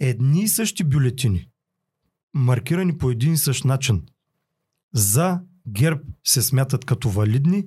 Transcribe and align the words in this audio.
едни 0.00 0.42
и 0.42 0.48
същи 0.48 0.84
бюлетини, 0.84 1.48
маркирани 2.34 2.98
по 2.98 3.10
един 3.10 3.32
и 3.32 3.36
същ 3.36 3.64
начин, 3.64 4.02
за 4.94 5.40
ГЕРБ 5.68 6.00
се 6.24 6.42
смятат 6.42 6.84
като 6.84 7.08
валидни, 7.08 7.66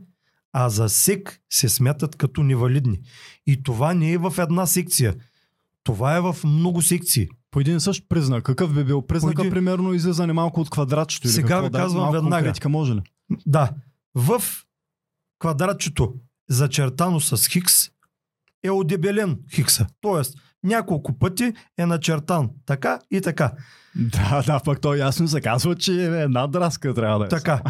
а 0.54 0.70
за 0.70 0.90
СЕК 0.90 1.42
се 1.50 1.70
смятат 1.70 2.16
като 2.16 2.44
невалидни. 2.44 3.00
И 3.48 3.64
това 3.64 3.94
не 3.94 4.12
е 4.12 4.18
в 4.18 4.34
една 4.38 4.66
секция. 4.66 5.16
Това 5.84 6.18
е 6.18 6.22
в 6.22 6.36
много 6.44 6.82
секции. 6.82 7.28
По 7.52 7.60
един 7.60 7.78
и 7.78 7.80
същ 7.80 8.06
признак. 8.10 8.44
Какъв 8.44 8.74
би 8.74 8.84
бил 8.84 9.02
признак, 9.02 9.40
един- 9.40 9.52
примерно, 9.52 9.94
излизане 9.94 10.34
малко 10.34 10.62
от 10.62 10.70
квадратчето? 10.70 11.28
или 11.28 11.34
Сега 11.34 11.62
ви 11.62 11.72
казвам 11.72 12.02
малко 12.02 12.14
веднага. 12.14 12.36
конкретика 12.36 12.70
може 12.70 12.94
ли? 12.96 13.02
Да, 13.46 13.72
в 14.16 14.42
квадратчето, 15.40 16.14
зачертано 16.50 17.20
с 17.20 17.48
хикс, 17.48 17.74
е 18.64 18.70
одебелен 18.72 19.40
хикса. 19.52 19.88
Тоест, 20.02 20.38
няколко 20.64 21.20
пъти 21.20 21.54
е 21.78 21.86
начертан 21.86 22.50
така 22.66 23.00
и 23.12 23.22
така. 23.22 23.52
Да, 23.96 24.44
да, 24.48 24.60
пък 24.60 24.82
то 24.82 24.96
ясно 24.96 25.28
се 25.28 25.42
казва, 25.42 25.76
че 25.76 25.92
е 25.92 26.22
една 26.22 26.48
драска 26.48 26.94
трябва 26.94 27.20
да 27.20 27.26
е. 27.26 27.30
Така. 27.30 27.62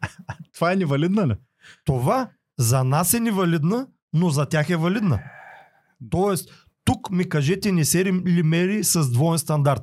Това 0.54 0.72
е 0.72 0.76
невалидна 0.76 1.28
ли? 1.28 1.34
Това 1.84 2.28
за 2.58 2.84
нас 2.84 3.14
е 3.14 3.20
невалидна, 3.20 3.86
но 4.12 4.28
за 4.28 4.46
тях 4.46 4.70
е 4.70 4.76
валидна. 4.76 5.20
Тоест, 6.10 6.66
тук 6.84 7.10
ми 7.10 7.28
кажете, 7.28 7.72
не 7.72 7.84
се 7.84 8.04
ли 8.04 8.42
мери 8.42 8.84
с 8.84 9.10
двоен 9.10 9.38
стандарт? 9.38 9.82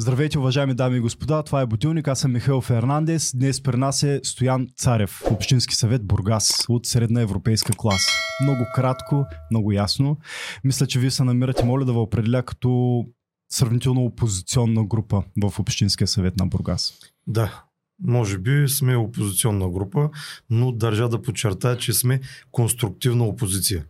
Здравейте, 0.00 0.38
уважаеми 0.38 0.74
дами 0.74 0.96
и 0.96 1.00
господа, 1.00 1.42
това 1.42 1.60
е 1.60 1.66
Будилник, 1.66 2.08
аз 2.08 2.20
съм 2.20 2.32
Михаил 2.32 2.60
Фернандес. 2.60 3.32
Днес 3.36 3.62
при 3.62 3.76
нас 3.76 4.02
е 4.02 4.20
Стоян 4.22 4.68
Царев, 4.76 5.22
Общински 5.30 5.74
съвет 5.74 6.06
Бургас 6.06 6.64
от 6.68 6.86
средна 6.86 7.20
европейска 7.20 7.72
класа. 7.76 8.10
Много 8.42 8.66
кратко, 8.74 9.26
много 9.50 9.72
ясно. 9.72 10.18
Мисля, 10.64 10.86
че 10.86 10.98
вие 10.98 11.10
се 11.10 11.24
намирате, 11.24 11.64
моля 11.64 11.84
да 11.84 11.92
ви 11.92 11.98
определя 11.98 12.42
като 12.42 13.04
сравнително 13.52 14.04
опозиционна 14.04 14.84
група 14.84 15.22
в 15.42 15.58
Общинския 15.58 16.08
съвет 16.08 16.36
на 16.36 16.46
Бургас. 16.46 16.94
Да, 17.26 17.64
може 18.02 18.38
би 18.38 18.68
сме 18.68 18.96
опозиционна 18.96 19.70
група, 19.70 20.10
но 20.50 20.72
държа 20.72 21.08
да 21.08 21.22
подчертая, 21.22 21.76
че 21.76 21.92
сме 21.92 22.20
конструктивна 22.50 23.24
опозиция. 23.24 23.84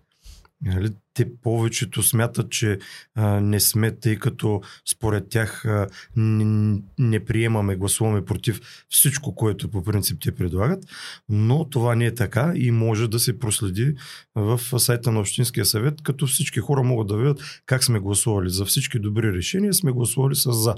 Нали? 0.65 0.91
Те 1.15 1.39
повечето 1.43 2.03
смятат, 2.03 2.51
че 2.51 2.79
а, 3.15 3.41
не 3.41 3.61
сме, 3.61 3.91
тъй 3.91 4.17
като 4.17 4.61
според 4.91 5.29
тях 5.29 5.65
а, 5.65 5.87
не, 6.17 6.79
не 6.99 7.25
приемаме, 7.25 7.77
гласуваме 7.77 8.25
против 8.25 8.61
всичко, 8.89 9.35
което 9.35 9.71
по 9.71 9.85
принцип 9.85 10.21
те 10.21 10.33
предлагат, 10.33 10.85
но 11.29 11.65
това 11.65 11.95
не 11.95 12.07
е 12.07 12.15
така 12.15 12.53
и 12.57 12.71
може 12.71 13.09
да 13.09 13.19
се 13.19 13.39
проследи 13.39 13.95
в 14.35 14.61
сайта 14.81 15.13
на 15.13 15.21
Общинския 15.21 15.65
съвет, 15.65 16.03
като 16.03 16.27
всички 16.27 16.61
хора 16.61 16.83
могат 16.83 17.09
да 17.09 17.17
видят 17.17 17.63
как 17.67 17.85
сме 17.85 18.01
гласували. 18.01 18.51
За 18.51 18.65
всички 18.65 18.99
добри 18.99 19.33
решения 19.33 19.75
сме 19.75 19.93
гласували 19.93 20.35
с 20.35 20.53
за. 20.53 20.75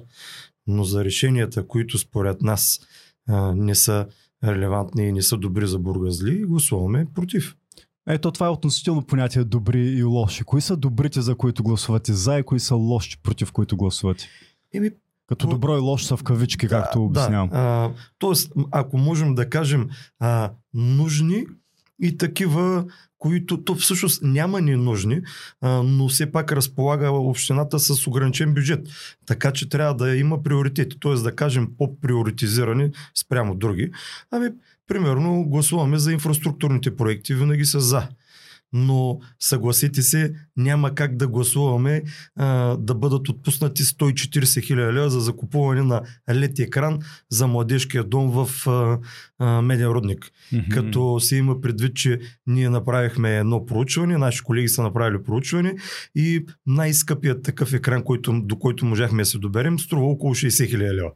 Но 0.66 0.84
за 0.84 1.04
решенията, 1.04 1.66
които 1.66 1.98
според 1.98 2.42
нас 2.42 2.80
а, 3.28 3.54
не 3.54 3.74
са 3.74 4.06
релевантни 4.44 5.08
и 5.08 5.12
не 5.12 5.22
са 5.22 5.36
добри 5.36 5.66
за 5.66 5.78
бургазли, 5.78 6.44
гласуваме 6.44 7.06
против. 7.14 7.56
Ето 8.08 8.32
това 8.32 8.46
е 8.46 8.50
относително 8.50 9.02
понятие 9.02 9.44
добри 9.44 9.80
и 9.80 10.02
лоши. 10.02 10.44
Кои 10.44 10.60
са 10.60 10.76
добрите, 10.76 11.20
за 11.20 11.34
които 11.34 11.62
гласувате 11.62 12.12
за 12.12 12.38
и 12.38 12.42
кои 12.42 12.60
са 12.60 12.74
лоши, 12.74 13.18
против 13.22 13.52
които 13.52 13.76
гласувате? 13.76 14.28
Еми, 14.74 14.90
Като 15.26 15.46
добро 15.46 15.76
и 15.76 15.80
лошо 15.80 16.04
са 16.04 16.16
в 16.16 16.22
кавички, 16.22 16.68
както 16.68 17.04
обяснявам. 17.04 17.48
Да, 17.48 17.56
а, 17.58 17.90
тоест, 18.18 18.52
ако 18.70 18.98
можем 18.98 19.34
да 19.34 19.50
кажем 19.50 19.88
а, 20.20 20.50
нужни 20.74 21.46
и 22.02 22.16
такива, 22.16 22.84
които 23.18 23.64
то 23.64 23.74
всъщност 23.74 24.22
няма 24.22 24.60
ни 24.60 24.76
нужни, 24.76 25.20
а, 25.60 25.82
но 25.82 26.08
все 26.08 26.32
пак 26.32 26.52
разполага 26.52 27.10
общината 27.10 27.78
с 27.78 28.06
ограничен 28.06 28.54
бюджет. 28.54 28.88
Така 29.26 29.52
че 29.52 29.68
трябва 29.68 29.94
да 29.94 30.16
има 30.16 30.42
приоритети, 30.42 30.96
т.е. 31.00 31.14
да 31.14 31.36
кажем 31.36 31.68
по-приоритизирани 31.78 32.90
спрямо 33.14 33.54
други. 33.54 33.92
Ами, 34.30 34.48
примерно, 34.86 35.44
гласуваме 35.44 35.98
за 35.98 36.12
инфраструктурните 36.12 36.96
проекти, 36.96 37.34
винаги 37.34 37.64
са 37.64 37.80
за. 37.80 38.08
Но 38.72 39.18
съгласете 39.40 40.02
се, 40.02 40.34
няма 40.56 40.94
как 40.94 41.16
да 41.16 41.28
гласуваме 41.28 42.02
а, 42.36 42.76
да 42.76 42.94
бъдат 42.94 43.28
отпуснати 43.28 43.82
140 43.82 44.62
хиляди 44.62 44.92
лева 44.92 45.10
за 45.10 45.20
закупуване 45.20 45.82
на 45.82 46.02
лед 46.34 46.58
екран 46.58 46.98
за 47.30 47.46
младежкия 47.46 48.04
дом 48.04 48.30
в 48.30 48.68
а, 48.68 48.98
а, 49.38 49.62
Меден 49.62 49.86
Рудник. 49.86 50.30
Мгм. 50.52 50.68
Като 50.70 51.20
се 51.20 51.36
има 51.36 51.60
предвид, 51.60 51.96
че 51.96 52.20
ние 52.46 52.70
направихме 52.70 53.38
едно 53.38 53.66
проучване, 53.66 54.18
наши 54.18 54.42
колеги 54.42 54.68
са 54.68 54.82
направили 54.82 55.22
проучване 55.22 55.74
и 56.14 56.46
най-скъпият 56.66 57.42
такъв 57.42 57.72
екран, 57.72 58.02
който, 58.02 58.40
до 58.42 58.58
който 58.58 58.86
можахме 58.86 59.22
да 59.22 59.26
се 59.26 59.38
доберем, 59.38 59.78
струва 59.78 60.06
около 60.06 60.34
60 60.34 60.68
хиляди 60.68 60.96
лева. 60.96 61.10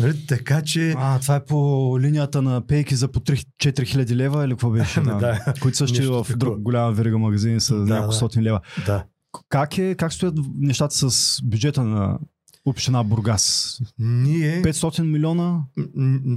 Нали? 0.00 0.26
Така 0.26 0.62
че... 0.62 0.94
А, 0.98 1.20
това 1.20 1.36
е 1.36 1.44
по 1.44 1.96
линията 2.00 2.42
на 2.42 2.66
пейки 2.66 2.94
за 2.94 3.08
по 3.08 3.20
4 3.20 3.86
хиляди 3.86 4.16
лева 4.16 4.44
или 4.44 4.50
какво 4.50 4.70
беше? 4.70 5.00
Да. 5.04 5.54
Които 5.60 5.76
също 5.78 6.24
в 6.24 6.36
друг 6.36 6.60
голяма 6.60 6.92
верига 6.92 7.18
магазини 7.18 7.60
са 7.60 7.74
Да, 7.76 7.84
няколко 7.84 8.28
да. 8.28 8.42
лева. 8.42 8.60
Да. 8.86 9.04
Как, 9.48 9.78
е, 9.78 9.94
как 9.94 10.12
стоят 10.12 10.34
нещата 10.58 11.10
с 11.10 11.40
бюджета 11.44 11.84
на 11.84 12.18
община 12.64 13.04
Бургас? 13.04 13.78
Ние... 13.98 14.62
500 14.62 15.02
милиона? 15.02 15.60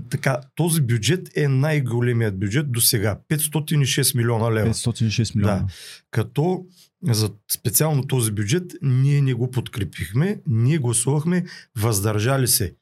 Така, 0.09 0.39
този 0.55 0.81
бюджет 0.81 1.37
е 1.37 1.47
най-големият 1.47 2.39
бюджет 2.39 2.71
до 2.71 2.81
сега. 2.81 3.19
506 3.29 4.17
милиона 4.17 4.53
лева. 4.53 4.73
506 4.73 5.35
милиона. 5.35 5.55
Да. 5.57 5.65
Като 6.11 6.65
за 7.03 7.29
специално 7.51 8.07
този 8.07 8.31
бюджет 8.31 8.73
ние 8.81 9.21
не 9.21 9.33
го 9.33 9.51
подкрепихме, 9.51 10.41
ние 10.47 10.77
гласувахме 10.77 11.45
въздържали 11.77 12.47
се. 12.47 12.73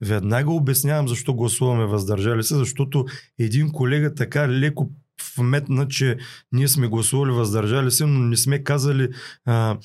Веднага 0.00 0.50
обяснявам 0.50 1.08
защо 1.08 1.34
гласуваме 1.34 1.86
въздържали 1.86 2.42
се, 2.42 2.54
защото 2.54 3.04
един 3.38 3.72
колега 3.72 4.14
така 4.14 4.48
леко 4.48 4.90
вметна, 5.38 5.88
че 5.88 6.16
ние 6.52 6.68
сме 6.68 6.88
гласували 6.88 7.30
въздържали 7.32 7.90
се, 7.90 8.06
но 8.06 8.18
не 8.18 8.36
сме 8.36 8.64
казали, 8.64 9.08
а, 9.44 9.78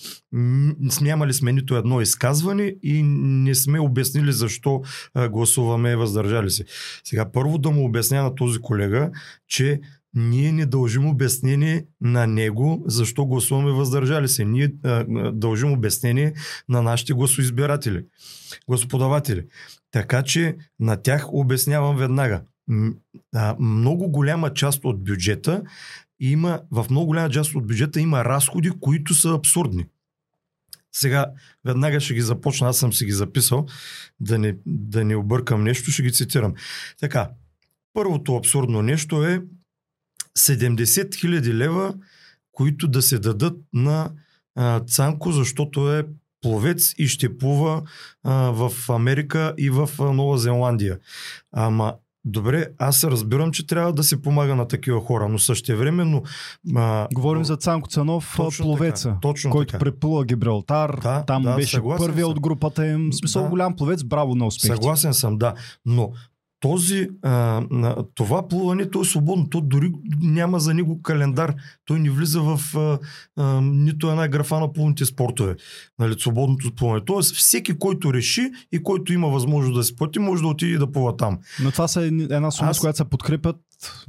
нямали 1.02 1.34
сме 1.34 1.54
нито 1.54 1.76
едно 1.76 2.02
изказване 2.02 2.76
и 2.84 3.04
не 3.04 3.56
сме 3.56 3.80
обяснили 3.80 4.32
защо 4.32 4.82
а, 5.14 5.30
гласуваме 5.30 5.96
въздържали 5.96 6.50
се. 6.50 6.66
Сега 7.04 7.32
първо 7.32 7.58
да 7.58 7.72
му 7.72 7.86
обясня 7.86 8.24
на 8.24 8.36
този 8.36 8.60
колега, 8.60 9.12
че 9.48 9.82
ние 10.14 10.52
не 10.52 10.66
дължим 10.66 11.08
обяснение 11.08 11.86
на 12.02 12.28
него, 12.28 12.84
защо 12.86 13.26
гласуваме 13.26 13.72
въздържали 13.72 14.28
се. 14.28 14.46
Ние 14.46 14.74
а, 14.84 15.06
дължим 15.32 15.72
обяснение 15.72 16.34
на 16.70 16.82
нашите 16.82 17.14
гласоизбиратели, 17.14 18.06
господаватели. 18.68 19.46
Така 19.92 20.24
че 20.24 20.56
на 20.80 20.98
тях 20.98 21.34
обяснявам 21.34 21.98
веднага. 21.98 22.42
А, 23.36 23.56
много 23.60 24.10
голяма 24.10 24.54
част 24.54 24.86
от 24.86 25.04
бюджета 25.04 25.64
има, 26.20 26.62
в 26.72 26.86
много 26.90 27.06
голяма 27.06 27.30
част 27.30 27.56
от 27.56 27.68
бюджета 27.68 28.00
има 28.00 28.26
разходи, 28.26 28.72
които 28.82 29.14
са 29.14 29.34
абсурдни. 29.34 29.86
Сега 30.92 31.26
веднага 31.66 32.00
ще 32.00 32.14
ги 32.14 32.22
започна, 32.22 32.68
аз 32.68 32.78
съм 32.78 32.94
си 32.94 33.06
ги 33.06 33.12
записал, 33.12 33.66
да 34.20 34.40
не, 34.40 34.56
да 34.66 35.06
не 35.06 35.16
объркам 35.16 35.64
нещо, 35.64 35.92
ще 35.92 36.04
ги 36.04 36.12
цитирам. 36.12 36.54
Така, 37.00 37.30
първото 37.94 38.36
абсурдно 38.36 38.82
нещо 38.82 39.26
е 39.26 39.42
70 40.40 41.16
хиляди 41.16 41.54
лева, 41.54 41.94
които 42.52 42.88
да 42.88 43.02
се 43.02 43.20
дадат 43.20 43.58
на 43.74 44.10
а, 44.56 44.80
Цанко, 44.80 45.32
защото 45.32 45.94
е 45.94 46.06
пловец 46.42 46.94
и 46.98 47.08
ще 47.08 47.38
плува 47.38 47.82
а, 48.24 48.34
в 48.52 48.72
Америка 48.90 49.54
и 49.58 49.70
в 49.70 49.90
а, 50.00 50.04
Нова 50.04 50.38
Зеландия. 50.38 50.98
Ама, 51.52 51.94
добре, 52.26 52.68
аз 52.78 53.04
разбирам, 53.04 53.52
че 53.52 53.68
трябва 53.68 53.94
да 53.94 54.04
се 54.04 54.22
помага 54.22 54.56
на 54.56 54.68
такива 54.68 55.02
хора, 55.02 55.30
но 55.30 55.40
същевременно... 55.40 56.24
А, 56.76 57.08
Говорим 57.14 57.46
за 57.46 57.58
Цанко 57.58 57.90
Цанов, 57.90 58.34
Точно 58.38 58.66
пловеца, 58.66 59.08
така, 59.10 59.20
точно 59.22 59.52
който 59.52 59.72
така. 59.72 59.80
преплува 59.86 60.26
Гибралтар. 60.26 61.00
Да, 61.04 61.24
Там 61.26 61.44
да, 61.44 61.56
беше 61.56 61.76
съгласен 61.76 62.06
първия 62.06 62.24
съм. 62.26 62.32
от 62.32 62.40
групата 62.40 62.88
им. 62.88 63.14
Смисъл 63.14 63.44
Да. 63.44 63.50
голям 63.50 63.76
пловец, 63.76 64.04
браво 64.04 64.36
на 64.36 64.46
успехите. 64.46 64.76
Съгласен 64.76 65.14
съм, 65.14 65.38
да. 65.38 65.54
Но 65.86 66.12
този, 66.62 67.10
а, 67.22 67.62
това 68.16 68.48
плуване, 68.48 68.90
то 68.90 69.02
е 69.02 69.06
свободно. 69.06 69.50
То 69.50 69.62
дори 69.62 69.92
няма 70.20 70.60
за 70.60 70.74
него 70.74 71.02
календар. 71.02 71.54
Той 71.86 72.00
не 72.00 72.10
влиза 72.10 72.42
в 72.42 72.60
а, 72.76 73.00
а, 73.38 73.62
нито 73.62 74.10
една 74.10 74.28
графа 74.28 74.60
на 74.60 74.74
плувните 74.74 75.06
спортове. 75.06 75.56
Нали, 76.00 76.16
свободното 76.20 76.76
плуване. 76.76 77.02
Тоест 77.06 77.36
всеки, 77.36 77.74
който 77.74 78.14
реши 78.14 78.42
и 78.72 78.84
който 78.84 79.14
има 79.14 79.28
възможност 79.28 79.76
да 79.76 79.84
се 79.84 79.96
плати, 79.96 80.20
може 80.20 80.42
да 80.42 80.48
отиде 80.48 80.78
да 80.78 80.92
плува 80.92 81.18
там. 81.18 81.40
Но 81.64 81.72
това 81.72 81.88
са 81.88 82.02
една 82.04 82.52
сума, 82.52 82.70
Аз- 82.70 82.78
с 82.78 82.80
която 82.80 82.98
се 82.98 83.06
подкрепят 83.06 83.56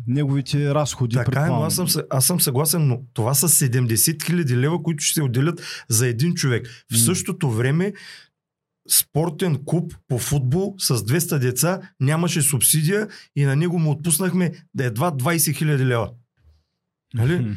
неговите 0.07 0.75
разходи. 0.75 1.17
Така 1.17 1.41
е, 1.41 1.47
но 1.47 1.63
аз 1.63 1.75
съм, 1.75 1.89
съ- 1.89 2.05
аз 2.11 2.25
съм 2.27 2.41
съгласен, 2.41 2.89
но 2.89 3.01
това 3.13 3.35
са 3.35 3.49
70 3.49 4.23
хиляди 4.23 4.57
лева, 4.57 4.83
които 4.83 5.05
ще 5.05 5.15
се 5.15 5.23
отделят 5.23 5.63
за 5.89 6.07
един 6.07 6.35
човек. 6.35 6.85
В 6.93 6.99
същото 6.99 7.51
време 7.51 7.93
спортен 8.93 9.59
клуб 9.65 9.95
по 10.09 10.19
футбол 10.19 10.75
с 10.79 10.97
200 10.97 11.39
деца 11.39 11.81
нямаше 12.01 12.43
субсидия 12.43 13.09
и 13.37 13.45
на 13.45 13.57
него 13.57 13.79
му 13.79 13.91
отпуснахме 13.91 14.53
едва 14.79 15.11
20 15.11 15.57
хиляди 15.57 15.87
лева. 15.87 16.11
Нали? 17.15 17.57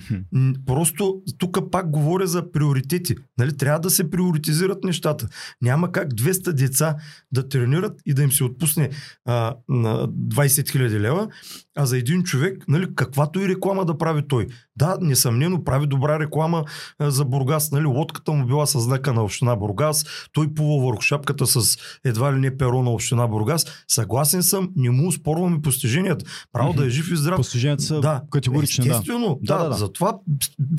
Просто 0.65 1.21
тук 1.37 1.71
пак 1.71 1.91
говоря 1.91 2.27
за 2.27 2.51
приоритети. 2.51 3.15
Нали? 3.37 3.57
Трябва 3.57 3.79
да 3.79 3.89
се 3.89 4.09
приоритизират 4.09 4.83
нещата. 4.83 5.27
Няма 5.61 5.91
как 5.91 6.13
200 6.13 6.51
деца 6.51 6.95
да 7.31 7.49
тренират 7.49 8.01
и 8.05 8.13
да 8.13 8.23
им 8.23 8.31
се 8.31 8.43
отпусне 8.43 8.89
а, 9.25 9.55
на 9.69 10.07
20 10.07 10.45
000 10.45 10.99
лева, 10.99 11.27
а 11.75 11.85
за 11.85 11.97
един 11.97 12.23
човек, 12.23 12.63
нали, 12.67 12.95
каквато 12.95 13.39
и 13.39 13.47
реклама 13.47 13.85
да 13.85 13.97
прави 13.97 14.27
той. 14.27 14.47
Да, 14.75 14.97
несъмнено 15.01 15.63
прави 15.63 15.87
добра 15.87 16.19
реклама 16.19 16.63
а, 16.99 17.11
за 17.11 17.25
Бургас. 17.25 17.71
Нали? 17.71 17.85
Лодката 17.85 18.31
му 18.31 18.45
била 18.45 18.65
със 18.65 18.83
знака 18.83 19.13
на 19.13 19.23
община 19.23 19.55
Бургас, 19.55 20.05
той 20.33 20.53
плува 20.53 20.85
върху 20.85 21.01
шапката 21.01 21.47
с 21.47 21.77
едва 22.05 22.33
ли 22.33 22.39
не 22.39 22.57
перо 22.57 22.83
на 22.83 22.91
община 22.91 23.27
Бургас. 23.27 23.65
Съгласен 23.87 24.43
съм, 24.43 24.69
не 24.75 24.89
му 24.89 25.11
спорваме 25.11 25.61
постиженията. 25.61 26.25
Право 26.53 26.73
да 26.73 26.85
е 26.85 26.89
жив 26.89 27.11
и 27.11 27.15
здрав. 27.15 27.37
Постиженията 27.37 27.83
са 27.83 28.21
категорични, 28.31 28.85
да. 28.85 28.91
Естествено, 28.91 29.39
да, 29.41 29.53
Да, 29.53 29.57
да, 29.57 29.63
да, 29.63 29.69
да. 29.69 29.75
затова 29.75 30.17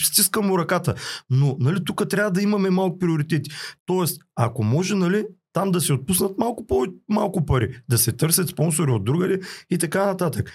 стискам 0.02 0.46
му 0.46 0.58
ръката. 0.58 0.94
Но, 1.30 1.56
нали, 1.60 1.84
тук 1.84 2.08
трябва 2.08 2.30
да 2.30 2.42
имаме 2.42 2.70
малко 2.70 2.98
приоритети. 2.98 3.50
Тоест, 3.86 4.20
ако 4.36 4.64
може, 4.64 4.94
нали, 4.94 5.24
там 5.52 5.70
да 5.70 5.80
се 5.80 5.92
отпуснат 5.92 6.38
малко, 6.38 6.66
по, 6.66 6.86
малко 7.08 7.46
пари, 7.46 7.68
да 7.88 7.98
се 7.98 8.12
търсят 8.12 8.48
спонсори 8.48 8.90
от 8.90 9.04
другаде 9.04 9.40
и 9.70 9.78
така 9.78 10.06
нататък. 10.06 10.52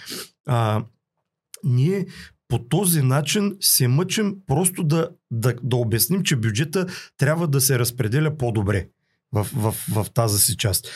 А, 0.47 0.83
ние 1.63 2.05
по 2.47 2.59
този 2.59 3.01
начин 3.01 3.57
се 3.59 3.87
мъчим 3.87 4.35
просто 4.47 4.83
да, 4.83 5.09
да, 5.31 5.55
да 5.63 5.75
обясним, 5.75 6.23
че 6.23 6.35
бюджета 6.35 6.87
трябва 7.17 7.47
да 7.47 7.61
се 7.61 7.79
разпределя 7.79 8.37
по-добре 8.37 8.87
в, 9.33 9.47
в, 9.55 9.75
в 9.89 10.05
тази 10.13 10.39
си 10.39 10.57
част. 10.57 10.87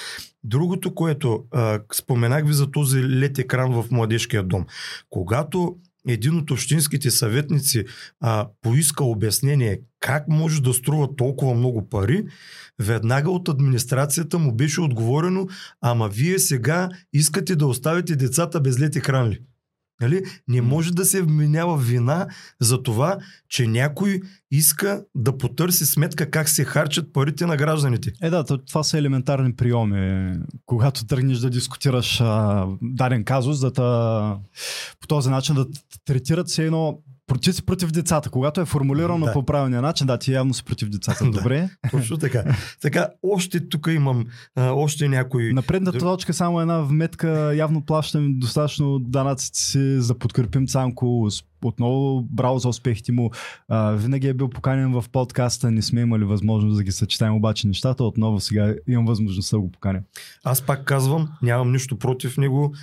Другото, 0.44 0.96
което 0.96 1.44
а, 1.52 1.80
споменах 1.94 2.48
ви 2.48 2.54
за 2.54 2.72
този 2.72 3.04
лед 3.04 3.40
екран 3.40 3.74
в 3.74 3.86
младежкия 3.92 4.44
дом. 4.44 4.66
Когато 5.10 5.78
един 6.08 6.38
от 6.38 6.52
общинските 6.52 7.12
съветници 7.12 7.86
а, 8.20 8.48
поиска 8.62 9.04
обяснение 9.04 9.80
как 10.00 10.28
може 10.28 10.62
да 10.62 10.74
струва 10.74 11.16
толкова 11.16 11.54
много 11.54 11.90
пари, 11.90 12.26
веднага 12.80 13.32
от 13.32 13.50
администрацията 13.50 14.40
му 14.40 14.56
беше 14.56 14.82
отговорено, 14.82 15.48
ама 15.82 16.10
вие 16.10 16.40
сега 16.40 16.90
искате 17.14 17.56
да 17.56 17.68
оставите 17.68 18.16
децата 18.16 18.62
без 18.62 18.80
лед 18.80 18.96
екран 18.96 19.30
ли? 19.30 19.40
Нали? 20.02 20.24
Не 20.48 20.62
може 20.62 20.92
да 20.92 21.06
се 21.06 21.22
вменява 21.22 21.78
вина 21.78 22.28
за 22.62 22.84
това, 22.84 23.18
че 23.50 23.68
някой 23.68 24.22
иска 24.52 25.04
да 25.16 25.38
потърси 25.38 25.86
сметка 25.86 26.32
как 26.32 26.50
се 26.50 26.64
харчат 26.66 27.14
парите 27.14 27.46
на 27.46 27.58
гражданите. 27.58 28.14
Е, 28.22 28.30
да, 28.30 28.44
то- 28.44 28.66
това 28.66 28.84
са 28.84 28.98
елементарни 28.98 29.56
приеми. 29.56 30.34
Когато 30.66 31.06
тръгнеш 31.06 31.38
да 31.38 31.50
дискутираш 31.50 32.22
а, 32.22 32.66
даден 32.82 33.24
казус, 33.24 33.60
да 33.60 33.74
та, 33.74 34.38
по 35.00 35.08
този 35.08 35.30
начин 35.30 35.56
да 35.56 35.66
третират 36.06 36.50
се 36.50 36.66
едно 36.66 37.00
против, 37.28 37.56
си 37.56 37.66
против 37.66 37.92
децата. 37.92 38.30
Когато 38.30 38.62
е 38.62 38.66
формулирано 38.66 39.26
Да. 39.26 39.34
по 39.34 39.44
правилния 39.46 39.82
начин, 39.82 40.08
да, 40.08 40.18
ти 40.18 40.32
явно 40.34 40.54
си 40.54 40.64
против 40.64 40.90
децата. 40.90 41.26
Да. 41.26 41.32
Добре. 41.32 41.70
Точно 41.92 42.18
така. 42.18 42.44
така, 42.82 43.08
още 43.24 43.70
тук 43.70 43.88
имам 43.92 44.26
а, 44.56 44.72
още 44.72 45.08
някои... 45.08 45.54
На 45.54 45.62
предната 45.62 46.00
точка 46.00 46.34
само 46.34 46.62
една 46.62 46.80
вметка. 46.80 47.56
Явно 47.56 47.82
плащаме 47.82 48.28
достатъчно 48.30 49.00
данъците 49.00 49.60
си, 49.60 50.02
за 50.02 50.18
подкрепим 50.18 50.68
Цанко. 50.68 51.28
С- 51.30 51.44
Отново 51.68 52.22
браво 52.22 52.60
за 52.60 52.70
успехите 52.70 53.12
му. 53.12 53.32
А, 53.68 53.92
винаги 53.92 54.28
е 54.28 54.34
бил 54.34 54.50
поканен 54.50 54.92
в 54.92 55.06
подкаста. 55.12 55.72
Не 55.72 55.82
сме 55.82 56.02
имали 56.02 56.24
възможност 56.24 56.78
да 56.78 56.84
ги 56.84 56.92
съчетаем 56.92 57.36
обаче 57.36 57.68
нещата. 57.68 58.04
Отново 58.04 58.40
сега 58.40 58.76
имам 58.88 59.06
възможността 59.06 59.58
да 59.58 59.62
го 59.62 59.72
поканя. 59.72 60.02
Аз 60.44 60.62
пак 60.62 60.84
казвам, 60.84 61.30
нямам 61.42 61.72
нищо 61.72 61.98
против 61.98 62.38
него. 62.38 62.74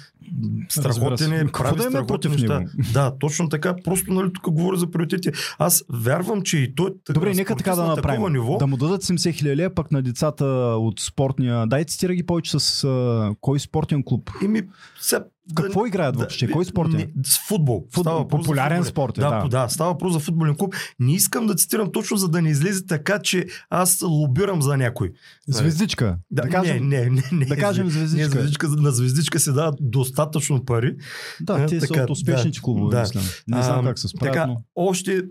Страхотен 0.69 1.33
е, 1.33 1.47
прави 1.47 1.93
да 1.93 2.07
против 2.07 2.33
неща. 2.33 2.59
него? 2.59 2.71
Да, 2.93 3.19
точно 3.19 3.49
така. 3.49 3.75
Просто 3.85 4.13
нали, 4.13 4.33
тук 4.33 4.51
говоря 4.51 4.77
за 4.77 4.91
приоритети. 4.91 5.31
Аз 5.59 5.85
вярвам, 5.89 6.43
че 6.43 6.59
и 6.59 6.75
той 6.75 6.91
така, 7.05 7.15
Добре, 7.15 7.35
нека 7.35 7.57
така 7.57 7.75
да 7.75 7.85
направим. 7.85 8.33
ниво. 8.33 8.57
Да 8.57 8.67
му 8.67 8.77
дадат 8.77 9.03
70 9.05 9.35
хиляди, 9.35 9.75
пък 9.75 9.91
на 9.91 10.03
децата 10.03 10.45
от 10.79 11.01
спортния. 11.01 11.67
Дай 11.67 11.85
цитира 11.85 12.15
ги 12.15 12.27
повече 12.27 12.59
с 12.59 12.85
а, 12.85 13.35
кой 13.41 13.61
спортен 13.61 14.03
клуб. 14.05 14.31
Ими, 14.43 14.63
сега, 15.01 15.25
Какво 15.55 15.87
играят 15.87 16.17
въобще? 16.17 16.51
Кой 16.51 16.65
спортен? 16.65 16.97
Не, 16.97 17.09
с 17.25 17.39
футбол. 17.49 17.87
Футбол, 17.95 18.29
популярен 18.29 18.85
спорт 18.85 19.19
е, 19.19 19.21
да, 19.21 19.31
да. 19.31 19.49
да, 19.49 19.69
става 19.69 19.91
въпрос 19.93 20.13
за 20.13 20.19
футболен 20.19 20.57
клуб. 20.57 20.75
Не 21.01 21.15
искам 21.15 21.47
да 21.47 21.55
цитирам 21.55 21.93
точно, 21.93 22.17
за 22.17 22.29
да 22.29 22.43
не 22.43 22.51
излезе 22.51 22.87
така, 22.87 23.19
че 23.19 23.47
аз 23.71 24.03
лобирам 24.03 24.63
за 24.63 24.77
някой. 24.77 25.13
Звездичка. 25.49 26.17
Да, 26.31 26.43
кажем, 26.43 26.89
не, 26.89 27.01
не, 27.01 27.11
не, 27.11 27.23
не, 27.33 27.45
да 27.47 27.57
кажем 27.57 27.91
звездичка. 27.91 28.29
Не, 28.29 28.31
звездичка. 28.31 28.69
На 28.69 28.91
звездичка 28.91 29.41
се 29.41 29.53
дават 29.53 29.75
достатъчно 29.81 30.65
пари. 30.65 30.97
да, 31.41 31.63
Е, 31.63 31.67
те 31.67 31.81
са 31.81 31.87
така, 31.87 32.03
от 32.03 32.11
успешните 32.11 32.59
да, 32.59 32.63
клубове, 32.63 32.97
да. 32.97 33.01
мисля. 33.01 33.21
Не 33.49 33.63
знам 33.63 33.87
А, 33.87 33.89
как 33.89 33.99
се 33.99 34.09
справят, 34.09 34.35
Така, 34.35 34.47
но... 34.47 34.63
още 34.75 35.23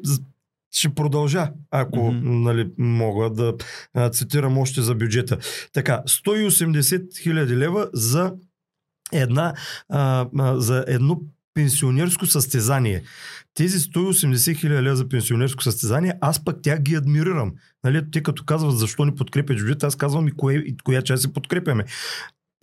ще 0.71 0.89
продължа, 0.89 1.51
ако 1.71 2.11
Мгм. 2.11 2.41
нали, 2.41 2.69
мога 2.77 3.29
да 3.29 3.53
а, 3.93 4.09
цитирам 4.09 4.57
още 4.57 4.81
за 4.81 4.95
бюджета. 4.95 5.37
Така, 5.73 6.01
180 6.07 7.21
хиляди 7.23 7.57
лева 7.57 7.89
за 7.93 8.33
една, 9.13 9.53
а, 9.89 10.27
а, 10.39 10.59
за 10.59 10.85
едно 10.87 11.21
пенсионерско 11.53 12.25
състезание. 12.25 13.03
Тези 13.53 13.79
180 13.79 14.57
хиляди 14.59 14.95
за 14.95 15.09
пенсионерско 15.09 15.63
състезание, 15.63 16.13
аз 16.21 16.43
пък 16.43 16.57
тя 16.63 16.77
ги 16.77 16.95
адмирирам. 16.95 17.53
Нали, 17.83 18.11
те 18.11 18.23
като 18.23 18.45
казват 18.45 18.77
защо 18.77 19.05
ни 19.05 19.15
подкрепят 19.15 19.57
бюджета, 19.57 19.87
аз 19.87 19.95
казвам 19.95 20.27
и, 20.27 20.31
кое, 20.31 20.53
и 20.53 20.77
коя 20.77 21.01
част 21.01 21.21
се 21.21 21.33
подкрепяме. 21.33 21.85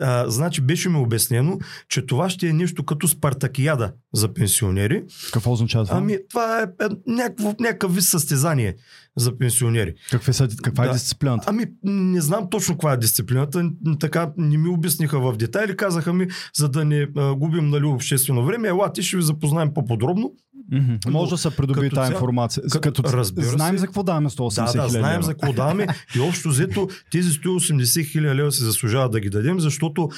А, 0.01 0.31
значи 0.31 0.61
беше 0.61 0.89
ми 0.89 0.97
обяснено, 0.97 1.59
че 1.89 2.07
това 2.07 2.31
ще 2.31 2.49
е 2.49 2.53
нещо 2.53 2.85
като 2.85 3.09
спартакиада 3.09 3.93
за 4.15 4.35
пенсионери. 4.35 5.03
Какво 5.33 5.53
означава 5.53 5.85
това? 5.85 5.97
Ами, 5.97 6.17
това 6.31 6.63
е 6.63 6.85
е 6.85 6.89
някакво, 7.07 7.55
някакъв 7.61 7.95
вид 7.95 8.05
състезание 8.05 8.77
за 9.17 9.39
пенсионери. 9.39 9.95
Какви 10.11 10.33
са, 10.33 10.49
каква 10.63 10.85
е 10.85 10.87
Да. 10.87 10.93
дисциплината? 10.93 11.45
Ами, 11.49 11.65
не 11.85 12.21
знам 12.21 12.51
точно 12.51 12.75
каква 12.75 12.93
е 12.93 12.97
дисциплината. 12.97 13.71
Така 14.01 14.33
не 14.37 14.59
ми 14.59 14.69
обясниха 14.69 15.21
в 15.21 15.37
детайли. 15.37 15.77
Казаха 15.77 16.13
ми, 16.13 16.27
за 16.57 16.69
да 16.69 16.85
не 16.85 17.09
а, 17.17 17.35
губим 17.35 17.69
нали, 17.69 17.85
обществено 17.85 18.45
време, 18.45 18.69
елате 18.69 19.03
ще 19.03 19.17
ви 19.17 19.23
запознаем 19.23 19.75
по-подробно. 19.75 20.33
Но 20.71 20.99
Може 21.09 21.31
да 21.31 21.39
се 21.39 21.51
придобие 21.51 21.83
като 21.83 21.95
тази 21.95 22.07
цяло- 22.07 22.17
информация. 22.17 22.63
като- 22.63 22.81
Като, 23.03 23.03
разбира 23.09 23.47
знаем 23.47 23.75
се. 23.75 23.81
за 23.81 23.87
какво 23.87 24.03
даваме 24.03 24.31
180 24.31 24.55
Да, 24.67 24.73
да, 24.73 24.89
хиляди 24.89 24.91
знаем 24.93 25.23
за 25.23 25.31
какво 25.31 25.53
даваме. 25.53 25.87
И 26.17 26.21
общо 26.21 26.49
взето 26.49 26.89
тези 27.11 27.31
180 27.31 28.05
хиляди 28.05 28.35
лева 28.35 28.53
се 28.53 28.65
заслужава 28.65 29.09
да 29.09 29.21
ги 29.21 29.31
дадем, 29.31 29.61
защото 29.61 30.09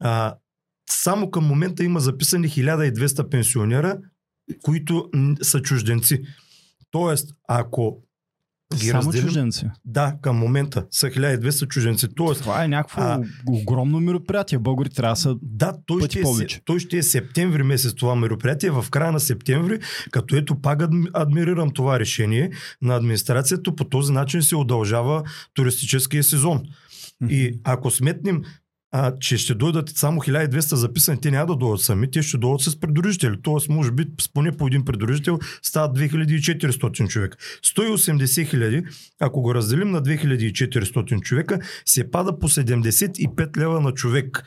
а, 0.00 0.34
само 0.90 1.30
към 1.30 1.44
момента 1.44 1.84
има 1.84 2.00
записани 2.00 2.48
1200 2.48 3.30
пенсионера, 3.30 3.98
които 4.62 5.10
са 5.42 5.60
чужденци. 5.60 6.22
Тоест, 6.90 7.30
ако 7.48 8.02
ги 8.74 8.86
Само 8.86 8.98
разделим... 8.98 9.24
чужденци. 9.24 9.66
Да, 9.84 10.16
към 10.22 10.36
момента 10.36 10.86
са 10.90 11.06
1200 11.06 11.68
чужденци. 11.68 12.06
Тоест, 12.08 12.40
Това 12.40 12.64
е 12.64 12.68
някакво 12.68 13.00
А- 13.00 13.22
огромно 13.48 14.00
мероприятие. 14.00 14.58
Българи 14.58 14.88
трябва 14.90 15.12
да 15.12 15.16
са... 15.16 15.36
да, 15.42 15.72
той 15.86 16.00
Пъти 16.00 16.10
ще, 16.10 16.18
е, 16.18 16.22
повече. 16.22 16.54
се- 16.54 16.62
той 16.64 16.78
ще 16.78 16.96
е 16.96 17.02
септември 17.02 17.62
месец 17.62 17.94
това 17.94 18.14
мероприятие, 18.14 18.70
в 18.70 18.86
края 18.90 19.12
на 19.12 19.20
септември, 19.20 19.78
като 20.10 20.36
ето 20.36 20.56
пак 20.56 20.80
адми- 20.80 21.10
адмирирам 21.14 21.70
това 21.70 22.00
решение 22.00 22.50
на 22.82 22.96
администрацията, 22.96 23.74
по 23.74 23.84
този 23.84 24.12
начин 24.12 24.42
се 24.42 24.56
удължава 24.56 25.22
туристическия 25.54 26.24
сезон. 26.24 26.62
И 27.22 27.60
ако 27.64 27.90
сметнем, 27.90 28.42
а, 28.98 29.18
че 29.20 29.36
ще 29.38 29.54
дойдат 29.54 29.88
само 29.88 30.20
1200 30.20 30.74
записани, 30.74 31.20
те 31.20 31.30
няма 31.30 31.46
да 31.46 31.56
дойдат 31.56 31.80
сами, 31.80 32.10
те 32.10 32.22
ще 32.22 32.38
дойдат 32.38 32.60
с 32.60 32.80
придружители. 32.80 33.36
Тоест, 33.42 33.68
може 33.68 33.92
би, 33.92 34.06
с 34.20 34.32
поне 34.32 34.52
по 34.52 34.66
един 34.66 34.84
придружител 34.84 35.38
стават 35.62 35.98
2400 35.98 37.08
човека. 37.08 37.38
180 37.64 38.48
хиляди, 38.48 38.84
ако 39.20 39.42
го 39.42 39.54
разделим 39.54 39.90
на 39.90 40.02
2400 40.02 41.20
човека, 41.20 41.58
се 41.84 42.10
пада 42.10 42.38
по 42.38 42.48
75 42.48 43.56
лева 43.56 43.80
на 43.80 43.92
човек. 43.92 44.44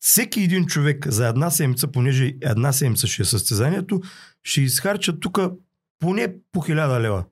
Всеки 0.00 0.40
един 0.40 0.66
човек 0.66 1.08
за 1.08 1.28
една 1.28 1.50
седмица, 1.50 1.88
понеже 1.88 2.34
една 2.42 2.72
седмица 2.72 3.06
ще 3.06 3.22
е 3.22 3.24
състезанието, 3.24 4.00
ще 4.44 4.60
изхарчат 4.60 5.20
тук 5.20 5.38
поне 5.98 6.34
по 6.52 6.60
1000 6.60 7.00
лева. 7.00 7.24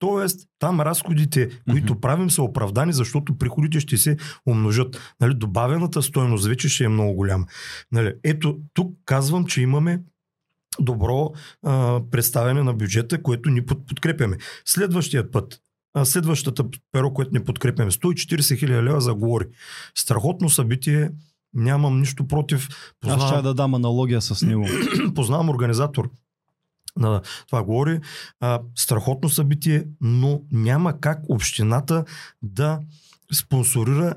Тоест, 0.00 0.48
там 0.58 0.80
разходите, 0.80 1.50
които 1.70 2.00
правим, 2.00 2.30
са 2.30 2.42
оправдани, 2.42 2.92
защото 2.92 3.38
приходите 3.38 3.80
ще 3.80 3.96
се 3.96 4.16
умножат. 4.46 5.14
Нали, 5.20 5.34
добавената 5.34 6.02
стойност 6.02 6.46
вече 6.46 6.68
ще 6.68 6.84
е 6.84 6.88
много 6.88 7.14
голяма. 7.14 7.46
Нали, 7.92 8.12
ето, 8.24 8.58
тук 8.74 8.94
казвам, 9.04 9.46
че 9.46 9.62
имаме 9.62 10.00
добро 10.80 11.32
а, 11.66 12.00
представяне 12.10 12.62
на 12.62 12.74
бюджета, 12.74 13.22
което 13.22 13.50
ни 13.50 13.66
под, 13.66 13.86
подкрепяме. 13.86 14.38
Следващият 14.64 15.32
път, 15.32 15.60
а, 15.94 16.04
следващата 16.04 16.64
перо, 16.92 17.14
което 17.14 17.30
ни 17.32 17.44
подкрепяме, 17.44 17.90
140 17.90 18.58
хиляди 18.58 18.82
лева 18.82 19.00
за 19.00 19.14
говори. 19.14 19.46
Страхотно 19.94 20.48
събитие, 20.48 21.10
нямам 21.54 22.00
нищо 22.00 22.28
против. 22.28 22.68
Аз 23.06 23.32
ще 23.32 23.42
да 23.42 23.54
дам 23.54 23.74
аналогия 23.74 24.20
с 24.20 24.46
него. 24.46 24.66
познавам 25.14 25.48
организатор 25.48 26.10
на 26.96 27.20
това 27.46 27.62
говори. 27.62 28.00
А, 28.40 28.60
страхотно 28.74 29.28
събитие, 29.28 29.84
но 30.00 30.42
няма 30.52 31.00
как 31.00 31.18
общината 31.28 32.04
да 32.42 32.80
спонсорира 33.32 34.14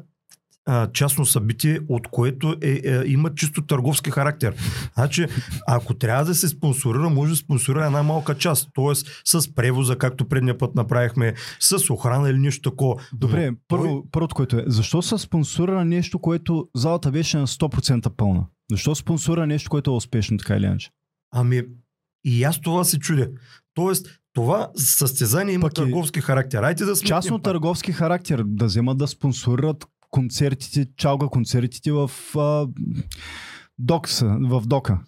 а, 0.66 0.92
частно 0.92 1.26
събитие, 1.26 1.80
от 1.90 2.08
което 2.08 2.56
е, 2.62 2.82
е, 2.84 3.04
има 3.06 3.36
чисто 3.36 3.62
търговски 3.66 4.12
характер. 4.12 4.56
Значи, 4.94 5.28
ако 5.68 5.94
трябва 5.94 6.26
да 6.26 6.36
се 6.36 6.48
спонсорира, 6.48 7.10
може 7.10 7.32
да 7.32 7.36
спонсорира 7.36 7.86
една 7.86 8.04
малка 8.04 8.38
част. 8.38 8.70
Тоест 8.74 9.08
с 9.26 9.56
превоза, 9.56 9.98
както 9.98 10.30
предния 10.30 10.58
път 10.58 10.76
направихме, 10.76 11.34
с 11.60 11.90
охрана 11.90 12.30
или 12.30 12.40
нещо 12.40 12.70
такова. 12.70 12.96
Добре, 13.14 13.52
Но 13.52 13.58
първо, 13.68 13.84
той- 13.84 14.02
първото, 14.12 14.36
което 14.36 14.58
е, 14.58 14.64
защо 14.68 15.02
са 15.02 15.20
спонсорира 15.20 15.86
нещо, 15.86 16.20
което 16.20 16.68
залата 16.76 17.12
беше 17.12 17.38
на 17.38 17.48
100% 17.48 18.10
пълна? 18.18 18.46
Защо 18.72 18.96
спонсорира 18.96 19.48
нещо, 19.48 19.70
което 19.70 19.92
е 19.92 19.96
успешно, 19.96 20.38
така 20.38 20.56
или 20.56 20.66
иначе? 20.66 20.90
Ами, 21.36 21.62
и 22.26 22.44
аз 22.44 22.62
това 22.62 22.84
се 22.84 23.00
чудя. 23.00 23.28
Тоест, 23.74 24.08
това 24.34 24.70
състезание 24.76 25.54
има 25.54 25.62
Пък 25.62 25.74
търговски 25.74 26.22
характер. 26.22 26.64
Айде 26.64 26.86
да 26.86 26.96
Частно 26.96 27.38
пак. 27.38 27.44
търговски 27.44 27.92
характер, 27.92 28.44
да 28.46 28.66
вземат 28.66 28.98
да 28.98 29.08
спонсорират 29.08 29.86
концертите, 30.10 30.88
чалга 30.98 31.28
концертите 31.28 31.92
в 31.92 32.12
а, 32.38 32.68
Докса, 33.80 34.38
в 34.42 34.62
Дока. 34.66 35.00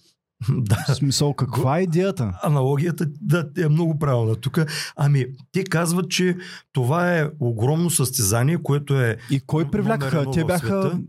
да. 0.50 0.86
В 0.88 0.96
смисъл, 0.96 1.34
каква 1.34 1.80
е 1.80 1.84
идеята? 1.84 2.40
Аналогията 2.44 3.06
да, 3.22 3.50
е 3.58 3.70
много 3.70 4.00
правилна 4.00 4.36
тук. 4.36 4.60
Ами, 4.96 5.26
те 5.52 5.64
казват, 5.64 6.10
че 6.10 6.38
това 6.74 7.18
е 7.18 7.30
огромно 7.40 7.90
състезание, 7.90 8.58
което 8.64 9.02
е 9.02 9.18
И 9.32 9.40
кой 9.40 9.72
привлякаха? 9.72 10.32
Те 10.32 10.44
бяха 10.44 11.00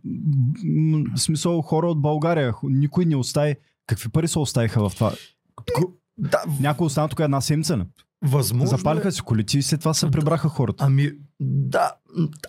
в 1.15 1.21
смисъл 1.21 1.63
хора 1.63 1.87
от 1.87 2.01
България. 2.01 2.55
Никой 2.63 3.05
не 3.05 3.17
остави. 3.17 3.55
Какви 3.87 4.09
пари 4.09 4.29
се 4.29 4.39
оставиха 4.39 4.89
в 4.89 4.95
това? 4.95 5.13
Ко- 5.75 5.93
да, 6.19 6.43
Някой 6.61 6.87
остана 6.87 7.09
тук 7.09 7.21
една 7.21 7.41
седмица. 7.41 7.87
възможно. 8.23 8.67
Запалиха 8.69 9.09
е, 9.09 9.13
си 9.13 9.21
колите 9.21 9.59
и 9.59 9.63
след 9.63 9.81
това 9.81 9.95
се 9.95 10.11
прибраха 10.11 10.49
хората. 10.49 10.85
Ами, 10.85 11.11
да, 11.41 11.93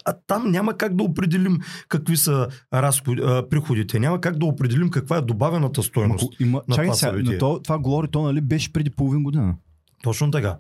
а 0.06 0.14
там 0.28 0.52
няма 0.52 0.74
как 0.74 0.96
да 0.96 1.04
определим 1.04 1.58
какви 1.88 2.18
са 2.18 2.48
разходи, 2.74 3.22
а, 3.22 3.50
приходите. 3.50 4.00
Няма 4.00 4.22
как 4.22 4.38
да 4.38 4.46
определим 4.46 4.90
каква 4.90 5.18
е 5.18 5.22
добавената 5.22 5.82
ко- 6.18 6.30
има, 6.40 6.62
на 6.68 6.76
чакай 6.76 6.94
сега, 6.94 7.12
но 7.24 7.38
то, 7.38 7.60
това 7.64 7.80
говори 7.80 8.08
то, 8.08 8.22
нали, 8.22 8.42
беше 8.42 8.74
преди 8.74 8.90
половин 8.90 9.24
година. 9.24 9.56
Точно 10.04 10.32
така. 10.32 10.58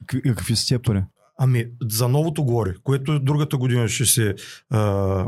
Какви, 0.00 0.22
какви 0.22 0.56
са 0.56 0.66
тия 0.66 0.82
пари? 0.82 1.02
Ами, 1.44 1.64
за 1.90 2.08
новото 2.08 2.44
говори, 2.44 2.74
което 2.82 3.20
другата 3.20 3.56
година 3.56 3.88
ще 3.88 4.06
се 4.06 4.34
а, 4.70 5.26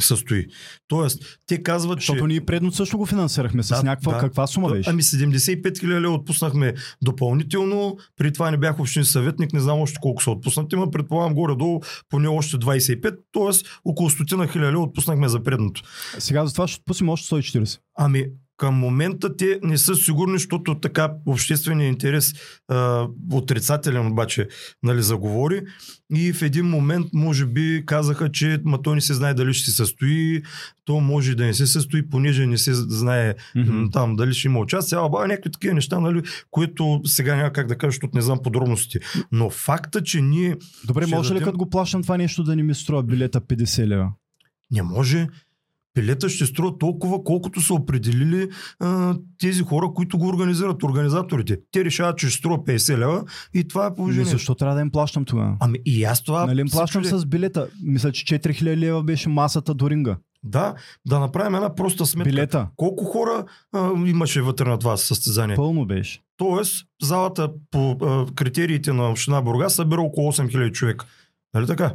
състои. 0.00 0.46
Тоест, 0.88 1.40
те 1.46 1.62
казват, 1.62 1.98
Защото 1.98 2.20
че... 2.20 2.26
ние 2.26 2.40
предно 2.40 2.72
също 2.72 2.98
го 2.98 3.06
финансирахме 3.06 3.62
с 3.62 3.68
Да, 3.68 3.82
някаква 3.82 4.12
да. 4.12 4.18
каква 4.18 4.46
сума 4.46 4.68
беше. 4.68 4.90
Ами 4.90 5.02
75 5.02 5.80
хиляди 5.80 6.06
отпуснахме 6.06 6.74
допълнително, 7.02 7.96
при 8.16 8.32
това 8.32 8.50
не 8.50 8.56
бях 8.56 8.80
общин 8.80 9.04
съветник, 9.04 9.52
не 9.52 9.60
знам 9.60 9.80
още 9.80 9.98
колко 10.02 10.22
са 10.22 10.30
отпуснати, 10.30 10.76
но 10.76 10.90
предполагам 10.90 11.34
горе-долу 11.34 11.80
поне 12.08 12.28
още 12.28 12.56
25, 12.56 13.02
т.е. 13.02 13.68
около 13.84 14.10
стотина 14.10 14.48
хиляди 14.48 14.76
отпуснахме 14.76 15.28
за 15.28 15.42
предното. 15.42 15.82
Сега 16.18 16.46
за 16.46 16.52
това 16.52 16.68
ще 16.68 16.80
отпуснем 16.80 17.08
още 17.08 17.34
140. 17.34 17.78
Ами, 17.98 18.24
към 18.60 18.74
момента 18.74 19.36
те 19.36 19.58
не 19.62 19.78
са 19.78 19.94
сигурни, 19.94 20.32
защото 20.32 20.80
така 20.80 21.12
общественият 21.26 21.92
интерес 21.92 22.34
а, 22.68 23.06
отрицателен 23.32 24.06
обаче 24.06 24.48
нали, 24.82 25.02
заговори 25.02 25.62
и 26.14 26.32
в 26.32 26.42
един 26.42 26.66
момент 26.66 27.06
може 27.12 27.46
би 27.46 27.82
казаха, 27.86 28.32
че 28.32 28.60
ма 28.64 28.82
той 28.82 28.94
не 28.94 29.00
се 29.00 29.14
знае 29.14 29.34
дали 29.34 29.54
ще 29.54 29.70
се 29.70 29.76
състои, 29.76 30.42
то 30.84 31.00
може 31.00 31.34
да 31.34 31.44
не 31.44 31.54
се 31.54 31.66
състои, 31.66 32.08
понеже 32.08 32.46
не 32.46 32.58
се 32.58 32.74
знае 32.74 33.34
м, 33.56 33.88
там 33.92 34.16
дали 34.16 34.34
ще 34.34 34.48
има 34.48 34.58
участие, 34.58 34.98
aba 34.98 35.26
някакви 35.26 35.50
такива 35.52 35.74
неща, 35.74 36.00
нали, 36.00 36.22
които 36.50 37.00
сега 37.04 37.36
няма 37.36 37.52
как 37.52 37.66
да 37.66 37.78
кажа, 37.78 37.90
защото 37.90 38.16
не 38.16 38.22
знам 38.22 38.38
подробностите. 38.42 38.98
Но 39.32 39.50
факта, 39.50 40.02
че 40.02 40.20
ние 40.20 40.56
Добре, 40.84 41.06
може 41.06 41.30
ли 41.30 41.38
дадем- 41.38 41.44
като 41.44 41.58
го 41.58 41.70
плащам 41.70 42.02
това 42.02 42.16
нещо 42.16 42.44
да 42.44 42.56
не 42.56 42.62
ми 42.62 42.74
струва 42.74 43.02
билета 43.02 43.40
50 43.40 43.86
лева? 43.86 44.12
Не 44.70 44.82
може. 44.82 45.26
Билета 46.00 46.28
ще 46.28 46.46
струва 46.46 46.78
толкова, 46.78 47.24
колкото 47.24 47.60
са 47.60 47.74
определили 47.74 48.48
а, 48.80 49.16
тези 49.38 49.62
хора, 49.62 49.90
които 49.94 50.18
го 50.18 50.28
организират, 50.28 50.82
организаторите. 50.82 51.58
Те 51.70 51.84
решават, 51.84 52.18
че 52.18 52.28
ще 52.28 52.38
струва 52.38 52.58
50 52.58 52.98
лева 52.98 53.24
и 53.54 53.68
това 53.68 53.84
е 53.84 53.86
Ами, 53.86 53.96
положението. 53.96 54.30
защо 54.30 54.54
трябва 54.54 54.74
да 54.74 54.80
им 54.80 54.90
плащам 54.90 55.24
тогава? 55.24 55.56
Ами 55.60 55.78
и 55.86 56.04
аз 56.04 56.22
това. 56.24 56.46
Нали 56.46 56.60
им 56.60 56.66
плащам 56.70 57.04
с 57.04 57.26
билета? 57.26 57.68
Мисля, 57.82 58.12
че 58.12 58.38
4000 58.38 58.76
лева 58.76 59.02
беше 59.02 59.28
масата 59.28 59.74
до 59.74 59.90
ринга. 59.90 60.16
Да, 60.42 60.74
да 61.06 61.20
направим 61.20 61.54
една 61.54 61.74
проста 61.74 62.06
сметка. 62.06 62.30
Билета. 62.30 62.68
Колко 62.76 63.04
хора 63.04 63.44
а, 63.72 63.90
имаше 64.06 64.42
вътре 64.42 64.64
на 64.64 64.78
това 64.78 64.96
състезание? 64.96 65.56
Пълно 65.56 65.86
беше. 65.86 66.20
Тоест, 66.36 66.86
залата 67.02 67.50
по 67.70 67.90
а, 67.90 68.26
критериите 68.34 68.92
на 68.92 69.10
Община 69.10 69.42
Бургас 69.42 69.74
събира 69.74 70.00
около 70.00 70.32
8000 70.32 70.72
човека. 70.72 71.06
Нали 71.54 71.66
така? 71.66 71.94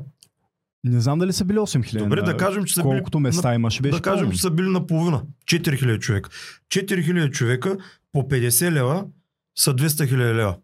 Не 0.85 1.01
знам 1.01 1.19
дали 1.19 1.33
са 1.33 1.45
били 1.45 1.57
8000. 1.57 1.99
Добре, 1.99 2.15
на- 2.15 2.25
да 2.25 2.37
кажем, 2.37 2.63
че 2.63 2.73
са 2.73 2.81
били 2.81 2.89
Колкото 2.89 3.19
места 3.19 3.55
имаше, 3.55 3.81
беше 3.81 3.95
да 3.95 4.01
кажем, 4.01 4.31
че 4.31 4.41
са 4.41 4.51
били 4.51 4.69
наполовина. 4.69 5.21
4000 5.45 5.99
човека. 5.99 6.29
4000 6.69 7.31
човека 7.31 7.77
по 8.11 8.19
50 8.19 8.71
лева 8.71 9.05
са 9.55 9.75
200 9.75 10.07
хиляди 10.07 10.33
лева. 10.33 10.57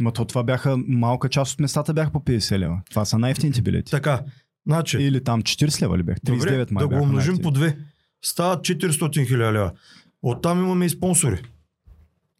Ма 0.00 0.12
то 0.12 0.24
това 0.24 0.42
бяха, 0.42 0.76
малка 0.78 1.28
част 1.28 1.52
от 1.52 1.60
местата 1.60 1.94
бяха 1.94 2.10
по 2.10 2.20
50 2.20 2.58
лева. 2.58 2.80
Това 2.90 3.04
са 3.04 3.18
най-ефтините 3.18 3.62
билети. 3.62 3.90
Така, 3.90 4.20
значи, 4.66 4.98
Или 4.98 5.24
там 5.24 5.42
40 5.42 5.82
лева 5.82 5.98
ли 5.98 6.02
бях? 6.02 6.18
39 6.18 6.36
добре, 6.36 6.74
май 6.74 6.82
да 6.82 6.88
го 6.88 7.02
умножим 7.02 7.38
по 7.38 7.50
две. 7.50 7.78
Стават 8.22 8.60
400 8.60 9.26
хиляди 9.28 9.52
лева. 9.52 9.72
Оттам 10.22 10.58
имаме 10.58 10.84
и 10.86 10.88
спонсори. 10.88 11.42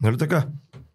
Нали 0.02 0.18
така? 0.18 0.46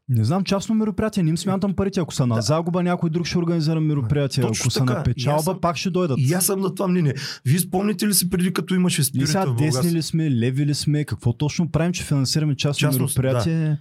Не 0.10 0.24
знам, 0.24 0.44
частно 0.44 0.76
мероприятие, 0.76 1.24
не 1.24 1.30
им 1.30 1.38
смятам 1.38 1.76
парите. 1.76 2.00
Ако 2.00 2.14
са 2.14 2.28
на 2.28 2.42
загуба, 2.42 2.84
някой 2.84 3.10
друг 3.10 3.26
ще 3.26 3.38
организира 3.38 3.82
мероприятие. 3.82 4.44
Точно 4.44 4.64
Ако 4.64 4.72
са 4.72 4.80
така. 4.80 4.94
на 4.94 5.04
печалба, 5.04 5.44
съм- 5.44 5.62
пак 5.62 5.78
ще 5.78 5.90
дойдат. 5.90 6.18
И 6.20 6.34
аз 6.34 6.46
съм 6.46 6.60
на 6.60 6.76
това 6.76 6.88
мнение. 6.88 7.14
Вие 7.46 7.60
спомните 7.60 8.08
ли 8.08 8.14
си 8.14 8.30
преди 8.30 8.54
като 8.54 8.76
имаше 8.76 9.04
спирит 9.04 9.28
сега 9.28 9.46
в 9.46 9.56
десни 9.56 9.92
ли 9.92 10.02
сме, 10.02 10.32
леви 10.32 10.66
ли 10.66 10.76
сме, 10.76 11.06
какво 11.06 11.34
точно 11.34 11.72
правим, 11.72 11.94
че 11.94 12.04
финансираме 12.04 12.56
частно 12.56 12.80
Частност, 12.80 13.18
мероприятие? 13.18 13.78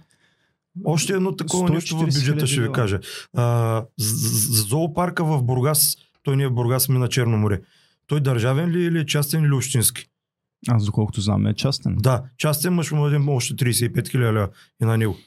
Още 0.85 1.13
едно 1.13 1.35
такова 1.35 1.69
нещо 1.69 1.97
в 1.97 2.01
140 2.01 2.05
бюджета 2.05 2.47
ще 2.47 2.61
ви 2.61 2.71
кажа. 2.71 2.99
А, 3.33 3.83
зоопарка 4.67 5.23
в 5.23 5.43
Бургас, 5.43 5.95
той 6.23 6.37
не 6.37 6.43
е 6.43 6.47
в 6.47 6.51
Бургас, 6.53 6.89
ми 6.89 6.97
на 6.97 7.07
Черно 7.07 7.37
море. 7.37 7.61
Той 8.07 8.21
държавен 8.21 8.69
ли 8.69 8.83
е 8.83 8.85
или 8.85 8.99
е 8.99 9.05
частен 9.05 9.43
или 9.43 9.51
общински? 9.51 10.05
Аз 10.67 10.85
доколкото 10.85 11.21
знам 11.21 11.47
е 11.47 11.53
частен. 11.53 11.95
Да, 11.99 12.23
частен 12.37 12.73
мъж 12.73 12.91
му 12.91 13.03
дадем 13.03 13.29
още 13.29 13.53
35 13.55 14.07
хиляди 14.09 14.33
лева 14.33 14.49
и 14.81 14.85
на 14.85 14.97
него. 14.97 15.17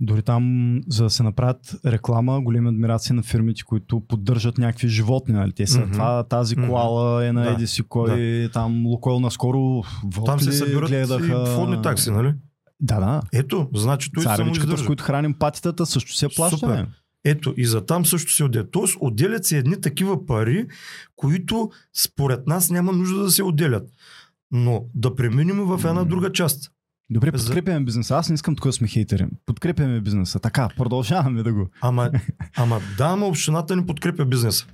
Дори 0.00 0.22
там, 0.22 0.44
за 0.88 1.04
да 1.04 1.10
се 1.10 1.22
направят 1.22 1.76
реклама, 1.86 2.40
големи 2.40 2.68
адмирации 2.68 3.16
на 3.16 3.22
фирмите, 3.22 3.62
които 3.62 4.00
поддържат 4.00 4.58
някакви 4.58 4.88
животни. 4.88 5.34
Нали? 5.34 5.52
Те 5.52 5.66
са 5.66 5.80
Мгм. 5.80 5.92
това, 5.92 6.22
тази 6.22 6.56
коала 6.56 7.26
е 7.26 7.32
на 7.32 7.42
Да. 7.42 7.50
еди 7.50 7.66
си 7.66 7.82
кой, 7.82 8.48
там 8.52 8.86
Лукойл 8.86 9.20
наскоро 9.20 9.82
Там 10.26 10.40
се 10.40 10.52
събират 10.52 10.88
гледаха. 10.88 11.26
и 11.26 11.52
входни 11.52 11.82
такси, 11.82 12.10
нали? 12.10 12.34
Да, 12.80 13.00
да. 13.00 13.20
Ето, 13.32 13.68
значи 13.74 14.10
той 14.12 14.22
само 14.22 14.36
Царевичката, 14.36 14.78
с 14.78 14.86
които 14.86 15.04
храним 15.04 15.34
патитата, 15.34 15.86
също 15.86 16.14
се 16.14 16.28
плаща. 16.28 16.58
Супер. 16.58 16.76
бе. 16.76 16.86
Ето, 17.24 17.54
и 17.56 17.66
за 17.66 17.86
там 17.86 18.06
също 18.06 18.32
се 18.32 18.44
отделят. 18.44 18.70
Тоест, 18.70 18.96
отделят 19.00 19.44
се 19.44 19.58
едни 19.58 19.80
такива 19.80 20.26
пари, 20.26 20.66
които 21.16 21.70
според 21.94 22.46
нас 22.46 22.70
няма 22.70 22.92
нужда 22.92 23.22
да 23.22 23.30
се 23.30 23.42
отделят. 23.42 23.88
Но 24.50 24.84
да 24.94 25.14
преминем 25.14 25.56
в 25.58 25.80
една 25.84 26.04
друга 26.04 26.32
част. 26.32 26.70
Добре, 27.10 27.32
подкрепяме 27.32 27.84
бизнеса. 27.84 28.16
Аз 28.16 28.28
не 28.28 28.34
искам 28.34 28.56
тук 28.56 28.66
да 28.66 28.72
сме 28.72 28.88
хейтери. 28.88 29.26
Подкрепяме 29.46 30.00
бизнеса. 30.00 30.38
Така, 30.40 30.68
продължаваме 30.76 31.42
да 31.42 31.52
го. 31.52 31.68
Ама, 31.80 32.10
ама 32.56 32.80
да, 32.98 33.04
ама 33.04 33.26
общината 33.26 33.76
ни 33.76 33.86
подкрепя 33.86 34.24
бизнеса. 34.24 34.66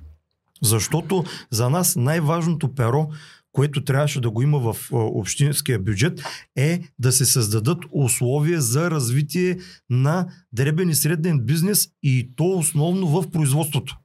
Защото 0.61 1.23
за 1.51 1.69
нас 1.69 1.95
най-важното 1.95 2.75
перо, 2.75 3.07
което 3.51 3.83
трябваше 3.83 4.21
да 4.21 4.29
го 4.29 4.41
има 4.41 4.73
в 4.73 4.75
общинския 4.91 5.79
бюджет, 5.79 6.23
е 6.55 6.81
да 6.99 7.11
се 7.11 7.25
създадат 7.25 7.77
условия 7.91 8.61
за 8.61 8.91
развитие 8.91 9.57
на 9.89 10.27
дребен 10.53 10.89
и 10.89 10.95
среден 10.95 11.39
бизнес 11.39 11.87
и 12.03 12.31
то 12.35 12.51
основно 12.51 13.07
в 13.07 13.31
производството. 13.31 13.97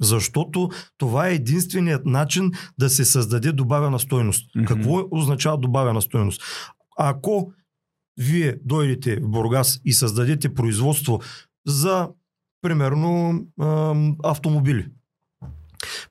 Защото 0.00 0.70
това 0.98 1.28
е 1.28 1.34
единственият 1.34 2.06
начин 2.06 2.50
да 2.78 2.90
се 2.90 3.04
създаде 3.04 3.52
добавена 3.52 3.98
стойност. 3.98 4.50
Мгм. 4.56 4.66
Какво 4.66 5.08
означава 5.10 5.58
добавена 5.58 6.02
стойност? 6.02 6.42
Ако 6.96 7.52
вие 8.16 8.56
дойдете 8.64 9.16
в 9.16 9.28
Бургас 9.28 9.80
и 9.84 9.92
създадете 9.92 10.54
производство 10.54 11.20
за, 11.66 12.08
примерно, 12.62 13.40
автомобили. 14.24 14.86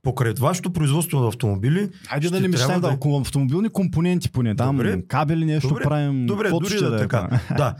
Покрай 0.01 0.33
вашето 0.39 0.73
производство 0.73 1.19
на 1.19 1.27
автомобили, 1.27 1.89
Хайде 2.07 2.29
да 2.29 2.39
не 2.41 2.47
мечтаем 2.47 2.81
да, 2.81 2.87
да- 2.87 2.93
да 2.93 2.99
автомобилни 3.21 3.69
компоненти 3.69 4.31
поне. 4.31 4.55
Там 4.55 4.77
Добре. 4.77 5.01
кабели 5.07 5.45
нещо 5.45 5.67
Добре. 5.67 5.83
правим. 5.83 6.25
добре, 6.25 6.49
дори 6.49 6.79
да, 6.79 6.95
е 6.95 6.99
така. 6.99 7.27
това. 7.27 7.55
да. 7.57 7.75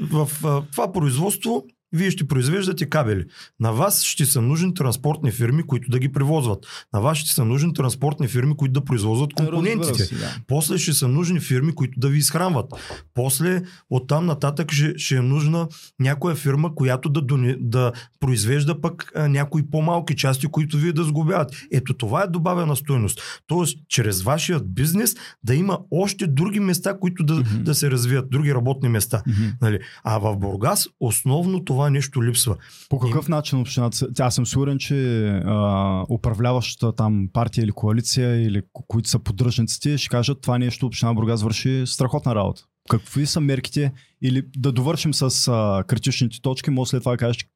В 0.00 0.28
а, 0.44 0.62
това 0.72 0.92
производство 0.92 1.64
вие 1.94 2.10
ще 2.10 2.28
произвеждате 2.28 2.86
кабели. 2.86 3.24
На 3.60 3.72
вас 3.72 4.02
ще 4.02 4.24
са 4.26 4.42
нужни 4.42 4.74
транспортни 4.74 5.32
фирми, 5.32 5.62
които 5.62 5.90
да 5.90 5.98
ги 5.98 6.12
превозват. 6.12 6.66
На 6.92 7.00
вас 7.00 7.18
ще 7.18 7.30
са 7.30 7.44
нужни 7.44 7.74
транспортни 7.74 8.28
фирми, 8.28 8.56
които 8.56 8.72
да 8.72 8.84
произвозват 8.84 9.32
компонентите. 9.32 10.14
Да. 10.14 10.36
После 10.46 10.78
ще 10.78 10.92
са 10.92 11.08
нужни 11.08 11.40
фирми, 11.40 11.74
които 11.74 12.00
да 12.00 12.08
ви 12.08 12.18
изхранват. 12.18 12.66
После 13.14 13.62
оттам 13.90 14.26
нататък 14.26 14.72
ще, 14.72 14.98
ще 14.98 15.16
е 15.16 15.20
нужна 15.20 15.68
някоя 16.00 16.34
фирма, 16.34 16.74
която 16.74 17.08
да, 17.08 17.22
доне, 17.22 17.56
да 17.60 17.92
произвежда 18.20 18.80
пък 18.80 19.12
а, 19.14 19.28
някои 19.28 19.70
по-малки 19.70 20.16
части, 20.16 20.46
които 20.46 20.76
вие 20.76 20.92
да 20.92 21.04
сгубяват. 21.04 21.56
Ето 21.72 21.94
това 21.94 22.22
е 22.22 22.26
добавена 22.26 22.76
стоеност. 22.76 23.20
Тоест, 23.46 23.78
чрез 23.88 24.22
вашият 24.22 24.74
бизнес 24.74 25.14
да 25.44 25.54
има 25.54 25.78
още 25.90 26.26
други 26.26 26.60
места, 26.60 26.98
които 26.98 27.24
да, 27.24 27.34
Мгм. 27.34 27.62
да 27.64 27.74
се 27.74 27.90
развият, 27.90 28.30
други 28.30 28.54
работни 28.54 28.88
места. 28.88 29.22
Мгм. 29.26 29.44
Нали? 29.62 29.78
А 30.04 30.18
в 30.18 30.36
Бургас 30.36 30.88
основно 31.00 31.64
това 31.64 31.83
нещо 31.90 32.24
липсва. 32.24 32.56
По 32.88 32.98
какъв 32.98 33.28
начин 33.28 33.60
общината, 33.60 34.12
тя 34.14 34.30
съм 34.30 34.46
сигурен, 34.46 34.78
че 34.78 35.26
а, 35.28 36.04
управляващата 36.10 36.96
там 36.96 37.28
партия 37.32 37.62
или 37.62 37.72
коалиция 37.72 38.42
или 38.46 38.62
ко- 38.62 38.84
които 38.88 39.08
са 39.08 39.18
поддръжниците 39.18 39.98
ще 39.98 40.08
кажат 40.08 40.40
това 40.40 40.58
нещо 40.58 40.86
община 40.86 41.14
Бургас 41.14 41.42
върши 41.42 41.82
страхотна 41.86 42.34
работа. 42.34 42.62
Какви 42.90 43.26
са 43.26 43.40
мерките 43.40 43.92
или 44.22 44.42
да 44.56 44.72
довършим 44.72 45.14
с 45.14 45.48
а, 45.48 45.84
критичните 45.86 46.40
точки, 46.40 46.70
може 46.70 46.88
след 46.88 47.02
това 47.02 47.12
да 47.12 47.18
кажеш 47.18 47.46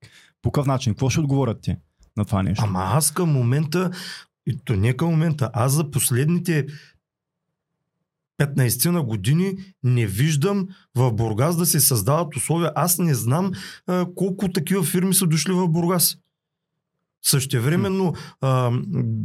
по 0.42 0.50
какъв 0.50 0.66
начин, 0.66 0.92
какво 0.92 1.11
ще 1.11 1.20
отговорят 1.20 1.61
ти 1.61 1.75
на 2.16 2.25
това 2.25 2.42
нещо? 2.42 2.64
Ама 2.64 2.80
аз 2.80 3.11
към 3.11 3.32
момента, 3.32 3.90
и 4.47 4.58
то 4.64 4.73
не 4.76 4.92
към 4.92 5.08
момента, 5.11 5.50
аз 5.52 5.73
за 5.73 5.90
последните 5.90 6.66
15 8.38 8.90
на 8.90 9.02
години 9.02 9.54
не 9.83 10.07
виждам 10.07 10.68
в 10.95 11.12
Бургас 11.12 11.57
да 11.57 11.66
се 11.66 11.80
създават 11.80 12.37
условия. 12.37 12.73
Аз 12.75 12.99
не 12.99 13.14
знам 13.14 13.52
а, 13.87 14.07
колко 14.14 14.49
такива 14.52 14.85
фирми 14.85 15.14
са 15.14 15.26
дошли 15.26 15.52
в 15.52 15.68
Бургас. 15.68 16.16
Същевременно 17.23 18.14
а, 18.40 18.71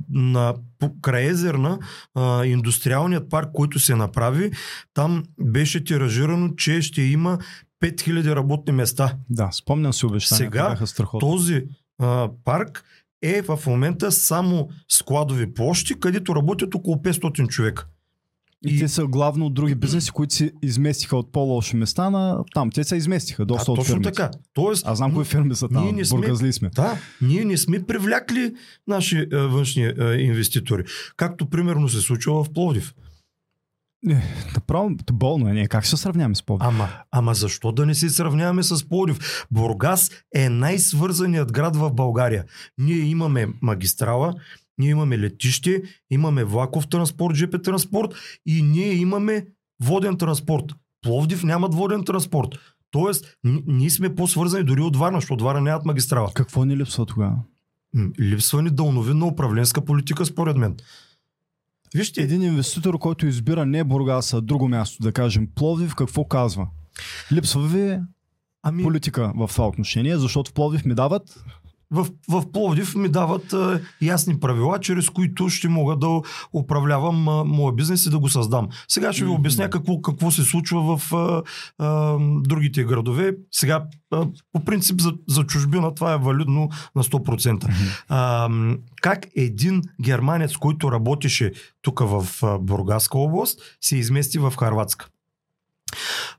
на 0.09 0.53
по- 0.79 1.01
край 1.01 1.25
Езерна 1.25 1.79
а, 2.15 2.45
индустриалният 2.45 3.29
парк, 3.29 3.49
който 3.53 3.79
се 3.79 3.95
направи, 3.95 4.51
там 4.93 5.23
беше 5.39 5.83
тиражирано, 5.83 6.49
че 6.55 6.81
ще 6.81 7.01
има 7.01 7.37
5000 7.83 8.35
работни 8.35 8.73
места. 8.73 9.17
Да, 9.29 9.49
спомням 9.51 9.93
си 9.93 10.05
обещанията, 10.05 10.57
Сега. 10.57 10.75
Този 11.19 11.65
а, 11.99 12.29
парк 12.43 12.83
е 13.21 13.41
в 13.41 13.59
момента 13.67 14.11
само 14.11 14.69
складови 14.89 15.53
площи, 15.53 15.99
където 15.99 16.35
работят 16.35 16.75
около 16.75 16.95
500 16.95 17.47
човека. 17.47 17.87
И, 18.65 18.69
И- 18.69 18.79
те 18.79 18.87
са 18.87 19.05
главно 19.05 19.45
от 19.45 19.53
други 19.53 19.75
бизнеси, 19.75 20.11
които 20.11 20.33
се 20.33 20.51
изместиха 20.61 21.17
от 21.17 21.31
по-лоши 21.31 21.75
места 21.75 22.09
на 22.09 22.43
там. 22.53 22.71
Те 22.71 22.83
се 22.83 22.95
изместиха 22.95 23.45
доста 23.45 23.65
Да, 23.65 23.71
от 23.71 23.77
точно 23.77 23.91
фирмите. 23.91 24.11
така. 24.11 24.31
Тоест, 24.53 24.87
Аз 24.87 24.97
знам 24.97 25.11
м, 25.11 25.15
кои 25.15 25.25
фирми 25.25 25.55
са 25.55 25.69
там. 25.69 25.83
ние 25.83 25.91
не 25.91 26.05
сме- 26.05 26.17
Бургазли 26.17 26.53
сме. 26.53 26.69
Да, 26.69 26.97
ние 27.21 27.45
не 27.45 27.57
сме 27.57 27.83
привлякли 27.83 28.53
наши 28.87 29.27
а, 29.33 29.37
външни 29.37 29.83
а, 29.85 30.15
инвеститори. 30.15 30.83
Както 31.17 31.45
примерно 31.45 31.89
се 31.89 32.01
случва 32.01 32.43
в 32.43 32.53
Пловдив. 32.53 32.93
Направо 34.55 34.89
болно 35.13 35.49
е. 35.49 35.53
Не, 35.53 35.67
как 35.67 35.83
ще 35.83 35.89
се 35.89 35.97
сравняваме 35.97 36.35
с 36.35 36.43
Пловдив? 36.43 36.67
Ама, 36.67 36.89
ама 37.11 37.33
защо 37.33 37.71
да 37.71 37.85
не 37.85 37.95
се 37.95 38.09
сравняваме 38.09 38.63
с 38.63 38.89
Пловдив? 38.89 39.19
Бургас 39.51 40.11
е 40.35 40.49
най-свързаният 40.49 41.51
град 41.51 41.75
в 41.75 41.91
България. 41.91 42.45
Ние 42.77 42.97
имаме 42.97 43.47
магистрала, 43.61 44.33
ние 44.77 44.89
имаме 44.89 45.19
летище, 45.19 45.81
имаме 46.11 46.43
влаков 46.43 46.87
транспорт, 46.87 47.35
ЖП 47.35 47.61
транспорт 47.61 48.15
и 48.45 48.61
ние 48.61 48.93
имаме 48.93 49.45
воден 49.83 50.17
транспорт. 50.17 50.65
Пловдив 51.01 51.43
нямат 51.43 51.73
воден 51.73 52.03
транспорт. 52.03 52.49
Тоест, 52.91 53.37
ние 53.67 53.89
сме 53.89 54.15
по-свързани 54.15 54.63
дори 54.63 54.81
от 54.81 54.97
Варна, 54.97 55.17
защото 55.17 55.43
Варна 55.43 55.61
нямат 55.61 55.85
магистрала. 55.85 56.31
Какво 56.33 56.65
ни 56.65 56.77
липсва 56.77 57.05
тогава? 57.05 57.35
Липсва 58.19 58.61
ни 58.61 58.69
дълновидна 58.69 59.25
управленска 59.25 59.85
политика, 59.85 60.25
според 60.25 60.57
мен. 60.57 60.75
Вижте, 61.95 62.21
Един 62.21 62.41
инвеститор, 62.41 62.99
който 62.99 63.27
избира 63.27 63.65
не 63.65 63.83
Бургас, 63.83 64.33
а 64.33 64.41
друго 64.41 64.67
място, 64.67 65.03
да 65.03 65.11
кажем 65.11 65.47
Пловдив, 65.55 65.95
какво 65.95 66.27
казва? 66.27 66.67
Липсва 67.31 67.67
ви 67.67 67.99
ами, 68.63 68.83
политика 68.83 69.33
в 69.35 69.47
това 69.47 69.67
отношение, 69.67 70.17
защото 70.17 70.51
в 70.51 70.53
Пловдив 70.53 70.85
ми 70.85 70.95
дават 70.95 71.43
в, 71.93 72.07
в 72.29 72.51
Пловдив 72.51 72.95
ми 72.95 73.09
дават 73.09 73.53
а, 73.53 73.81
ясни 74.01 74.39
правила, 74.39 74.79
чрез 74.79 75.09
които 75.09 75.49
ще 75.49 75.67
мога 75.67 75.95
да 75.95 76.21
управлявам 76.53 77.27
а, 77.27 77.43
моя 77.43 77.73
бизнес 77.73 78.05
и 78.05 78.09
да 78.09 78.19
го 78.19 78.29
създам. 78.29 78.67
Сега 78.87 79.13
ще 79.13 79.23
ви 79.23 79.29
обясня 79.29 79.69
какво, 79.69 80.01
какво 80.01 80.31
се 80.31 80.43
случва 80.43 80.97
в 80.97 81.13
а, 81.13 81.43
а, 81.77 82.17
другите 82.41 82.83
градове. 82.83 83.35
Сега, 83.51 83.85
а, 84.11 84.27
по 84.53 84.65
принцип, 84.65 85.01
за, 85.01 85.13
за 85.27 85.43
чужбина 85.43 85.95
това 85.95 86.13
е 86.13 86.17
валидно 86.17 86.69
на 86.95 87.03
100%. 87.03 87.69
А, 88.09 88.49
как 89.01 89.27
един 89.35 89.81
германец, 90.01 90.57
който 90.57 90.91
работеше 90.91 91.51
тук 91.81 91.99
в 91.99 92.27
а, 92.43 92.59
Бургаска 92.59 93.17
област, 93.17 93.59
се 93.81 93.97
измести 93.97 94.39
в 94.39 94.53
Харватска? 94.59 95.07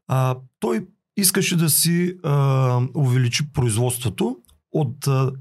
А, 0.08 0.36
той 0.60 0.86
искаше 1.16 1.56
да 1.56 1.70
си 1.70 2.14
а, 2.22 2.80
увеличи 2.94 3.52
производството 3.52 4.36
от 4.74 5.06
а, 5.06 5.32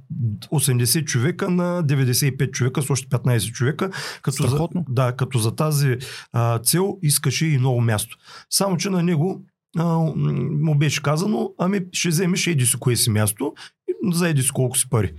80 0.51 1.05
човека 1.05 1.49
на 1.49 1.83
95 1.83 2.51
човека 2.51 2.81
с 2.81 2.89
още 2.89 3.07
15 3.07 3.51
човека. 3.51 3.89
Като 4.21 4.47
за, 4.47 4.67
да, 4.89 5.15
като 5.15 5.39
за 5.39 5.55
тази 5.55 5.97
а, 6.31 6.59
цел 6.59 6.97
искаше 7.01 7.45
и 7.45 7.57
ново 7.57 7.81
място. 7.81 8.17
Само, 8.49 8.77
че 8.77 8.89
на 8.89 9.03
него 9.03 9.45
а, 9.77 9.97
му 10.61 10.75
беше 10.75 11.01
казано, 11.01 11.51
ами 11.57 11.79
ще 11.91 12.09
вземеш 12.09 12.47
еди 12.47 12.65
си 12.65 12.77
кое 12.79 12.95
си 12.95 13.09
място 13.09 13.53
и 13.89 13.93
за 14.13 14.29
еди 14.29 14.41
си 14.41 14.49
колко 14.49 14.77
си 14.77 14.89
пари. 14.89 15.13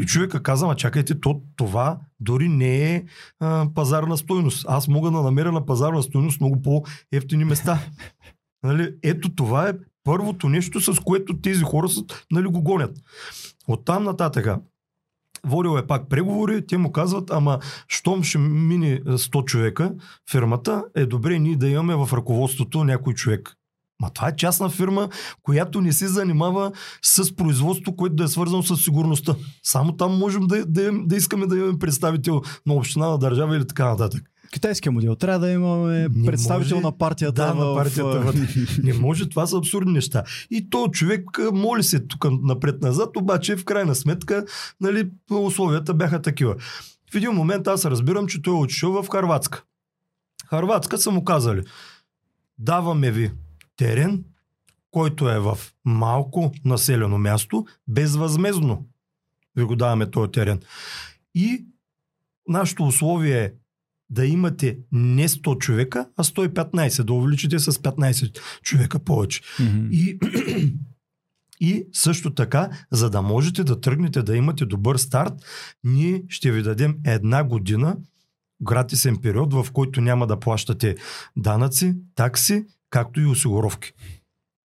И 0.00 0.06
човека 0.06 0.42
каза, 0.42 0.66
ма 0.66 0.76
чакайте, 0.76 1.20
то, 1.20 1.40
това 1.56 1.98
дори 2.20 2.48
не 2.48 2.94
е 2.94 3.04
а, 3.40 3.66
пазарна 3.74 4.16
стойност. 4.16 4.66
Аз 4.68 4.88
мога 4.88 5.10
да 5.10 5.22
намеря 5.22 5.52
на 5.52 5.66
пазарна 5.66 6.02
стойност 6.02 6.40
много 6.40 6.62
по-ефтини 6.62 7.44
места. 7.44 7.78
Нали? 8.62 8.94
Ето 9.02 9.34
това 9.34 9.68
е 9.68 9.72
първото 10.08 10.48
нещо, 10.48 10.80
с 10.80 11.00
което 11.00 11.40
тези 11.40 11.62
хора 11.62 11.88
са, 11.88 12.04
нали, 12.30 12.46
го 12.46 12.62
гонят. 12.62 12.96
Оттам 13.68 14.04
нататъка, 14.04 14.60
водил 15.46 15.78
е 15.78 15.86
пак 15.86 16.08
преговори, 16.08 16.66
те 16.66 16.78
му 16.78 16.92
казват, 16.92 17.30
ама 17.30 17.58
щом 17.88 18.22
ще 18.22 18.38
мине 18.38 19.00
100 19.00 19.44
човека 19.44 19.92
фирмата, 20.30 20.84
е 20.96 21.06
добре 21.06 21.38
ние 21.38 21.56
да 21.56 21.68
имаме 21.68 21.94
в 21.94 22.08
ръководството 22.12 22.84
някой 22.84 23.14
човек. 23.14 23.54
Ма 24.02 24.10
това 24.10 24.28
е 24.28 24.36
частна 24.36 24.68
фирма, 24.68 25.08
която 25.42 25.80
не 25.80 25.92
се 25.92 26.08
занимава 26.08 26.72
с 27.02 27.36
производство, 27.36 27.96
което 27.96 28.14
да 28.14 28.24
е 28.24 28.28
свързано 28.28 28.62
с 28.62 28.76
сигурността. 28.76 29.34
Само 29.62 29.96
там 29.96 30.18
можем 30.18 30.46
да, 30.46 30.66
да, 30.66 30.92
да 30.92 31.16
искаме 31.16 31.46
да 31.46 31.56
имаме 31.56 31.78
представител 31.78 32.42
на 32.66 32.74
община, 32.74 33.08
на 33.08 33.18
държава 33.18 33.56
или 33.56 33.66
така 33.66 33.84
нататък. 33.84 34.22
Китайския 34.52 34.92
модел. 34.92 35.16
Трябва 35.16 35.38
да 35.38 35.50
имаме 35.50 36.08
Не 36.14 36.26
представител 36.26 36.76
може- 36.76 36.84
на 36.86 36.98
партията. 36.98 37.46
Да, 37.46 37.52
в, 37.52 37.58
на 37.58 37.74
партията. 37.74 38.20
в-. 38.20 38.78
Не 38.82 38.92
може, 38.94 39.28
това 39.28 39.46
са 39.46 39.58
абсурдни 39.58 39.92
неща. 39.92 40.24
И 40.50 40.70
то 40.70 40.88
човек 40.88 41.24
моли 41.52 41.82
се 41.82 42.00
тук 42.06 42.26
напред-назад, 42.42 43.16
обаче 43.16 43.56
в 43.56 43.64
крайна 43.64 43.94
сметка 43.94 44.44
нали, 44.80 45.10
условията 45.30 45.94
бяха 45.94 46.22
такива. 46.22 46.54
В 47.12 47.14
един 47.14 47.30
момент 47.32 47.66
аз 47.66 47.84
разбирам, 47.84 48.26
че 48.26 48.42
той 48.42 48.54
е 48.54 48.60
отишъл 48.60 49.02
в 49.02 49.08
Харватска. 49.08 49.62
Харватска 50.46 50.98
са 50.98 51.10
му 51.10 51.24
казали, 51.24 51.62
даваме 52.58 53.10
ви 53.10 53.30
терен, 53.76 54.24
който 54.90 55.28
е 55.30 55.38
в 55.38 55.58
малко 55.84 56.52
населено 56.64 57.18
място, 57.18 57.66
безвъзмезно 57.88 58.86
ви 59.56 59.64
го 59.64 59.76
даваме 59.76 60.10
този 60.10 60.32
терен. 60.32 60.60
И 61.34 61.64
нашето 62.48 62.84
условие 62.84 63.44
е 63.44 63.52
да 64.10 64.26
имате 64.26 64.78
не 64.92 65.28
100 65.28 65.58
човека, 65.58 66.08
а 66.16 66.24
115, 66.24 67.02
да 67.02 67.12
увеличите 67.12 67.58
с 67.58 67.72
15 67.72 68.38
човека 68.62 68.98
повече. 68.98 69.42
Мгм. 69.60 69.88
И, 69.90 70.18
и 71.60 71.84
също 71.92 72.34
така, 72.34 72.70
за 72.90 73.10
да 73.10 73.22
можете 73.22 73.64
да 73.64 73.80
тръгнете 73.80 74.22
да 74.22 74.36
имате 74.36 74.66
добър 74.66 74.96
старт, 74.96 75.32
ние 75.84 76.22
ще 76.28 76.52
ви 76.52 76.62
дадем 76.62 76.96
една 77.04 77.44
година 77.44 77.96
гратисен 78.62 79.16
период, 79.16 79.54
в 79.54 79.66
който 79.72 80.00
няма 80.00 80.26
да 80.26 80.40
плащате 80.40 80.96
данъци, 81.36 81.94
такси, 82.14 82.64
както 82.90 83.20
и 83.20 83.26
осигуровки. 83.26 83.92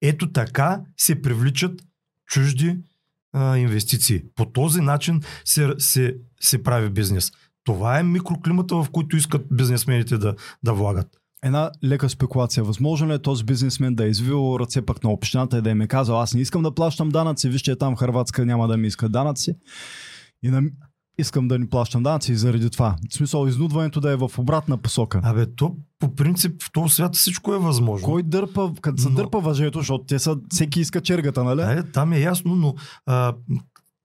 Ето 0.02 0.32
така 0.32 0.82
се 0.98 1.22
привличат 1.22 1.82
чужди 2.28 2.78
а, 3.34 3.58
инвестиции. 3.58 4.24
По 4.36 4.46
този 4.46 4.82
начин 4.82 5.22
се, 5.46 5.74
се, 5.78 6.16
се 6.42 6.64
прави 6.64 6.90
бизнес. 6.90 7.32
Това 7.64 8.00
е 8.00 8.04
микроклимата, 8.04 8.76
в 8.76 8.88
който 8.92 9.18
искат 9.18 9.46
бизнесмените 9.52 10.18
да, 10.18 10.36
да 10.64 10.74
влагат. 10.74 11.08
Една 11.44 11.72
лека 11.84 12.10
спекулация. 12.10 12.64
Възможно 12.64 13.10
ли 13.10 13.14
е 13.14 13.20
този 13.20 13.44
бизнесмен 13.44 13.96
да 13.96 14.06
е 14.06 14.10
извил 14.10 14.58
ръце 14.60 14.82
пък 14.82 15.04
на 15.04 15.10
общината 15.10 15.58
и 15.58 15.62
да 15.62 15.70
им 15.70 15.82
е 15.82 15.88
казал, 15.88 16.22
аз 16.22 16.34
не 16.34 16.42
искам 16.42 16.64
да 16.64 16.76
плащам 16.76 17.10
данъци, 17.10 17.50
вижте 17.50 17.76
там 17.76 17.96
в 17.96 18.00
Харватска 18.00 18.46
няма 18.46 18.68
да 18.68 18.78
ми 18.78 18.88
искат 18.88 19.12
данъци. 19.12 19.56
И 20.44 20.50
на... 20.50 20.64
искам 21.18 21.48
да 21.48 21.60
ни 21.60 21.70
плащам 21.70 22.04
данъци 22.04 22.36
заради 22.36 22.70
това. 22.70 22.96
В 23.10 23.14
смисъл, 23.14 23.48
изнудването 23.48 24.02
да 24.02 24.12
е 24.12 24.16
в 24.16 24.32
обратна 24.38 24.78
посока. 24.78 25.22
Абе, 25.24 25.46
то 25.56 25.76
по 26.00 26.16
принцип 26.16 26.64
в 26.64 26.72
този 26.72 26.94
свят 26.94 27.16
всичко 27.16 27.54
е 27.54 27.60
възможно. 27.60 28.06
Кой 28.06 28.24
дърпа, 28.24 28.74
като 28.82 29.02
се 29.02 29.10
Но- 29.10 29.16
дърпа 29.16 29.40
въжето, 29.40 29.80
защото 29.80 30.04
те 30.04 30.20
са, 30.20 30.38
всеки 30.50 30.80
иска 30.80 31.02
чергата, 31.02 31.44
нали? 31.44 31.80
Е, 31.80 31.84
там 31.84 32.14
е 32.14 32.20
ясно, 32.20 32.56
но 32.56 32.76
а, 33.06 33.34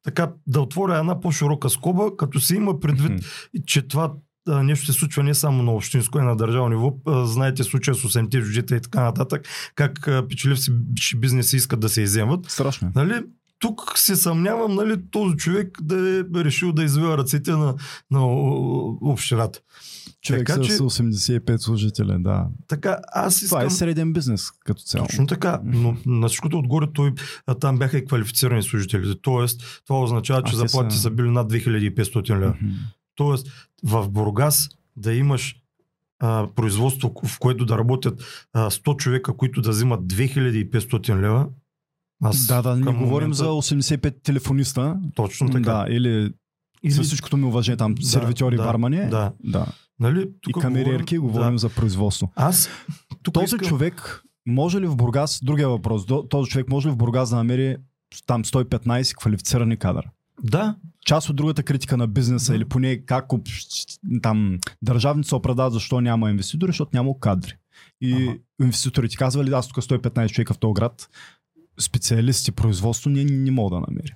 така 0.08 0.30
да 0.46 0.60
отворя 0.60 0.98
една 0.98 1.20
по-широка 1.20 1.70
скоба, 1.70 2.16
като 2.16 2.40
се 2.40 2.56
има 2.56 2.80
предвид, 2.80 3.24
че 3.66 3.88
това 3.88 4.12
а, 4.48 4.62
нещо 4.62 4.86
се 4.86 4.92
случва 4.92 5.22
не 5.22 5.34
само 5.34 5.62
на 5.62 5.72
общинско, 5.72 6.18
и 6.18 6.22
на 6.22 6.36
държавно 6.36 6.68
ниво. 6.68 6.94
А, 7.06 7.26
знаете 7.26 7.64
случая 7.64 7.94
с 7.94 8.02
8-те 8.02 8.40
бюджета 8.40 8.76
и 8.76 8.80
така 8.80 9.02
нататък, 9.02 9.48
как 9.74 10.08
а, 10.08 10.28
печеливци 10.28 10.70
бизнеси 11.16 11.56
искат 11.56 11.80
да 11.80 11.88
се 11.88 12.02
иземват. 12.02 12.50
Страшно. 12.50 12.88
е. 12.88 12.90
Нали, 12.94 13.22
тук 13.58 13.92
се 13.98 14.16
съмнявам, 14.16 14.74
нали, 14.74 14.96
този 15.10 15.36
човек 15.36 15.78
да 15.82 16.18
е 16.18 16.44
решил 16.44 16.72
да 16.72 16.84
извива 16.84 17.18
ръцете 17.18 17.50
на, 17.50 17.74
на 18.10 18.26
общината. 19.00 19.60
Човек 20.28 20.46
така 20.46 20.62
с 20.62 20.66
че- 20.66 20.72
85 20.72 21.56
служители, 21.56 22.16
да. 22.18 22.46
Така, 22.68 22.98
аз 23.08 23.40
Това 23.40 23.58
е 23.58 23.62
искам... 23.62 23.70
среден 23.70 24.12
бизнес 24.12 24.50
като 24.50 24.82
цяло. 24.82 25.06
Точно 25.06 25.26
така, 25.26 25.60
но 25.64 25.96
на 26.06 26.28
всичкото 26.28 26.58
отгоре 26.58 26.86
той, 26.94 27.12
там 27.60 27.78
бяха 27.78 27.98
и 27.98 28.04
квалифицирани 28.04 28.62
служители. 28.62 29.14
Тоест, 29.16 29.60
това 29.86 30.02
означава, 30.02 30.42
че 30.42 30.56
заплатите 30.56 30.94
са- 30.94 31.02
са 31.02 31.10
били 31.10 31.30
над 31.30 31.48
2500 31.48 32.30
лева. 32.30 32.54
Тоест, 33.14 33.46
в 33.84 34.08
Бургас 34.08 34.68
да 34.96 35.14
имаш 35.14 35.56
а, 36.20 36.46
производство, 36.48 37.12
в 37.24 37.38
което 37.38 37.64
да 37.64 37.78
работят 37.78 38.22
а, 38.52 38.70
100 38.70 38.96
човека, 38.96 39.32
които 39.32 39.60
да 39.60 39.70
взимат 39.70 40.00
2500 40.02 41.16
лева. 41.16 41.46
Аз 42.22 42.46
Да, 42.46 42.62
да, 42.62 42.76
не 42.76 42.82
към 42.82 42.96
говорим 42.96 43.12
момента- 43.26 43.36
за 43.36 43.44
85 43.44 44.22
телефониста. 44.22 44.96
Точно 45.14 45.50
така. 45.50 45.72
Да, 45.72 45.86
или, 45.88 46.32
Или, 46.82 46.92
с 46.92 47.02
всичкото 47.02 47.36
ми 47.36 47.44
уважение 47.44 47.76
там, 47.76 47.94
Да, 47.94 48.06
сервитьори, 48.06 48.56
да, 48.56 48.64
бармани. 48.64 48.96
да. 48.96 49.32
да. 49.44 49.66
нали, 50.00 50.20
И 50.22 50.26
тук 50.42 50.62
камериерки, 50.62 51.18
говорим, 51.18 51.32
говорим 51.32 51.54
Да. 51.54 51.58
за 51.58 51.68
производство. 51.68 52.32
Аз 52.36 52.68
тук 53.22 53.34
Този 53.34 53.44
искам... 53.44 53.68
човек 53.68 54.22
може 54.46 54.80
ли 54.80 54.86
в 54.86 54.96
Бургас, 54.96 55.40
другия 55.42 55.68
въпрос, 55.68 56.02
този 56.30 56.50
човек 56.50 56.68
може 56.68 56.88
ли 56.88 56.92
в 56.92 56.96
Бургас 56.96 57.30
да 57.30 57.36
намери 57.36 57.76
там 58.26 58.44
115 58.44 59.16
квалифицирани 59.16 59.76
кадър? 59.76 60.08
Да, 60.42 60.76
Част 61.00 61.28
от 61.30 61.36
другата 61.36 61.62
критика 61.62 61.96
на 61.96 62.06
бизнеса 62.06 62.52
Да. 62.52 62.56
или 62.56 62.64
поне 62.64 62.96
как 62.98 63.26
там 64.22 64.58
държавните 64.82 65.28
се 65.28 65.34
оправдават 65.34 65.72
защо 65.72 66.00
няма 66.00 66.30
инвеститори, 66.30 66.68
защото 66.68 66.90
няма 66.94 67.20
кадри. 67.20 67.54
И 68.00 68.12
Ага. 68.14 68.34
инвеститорите 68.62 69.16
казвали, 69.16 69.52
аз 69.52 69.68
тук 69.68 69.76
115 69.76 70.28
човека 70.28 70.54
в 70.54 70.58
този 70.58 70.74
град, 70.74 71.08
специалисти 71.80 72.52
производство, 72.52 73.10
ние 73.10 73.24
не 73.24 73.50
мога 73.50 73.76
да 73.76 73.80
намерим. 73.80 74.14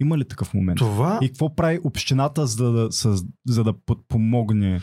Има 0.00 0.18
ли 0.18 0.24
такъв 0.24 0.54
момент? 0.54 0.78
това... 0.78 1.18
И 1.22 1.28
какво 1.28 1.54
прави 1.54 1.80
общината, 1.84 2.46
за 2.46 2.72
да, 2.72 2.88
за 3.46 3.64
да 3.64 3.72
подпомогне 3.86 4.80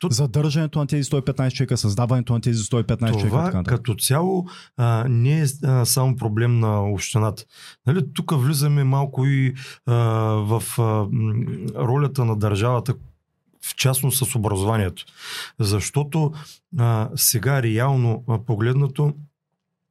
То- 0.00 0.10
задържането 0.10 0.78
на 0.78 0.86
тези 0.86 1.10
115 1.10 1.52
човека, 1.52 1.76
създаването 1.76 2.32
на 2.32 2.40
тези 2.40 2.62
115 2.62 2.98
човека? 2.98 3.26
и 3.26 3.28
Това 3.30 3.44
така 3.44 3.56
нататък? 3.56 3.76
като 3.76 3.94
цяло 3.94 4.46
а, 4.76 5.04
не 5.08 5.40
е 5.40 5.46
а, 5.64 5.84
само 5.84 6.16
проблем 6.16 6.60
на 6.60 6.90
общината. 6.90 7.44
Нали, 7.86 8.12
тук 8.14 8.32
влизаме 8.34 8.84
малко 8.84 9.26
и 9.26 9.54
а, 9.86 9.94
в 10.34 10.62
а, 10.78 11.06
ролята 11.76 12.24
на 12.24 12.36
държавата, 12.36 12.94
в 13.64 13.76
частност 13.76 14.26
с 14.26 14.34
образованието. 14.34 15.04
Защото 15.60 16.32
а, 16.78 17.08
сега 17.16 17.62
реално 17.62 18.24
погледнато 18.46 19.14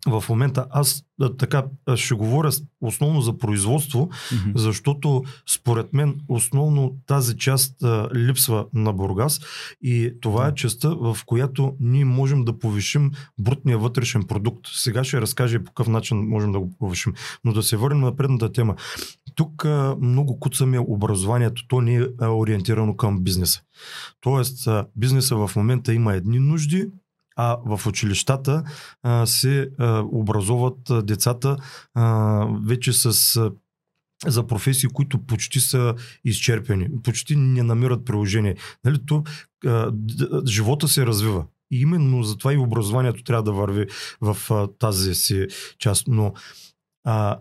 в 0.07 0.23
момента 0.29 0.65
аз 0.69 1.03
така 1.37 1.63
ще 1.95 2.13
говоря 2.13 2.49
основно 2.81 3.21
за 3.21 3.37
производство, 3.37 4.09
Мгм. 4.33 4.51
защото 4.55 5.23
според 5.49 5.93
мен 5.93 6.15
основно 6.27 6.95
тази 7.07 7.37
част 7.37 7.83
а, 7.83 8.09
липсва 8.15 8.65
на 8.73 8.93
Бургас 8.93 9.39
и 9.81 10.13
това 10.21 10.47
е 10.47 10.55
частта, 10.55 10.89
в 10.89 11.17
която 11.25 11.75
ние 11.79 12.05
можем 12.05 12.45
да 12.45 12.59
повишим 12.59 13.11
брутния 13.39 13.77
вътрешен 13.77 14.23
продукт. 14.23 14.67
Сега 14.73 15.03
ще 15.03 15.21
разкажа 15.21 15.55
и 15.55 15.63
по 15.63 15.71
какъв 15.71 15.87
начин 15.87 16.17
можем 16.17 16.51
да 16.51 16.59
го 16.59 16.71
повишим. 16.79 17.13
Но 17.43 17.53
да 17.53 17.63
се 17.63 17.77
върнем 17.77 18.01
на 18.01 18.15
предната 18.15 18.51
тема. 18.51 18.75
Тук 19.35 19.65
а, 19.65 19.95
много 20.01 20.39
куцаме 20.39 20.79
образованието, 20.79 21.67
то 21.67 21.81
не 21.81 21.95
е 21.95 22.25
ориентирано 22.25 22.95
към 22.95 23.19
бизнеса. 23.23 23.61
Тоест, 24.21 24.67
а, 24.67 24.85
бизнеса 24.95 25.35
в 25.35 25.51
момента 25.55 25.93
има 25.93 26.13
едни 26.13 26.39
нужди, 26.39 26.87
а 27.35 27.57
в 27.65 27.87
училищата 27.87 28.63
а, 29.03 29.25
се 29.25 29.69
а, 29.79 29.99
образоват 30.11 30.89
а, 30.89 31.01
децата 31.01 31.57
а, 31.93 32.45
вече 32.65 32.93
с 32.93 33.35
а, 33.35 33.51
за 34.27 34.47
професии, 34.47 34.89
които 34.89 35.17
почти 35.17 35.59
са 35.59 35.95
изчерпени, 36.25 36.89
почти 37.03 37.35
не 37.35 37.63
намират 37.63 38.05
приложение. 38.05 38.55
Нали, 38.85 38.99
то, 39.05 39.23
а, 39.65 39.91
живота 40.47 40.87
се 40.87 41.05
развива. 41.05 41.45
И 41.71 41.81
именно 41.81 42.23
затова 42.23 42.53
и 42.53 42.57
образованието 42.57 43.23
трябва 43.23 43.43
да 43.43 43.51
върви 43.51 43.85
в 44.21 44.37
а, 44.51 44.67
тази 44.67 45.15
си 45.15 45.47
част. 45.79 46.07
Но 46.07 46.33
а, 47.03 47.39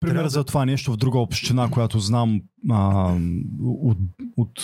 Пример 0.00 0.22
да- 0.22 0.28
за 0.28 0.44
това 0.44 0.64
нещо 0.64 0.92
в 0.92 0.96
друга 0.96 1.18
община, 1.18 1.70
която 1.70 2.00
знам 2.00 2.40
а, 2.70 3.14
от, 3.62 3.98
от 4.36 4.60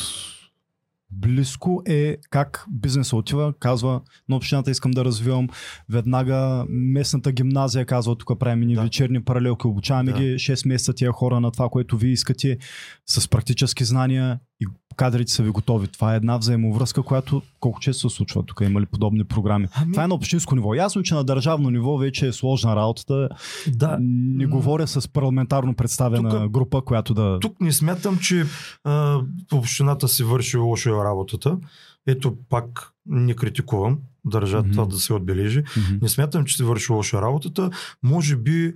близко 1.12 1.82
е 1.86 2.16
как 2.30 2.64
бизнесът 2.70 3.12
отива, 3.12 3.54
казва 3.60 4.00
на 4.28 4.36
общината 4.36 4.70
искам 4.70 4.90
да 4.90 5.04
развивам, 5.04 5.48
веднага 5.88 6.64
местната 6.68 7.32
гимназия 7.32 7.86
казва 7.86 8.16
тук 8.16 8.38
правим 8.38 8.60
ни 8.60 8.74
Да. 8.74 8.82
вечерни 8.82 9.24
паралелки, 9.24 9.66
обучаваме 9.66 10.12
Да. 10.12 10.18
ги 10.18 10.34
6 10.34 10.68
месеца 10.68 10.92
тия 10.92 11.12
хора 11.12 11.40
на 11.40 11.50
това, 11.50 11.68
което 11.68 11.96
вие 11.98 12.12
искате 12.12 12.58
с 13.06 13.28
практически 13.28 13.84
знания 13.84 14.38
и 14.60 14.66
кадрите 14.96 15.32
са 15.32 15.42
ви 15.42 15.50
готови. 15.50 15.86
Това 15.88 16.12
е 16.12 16.16
една 16.16 16.36
взаимовръзка, 16.36 17.02
която 17.02 17.42
колко 17.60 17.80
често 17.80 18.10
се 18.10 18.16
случва 18.16 18.42
тук, 18.42 18.60
има 18.60 18.80
ли 18.80 18.86
подобни 18.86 19.24
програми. 19.24 19.68
Ами- 19.72 19.92
Това 19.92 20.04
е 20.04 20.08
на 20.08 20.14
общинско 20.14 20.54
ниво. 20.54 20.74
Ясно, 20.74 21.02
че 21.02 21.14
на 21.14 21.24
държавно 21.24 21.70
ниво 21.70 21.98
вече 21.98 22.26
е 22.26 22.32
сложна 22.32 22.76
работата. 22.76 23.28
да, 23.68 23.98
Не 24.00 24.46
говоря 24.46 24.86
с 24.86 25.08
парламентарно 25.08 25.74
представена 25.74 26.30
Тука- 26.30 26.48
група, 26.48 26.82
която 26.82 27.14
да... 27.14 27.38
тук 27.40 27.60
не 27.60 27.72
смятам, 27.72 28.18
че 28.18 28.44
а, 28.84 29.20
общината 29.52 30.08
си 30.08 30.24
върши 30.24 30.56
лошо 30.56 31.04
работата. 31.04 31.58
Ето 32.06 32.36
пак 32.48 32.92
не 33.06 33.34
критикувам, 33.34 33.98
държа 34.24 34.58
Мгм. 34.58 34.70
това 34.70 34.86
да 34.86 34.96
се 34.96 35.12
отбележи. 35.12 35.58
Мгм. 35.78 35.98
Не 36.02 36.08
смятам, 36.08 36.44
че 36.44 36.56
си 36.56 36.62
върши 36.62 36.92
лоша 36.92 37.22
работата. 37.22 37.70
Може 38.02 38.36
би 38.36 38.74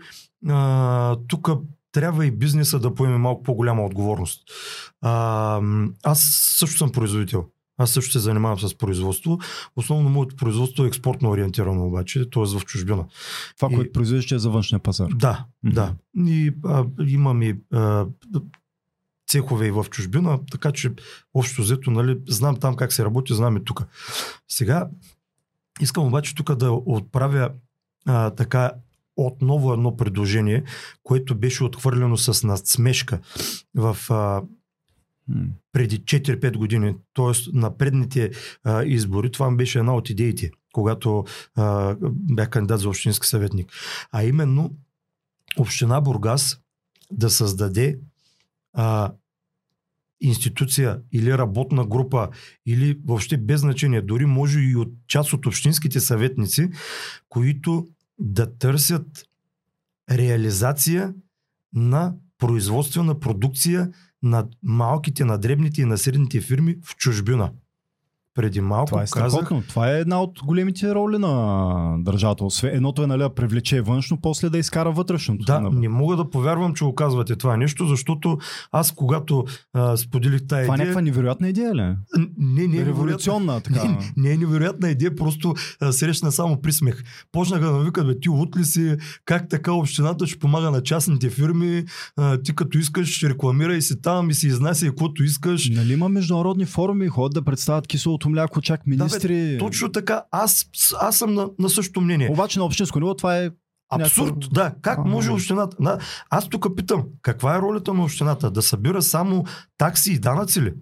а, 0.48 1.16
тук 1.28 1.50
трябва 1.94 2.26
и 2.26 2.30
бизнеса 2.30 2.78
да 2.78 2.94
поеме 2.94 3.16
малко 3.18 3.42
по-голяма 3.42 3.84
отговорност. 3.84 4.42
А, 5.00 5.60
аз 6.02 6.20
също 6.58 6.78
съм 6.78 6.92
производител. 6.92 7.44
Аз 7.78 7.90
също 7.90 8.12
се 8.12 8.18
занимавам 8.18 8.60
с 8.60 8.74
производство. 8.74 9.38
Основно 9.76 10.08
моето 10.08 10.36
производство 10.36 10.84
е 10.84 10.86
експортно 10.86 11.30
ориентирано 11.30 11.86
обаче, 11.86 12.30
т.е. 12.30 12.58
в 12.58 12.64
чужбина. 12.64 13.04
Това, 13.56 13.68
И- 13.72 13.74
което 13.74 13.92
произвеждаш 13.92 14.32
е 14.32 14.38
за 14.38 14.50
външния 14.50 14.78
пазар. 14.78 15.08
Да, 15.14 15.44
Мгм. 15.62 15.74
да. 15.74 15.94
И 16.16 16.52
а, 16.64 16.84
имам 17.06 17.42
и 17.42 17.56
а, 17.72 18.06
цехове 19.28 19.66
и 19.66 19.70
в 19.70 19.86
чужбина, 19.90 20.38
така 20.50 20.72
че 20.72 20.92
общо 21.34 21.62
взето, 21.62 21.90
нали, 21.90 22.18
знам 22.28 22.56
там 22.56 22.76
как 22.76 22.92
се 22.92 23.04
работи, 23.04 23.34
знам 23.34 23.56
и 23.56 23.64
тук. 23.64 23.82
Сега 24.48 24.88
искам 25.80 26.06
обаче 26.06 26.34
тук 26.34 26.54
да 26.54 26.70
отправя 26.72 27.50
а, 28.06 28.30
така 28.30 28.70
отново 29.16 29.72
едно 29.72 29.96
предложение, 29.96 30.64
което 31.02 31.34
беше 31.34 31.64
отхвърлено 31.64 32.16
с 32.16 32.46
надсмешка 32.46 33.20
в 33.74 33.96
а, 34.10 34.42
преди 35.72 36.00
4-5 36.00 36.56
години, 36.56 36.94
т.е. 37.14 37.50
на 37.52 37.76
предните 37.76 38.30
а, 38.64 38.84
избори, 38.84 39.30
това 39.30 39.50
беше 39.50 39.78
една 39.78 39.94
от 39.94 40.10
идеите, 40.10 40.50
когато 40.72 41.24
а, 41.54 41.96
бях 42.00 42.50
кандидат 42.50 42.80
за 42.80 42.88
общински 42.88 43.26
съветник. 43.26 43.72
А 44.12 44.24
именно 44.24 44.70
Община 45.58 46.00
Бургас 46.00 46.60
да 47.12 47.30
създаде 47.30 47.98
а, 48.72 49.12
институция 50.20 51.00
или 51.12 51.38
работна 51.38 51.86
група, 51.86 52.28
или 52.66 52.98
въобще 53.04 53.36
без 53.36 53.60
значение, 53.60 54.02
дори 54.02 54.26
може 54.26 54.60
и 54.60 54.76
от 54.76 54.88
част 55.08 55.32
от 55.32 55.46
общинските 55.46 56.00
съветници, 56.00 56.70
които 57.28 57.88
да 58.18 58.58
търсят 58.58 59.24
реализация 60.10 61.14
на 61.72 62.14
производствена 62.38 63.20
продукция 63.20 63.92
на 64.22 64.48
малките, 64.62 65.24
на 65.24 65.38
дребните 65.38 65.82
и 65.82 65.84
на 65.84 65.98
средните 65.98 66.40
фирми 66.40 66.76
в 66.84 66.96
чужбина. 66.96 67.52
Преди 68.34 68.60
малко 68.60 68.86
Това 68.86 69.02
е 69.02 69.06
казах. 69.06 69.50
Това 69.68 69.90
е 69.90 70.00
една 70.00 70.22
от 70.22 70.38
големите 70.44 70.94
роли 70.94 71.18
на 71.18 71.96
държавата. 71.98 72.44
Едното 72.62 73.02
е 73.02 73.06
нали, 73.06 73.18
да 73.18 73.34
привлече 73.34 73.80
външно, 73.80 74.20
после 74.20 74.50
да 74.50 74.58
изкара 74.58 74.92
вътрешното. 74.92 75.44
Да, 75.44 75.60
не 75.60 75.88
мога 75.88 76.16
да 76.16 76.30
повярвам, 76.30 76.74
че 76.74 76.84
оказвате 76.84 77.36
това 77.36 77.56
нещо, 77.56 77.86
защото 77.86 78.38
аз 78.72 78.92
когато 78.92 79.44
а, 79.72 79.96
споделих 79.96 80.46
тази 80.46 80.48
Това 80.48 80.60
е 80.60 80.64
идея... 80.64 80.76
някаква 80.76 81.00
невероятна 81.00 81.48
идея 81.48 81.74
ли? 81.74 81.96
Не, 82.38 82.66
не 82.66 82.76
е. 82.76 82.86
Революционна 82.86 83.60
така. 83.64 83.84
Не, 83.84 84.12
не 84.16 84.30
е 84.32 84.36
невероятна 84.36 84.90
идея, 84.90 85.16
просто 85.16 85.54
а, 85.80 85.92
срещна 85.92 86.32
само 86.32 86.60
присмех. 86.60 87.02
Почнаха 87.32 87.66
да 87.66 87.72
ми 87.72 87.84
викат, 87.84 88.06
бе, 88.06 88.20
ти 88.20 88.28
лут 88.28 88.56
ли 88.56 88.64
си, 88.64 88.96
как 89.24 89.48
така 89.48 89.72
общината 89.72 90.26
ще 90.26 90.38
помага 90.38 90.70
на 90.70 90.82
частните 90.82 91.30
фирми, 91.30 91.84
а, 92.16 92.42
ти 92.42 92.54
като 92.54 92.78
искаш 92.78 93.22
рекламирай 93.22 93.82
си 93.82 94.02
там 94.02 94.30
и 94.30 94.34
си 94.34 94.46
изнася 94.46 94.86
каквото 94.86 95.24
искаш. 95.24 95.68
Нали 95.68 95.92
има 95.92 96.08
международни 96.08 96.66
форуми, 96.66 97.08
ходят 97.08 97.34
да 97.34 97.42
представят 97.42 97.86
киселото 97.86 98.23
мляко, 98.28 98.60
чак 98.60 98.86
министри. 98.86 99.56
Точно 99.58 99.92
така, 99.92 100.22
аз, 100.30 100.66
аз 101.00 101.16
съм 101.16 101.34
на, 101.34 101.48
на 101.58 101.70
същото 101.70 102.00
мнение. 102.00 102.28
Обаче 102.30 102.58
на 102.58 102.64
общинско 102.64 103.00
ниво 103.00 103.14
това 103.14 103.38
е 103.38 103.50
Абсурд, 103.90 104.26
някакво- 104.26 104.50
да. 104.50 104.74
Как 104.82 104.98
Ага. 104.98 105.08
може 105.08 105.30
общината? 105.30 105.76
Да. 105.80 105.98
Аз 106.30 106.48
тук 106.48 106.76
питам, 106.76 107.04
каква 107.22 107.56
е 107.56 107.60
ролята 107.60 107.94
на 107.94 108.02
общината? 108.02 108.50
Да 108.50 108.62
събира 108.62 109.02
само 109.02 109.44
такси 109.78 110.12
и 110.12 110.18
данъци 110.18 110.62
ли? 110.62 110.72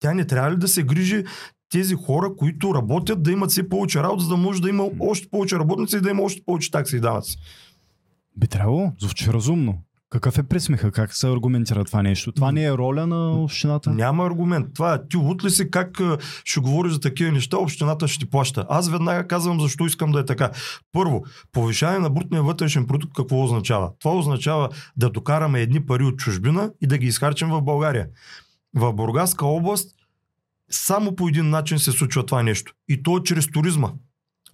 Тя 0.00 0.14
не 0.14 0.24
трябва 0.24 0.50
ли 0.50 0.56
да 0.56 0.68
се 0.68 0.82
грижи 0.82 1.24
тези 1.70 1.94
хора, 1.94 2.30
които 2.36 2.74
работят, 2.74 3.22
да 3.22 3.32
имат 3.32 3.50
все 3.50 3.68
повече 3.68 4.02
работа, 4.02 4.22
за 4.22 4.28
да 4.28 4.36
може 4.36 4.62
да 4.62 4.68
има 4.68 4.88
още 5.00 5.28
повече 5.28 5.56
работници 5.58 5.96
и 5.96 6.00
да 6.00 6.10
има 6.10 6.22
още 6.22 6.42
повече 6.46 6.70
такси 6.70 6.96
и 6.96 7.00
данъци? 7.00 7.38
Би 8.36 8.46
трябвало, 8.46 8.92
звучи 9.00 9.32
разумно. 9.32 9.78
Какъв 10.10 10.38
е 10.38 10.42
присмеха? 10.42 10.90
Как 10.90 11.14
се 11.14 11.28
аргументира 11.28 11.84
това 11.84 12.02
нещо? 12.02 12.32
Това 12.32 12.52
не 12.52 12.64
е 12.64 12.72
роля 12.72 13.06
на 13.06 13.42
общината? 13.42 13.90
Няма 13.90 14.26
аргумент. 14.26 14.66
Това 14.74 14.94
е 14.94 15.08
ти 15.08 15.16
лут 15.16 15.44
ли 15.44 15.50
си 15.50 15.70
как 15.70 16.00
а, 16.00 16.18
ще 16.44 16.60
говориш 16.60 16.92
за 16.92 17.00
такива 17.00 17.32
неща, 17.32 17.58
общината 17.58 18.08
ще 18.08 18.18
ти 18.18 18.30
плаща. 18.30 18.66
Аз 18.68 18.90
веднага 18.90 19.28
казвам 19.28 19.60
защо 19.60 19.86
искам 19.86 20.12
да 20.12 20.20
е 20.20 20.24
така. 20.24 20.50
Първо, 20.92 21.24
повишаване 21.52 21.98
на 21.98 22.10
брутния 22.10 22.42
вътрешен 22.42 22.86
продукт 22.86 23.12
какво 23.16 23.44
означава? 23.44 23.90
Това 23.98 24.14
означава 24.14 24.68
да 24.96 25.10
докараме 25.10 25.60
едни 25.60 25.86
пари 25.86 26.04
от 26.04 26.18
чужбина 26.18 26.70
и 26.80 26.86
да 26.86 26.98
ги 26.98 27.06
изхарчим 27.06 27.48
в 27.48 27.62
България. 27.62 28.08
В 28.74 28.92
Бургаска 28.92 29.46
област 29.46 29.96
само 30.70 31.16
по 31.16 31.28
един 31.28 31.50
начин 31.50 31.78
се 31.78 31.92
случва 31.92 32.26
това 32.26 32.42
нещо. 32.42 32.72
И 32.88 33.02
то 33.02 33.16
е 33.16 33.22
чрез 33.22 33.50
туризма. 33.50 33.92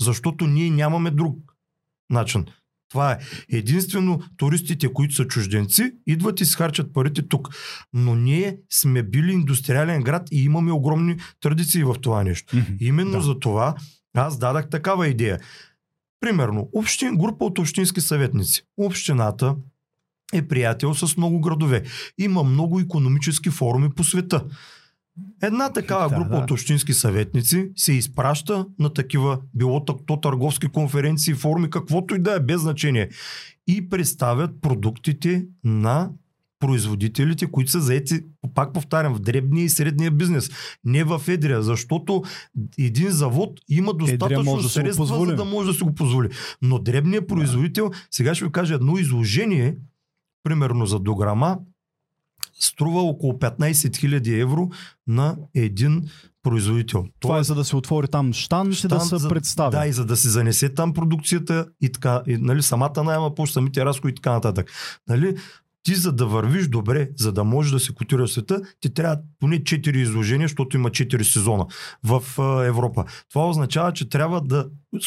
Защото 0.01 0.47
ние 0.47 0.71
нямаме 0.71 1.11
друг 1.11 1.39
начин. 2.11 2.45
Това 2.89 3.13
е 3.13 3.19
единствено 3.49 4.21
туристите, 4.37 4.93
които 4.93 5.15
са 5.15 5.27
чужденци, 5.27 5.93
идват 6.07 6.41
и 6.41 6.45
си 6.45 6.55
харчат 6.57 6.93
парите 6.93 7.29
тук. 7.29 7.49
Но 7.93 8.15
ние 8.15 8.57
сме 8.71 9.03
били 9.03 9.33
индустриален 9.33 10.03
град 10.03 10.29
и 10.33 10.45
имаме 10.45 10.73
огромни 10.73 11.17
традиции 11.41 11.85
в 11.85 11.97
това 12.03 12.25
нещо. 12.25 12.57
Именно 12.81 13.11
Да. 13.11 13.21
за 13.21 13.39
това 13.39 13.75
аз 14.15 14.39
дадах 14.39 14.71
такава 14.71 15.09
идея. 15.09 15.39
Примерно, 16.21 16.69
общин, 16.73 17.17
група 17.17 17.45
от 17.45 17.59
общински 17.59 18.01
съветници. 18.01 18.63
Общината 18.77 19.57
е 20.33 20.49
приятел 20.49 20.95
с 20.95 21.17
много 21.17 21.41
градове. 21.41 21.83
Има 22.19 22.43
много 22.43 22.81
економически 22.81 23.51
форуми 23.51 23.91
по 23.91 24.05
света. 24.05 24.45
Една 25.43 25.73
такава 25.73 26.09
Да, 26.09 26.17
група 26.17 26.31
да. 26.31 26.37
от 26.37 26.51
общински 26.51 26.93
съветници 26.93 27.71
се 27.77 27.93
изпраща 27.93 28.67
на 28.79 28.93
такива, 28.93 29.39
било 29.55 29.85
то, 29.85 30.21
търговски 30.23 30.69
конференции, 30.69 31.35
форуми, 31.35 31.71
каквото 31.71 32.15
и 32.15 32.19
да 32.19 32.35
е, 32.35 32.41
без 32.41 32.61
значение. 32.61 33.09
И 33.67 33.89
представят 33.89 34.61
продуктите 34.61 35.47
на 35.65 36.11
производителите, 36.59 37.47
които 37.47 37.71
са 37.71 37.81
заети, 37.81 38.21
пак 38.55 38.73
повтарям, 38.73 39.15
в 39.15 39.21
дребния 39.21 39.65
и 39.65 39.69
средния 39.69 40.11
бизнес. 40.11 40.51
Не 40.85 41.05
в 41.05 41.23
едрия, 41.29 41.63
защото 41.63 42.23
един 42.79 43.11
завод 43.11 43.61
има 43.69 43.95
достатъчно 43.95 44.57
да 44.57 44.69
средства, 44.69 45.03
позволи. 45.03 45.31
за 45.31 45.37
да 45.37 45.45
може 45.45 45.69
да 45.69 45.75
си 45.75 45.83
го 45.83 45.95
позволи. 45.95 46.29
Но 46.63 46.79
дребният 46.79 47.29
производител, 47.29 47.91
сега 48.11 48.35
ще 48.35 48.45
ви 48.45 48.53
кажа 48.53 48.75
едно 48.75 48.99
изложение, 48.99 49.77
примерно 50.43 50.87
за 50.87 50.99
дограма, 50.99 51.59
струва 52.61 53.01
около 53.03 53.33
15 53.33 53.71
000 53.73 54.43
евро 54.43 54.69
на 55.07 55.37
един 55.55 56.03
производител. 56.43 57.05
Това 57.21 57.39
е 57.39 57.45
за 57.45 57.55
да 57.55 57.65
се 57.65 57.77
отвори 57.77 58.09
там 58.09 58.33
штан, 58.33 58.73
и 58.85 58.89
да 58.89 59.01
се 59.01 59.17
за- 59.17 59.29
представи. 59.29 59.77
Да, 59.77 59.87
и 59.87 59.93
за 59.93 60.05
да 60.05 60.17
се 60.17 60.29
занесе 60.29 60.75
там 60.75 60.93
продукцията 60.93 61.67
и 61.81 61.93
така, 61.93 62.23
и, 62.27 62.37
нали, 62.37 62.63
самата 62.63 63.03
найема 63.05 63.35
площ, 63.35 63.53
самите 63.53 63.85
разходи 63.85 64.13
и 64.13 64.15
така 64.15 64.33
нататък. 64.33 64.73
Нали, 65.09 65.37
ти 65.87 65.95
за 65.95 66.13
да 66.13 66.27
вървиш 66.27 66.69
добре, 66.69 67.09
за 67.17 67.33
да 67.33 67.45
можеш 67.45 67.73
да 67.73 67.81
се 67.81 67.95
котираш 67.95 68.31
света, 68.31 68.61
ти 68.81 68.95
трябва 68.95 69.19
поне 69.41 69.63
4 69.63 69.97
изложения, 69.97 70.49
защото 70.49 70.77
има 70.77 70.91
4 70.91 71.23
сезона 71.23 71.67
в 72.05 72.23
а, 72.39 72.65
Европа. 72.65 73.05
Това 73.31 73.49
означава, 73.49 73.93
че 73.93 74.09
трябва 74.09 74.41
да 74.41 74.67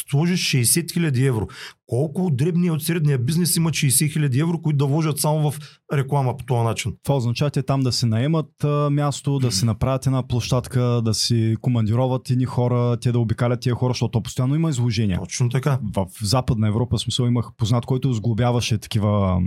сложиш 0.10 0.52
60 0.52 0.64
000 0.64 1.28
евро. 1.28 1.48
Колко 1.88 2.26
от 2.26 2.38
дребния 2.38 2.74
от 2.74 2.84
средния 2.84 3.18
бизнес 3.18 3.56
имат 3.56 3.74
60 3.74 3.90
000 4.30 4.42
евро, 4.42 4.62
които 4.62 4.78
да 4.78 4.86
вложат 4.86 5.20
само 5.20 5.52
в 5.52 5.60
реклама 5.94 6.38
по 6.38 6.46
този 6.46 6.64
начин? 6.64 6.96
Това 7.04 7.16
означава 7.16 7.52
те 7.52 7.64
там 7.64 7.82
да 7.82 7.92
се 7.92 8.06
наемат 8.06 8.64
а, 8.64 8.90
място, 8.90 9.40
да 9.40 9.52
си 9.52 9.66
направят 9.66 10.06
една 10.06 10.28
площадка, 10.28 11.02
да 11.06 11.14
си 11.14 11.56
командироват 11.62 12.30
едни 12.30 12.46
хора, 12.46 12.98
те 13.02 13.12
да 13.12 13.20
обикалят 13.20 13.60
тия 13.62 13.76
хора, 13.76 13.94
защото 13.94 14.22
постоянно 14.22 14.56
има 14.56 14.70
изложения. 14.70 15.20
Точно 15.20 15.50
така. 15.50 15.80
В 15.96 16.08
Западна 16.22 16.68
Европа, 16.68 17.00
смисъл, 17.00 17.26
имах 17.26 17.50
познат, 17.58 17.86
който 17.86 18.14
сглобяваше 18.14 18.78
такива 18.78 19.42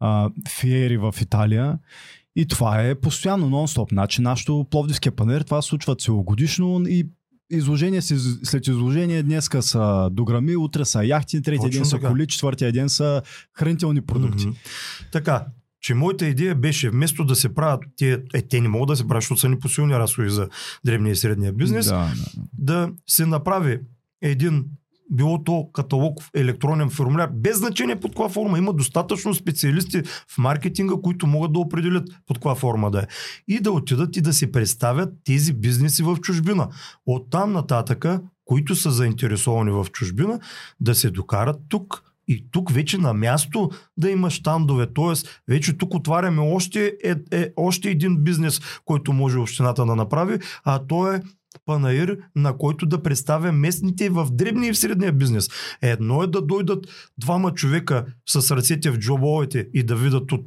а, 0.00 0.30
фиери 0.48 0.96
в 0.96 1.14
Италия. 1.20 1.78
И 2.36 2.46
това 2.46 2.82
е 2.82 2.94
постоянно, 2.94 3.50
нон-стоп. 3.50 3.92
Значи, 3.92 4.22
нашото 4.22 4.66
Пловдивския 4.70 5.16
панер, 5.16 5.42
това 5.42 5.62
се 5.62 5.68
случва 5.68 5.96
целогодишно 5.96 6.82
и 6.88 7.08
изложение 7.50 8.02
след 8.02 8.66
изложение 8.66 9.22
днеска 9.22 9.62
са 9.62 10.08
дограми, 10.12 10.56
утре 10.56 10.84
са 10.84 11.04
яхти, 11.04 11.42
третия 11.42 11.70
ден 11.70 11.84
са 11.84 11.96
така. 11.96 12.08
коли, 12.08 12.26
четвъртия 12.26 12.72
ден 12.72 12.88
са 12.88 13.22
хранителни 13.54 14.00
продукти. 14.00 14.46
Мгм. 14.46 14.56
Така, 15.12 15.46
че 15.80 15.94
моята 15.94 16.26
идея 16.26 16.54
беше 16.54 16.90
вместо 16.90 17.24
да 17.24 17.36
се 17.36 17.54
правят, 17.54 17.84
те, 17.96 18.22
е, 18.34 18.42
те 18.42 18.60
не 18.60 18.68
могат 18.68 18.88
да 18.88 18.96
се 18.96 19.08
правят, 19.08 19.22
защото 19.22 19.40
са 19.40 19.48
непосилни 19.48 19.94
разходи 19.94 20.30
за 20.30 20.48
древния 20.84 21.12
и 21.12 21.16
средния 21.16 21.52
бизнес, 21.52 21.86
Да, 21.86 22.12
да. 22.16 22.42
да 22.58 22.92
се 23.06 23.26
направи 23.26 23.78
един 24.22 24.64
било 25.10 25.44
то 25.44 25.68
каталог, 25.72 26.22
електронен 26.34 26.90
формуляр, 26.90 27.30
без 27.34 27.58
значение 27.58 28.00
под 28.00 28.10
каква 28.10 28.28
форма. 28.28 28.58
Има 28.58 28.72
достатъчно 28.72 29.34
специалисти 29.34 30.02
в 30.28 30.38
маркетинга, 30.38 30.94
които 31.02 31.26
могат 31.26 31.52
да 31.52 31.58
определят 31.58 32.08
под 32.26 32.36
каква 32.36 32.54
форма 32.54 32.90
да 32.90 32.98
е. 32.98 33.06
И 33.48 33.60
да 33.60 33.72
отидат 33.72 34.16
и 34.16 34.20
да 34.20 34.32
се 34.32 34.52
представят 34.52 35.14
тези 35.24 35.52
бизнеси 35.52 36.02
в 36.02 36.16
чужбина. 36.16 36.68
От 37.06 37.30
там 37.30 37.52
нататъка, 37.52 38.20
които 38.44 38.76
са 38.76 38.90
заинтересовани 38.90 39.70
в 39.70 39.86
чужбина, 39.92 40.40
да 40.80 40.94
се 40.94 41.10
докарат 41.10 41.56
тук 41.68 42.02
и 42.28 42.44
тук 42.50 42.72
вече 42.72 42.98
на 42.98 43.14
място 43.14 43.70
да 43.96 44.10
има 44.10 44.30
щандове. 44.30 44.86
Тоест, 44.94 45.42
вече 45.48 45.78
тук 45.78 45.94
отваряме 45.94 46.40
още, 46.40 46.96
е, 47.04 47.14
е, 47.32 47.52
още 47.56 47.90
един 47.90 48.16
бизнес, 48.16 48.60
който 48.84 49.12
може 49.12 49.38
общината 49.38 49.86
да 49.86 49.96
направи, 49.96 50.38
а 50.64 50.78
то 50.78 51.12
е 51.12 51.22
панаир, 51.66 52.18
на 52.36 52.56
който 52.58 52.86
да 52.86 53.02
представя 53.02 53.52
местните 53.52 54.10
в 54.10 54.28
дребния 54.30 54.70
и 54.70 54.72
в 54.72 54.78
средния 54.78 55.12
бизнес. 55.12 55.48
Едно 55.82 56.22
е 56.22 56.26
да 56.26 56.42
дойдат 56.42 56.86
двама 57.18 57.54
човека 57.54 58.04
с 58.28 58.56
ръцете 58.56 58.90
в 58.90 58.98
джобовете 58.98 59.68
и 59.74 59.82
да 59.82 59.96
видят 59.96 60.32
от, 60.32 60.46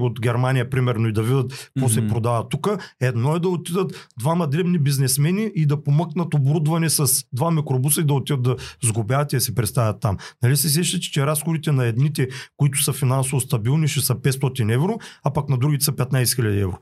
от 0.00 0.20
Германия, 0.20 0.70
примерно, 0.70 1.08
и 1.08 1.12
да 1.12 1.22
видят 1.22 1.70
какво 1.74 1.88
се 1.88 2.00
Мгм. 2.00 2.10
продава 2.10 2.48
тук. 2.48 2.68
Едно 3.00 3.36
е 3.36 3.40
да 3.40 3.48
отидат 3.48 4.08
двама 4.18 4.48
дребни 4.48 4.78
бизнесмени 4.78 5.50
и 5.54 5.66
да 5.66 5.84
помъкнат 5.84 6.34
оборудване 6.34 6.90
с 6.90 7.24
два 7.32 7.50
микробуса 7.50 8.00
и 8.00 8.04
да 8.04 8.14
отидат 8.14 8.42
да 8.42 8.56
сгубяват 8.82 9.32
и 9.32 9.36
да 9.36 9.40
се 9.40 9.54
представят 9.54 10.00
там. 10.00 10.16
Нали 10.42 10.56
се 10.56 10.68
сещате, 10.68 11.10
че 11.10 11.26
разходите 11.26 11.72
на 11.72 11.84
едните, 11.86 12.28
които 12.56 12.82
са 12.82 12.92
финансово 12.92 13.40
стабилни, 13.40 13.88
ще 13.88 14.00
са 14.00 14.14
500 14.14 14.74
евро, 14.74 14.98
а 15.24 15.32
пък 15.32 15.48
на 15.48 15.58
другите 15.58 15.84
са 15.84 15.92
15 15.92 16.24
000 16.24 16.62
евро. 16.62 16.78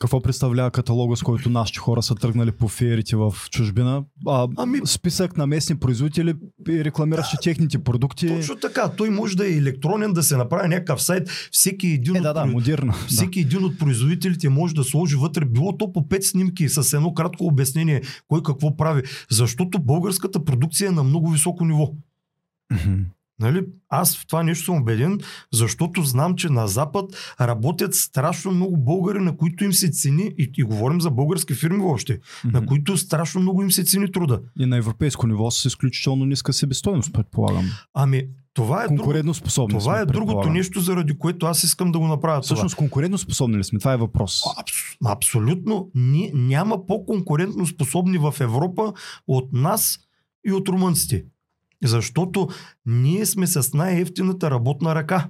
Какво 0.00 0.20
представлява 0.20 0.70
каталога, 0.70 1.16
с 1.16 1.22
който 1.22 1.50
нашите 1.50 1.78
хора 1.78 2.02
са 2.02 2.14
тръгнали 2.14 2.52
по 2.52 2.68
феерите 2.68 3.16
в 3.16 3.34
чужбина? 3.50 4.04
А, 4.26 4.48
Ами- 4.56 4.80
списък 4.84 5.36
на 5.36 5.46
местни 5.46 5.76
производители 5.76 6.34
и 6.68 6.84
рекламиращи 6.84 7.36
техните 7.42 7.78
продукти. 7.78 8.28
Точно 8.28 8.56
така. 8.56 8.88
Той 8.88 9.10
може 9.10 9.36
да 9.36 9.46
е 9.46 9.56
електронен, 9.56 10.12
да 10.12 10.22
се 10.22 10.36
направи 10.36 10.68
някакъв 10.68 11.02
сайт. 11.02 11.28
Всеки 11.50 11.86
един 11.86 12.16
Е, 12.16 12.18
от 12.18 12.22
да, 12.22 12.32
да. 12.32 12.94
Всеки 13.08 13.40
един 13.40 13.64
от 13.64 13.78
производителите 13.78 14.48
може 14.48 14.74
да 14.74 14.84
сложи 14.84 15.16
вътре, 15.16 15.44
било 15.44 15.76
то 15.76 15.92
по 15.92 16.00
5 16.00 16.20
снимки 16.20 16.68
с 16.68 16.92
едно 16.96 17.14
кратко 17.14 17.44
обяснение 17.46 18.02
кой 18.28 18.42
какво 18.42 18.76
прави. 18.76 19.02
Защото 19.30 19.78
българската 19.78 20.44
продукция 20.44 20.88
е 20.88 20.92
на 20.92 21.02
много 21.02 21.30
високо 21.30 21.64
ниво. 21.64 21.90
Нали? 23.40 23.66
Аз 23.88 24.16
в 24.16 24.26
това 24.26 24.42
нещо 24.42 24.64
съм 24.64 24.76
убеден, 24.76 25.20
защото 25.52 26.02
знам, 26.02 26.34
че 26.34 26.48
на 26.48 26.68
Запад 26.68 27.04
работят 27.40 27.94
страшно 27.94 28.50
много 28.50 28.76
българи, 28.76 29.18
на 29.18 29.36
които 29.36 29.64
им 29.64 29.72
се 29.72 29.90
цени, 29.90 30.32
и, 30.38 30.50
и 30.56 30.62
говорим 30.62 31.00
за 31.00 31.10
български 31.10 31.54
фирми 31.54 31.78
въобще, 31.78 32.18
mm-hmm. 32.18 32.52
на 32.52 32.66
които 32.66 32.96
страшно 32.96 33.40
много 33.40 33.62
им 33.62 33.70
се 33.70 33.84
цени 33.84 34.12
труда. 34.12 34.40
И 34.58 34.66
на 34.66 34.76
европейско 34.76 35.26
ниво 35.26 35.50
с 35.50 35.64
изключително 35.64 36.24
ниска 36.24 36.52
себестойност, 36.52 37.12
предполагам. 37.12 37.70
Ами, 37.94 38.22
това 38.54 38.84
е, 38.84 38.86
конкурентно 38.86 39.34
способни 39.34 39.78
това 39.78 39.94
сме, 39.94 40.02
е 40.02 40.06
другото 40.06 40.50
нещо, 40.50 40.80
заради 40.80 41.18
което 41.18 41.46
аз 41.46 41.64
искам 41.64 41.92
да 41.92 41.98
го 41.98 42.06
направя. 42.06 42.40
Всъщност, 42.40 42.76
конкурентно 42.76 43.18
способни 43.18 43.58
ли 43.58 43.64
сме? 43.64 43.78
Това 43.78 43.92
е 43.92 43.96
въпрос. 43.96 44.42
Абс, 44.58 44.72
абсолютно. 45.06 45.90
Ни, 45.94 46.30
няма 46.34 46.86
по-конкурентно 46.86 47.66
способни 47.66 48.18
в 48.18 48.34
Европа 48.40 48.92
от 49.28 49.52
нас 49.52 49.98
и 50.46 50.52
от 50.52 50.68
румънците. 50.68 51.24
Защото 51.84 52.48
ние 52.86 53.26
сме 53.26 53.46
с 53.46 53.74
най-ефтината 53.74 54.50
работна 54.50 54.94
ръка. 54.94 55.28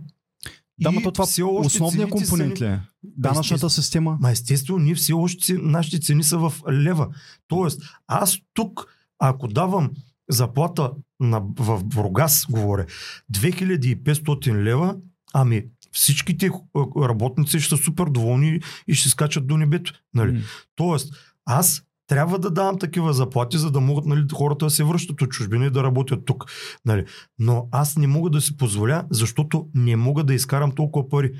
Да, 0.80 0.92
но 0.92 1.12
това 1.12 1.26
все 1.26 1.42
още 1.42 1.66
основният 1.66 2.10
компонент 2.10 2.60
ли 2.60 2.64
е? 2.64 2.80
Данъчната 3.02 3.70
система? 3.70 4.18
Ма 4.20 4.30
естествено, 4.30 4.78
ние 4.78 4.94
все 4.94 5.12
още 5.12 5.52
нашите 5.52 6.00
цени 6.00 6.24
са 6.24 6.38
в 6.38 6.52
лева. 6.72 7.08
Тоест, 7.48 7.82
аз 8.06 8.38
тук, 8.52 8.86
ако 9.18 9.48
давам 9.48 9.90
заплата 10.30 10.90
на, 11.20 11.42
в 11.58 11.84
Бургас, 11.84 12.46
говоря, 12.50 12.86
2500 13.32 14.62
лева, 14.62 14.96
ами 15.32 15.64
всичките 15.92 16.50
работници 17.02 17.60
ще 17.60 17.76
са 17.76 17.82
супер 17.82 18.04
доволни 18.04 18.60
и 18.88 18.94
ще 18.94 19.08
скачат 19.08 19.46
до 19.46 19.56
небето. 19.56 19.92
Нали? 20.14 20.32
Mm. 20.32 20.42
Тоест, 20.74 21.14
аз 21.44 21.82
трябва 22.06 22.38
да 22.38 22.50
давам 22.50 22.78
такива 22.78 23.12
заплати, 23.12 23.58
за 23.58 23.70
да 23.70 23.80
могат 23.80 24.04
нали, 24.04 24.24
хората 24.34 24.66
да 24.66 24.70
се 24.70 24.84
връщат 24.84 25.22
от 25.22 25.30
чужбина 25.30 25.66
и 25.66 25.70
да 25.70 25.82
работят 25.82 26.24
тук. 26.24 26.44
Нали. 26.84 27.04
Но 27.38 27.68
аз 27.72 27.96
не 27.96 28.06
мога 28.06 28.30
да 28.30 28.40
си 28.40 28.56
позволя, 28.56 29.04
защото 29.10 29.68
не 29.74 29.96
мога 29.96 30.24
да 30.24 30.34
изкарам 30.34 30.72
толкова 30.72 31.08
пари. 31.08 31.32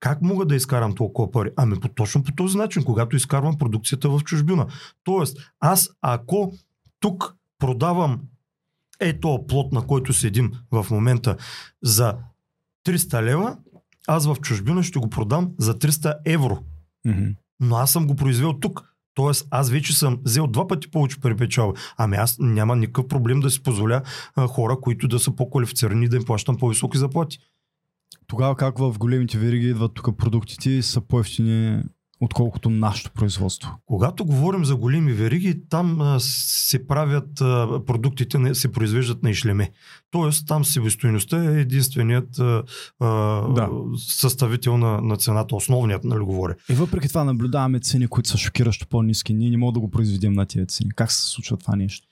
Как 0.00 0.22
мога 0.22 0.46
да 0.46 0.54
изкарам 0.54 0.94
толкова 0.94 1.30
пари? 1.30 1.50
Ами 1.56 1.80
по, 1.80 1.88
точно 1.88 2.22
по 2.22 2.32
този 2.32 2.58
начин, 2.58 2.84
когато 2.84 3.16
изкарвам 3.16 3.58
продукцията 3.58 4.08
в 4.08 4.20
чужбина. 4.24 4.66
Тоест, 5.04 5.52
аз 5.60 5.90
ако 6.02 6.52
тук 7.00 7.34
продавам 7.58 8.20
ето 9.00 9.44
плод, 9.48 9.72
на 9.72 9.86
който 9.86 10.12
седим 10.12 10.52
в 10.70 10.86
момента 10.90 11.36
за 11.82 12.14
300 12.86 13.22
лева, 13.22 13.56
аз 14.08 14.26
в 14.26 14.36
чужбина 14.42 14.82
ще 14.82 14.98
го 14.98 15.10
продам 15.10 15.50
за 15.58 15.78
300 15.78 16.14
евро. 16.26 16.58
Mm-hmm. 17.06 17.36
Но 17.60 17.76
аз 17.76 17.92
съм 17.92 18.06
го 18.06 18.16
произвел 18.16 18.52
тук. 18.52 18.91
Тоест, 19.14 19.46
аз 19.50 19.70
вече 19.70 19.98
съм 19.98 20.18
взел 20.24 20.46
два 20.46 20.66
пъти 20.66 20.90
повече 20.90 21.20
пари 21.20 21.36
печал. 21.36 21.74
Ами 21.96 22.16
аз 22.16 22.36
няма 22.38 22.76
никакъв 22.76 23.08
проблем 23.08 23.40
да 23.40 23.50
си 23.50 23.62
позволя 23.62 24.02
а, 24.34 24.46
хора, 24.46 24.76
които 24.80 25.08
да 25.08 25.18
са 25.18 25.36
по-квалифицирани 25.36 26.08
да 26.08 26.16
им 26.16 26.24
плащам 26.24 26.56
по-високи 26.56 26.98
заплати. 26.98 27.38
Тогава 28.26 28.56
как 28.56 28.78
в 28.78 28.94
големите 28.98 29.38
вериги 29.38 29.68
идват 29.68 29.94
тук 29.94 30.16
продуктите 30.16 30.82
са 30.82 31.00
по-ефтини 31.00 31.82
отколкото 32.24 32.70
нашето 32.70 33.10
производство. 33.10 33.70
Когато 33.86 34.24
говорим 34.24 34.64
за 34.64 34.76
големи 34.76 35.12
вериги, 35.12 35.68
там 35.68 36.16
се 36.18 36.86
правят 36.86 37.28
продуктите, 37.86 38.38
не, 38.38 38.54
се 38.54 38.72
произвеждат 38.72 39.22
на 39.22 39.30
ишлеме. 39.30 39.70
Тоест 40.10 40.48
там 40.48 40.64
себестоеността 40.64 41.44
е 41.44 41.60
единственият 41.60 42.38
а, 42.38 42.62
да. 43.48 43.68
съставител 43.96 44.76
на, 44.78 45.00
на 45.00 45.16
цената, 45.16 45.56
основният, 45.56 46.04
нали 46.04 46.24
говоря. 46.24 46.54
И 46.70 46.74
въпреки 46.74 47.08
това 47.08 47.24
наблюдаваме 47.24 47.80
цени, 47.80 48.06
които 48.06 48.28
са 48.28 48.38
шокиращо 48.38 48.86
по-низки. 48.86 49.34
Ние 49.34 49.50
не 49.50 49.56
можем 49.56 49.74
да 49.74 49.80
го 49.80 49.90
произведем 49.90 50.32
на 50.32 50.46
тези 50.46 50.66
цени. 50.66 50.90
Как 50.90 51.12
се 51.12 51.22
случва 51.22 51.56
това 51.56 51.76
нещо? 51.76 52.08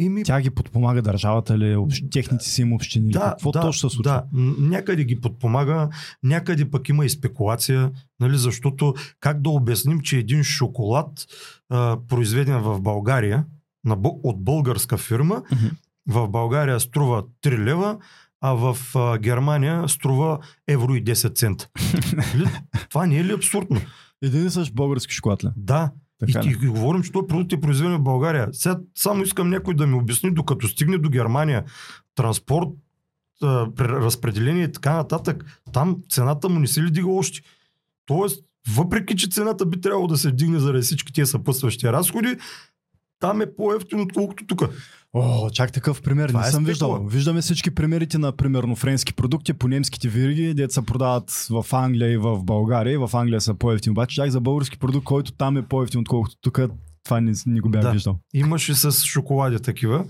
Ими... 0.00 0.22
Тя 0.24 0.40
ги 0.40 0.50
подпомага 0.50 1.02
държавата 1.02 1.58
ли, 1.58 1.76
общ... 1.76 2.04
техните 2.10 2.44
си 2.44 2.62
им 2.62 2.72
общини? 2.72 3.10
Да, 3.10 3.30
Какво 3.30 3.50
да, 3.52 3.60
точно 3.60 3.90
се 3.90 3.94
случва? 3.94 4.12
Да, 4.12 4.24
някъде 4.58 5.04
ги 5.04 5.20
подпомага, 5.20 5.88
някъде 6.22 6.70
пък 6.70 6.88
има 6.88 7.04
и 7.04 7.10
спекулация, 7.10 7.90
нали, 8.20 8.38
защото 8.38 8.94
как 9.20 9.40
да 9.40 9.50
обясним, 9.50 10.00
че 10.00 10.18
един 10.18 10.44
шоколад, 10.44 11.26
а, 11.68 11.98
произведен 12.08 12.58
в 12.58 12.80
България, 12.80 13.44
на, 13.84 13.96
от 14.02 14.44
българска 14.44 14.96
фирма, 14.96 15.34
uh-huh. 15.34 15.70
в 16.06 16.28
България 16.28 16.80
струва 16.80 17.24
3 17.42 17.58
лева, 17.58 17.98
а 18.40 18.52
в 18.52 18.78
а, 18.94 19.18
Германия 19.18 19.88
струва 19.88 20.38
евро 20.68 20.94
и 20.94 21.04
10 21.04 21.34
цента. 21.34 21.68
Нали? 22.16 22.48
Това 22.88 23.06
не 23.06 23.18
е 23.18 23.24
ли 23.24 23.32
абсурдно? 23.32 23.80
Един 24.22 24.46
и 24.46 24.50
същ 24.50 24.74
български 24.74 25.14
шоколад 25.14 25.44
ли? 25.44 25.48
Да. 25.56 25.90
Така 26.20 26.40
и, 26.44 26.48
и, 26.48 26.52
и 26.52 26.68
говорим, 26.68 27.02
че 27.02 27.12
този 27.12 27.26
продукт 27.26 27.52
е 27.52 27.60
произведен 27.60 27.96
в 27.96 28.02
България. 28.02 28.48
Сега 28.52 28.78
само 28.94 29.22
искам 29.22 29.50
някой 29.50 29.74
да 29.74 29.86
ми 29.86 29.94
обясни, 29.94 30.34
докато 30.34 30.68
стигне 30.68 30.98
до 30.98 31.10
Германия, 31.10 31.64
транспорт, 32.14 32.68
разпределение 33.78 34.64
и 34.64 34.72
така 34.72 34.94
нататък, 34.94 35.60
там 35.72 35.96
цената 36.10 36.48
му 36.48 36.58
не 36.58 36.66
се 36.66 36.82
ли 36.82 36.90
дига 36.90 37.10
още. 37.10 37.40
Тоест, 38.06 38.44
въпреки, 38.68 39.16
че 39.16 39.28
цената 39.30 39.66
би 39.66 39.80
трябвало 39.80 40.06
да 40.06 40.16
се 40.16 40.28
вдигне 40.28 40.58
заради 40.58 40.82
всички 40.82 41.12
тези 41.12 41.30
съпътстващи 41.30 41.92
разходи, 41.92 42.36
там 43.20 43.40
е 43.40 43.54
по-ефтино, 43.56 44.02
отколкото 44.02 44.46
тук. 44.46 44.62
О, 45.12 45.50
чак 45.50 45.72
такъв 45.72 46.02
пример 46.02 46.28
Това 46.28 46.40
не 46.40 46.48
е 46.48 46.50
съм 46.50 46.64
виждал. 46.64 47.06
Виждаме 47.06 47.40
всички 47.40 47.70
примерите 47.70 48.18
на, 48.18 48.32
примерно, 48.32 48.76
френски 48.76 49.14
продукти 49.14 49.52
по 49.52 49.68
немските 49.68 50.08
вириги, 50.08 50.54
дето 50.54 50.74
се 50.74 50.86
продават 50.86 51.30
в 51.50 51.66
Англия 51.72 52.12
и 52.12 52.16
в 52.16 52.42
България. 52.42 53.06
В 53.06 53.14
Англия 53.14 53.40
са 53.40 53.54
по-ефтини. 53.54 53.90
Обаче 53.90 54.14
чак 54.14 54.30
за 54.30 54.40
български 54.40 54.78
продукт, 54.78 55.04
който 55.04 55.32
там 55.32 55.56
е 55.56 55.62
по-ефтин, 55.62 56.00
отколкото 56.00 56.36
тук, 56.40 56.60
това 57.04 57.20
не, 57.20 57.32
не 57.46 57.60
го 57.60 57.68
бях 57.68 57.82
да. 57.82 57.90
виждал. 57.90 58.18
Имаше 58.34 58.74
с 58.74 58.92
шоколади 58.92 59.58
такива. 59.58 60.04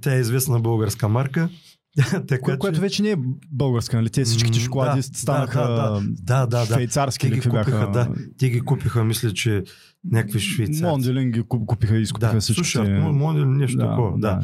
Тя 0.00 0.14
е 0.14 0.20
известна 0.20 0.60
българска 0.60 1.08
марка. 1.08 1.48
така, 2.28 2.40
Кое, 2.40 2.54
че... 2.54 2.58
Което 2.58 2.80
вече 2.80 3.02
не 3.02 3.10
е 3.10 3.16
българска, 3.50 3.96
нали? 3.96 4.10
Те 4.10 4.24
всичките 4.24 4.60
шоколади 4.60 5.00
да, 5.00 5.02
станаха 5.02 5.60
да, 5.60 6.00
да, 6.22 6.46
да, 6.46 6.66
да, 6.66 6.74
швейцарски. 6.74 7.28
Те 7.28 7.34
ги 7.34 7.40
купиха, 7.40 7.70
бяха... 7.70 7.90
да. 7.90 8.08
Те 8.38 8.50
ги 8.50 8.60
купиха, 8.60 9.04
мисля, 9.04 9.32
че 9.32 9.64
някакви 10.04 10.40
швейцарци. 10.40 10.82
Монделин 10.82 11.30
ги 11.30 11.42
купиха 11.48 11.96
и 11.96 12.02
изкупиха 12.02 12.34
да, 12.34 12.40
всичките. 12.40 12.68
Слушай, 12.70 13.00
Монделин 13.00 13.56
нещо 13.56 13.76
да, 13.76 13.88
такова, 13.88 14.12
да. 14.12 14.18
да. 14.18 14.40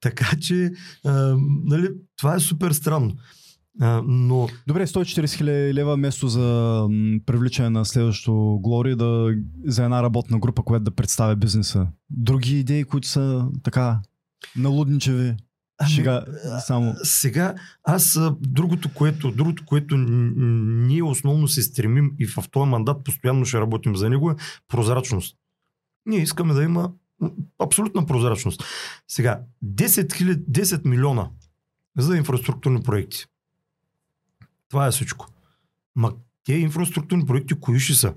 Така 0.00 0.30
че, 0.40 0.70
а, 1.04 1.36
нали, 1.64 1.88
това 2.18 2.34
е 2.34 2.40
супер 2.40 2.70
странно. 2.70 3.12
А, 3.80 4.02
но... 4.06 4.48
Добре, 4.66 4.86
140 4.86 5.36
хиляди 5.36 5.74
лева 5.74 5.96
место 5.96 6.28
за 6.28 6.86
привличане 7.26 7.70
на 7.70 7.84
следващото 7.84 8.58
Глори 8.62 8.96
да, 8.96 9.34
за 9.66 9.84
една 9.84 10.02
работна 10.02 10.38
група, 10.38 10.62
която 10.62 10.84
да 10.84 10.90
представя 10.90 11.36
бизнеса. 11.36 11.86
Други 12.10 12.58
идеи, 12.58 12.84
които 12.84 13.08
са 13.08 13.46
така 13.62 14.00
налудничеви? 14.56 15.34
Ами, 15.82 15.90
Шега, 15.90 16.24
само. 16.66 16.94
Сега, 17.02 17.54
аз 17.84 18.18
другото, 18.40 18.94
което, 18.94 19.30
другото, 19.30 19.64
което 19.66 19.96
ние 19.96 21.02
основно 21.02 21.48
се 21.48 21.62
стремим 21.62 22.12
и 22.18 22.26
в 22.26 22.36
този 22.50 22.70
мандат 22.70 23.04
постоянно 23.04 23.44
ще 23.44 23.60
работим 23.60 23.96
за 23.96 24.10
него 24.10 24.30
е 24.30 24.36
прозрачност. 24.68 25.36
Ние 26.06 26.18
искаме 26.18 26.54
да 26.54 26.62
има 26.62 26.92
абсолютна 27.58 28.06
прозрачност. 28.06 28.64
Сега, 29.08 29.40
10, 29.64 29.86
000, 29.86 30.34
10 30.34 30.88
милиона 30.88 31.28
за 31.98 32.16
инфраструктурни 32.16 32.82
проекти. 32.82 33.26
Това 34.68 34.86
е 34.86 34.90
всичко. 34.90 35.26
Ма 35.96 36.12
те 36.44 36.54
инфраструктурни 36.54 37.26
проекти 37.26 37.54
кои 37.60 37.80
ще 37.80 37.94
са? 37.94 38.14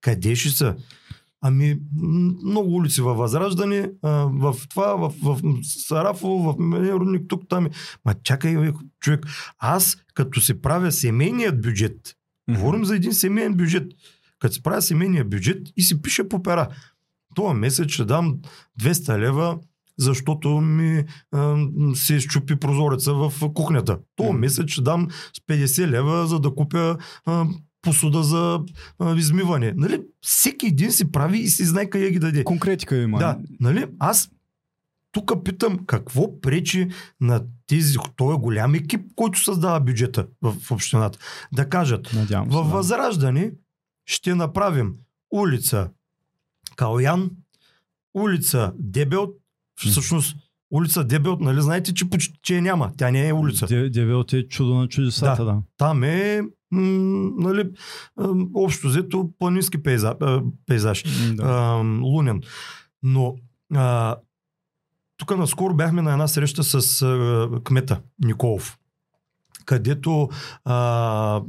Къде 0.00 0.36
ще 0.36 0.50
са? 0.50 0.76
Ами, 1.46 1.76
много 2.44 2.74
улици 2.74 3.02
във 3.02 3.18
Възраждане, 3.18 3.90
в 4.02 4.56
това, 4.70 4.94
в, 4.94 5.12
в 5.22 5.40
Сарафово, 5.62 6.52
в 6.52 6.56
Рудник, 6.90 7.22
тук, 7.28 7.42
там. 7.48 7.68
Ма 8.04 8.14
чакай, 8.22 8.72
човек, 9.00 9.26
аз 9.58 9.96
като 10.14 10.40
се 10.40 10.62
правя 10.62 10.92
семейният 10.92 11.60
бюджет, 11.60 11.98
mm-hmm. 12.02 12.56
говорим 12.56 12.84
за 12.84 12.96
един 12.96 13.12
семейен 13.12 13.54
бюджет, 13.54 13.92
като 14.38 14.54
се 14.54 14.62
правя 14.62 14.82
семейния 14.82 15.24
бюджет 15.24 15.68
и 15.76 15.82
си 15.82 16.02
пише 16.02 16.28
по 16.28 16.42
пера. 16.42 16.68
Това 17.34 17.54
месец 17.54 17.88
ще 17.90 18.04
дам 18.04 18.38
200 18.80 19.18
лева, 19.18 19.58
защото 19.98 20.48
ми 20.48 21.04
а, 21.32 21.56
се 21.94 22.14
изчупи 22.14 22.56
прозореца 22.56 23.14
в 23.14 23.32
кухнята. 23.54 23.98
Това 24.16 24.30
mm. 24.30 24.38
месец 24.38 24.70
ще 24.70 24.82
дам 24.82 25.08
с 25.10 25.40
50 25.40 25.88
лева, 25.88 26.26
за 26.26 26.40
да 26.40 26.54
купя 26.54 26.98
а, 27.26 27.46
посуда 27.84 28.22
за 28.22 28.60
а, 28.98 29.16
измиване. 29.16 29.72
Нали? 29.76 30.02
Всеки 30.20 30.66
един 30.66 30.92
си 30.92 31.12
прави 31.12 31.38
и 31.38 31.48
си 31.48 31.64
знае 31.64 31.90
къде 31.90 32.10
ги 32.10 32.18
даде. 32.18 32.44
Конкретика 32.44 32.96
има. 32.96 33.18
Да, 33.18 33.38
нали? 33.60 33.86
Аз 33.98 34.30
тук 35.12 35.44
питам 35.44 35.78
какво 35.86 36.40
пречи 36.40 36.88
на 37.20 37.42
тези, 37.66 37.98
този 38.16 38.38
голям 38.38 38.74
екип, 38.74 39.00
който 39.14 39.44
създава 39.44 39.80
бюджета 39.80 40.26
в, 40.42 40.52
в 40.60 40.70
общината. 40.70 41.18
Да 41.52 41.68
кажат, 41.68 42.10
Надявам 42.14 42.48
във 42.48 42.66
да. 42.66 42.72
Възраждане 42.72 43.52
ще 44.06 44.34
направим 44.34 44.94
улица 45.30 45.90
Калян, 46.76 47.30
улица 48.14 48.72
Дебелт, 48.78 49.30
всъщност 49.76 50.36
улица 50.70 51.04
Дебелт, 51.04 51.40
нали 51.40 51.62
знаете, 51.62 51.94
че 51.94 52.10
почти 52.10 52.38
че 52.42 52.60
няма. 52.60 52.92
Тя 52.96 53.10
не 53.10 53.28
е 53.28 53.32
улица. 53.32 53.66
Дебелт 53.66 54.32
е 54.32 54.48
чудо 54.48 54.74
на 54.74 54.88
чудесата, 54.88 55.44
да. 55.44 55.52
да. 55.52 55.62
Там 55.76 56.04
е 56.04 56.42
м- 56.70 57.30
нали, 57.36 57.70
общо 58.54 58.88
взето 58.88 59.30
планински 59.38 59.82
пейзаж, 59.82 60.14
пейзаж 60.66 61.04
да. 61.34 61.42
а, 61.42 61.74
лунен. 62.02 62.42
Но 63.02 63.36
а, 63.74 64.16
тук 65.16 65.36
наскоро 65.36 65.74
бяхме 65.74 66.02
на 66.02 66.12
една 66.12 66.28
среща 66.28 66.64
с 66.64 67.02
а, 67.02 67.48
кмета 67.64 68.00
Николов, 68.24 68.78
където 69.64 70.28
а, 70.64 71.42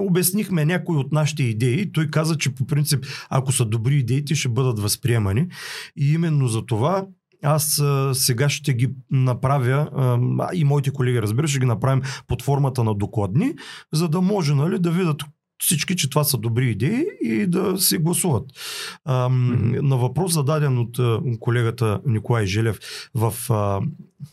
обяснихме 0.00 0.64
някои 0.64 0.96
от 0.96 1.12
нашите 1.12 1.42
идеи. 1.42 1.92
Той 1.92 2.06
каза, 2.06 2.38
че 2.38 2.54
по 2.54 2.66
принцип, 2.66 3.06
ако 3.30 3.52
са 3.52 3.64
добри 3.64 3.96
идеите, 3.96 4.34
ще 4.34 4.48
бъдат 4.48 4.78
възприемани. 4.78 5.48
И 5.96 6.12
именно 6.12 6.48
за 6.48 6.66
това 6.66 7.06
аз 7.44 7.78
а, 7.78 8.14
сега 8.14 8.48
ще 8.48 8.74
ги 8.74 8.90
направя, 9.10 9.90
а, 9.96 10.48
и 10.54 10.64
моите 10.64 10.90
колеги, 10.90 11.22
разбира, 11.22 11.48
ще 11.48 11.58
ги 11.58 11.66
направим 11.66 12.02
под 12.28 12.42
формата 12.42 12.84
на 12.84 12.94
докладни, 12.94 13.54
за 13.92 14.08
да 14.08 14.20
може 14.20 14.54
нали, 14.54 14.78
да 14.78 14.90
видят 14.90 15.22
всички, 15.58 15.96
че 15.96 16.10
това 16.10 16.24
са 16.24 16.38
добри 16.38 16.70
идеи 16.70 17.04
и 17.22 17.46
да 17.46 17.78
се 17.78 17.98
гласуват. 17.98 18.44
А, 19.04 19.28
mm-hmm. 19.28 19.80
На 19.80 19.96
въпрос 19.96 20.32
зададен 20.32 20.78
от 20.78 20.98
колегата 21.40 22.00
Николай 22.06 22.46
Желев 22.46 22.78
в 23.14 23.34
а, 23.50 23.80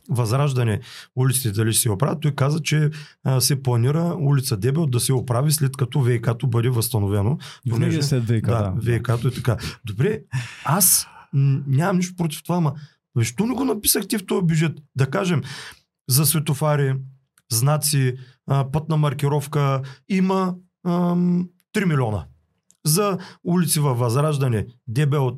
Възраждане 0.10 0.80
улиците 1.16 1.52
дали 1.52 1.74
ще 1.74 1.82
се 1.82 1.92
оправят, 1.92 2.22
той 2.22 2.32
каза, 2.32 2.60
че 2.60 2.90
а, 3.24 3.42
се 3.42 3.64
планира 3.64 4.16
улица 4.20 4.58
Дебел 4.58 4.86
да 4.86 5.00
се 5.00 5.14
оправи 5.14 5.52
след 5.52 5.78
като 5.78 6.02
ВИК-то 6.02 6.48
бъде 6.48 6.70
възстановено. 6.70 7.38
Винаги 7.66 7.96
е 7.96 8.02
след 8.02 8.24
ВИК, 8.24 8.46
да. 8.46 8.58
да. 8.58 8.74
ВИК-то 8.82 9.28
е 9.28 9.32
така. 9.32 9.58
Добре, 9.86 10.20
аз 10.66 11.08
нямам 11.34 11.98
нищо 11.98 12.16
против 12.16 12.44
това, 12.44 12.56
ама 12.56 12.74
защо 13.16 13.46
не 13.46 13.54
го 13.54 13.66
написахте 13.66 14.18
в 14.18 14.26
този 14.26 14.46
бюджет? 14.46 14.78
Да 14.96 15.10
кажем, 15.10 15.42
за 16.10 16.26
светофари, 16.26 16.96
знаци, 17.52 18.18
пътна 18.72 18.98
маркировка 18.98 19.82
има 20.10 20.56
3 20.86 21.86
милиона. 21.86 22.26
За 22.86 23.18
улици 23.44 23.80
във 23.80 24.00
Възраждане, 24.00 24.68
Дебел, 24.88 25.38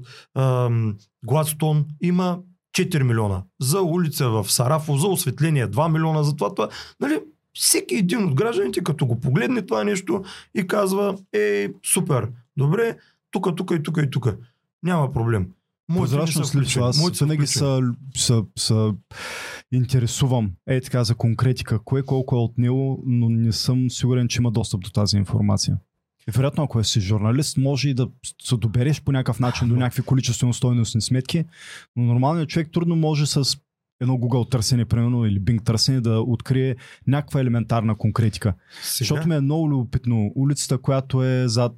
Гладстон 1.26 1.86
има 2.02 2.40
4 2.78 3.04
милиона. 3.04 3.44
За 3.62 3.82
улица 3.82 4.30
в 4.30 4.52
Сарафо, 4.52 4.98
за 4.98 5.08
осветление 5.08 5.68
2 5.68 5.92
милиона. 5.92 6.24
За 6.24 6.36
това, 6.36 6.56
това. 6.56 6.70
Нали, 7.00 7.20
всеки 7.54 7.96
един 7.96 8.24
от 8.24 8.36
гражданите, 8.36 8.84
като 8.84 9.06
го 9.06 9.20
погледне 9.20 9.62
това 9.62 9.84
нещо 9.84 10.24
и 10.56 10.68
казва, 10.68 11.18
е, 11.34 11.70
супер, 11.94 12.30
добре, 12.58 12.98
тук, 13.32 13.56
тук 13.56 13.72
и 13.76 13.84
тук 13.84 13.98
и 13.98 14.10
тук. 14.10 14.28
Няма 14.84 15.14
проблем. 15.14 15.48
Прозрачност 15.88 16.56
липсва. 16.56 16.88
Аз 16.88 17.20
винаги 17.20 17.48
са, 17.48 17.82
са, 18.16 18.44
са 18.58 18.94
интересувам 19.72 20.52
е 20.68 20.82
така 20.82 21.04
за 21.04 21.16
конкретика, 21.16 21.80
кое 21.80 22.04
колко 22.04 22.36
е 22.36 22.40
отнело, 22.40 23.00
но 23.06 23.30
не 23.30 23.52
съм 23.52 23.90
сигурен, 23.90 24.28
че 24.28 24.42
има 24.42 24.52
достъп 24.52 24.82
до 24.82 24.90
тази 24.90 25.18
информация. 25.18 25.78
И 26.28 26.32
вероятно, 26.32 26.64
ако 26.64 26.84
си 26.84 27.02
журналист, 27.02 27.58
може 27.58 27.90
и 27.90 27.94
да 27.94 28.08
се 28.42 28.58
добереш 28.58 29.02
по 29.02 29.12
някакъв 29.12 29.40
начин 29.40 29.70
до 29.70 29.76
някакви 29.76 30.02
количествено 30.02 30.54
стойностни 30.54 31.02
сметки, 31.02 31.46
но 31.96 32.04
нормалният 32.04 32.50
човек 32.50 32.70
трудно 32.72 32.96
може 32.96 33.26
с 33.26 33.58
едно 34.02 34.14
Google 34.14 34.52
търсене, 34.52 34.86
примерно, 34.86 35.26
или 35.26 35.42
Bing 35.42 35.64
търсене 35.64 36.02
да 36.02 36.20
открие 36.20 36.76
някаква 37.08 37.42
елементарна 37.42 37.96
конкретика. 37.96 38.54
Сега? 38.82 38.98
Защото 38.98 39.28
ми 39.28 39.36
е 39.36 39.42
много 39.42 39.70
любопитно 39.70 40.32
улицата, 40.36 40.78
която 40.78 41.24
е 41.24 41.48
зад 41.48 41.74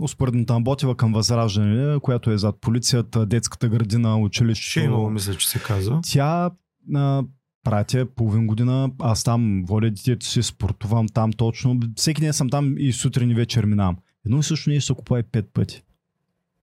успоредната 0.00 0.60
Ботева 0.60 0.96
към 0.96 1.12
Възраждане, 1.12 2.00
която 2.00 2.30
е 2.30 2.38
зад 2.38 2.60
полицията, 2.60 3.26
детската 3.26 3.68
градина, 3.68 4.18
училището. 4.18 4.70
Шейново, 4.70 5.10
мисля, 5.10 5.34
че 5.34 5.48
се 5.48 5.58
казва. 5.58 6.00
Тя 6.04 6.50
а, 6.94 7.22
пратя 7.64 8.06
половин 8.06 8.46
година, 8.46 8.90
аз 8.98 9.24
там 9.24 9.64
водя 9.66 9.90
детето 9.90 10.26
си, 10.26 10.42
спортувам 10.42 11.08
там 11.08 11.32
точно. 11.32 11.80
Всеки 11.96 12.20
ден 12.20 12.32
съм 12.32 12.50
там 12.50 12.74
и 12.78 12.92
сутрин 12.92 13.30
и 13.30 13.34
вечер 13.34 13.64
минавам. 13.64 13.96
Едно 14.26 14.38
и 14.38 14.42
също 14.42 14.70
нещо 14.70 14.86
се 14.86 14.94
купува 14.94 15.22
пет 15.32 15.50
пъти. 15.54 15.82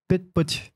Пет 0.07 0.21
пъти. 0.33 0.71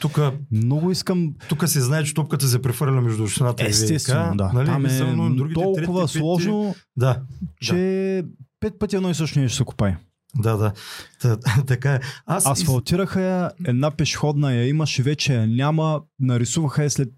Тук, 0.00 0.20
много 0.50 0.90
искам. 0.90 1.34
Тук 1.48 1.68
се 1.68 1.80
знае, 1.80 2.04
че 2.04 2.14
топката 2.14 2.48
се 2.48 2.62
прехвърля 2.62 3.00
между 3.00 3.22
общината 3.22 3.66
Естествено, 3.66 4.26
и 4.26 4.28
ВК. 4.28 4.36
Да. 4.36 4.50
Нали? 4.54 4.66
Там 4.66 4.86
е 4.86 5.00
но 5.00 5.34
другите, 5.34 5.54
толкова 5.54 6.06
трети, 6.06 6.18
сложно, 6.18 6.74
да, 6.96 7.22
че 7.60 7.74
да. 7.74 8.28
пет 8.60 8.78
пъти 8.78 8.96
едно 8.96 9.10
и 9.10 9.14
също 9.14 9.40
нещо 9.40 9.56
се 9.56 9.64
купай. 9.64 9.96
Да, 10.38 10.56
да. 10.56 10.72
Та, 11.20 11.36
така 11.66 11.94
е. 11.94 12.00
Аз 12.26 12.46
Асфалтираха 12.46 13.20
я, 13.20 13.50
една 13.66 13.90
пешеходна 13.90 14.52
я 14.52 14.68
имаше 14.68 15.02
вече, 15.02 15.46
няма, 15.46 16.02
нарисуваха 16.20 16.82
я 16.82 16.90
след 16.90 17.08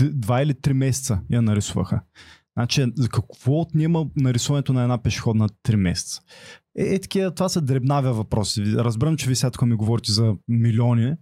два 0.00 0.42
или 0.42 0.54
три 0.54 0.72
месеца 0.72 1.20
я 1.30 1.42
нарисуваха. 1.42 2.00
Значи, 2.56 2.86
какво 3.10 3.60
отнема 3.60 4.06
нарисуването 4.16 4.72
на 4.72 4.82
една 4.82 5.02
пешеходна 5.02 5.48
3 5.48 5.76
месеца? 5.76 6.20
Е, 6.78 6.94
е 6.94 7.00
такива, 7.00 7.34
това 7.34 7.48
са 7.48 7.60
дребнавия 7.60 8.12
въпроси. 8.12 8.64
Разбирам, 8.76 9.16
че 9.16 9.28
ви 9.28 9.36
сега 9.36 9.50
тук 9.50 9.62
ми 9.62 9.74
говорите 9.74 10.12
за 10.12 10.34
милиони, 10.48 11.14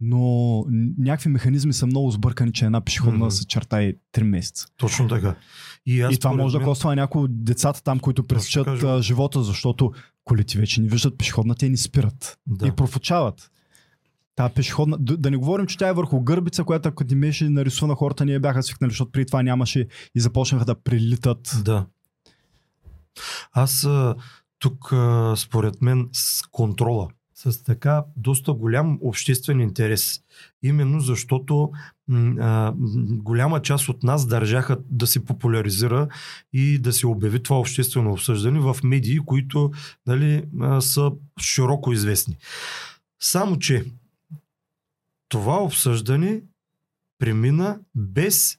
но 0.00 0.64
някакви 0.98 1.30
механизми 1.30 1.72
са 1.72 1.86
много 1.86 2.10
сбъркани, 2.10 2.52
че 2.52 2.64
една 2.64 2.80
пешеходна 2.80 3.26
mm-hmm. 3.26 3.28
се 3.28 3.46
черта 3.46 3.82
и 3.82 3.96
3 4.14 4.22
месеца. 4.22 4.66
Точно 4.76 5.08
така. 5.08 5.34
И, 5.86 6.00
аз 6.00 6.14
и 6.14 6.18
това 6.18 6.32
може 6.32 6.56
мен... 6.56 6.64
да 6.64 6.70
коства 6.70 6.96
някои 6.96 7.22
от 7.22 7.44
децата 7.44 7.82
там, 7.82 8.00
които 8.00 8.26
пресичат 8.26 9.02
живота, 9.02 9.42
защото 9.42 9.92
колите 10.28 10.58
вече 10.58 10.80
не 10.80 10.88
виждат 10.88 11.18
пешеходна, 11.18 11.54
те 11.54 11.68
ни 11.68 11.76
спират 11.76 12.38
да. 12.46 12.66
и 12.66 12.72
профучават. 12.72 13.50
Та 14.36 14.48
пешеходна, 14.48 14.98
да, 14.98 15.16
да 15.16 15.30
не 15.30 15.36
говорим, 15.36 15.66
че 15.66 15.78
тя 15.78 15.88
е 15.88 15.92
върху 15.92 16.20
гърбица, 16.20 16.64
която 16.64 16.88
ако 16.88 17.04
ти 17.04 17.16
беше 17.16 17.48
нарисувана 17.48 17.94
хората, 17.94 18.24
ние 18.24 18.38
бяха 18.38 18.62
свикнали, 18.62 18.90
защото 18.90 19.12
преди 19.12 19.26
това 19.26 19.42
нямаше 19.42 19.88
и 20.14 20.20
започнаха 20.20 20.64
да 20.64 20.82
прилитат. 20.82 21.56
Да. 21.64 21.86
Аз 23.52 23.88
тук, 24.58 24.94
според 25.36 25.82
мен, 25.82 26.08
с 26.12 26.42
контрола, 26.42 27.08
с 27.34 27.62
така 27.62 28.04
доста 28.16 28.52
голям 28.52 28.98
обществен 29.02 29.60
интерес. 29.60 30.20
Именно 30.62 31.00
защото 31.00 31.72
а, 32.40 32.72
голяма 33.08 33.62
част 33.62 33.88
от 33.88 34.02
нас 34.02 34.26
държаха 34.26 34.78
да 34.90 35.06
се 35.06 35.24
популяризира 35.24 36.08
и 36.52 36.78
да 36.78 36.92
се 36.92 37.06
обяви 37.06 37.42
това 37.42 37.58
обществено 37.58 38.12
обсъждане 38.12 38.60
в 38.60 38.76
медии, 38.84 39.18
които 39.18 39.70
нали, 40.06 40.44
а, 40.60 40.80
са 40.80 41.10
широко 41.40 41.92
известни. 41.92 42.36
Само, 43.20 43.58
че 43.58 43.84
това 45.28 45.62
обсъждане 45.62 46.40
премина 47.18 47.78
без 47.94 48.58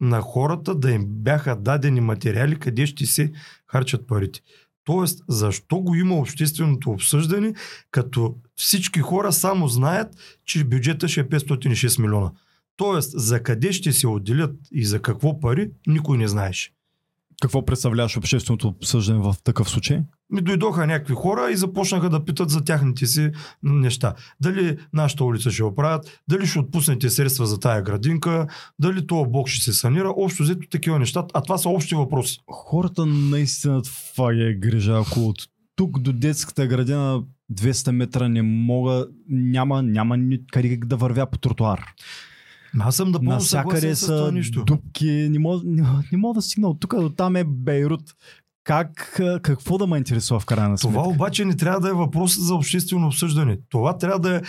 на 0.00 0.20
хората 0.20 0.74
да 0.74 0.90
им 0.90 1.04
бяха 1.06 1.56
дадени 1.56 2.00
материали, 2.00 2.58
къде 2.58 2.86
ще 2.86 3.06
се 3.06 3.32
харчат 3.66 4.06
парите. 4.06 4.40
Тоест, 4.84 5.24
защо 5.28 5.80
го 5.80 5.94
има 5.94 6.14
общественото 6.14 6.90
обсъждане, 6.90 7.54
като 7.90 8.36
всички 8.56 9.00
хора 9.00 9.32
само 9.32 9.68
знаят, 9.68 10.16
че 10.44 10.64
бюджета 10.64 11.08
ще 11.08 11.20
е 11.20 11.28
506 11.28 12.02
милиона. 12.02 12.30
Тоест, 12.78 13.12
за 13.14 13.42
къде 13.42 13.72
ще 13.72 13.92
се 13.92 14.06
отделят 14.06 14.56
и 14.72 14.84
за 14.84 15.02
какво 15.02 15.40
пари, 15.40 15.70
никой 15.86 16.18
не 16.18 16.28
знаеше. 16.28 16.70
Какво 17.42 17.64
представляваш 17.64 18.16
общественото 18.16 18.68
обсъждане 18.68 19.20
в 19.20 19.36
такъв 19.44 19.70
случай? 19.70 20.00
Ми 20.30 20.40
дойдоха 20.40 20.86
някакви 20.86 21.14
хора 21.14 21.50
и 21.50 21.56
започнаха 21.56 22.10
да 22.10 22.24
питат 22.24 22.50
за 22.50 22.64
тяхните 22.64 23.06
си 23.06 23.30
неща. 23.62 24.14
Дали 24.40 24.76
нашата 24.92 25.24
улица 25.24 25.50
ще 25.50 25.64
оправят, 25.64 26.20
дали 26.28 26.46
ще 26.46 26.58
отпуснете 26.58 27.10
средства 27.10 27.46
за 27.46 27.60
тая 27.60 27.82
градинка, 27.82 28.46
дали 28.78 29.06
това 29.06 29.28
блок 29.28 29.48
ще 29.48 29.64
се 29.64 29.72
санира. 29.72 30.14
Общо 30.16 30.42
взето 30.42 30.68
такива 30.70 30.98
неща, 30.98 31.24
а 31.34 31.40
това 31.40 31.58
са 31.58 31.68
общи 31.68 31.94
въпроси. 31.94 32.38
Хората 32.50 33.06
наистина 33.06 33.82
това 33.82 34.32
е 34.32 34.54
грижа. 34.54 35.02
Ако 35.06 35.20
от 35.20 35.38
тук 35.76 35.98
до 35.98 36.12
детската 36.12 36.66
градина 36.66 37.22
200 37.52 37.90
метра 37.90 38.28
не 38.28 38.42
мога, 38.42 39.06
няма, 39.28 39.82
няма 39.82 40.18
къде 40.52 40.78
да 40.84 40.96
вървя 40.96 41.26
по 41.26 41.38
тротуар. 41.38 41.94
Аз 42.80 42.96
съм 42.96 43.12
да 43.12 43.18
пълно 43.18 43.40
съгласен 43.40 43.96
с 43.96 44.06
това 44.06 44.30
нищо. 44.30 44.64
Дупки, 44.64 45.28
не 45.30 45.38
мога, 45.38 45.62
не, 45.64 45.82
не 46.12 46.18
мога 46.18 46.34
да 46.34 46.42
стигна 46.42 46.68
от 46.68 46.80
тук 46.80 47.00
до 47.00 47.10
там 47.10 47.36
е 47.36 47.44
Бейрут. 47.44 48.14
Как, 48.64 49.20
какво 49.42 49.78
да 49.78 49.86
ме 49.86 49.98
интересува 49.98 50.40
в 50.40 50.46
крайна 50.46 50.78
сметка? 50.78 50.98
Това 50.98 51.08
обаче 51.08 51.44
не 51.44 51.56
трябва 51.56 51.80
да 51.80 51.88
е 51.88 51.92
въпрос 51.92 52.38
за 52.40 52.54
обществено 52.54 53.06
обсъждане. 53.06 53.58
Това 53.68 53.98
трябва 53.98 54.20
да 54.20 54.36
е 54.36 54.40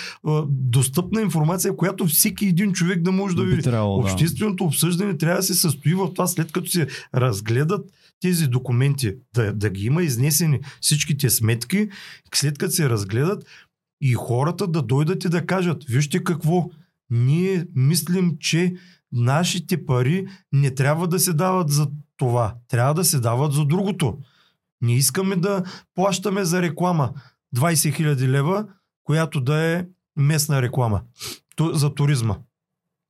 достъпна 0.49 1.21
информация, 1.21 1.75
която 1.75 2.05
всеки 2.05 2.45
един 2.45 2.73
човек 2.73 3.01
да 3.01 3.11
може 3.11 3.35
да 3.35 3.43
види. 3.43 3.61
Трябвало, 3.61 3.99
Общественото 3.99 4.63
да. 4.63 4.67
обсъждане 4.67 5.17
трябва 5.17 5.37
да 5.37 5.43
се 5.43 5.53
състои 5.53 5.93
в 5.93 6.13
това, 6.13 6.27
след 6.27 6.51
като 6.51 6.69
се 6.69 6.87
разгледат 7.15 7.89
тези 8.21 8.47
документи, 8.47 9.15
да, 9.33 9.53
да 9.53 9.69
ги 9.69 9.85
има 9.85 10.03
изнесени 10.03 10.59
всичките 10.81 11.29
сметки, 11.29 11.89
след 12.35 12.57
като 12.57 12.73
се 12.73 12.89
разгледат 12.89 13.45
и 14.01 14.13
хората 14.13 14.67
да 14.67 14.81
дойдат 14.81 15.23
и 15.23 15.29
да 15.29 15.45
кажат, 15.45 15.83
вижте 15.83 16.23
какво, 16.23 16.69
ние 17.09 17.65
мислим, 17.75 18.37
че 18.39 18.73
нашите 19.11 19.85
пари 19.85 20.27
не 20.51 20.75
трябва 20.75 21.07
да 21.07 21.19
се 21.19 21.33
дават 21.33 21.69
за 21.69 21.87
това. 22.17 22.55
Трябва 22.67 22.93
да 22.93 23.03
се 23.03 23.19
дават 23.19 23.53
за 23.53 23.65
другото. 23.65 24.17
Не 24.81 24.95
искаме 24.95 25.35
да 25.35 25.63
плащаме 25.95 26.43
за 26.43 26.61
реклама 26.61 27.13
20 27.55 28.15
000 28.15 28.27
лева, 28.27 28.65
която 29.03 29.41
да 29.41 29.63
е 29.63 29.85
местна 30.17 30.61
реклама 30.61 31.01
за 31.73 31.93
туризма. 31.93 32.37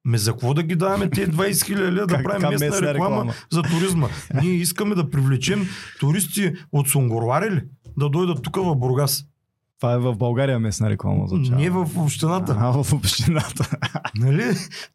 Ме 0.05 0.17
за 0.17 0.31
какво 0.31 0.53
да 0.53 0.63
ги 0.63 0.75
даваме 0.75 1.09
тези 1.09 1.31
20 1.31 1.65
хиляди 1.65 1.91
лева 1.91 2.07
да 2.07 2.23
правим 2.23 2.49
местна, 2.49 2.65
местна 2.65 2.93
реклама, 2.93 3.15
реклама 3.15 3.33
за 3.51 3.61
туризма? 3.61 4.07
Ние 4.41 4.51
искаме 4.51 4.95
да 4.95 5.09
привлечем 5.09 5.67
туристи 5.99 6.53
от 6.71 6.87
Сунгурлари 6.87 7.51
ли? 7.51 7.63
Да 7.97 8.09
дойдат 8.09 8.43
тук 8.43 8.55
в 8.55 8.75
Бургас. 8.75 9.25
Това 9.79 9.93
е 9.93 9.97
в 9.97 10.15
България 10.15 10.59
местна 10.59 10.89
реклама 10.89 11.23
означава. 11.23 11.61
Не 11.61 11.69
в 11.69 11.89
общината. 11.97 12.57
А, 12.59 12.83
в 12.83 12.93
общината. 12.93 13.69
Нали? 14.15 14.43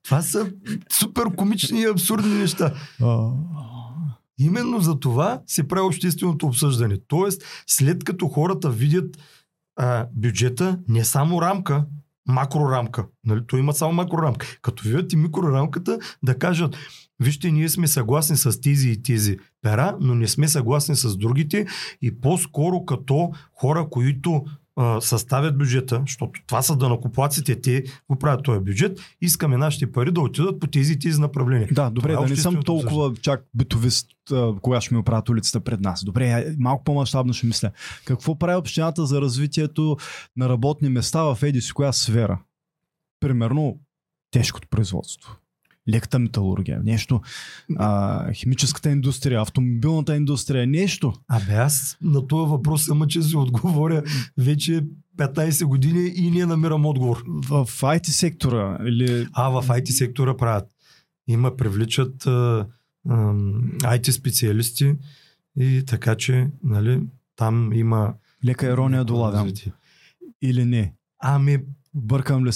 Това 0.04 0.22
са 0.22 0.52
супер 0.92 1.24
комични 1.36 1.80
и 1.80 1.86
абсурдни 1.86 2.34
неща. 2.34 2.74
Именно 4.38 4.80
за 4.80 5.00
това 5.00 5.40
се 5.46 5.68
прави 5.68 5.86
общественото 5.86 6.46
обсъждане. 6.46 6.96
Тоест, 7.08 7.42
след 7.66 8.04
като 8.04 8.28
хората 8.28 8.70
видят 8.70 9.18
а, 9.76 10.06
бюджета, 10.12 10.78
не 10.88 11.04
само 11.04 11.42
рамка, 11.42 11.84
макрорамка. 12.28 13.06
Нали? 13.24 13.40
Той 13.46 13.60
има 13.60 13.72
само 13.72 13.92
макрорамка. 13.92 14.46
Като 14.62 14.82
видят 14.82 15.12
и 15.12 15.16
микрорамката, 15.16 15.98
да 16.22 16.38
кажат, 16.38 16.76
вижте, 17.20 17.50
ние 17.50 17.68
сме 17.68 17.86
съгласни 17.86 18.36
с 18.36 18.60
тези 18.60 18.90
и 18.90 19.02
тези 19.02 19.38
пера, 19.62 19.96
но 20.00 20.14
не 20.14 20.28
сме 20.28 20.48
съгласни 20.48 20.96
с 20.96 21.16
другите 21.16 21.66
и 22.02 22.20
по-скоро 22.20 22.84
като 22.84 23.32
хора, 23.52 23.86
които 23.90 24.44
а, 24.76 25.00
съставят 25.00 25.58
бюджета, 25.58 26.02
защото 26.06 26.40
това 26.46 26.62
са 26.62 26.76
данакоплаците, 26.76 27.60
те 27.60 27.84
го 28.10 28.18
правят 28.18 28.44
този 28.44 28.60
бюджет, 28.60 29.00
искаме 29.20 29.56
нашите 29.56 29.92
пари 29.92 30.12
да 30.12 30.20
отидат 30.20 30.60
по 30.60 30.66
тези 30.66 30.92
и 30.92 30.98
тези 30.98 31.20
направления. 31.20 31.68
Да, 31.72 31.90
добре, 31.90 32.12
Това 32.12 32.24
е 32.24 32.28
да 32.28 32.34
не 32.34 32.40
съм 32.40 32.62
толкова 32.62 33.14
чак 33.22 33.44
битовист, 33.54 34.08
кога 34.62 34.80
ще 34.80 34.94
ми 34.94 35.00
оправят 35.00 35.28
улицата 35.28 35.60
пред 35.60 35.80
нас. 35.80 36.04
Добре, 36.04 36.54
малко 36.58 36.84
по-масштабно 36.84 37.32
ще 37.32 37.46
мисля. 37.46 37.70
Какво 38.04 38.38
прави 38.38 38.56
общината 38.56 39.06
за 39.06 39.20
развитието 39.20 39.96
на 40.36 40.48
работни 40.48 40.88
места 40.88 41.22
в 41.22 41.38
еди 41.42 41.60
си 41.60 41.72
коя 41.72 41.92
сфера? 41.92 42.38
Примерно, 43.20 43.78
тежкото 44.30 44.68
производство. 44.68 45.36
Леката 45.88 46.18
металургия, 46.18 46.80
нещо, 46.84 47.20
а, 47.76 48.32
химическата 48.32 48.90
индустрия, 48.90 49.40
автомобилната 49.40 50.16
индустрия, 50.16 50.66
нещо. 50.66 51.12
Абе, 51.28 51.54
аз 51.54 51.96
на 52.00 52.26
този 52.26 52.50
въпрос 52.50 52.84
съм 52.84 53.08
че 53.08 53.22
си 53.22 53.36
отговоря 53.36 54.02
вече 54.38 54.84
15 55.16 55.64
години 55.64 56.12
и 56.16 56.30
не 56.30 56.46
намирам 56.46 56.86
отговор. 56.86 57.24
В 57.26 57.66
IT 57.66 58.06
сектора 58.06 58.78
или 58.86 59.26
А 59.32 59.48
в 59.48 59.68
IT 59.68 59.90
сектора 59.90 60.36
правят. 60.36 60.68
Има, 61.28 61.56
привличат 61.56 62.26
а, 62.26 62.66
а, 63.08 63.34
IT 63.80 64.10
специалисти 64.10 64.94
и 65.56 65.84
така 65.86 66.14
че, 66.14 66.50
нали, 66.62 67.00
там 67.36 67.72
има... 67.72 68.14
лека 68.44 68.66
ирония 68.66 69.04
долавям. 69.04 69.52
Или 70.42 70.64
не? 70.64 70.94
Ами, 71.18 71.58
Бъркам 71.96 72.46
ли 72.46 72.50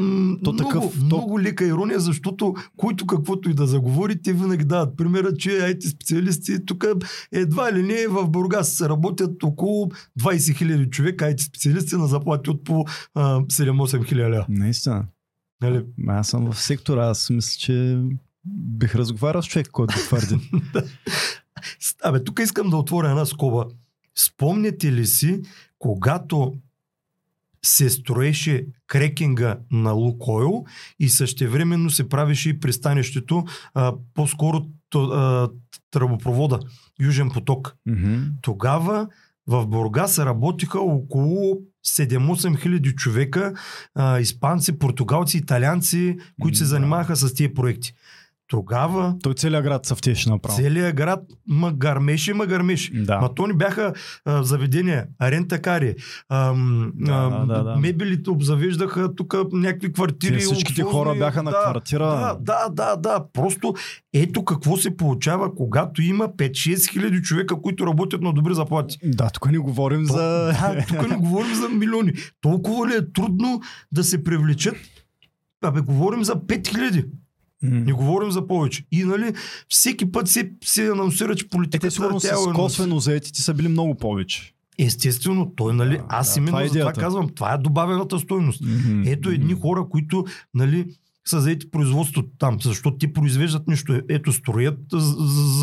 м, 0.00 0.36
То 0.44 0.52
много, 0.52 0.56
такъв- 0.68 0.98
то- 0.98 1.04
много 1.04 1.40
лека 1.40 1.66
ирония, 1.66 2.00
защото 2.00 2.54
който 2.76 3.06
каквото 3.06 3.50
и 3.50 3.54
да 3.54 3.66
заговори, 3.66 4.22
те 4.22 4.32
винаги 4.32 4.64
дават 4.64 4.96
примера, 4.96 5.34
че 5.34 5.50
IT 5.50 5.86
специалисти 5.88 6.64
тук 6.66 6.84
едва 7.32 7.72
ли 7.72 7.82
не 7.82 8.06
в 8.08 8.28
Бургас 8.28 8.80
работят 8.80 9.42
около 9.42 9.86
20 9.86 9.94
000 10.16 10.90
човека 10.90 11.24
IT 11.24 11.40
специалисти 11.40 11.96
на 11.96 12.06
заплати 12.06 12.50
от 12.50 12.64
по 12.64 12.84
а, 13.14 13.40
7-8 13.40 14.04
хиляди. 14.06 14.44
Наистина. 14.48 15.04
Нали? 15.62 15.84
Аз 16.06 16.28
съм 16.28 16.52
в 16.52 16.60
сектора, 16.60 17.06
аз 17.06 17.30
мисля, 17.30 17.58
че 17.58 18.02
бих 18.46 18.94
разговарял 18.94 19.42
с 19.42 19.46
човек, 19.46 19.68
който 19.68 19.94
твърди. 19.94 20.50
Абе, 22.04 22.24
тук 22.24 22.40
искам 22.40 22.70
да 22.70 22.76
отворя 22.76 23.10
една 23.10 23.24
скоба. 23.26 23.64
Спомняте 24.18 24.92
ли 24.92 25.06
си, 25.06 25.42
когато 25.78 26.54
се 27.64 27.90
строеше 27.90 28.66
крекинга 28.86 29.58
на 29.70 29.92
Лукойл 29.92 30.64
и 31.00 31.08
същевременно 31.08 31.90
се 31.90 32.08
правеше 32.08 32.48
и 32.48 32.60
пристанището, 32.60 33.44
а, 33.74 33.94
по-скоро 34.14 34.66
а, 34.94 35.48
тръбопровода, 35.90 36.60
Южен 37.00 37.30
поток. 37.30 37.74
Мгм. 37.86 38.22
Тогава 38.42 39.08
в 39.46 39.66
Бургас 39.66 40.18
работиха 40.18 40.80
около 40.80 41.58
7-8 41.86 42.56
хиляди 42.60 42.94
човека, 42.94 43.54
а, 43.94 44.20
испанци, 44.20 44.78
португалци, 44.78 45.38
италианци, 45.38 46.16
които 46.40 46.58
се 46.58 46.64
Да. 46.64 46.68
занимаваха 46.68 47.16
с 47.16 47.34
тия 47.34 47.54
проекти. 47.54 47.94
Тогава 48.48 49.14
Той 49.22 49.34
целият 49.34 49.64
град 49.64 49.86
съвтеше 49.86 50.30
направо. 50.30 50.56
Целият 50.56 50.96
град 50.96 51.20
ма 51.48 51.72
гърмеше, 51.72 52.34
ма 52.34 52.46
гърмеше. 52.46 52.92
Да. 52.94 53.20
Ма 53.20 53.34
то 53.34 53.46
ни 53.46 53.52
бяха 53.52 53.92
а, 54.24 54.42
заведения, 54.42 55.06
рентакари, 55.22 55.94
ам, 56.28 56.92
Да, 56.94 57.44
да, 57.48 57.62
да. 57.62 57.76
мебелите 57.76 58.30
обзавеждащаха 58.30 59.14
тук 59.14 59.34
някакви 59.52 59.92
квартири. 59.92 60.32
Те 60.32 60.38
всичките 60.38 60.82
луксозни. 60.82 61.04
хора 61.04 61.18
бяха 61.18 61.42
на 61.42 61.50
да, 61.50 61.62
квартира. 61.62 62.06
Да, 62.06 62.36
да, 62.40 62.68
да, 62.70 62.96
да. 62.96 63.24
Просто 63.32 63.74
ето 64.12 64.44
какво 64.44 64.76
се 64.76 64.96
получава, 64.96 65.54
когато 65.54 66.02
има 66.02 66.28
5-6 66.28 66.90
хиляди 66.92 67.22
човека, 67.22 67.62
които 67.62 67.86
работят 67.86 68.20
на 68.20 68.32
добри 68.32 68.54
заплати. 68.54 68.98
Да, 69.04 69.30
тук 69.30 69.50
не 69.50 69.58
говорим 69.58 70.04
за... 70.04 70.16
Да, 70.16 70.84
тук 70.88 71.10
не 71.10 71.16
говорим 71.16 71.54
за 71.54 71.68
милиони. 71.68 72.12
Толкова 72.40 72.88
ли 72.88 72.92
е 72.94 73.12
трудно 73.12 73.60
да 73.92 74.04
се 74.04 74.24
привлечат? 74.24 74.76
Абе, 75.62 75.80
говорим 75.80 76.24
за 76.24 76.34
5 76.34 76.74
М. 77.64 77.70
Не 77.76 77.92
говорим 77.92 78.30
за 78.30 78.46
повече. 78.46 78.84
И 78.92 79.04
нали, 79.04 79.32
всеки 79.68 80.12
път 80.12 80.28
се, 80.28 80.50
се 80.64 80.86
анонсира, 80.86 81.36
че 81.36 81.44
Е, 81.44 81.48
политиката 81.48 81.86
те 81.86 81.90
сигурно 81.90 82.20
с 82.20 82.24
е- 82.24 82.30
косвено 82.54 82.98
заетите 82.98 83.42
са 83.42 83.54
били 83.54 83.68
много 83.68 83.94
повече. 83.94 84.50
Естествено, 84.78 85.52
той, 85.56 85.74
нали, 85.74 85.96
Да, 85.96 86.04
аз 86.08 86.34
да, 86.34 86.40
именно 86.40 86.50
това 86.50 86.62
е 86.62 86.64
за 86.64 86.70
това 86.70 86.80
идеята. 86.80 87.00
казвам, 87.00 87.28
това 87.28 87.54
е 87.54 87.58
добавената 87.58 88.18
стойност. 88.18 88.60
Мгм. 88.62 89.02
Ето 89.06 89.30
едни 89.30 89.54
хора, 89.54 89.86
които, 89.90 90.24
нали, 90.54 90.86
са 91.28 91.40
заети 91.40 91.70
производството 91.70 92.28
там, 92.38 92.58
защото 92.62 92.96
ти 92.96 93.12
произвеждат 93.12 93.68
нещо. 93.68 94.00
Ето, 94.08 94.32
строят 94.32 94.78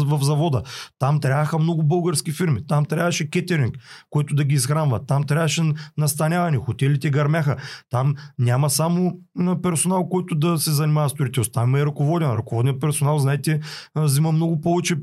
в 0.05 0.19
завода. 0.21 0.61
Там 0.99 1.19
трябваха 1.19 1.59
много 1.59 1.83
български 1.83 2.31
фирми. 2.31 2.67
Там 2.67 2.85
трябваше 2.85 3.29
кетеринг, 3.29 3.77
който 4.09 4.35
да 4.35 4.43
ги 4.43 4.55
изхранва. 4.55 5.05
Там 5.05 5.23
трябваше 5.23 5.63
настаняване. 5.97 6.57
Хотелите 6.57 7.09
гърмяха. 7.09 7.55
Там 7.89 8.15
няма 8.39 8.69
само 8.69 9.19
персонал, 9.63 10.09
който 10.09 10.35
да 10.35 10.57
се 10.57 10.71
занимава 10.71 11.09
с 11.09 11.11
строителство. 11.11 11.51
Там 11.51 11.75
е 11.75 11.85
ръководен. 11.85 12.31
Ръководният 12.31 12.81
персонал, 12.81 13.19
знаете, 13.19 13.59
взима 13.95 14.31
много 14.31 14.61
повече 14.61 14.95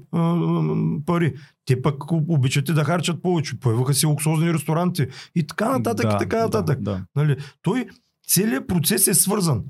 пари. 1.06 1.34
Те 1.64 1.82
пък 1.82 2.12
обичат 2.12 2.68
и 2.68 2.72
да 2.72 2.84
харчат 2.84 3.22
повече. 3.22 3.60
Появиха 3.60 3.94
си 3.94 4.06
луксозни 4.06 4.54
ресторанти 4.54 5.06
и 5.34 5.46
така 5.46 5.70
нататък, 5.70 6.12
и 6.14 6.18
така 6.18 6.38
нататък. 6.38 6.82
Да, 6.82 6.90
да. 6.90 7.04
Нали, 7.16 7.36
той, 7.62 7.86
целият 8.28 8.68
процес 8.68 9.06
е 9.06 9.14
свързан. 9.14 9.62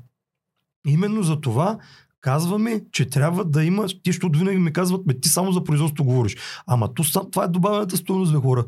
Именно 0.88 1.22
за 1.22 1.40
това 1.40 1.78
казваме, 2.20 2.80
че 2.92 3.10
трябва 3.10 3.44
да 3.44 3.64
има, 3.64 3.86
ти 3.86 4.12
защото 4.12 4.38
винаги 4.38 4.58
ми 4.58 4.72
казват, 4.72 5.06
бе, 5.06 5.20
ти 5.20 5.28
само 5.28 5.52
за 5.52 5.64
производство 5.64 6.04
говориш. 6.04 6.36
Ама 6.66 6.94
то, 6.94 7.30
това 7.30 7.44
е 7.44 7.48
добавената 7.48 7.96
стоеност, 7.96 8.32
бе, 8.32 8.38
хора. 8.38 8.64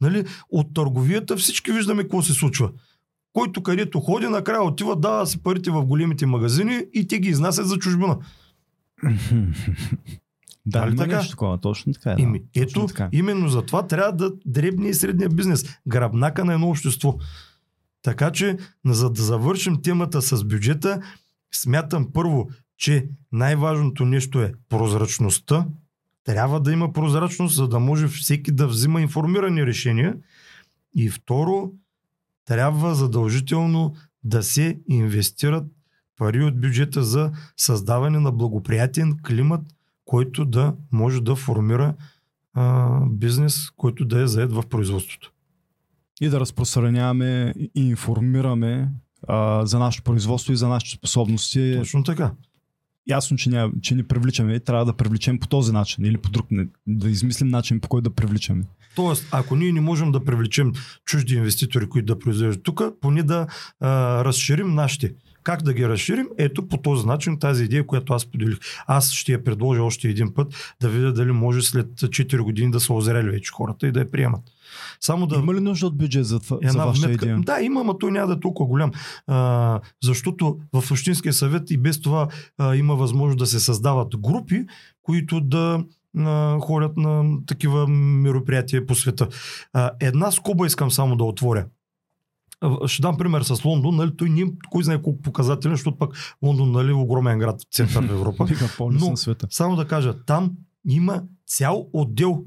Нали? 0.00 0.24
От 0.50 0.74
търговията 0.74 1.36
всички 1.36 1.72
виждаме 1.72 2.02
какво 2.02 2.22
се 2.22 2.32
случва. 2.32 2.70
Който 3.32 3.62
където 3.62 4.00
ходи, 4.00 4.26
накрая 4.26 4.62
отива, 4.62 4.96
дава 4.96 5.26
си 5.26 5.42
парите 5.42 5.70
в 5.70 5.84
големите 5.84 6.26
магазини 6.26 6.84
и 6.94 7.06
те 7.06 7.18
ги 7.18 7.28
изнасят 7.28 7.68
за 7.68 7.76
чужбина. 7.78 8.18
Да, 10.66 10.80
Нали 10.80 10.92
има 10.92 11.02
така? 11.02 11.16
нещо 11.16 11.30
такова, 11.30 11.58
точно 11.58 11.92
така 11.92 12.12
е. 12.12 12.14
Да. 12.14 12.22
Ими, 12.22 12.42
ето, 12.54 12.72
Точно 12.72 12.86
така. 12.86 13.08
именно 13.12 13.48
за 13.48 13.62
това 13.62 13.86
трябва 13.86 14.12
да 14.12 14.32
дребния 14.46 14.90
и 14.90 14.94
средния 14.94 15.28
бизнес. 15.28 15.64
Гръбнака 15.88 16.44
на 16.44 16.54
едно 16.54 16.68
общество. 16.68 17.18
Така 18.02 18.30
че, 18.30 18.56
за 18.86 19.10
да 19.10 19.22
завършим 19.22 19.82
темата 19.82 20.22
с 20.22 20.44
бюджета, 20.44 21.00
смятам 21.56 22.12
първо, 22.12 22.48
че 22.76 23.08
най-важното 23.32 24.04
нещо 24.04 24.42
е 24.42 24.52
прозрачността. 24.68 25.66
Трябва 26.24 26.60
да 26.60 26.72
има 26.72 26.92
прозрачност, 26.92 27.54
за 27.54 27.68
да 27.68 27.78
може 27.78 28.08
всеки 28.08 28.52
да 28.52 28.66
взима 28.66 29.00
информирани 29.00 29.66
решения. 29.66 30.16
И 30.94 31.10
второ, 31.10 31.72
трябва 32.44 32.94
задължително 32.94 33.94
да 34.24 34.42
се 34.42 34.78
инвестират 34.88 35.64
пари 36.16 36.44
от 36.44 36.60
бюджета 36.60 37.02
за 37.02 37.32
създаване 37.56 38.20
на 38.20 38.32
благоприятен 38.32 39.16
климат, 39.26 39.60
който 40.04 40.44
да 40.44 40.74
може 40.92 41.20
да 41.20 41.36
формира 41.36 41.94
а, 42.54 43.00
бизнес, 43.06 43.70
който 43.76 44.04
да 44.04 44.22
е 44.22 44.26
заед 44.26 44.52
в 44.52 44.62
производството. 44.70 45.32
И 46.20 46.28
да 46.28 46.40
разпространяваме 46.40 47.54
и 47.58 47.88
информираме 47.88 48.90
а, 49.28 49.66
за 49.66 49.78
нашето 49.78 50.04
производство 50.04 50.52
и 50.52 50.56
за 50.56 50.68
нашите 50.68 50.96
способности. 50.96 51.74
Точно 51.78 52.04
така. 52.04 52.32
Ясно, 53.06 53.36
че, 53.36 53.50
ня, 53.50 53.70
че 53.82 53.94
ни 53.94 54.02
привличаме 54.02 54.54
и 54.54 54.60
трябва 54.60 54.84
да 54.84 54.92
привлечем 54.92 55.38
по 55.38 55.48
този 55.48 55.72
начин 55.72 56.04
или 56.04 56.18
по 56.18 56.30
друг. 56.30 56.46
не- 56.50 56.66
Да 56.86 57.10
измислим 57.10 57.48
начин 57.48 57.80
по 57.80 57.88
който 57.88 58.10
да 58.10 58.14
привличаме. 58.14 58.64
Тоест, 58.96 59.28
ако 59.30 59.56
ние 59.56 59.72
не 59.72 59.80
можем 59.80 60.12
да 60.12 60.24
привлечем 60.24 60.72
чужди 61.04 61.34
инвеститори, 61.34 61.88
които 61.88 62.06
да 62.06 62.18
произвеждат 62.18 62.62
тук, 62.62 62.82
поне 63.00 63.22
да 63.22 63.46
а, 63.80 63.88
разширим 64.24 64.74
нашите. 64.74 65.12
Как 65.44 65.62
да 65.62 65.72
ги 65.72 65.88
разширим? 65.88 66.28
Ето 66.38 66.68
по 66.68 66.76
този 66.76 67.06
начин 67.06 67.38
тази 67.38 67.64
идея, 67.64 67.86
която 67.86 68.12
аз 68.12 68.26
поделих. 68.26 68.58
Аз 68.86 69.10
ще 69.10 69.32
я 69.32 69.44
предложа 69.44 69.82
още 69.82 70.08
един 70.08 70.34
път, 70.34 70.74
да 70.80 70.88
видя 70.88 71.12
дали 71.12 71.32
може 71.32 71.62
след 71.62 71.86
4 71.86 72.40
години 72.40 72.70
да 72.70 72.80
са 72.80 72.92
озрели 72.92 73.30
вече 73.30 73.52
хората 73.52 73.86
и 73.86 73.92
да 73.92 74.00
я 74.00 74.10
приемат. 74.10 74.40
Само 75.00 75.26
да... 75.26 75.36
Има 75.36 75.54
ли 75.54 75.60
нужда 75.60 75.86
от 75.86 75.96
бюджет 75.96 76.26
за, 76.26 76.40
това, 76.40 76.58
за 76.62 76.78
вашата 76.78 77.08
вметка. 77.08 77.24
идея? 77.26 77.40
Да, 77.40 77.60
има, 77.60 77.84
но 77.84 77.98
той 77.98 78.12
няма 78.12 78.26
да 78.26 78.32
е 78.32 78.40
толкова 78.40 78.68
голям. 78.68 78.90
А, 79.26 79.80
защото 80.02 80.58
в 80.72 80.90
Общинския 80.90 81.32
съвет 81.32 81.70
и 81.70 81.78
без 81.78 82.00
това 82.00 82.28
а, 82.58 82.76
има 82.76 82.94
възможност 82.94 83.38
да 83.38 83.46
се 83.46 83.60
създават 83.60 84.16
групи, 84.16 84.66
които 85.02 85.40
да 85.40 85.84
а, 86.18 86.58
ходят 86.60 86.96
на 86.96 87.38
такива 87.46 87.86
мероприятия 87.88 88.86
по 88.86 88.94
света. 88.94 89.28
А, 89.72 89.90
една 90.00 90.30
скоба 90.30 90.66
искам 90.66 90.90
само 90.90 91.16
да 91.16 91.24
отворя. 91.24 91.66
Ще 92.86 93.02
дам 93.02 93.16
пример 93.16 93.42
с 93.42 93.64
Лондон, 93.64 93.96
нали, 93.96 94.16
той 94.16 94.30
не 94.30 94.42
кой 94.70 94.84
знае 94.84 95.02
колко 95.02 95.22
показателен, 95.22 95.74
защото 95.74 95.98
пък 95.98 96.36
Лондон 96.42 96.72
нали, 96.72 96.90
е 96.90 96.94
огромен 96.94 97.38
град 97.38 97.60
в 97.62 97.74
център 97.74 98.02
на 98.02 98.12
Европа. 98.12 98.46
Но- 98.80 99.10
на 99.10 99.16
света. 99.16 99.46
Само 99.50 99.76
да 99.76 99.86
кажа, 99.86 100.14
там 100.16 100.52
има 100.88 101.22
цял 101.46 101.88
отдел 101.92 102.44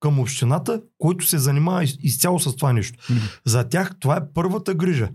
към 0.00 0.20
общината, 0.20 0.82
който 0.98 1.26
се 1.26 1.38
занимава 1.38 1.84
из- 1.84 1.96
изцяло 2.00 2.40
с 2.40 2.56
това 2.56 2.72
нещо. 2.72 2.98
За 3.44 3.64
тях 3.64 3.92
това 4.00 4.16
е 4.16 4.32
първата 4.34 4.74
грижа. 4.74 5.08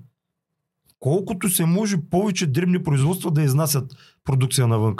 Колкото 0.99 1.49
се 1.49 1.65
може 1.65 1.97
повече 2.01 2.47
дребни 2.47 2.83
производства 2.83 3.31
да 3.31 3.41
изнасят 3.41 3.95
продукция 4.23 4.67
навън. 4.67 4.95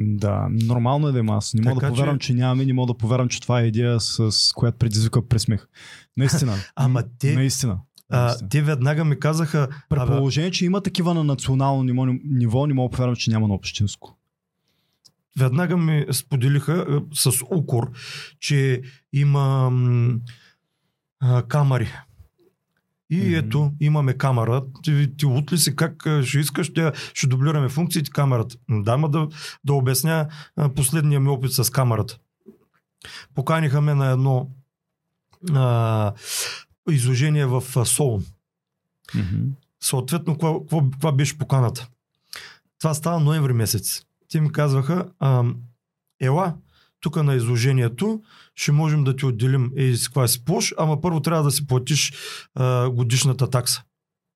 Да, 0.00 0.46
нормално 0.50 1.08
е 1.08 1.12
да 1.12 1.18
има. 1.18 1.34
Аз 1.34 1.54
не 1.54 1.60
мога 1.62 1.74
Така 1.74 1.86
да 1.86 1.92
повярвам, 1.92 2.18
че- 2.18 2.26
че 2.26 2.34
нямаме, 2.34 2.64
не 2.64 2.72
мога 2.72 2.92
да 2.92 2.98
повярвам, 2.98 3.28
че 3.28 3.40
това 3.40 3.60
е 3.60 3.64
идея, 3.64 4.00
с, 4.00 4.32
с 4.32 4.52
която 4.52 4.78
предизвика 4.78 5.28
пресмех. 5.28 5.66
Наистина. 6.16 6.54
Ама 6.76 7.04
те, 7.18 7.34
Наистина. 7.34 7.78
А, 8.10 8.36
те 8.50 8.62
веднага 8.62 9.04
ми 9.04 9.20
казаха, 9.20 9.68
При 9.88 9.98
абе, 9.98 10.16
положение, 10.16 10.50
че 10.50 10.64
има 10.64 10.80
такива 10.80 11.14
на 11.14 11.24
национално 11.24 11.82
ниво, 11.82 12.06
ниво 12.24 12.66
не 12.66 12.74
мога 12.74 12.90
повярвам, 12.90 13.16
че 13.16 13.30
няма 13.30 13.48
на 13.48 13.54
общинско. 13.54 14.18
веднага 15.38 15.76
ми 15.76 16.06
споделиха 16.12 16.72
а, 16.72 17.02
с 17.14 17.42
укор, 17.50 17.90
че 18.40 18.82
има 19.12 19.72
а, 21.20 21.42
камери. 21.42 21.88
И 23.10 23.16
Мгм. 23.16 23.34
ето, 23.34 23.72
имаме 23.80 24.14
камера. 24.14 24.62
Ти, 24.82 25.16
ти 25.16 25.26
утли 25.26 25.58
си 25.58 25.76
как 25.76 26.06
а, 26.06 26.22
ще 26.22 26.38
искаш, 26.38 26.66
ще, 26.66 26.92
ще 27.14 27.26
дублираме 27.26 27.68
функциите 27.68 28.10
камерата. 28.10 28.56
Да, 28.70 28.96
ма 28.96 29.08
да, 29.08 29.28
да 29.64 29.72
обясня 29.74 30.28
а, 30.56 30.68
последния 30.68 31.20
ми 31.20 31.28
опит 31.28 31.52
с 31.52 31.70
камерата. 31.70 32.18
Поканиха 33.34 33.80
ме 33.80 33.94
на 33.94 34.10
едно 34.10 34.50
а, 35.54 36.12
изложение 36.90 37.46
в 37.46 37.62
Солун. 37.86 38.24
Съответно, 39.80 40.38
каква, 40.38 41.12
беше 41.12 41.38
поканата? 41.38 41.88
Това 42.80 42.94
става 42.94 43.20
ноември 43.20 43.52
месец. 43.52 44.02
Те 44.28 44.40
ми 44.40 44.52
казваха, 44.52 45.08
а, 45.18 45.44
ела, 46.20 46.54
тук 47.00 47.22
на 47.22 47.34
изложението 47.34 48.22
ще 48.54 48.72
можем 48.72 49.04
да 49.04 49.16
ти 49.16 49.26
отделим 49.26 49.72
е 49.76 49.96
с 49.96 50.08
каква 50.08 50.28
си 50.28 50.44
площ, 50.44 50.74
ама 50.78 51.00
първо 51.00 51.20
трябва 51.20 51.42
да 51.42 51.50
си 51.50 51.66
платиш 51.66 52.12
а, 52.54 52.90
годишната 52.90 53.50
такса. 53.50 53.82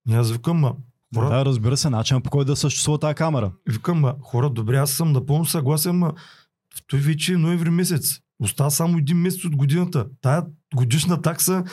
И 0.08 0.14
аз 0.14 0.30
викам, 0.30 0.58
ма, 0.58 0.74
Да, 1.12 1.20
хора, 1.20 1.28
да, 1.28 1.44
разбира 1.44 1.76
се, 1.76 1.90
начин 1.90 2.20
по 2.20 2.30
който 2.30 2.52
да 2.52 2.56
съществува 2.56 2.98
тази 2.98 3.14
камера. 3.14 3.52
викам, 3.68 4.00
ма, 4.00 4.14
хора, 4.22 4.50
добре, 4.50 4.76
аз 4.76 4.90
съм 4.90 5.12
напълно 5.12 5.44
съгласен, 5.44 5.98
ма 5.98 6.12
той 6.86 7.00
вече 7.00 7.32
е 7.32 7.36
ноември 7.36 7.70
месец. 7.70 8.20
Остава 8.40 8.70
само 8.70 8.98
един 8.98 9.16
месец 9.16 9.44
от 9.44 9.56
годината. 9.56 10.06
Тая 10.20 10.44
годишна 10.74 11.22
такса 11.22 11.64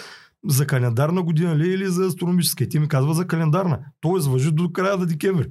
за 0.48 0.68
календарна 0.68 1.24
година 1.24 1.58
ли 1.58 1.70
е 1.70 1.74
или 1.74 1.86
за 1.86 2.06
астрономическа? 2.06 2.64
И 2.64 2.70
ти 2.70 2.80
ми 2.80 2.88
казва 2.88 3.14
за 3.14 3.28
календарна. 3.28 3.80
Тоест 4.02 4.28
въжи 4.28 4.52
до 4.52 4.72
края 4.72 4.98
на 4.98 5.06
декември. 5.06 5.48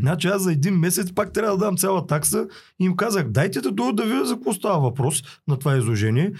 Значи 0.00 0.28
аз 0.28 0.42
за 0.42 0.52
един 0.52 0.74
месец 0.74 1.12
пак 1.14 1.32
трябва 1.32 1.58
да 1.58 1.64
дам 1.64 1.76
цяла 1.76 2.06
такса 2.06 2.46
и 2.80 2.84
им 2.84 2.96
казах, 2.96 3.28
дайте 3.28 3.60
да 3.60 3.72
дойда 3.72 4.02
да 4.02 4.08
видя 4.08 4.24
за 4.24 4.34
какво 4.34 4.52
става 4.52 4.80
въпрос 4.80 5.22
на 5.48 5.58
това 5.58 5.76
изложение. 5.76 6.32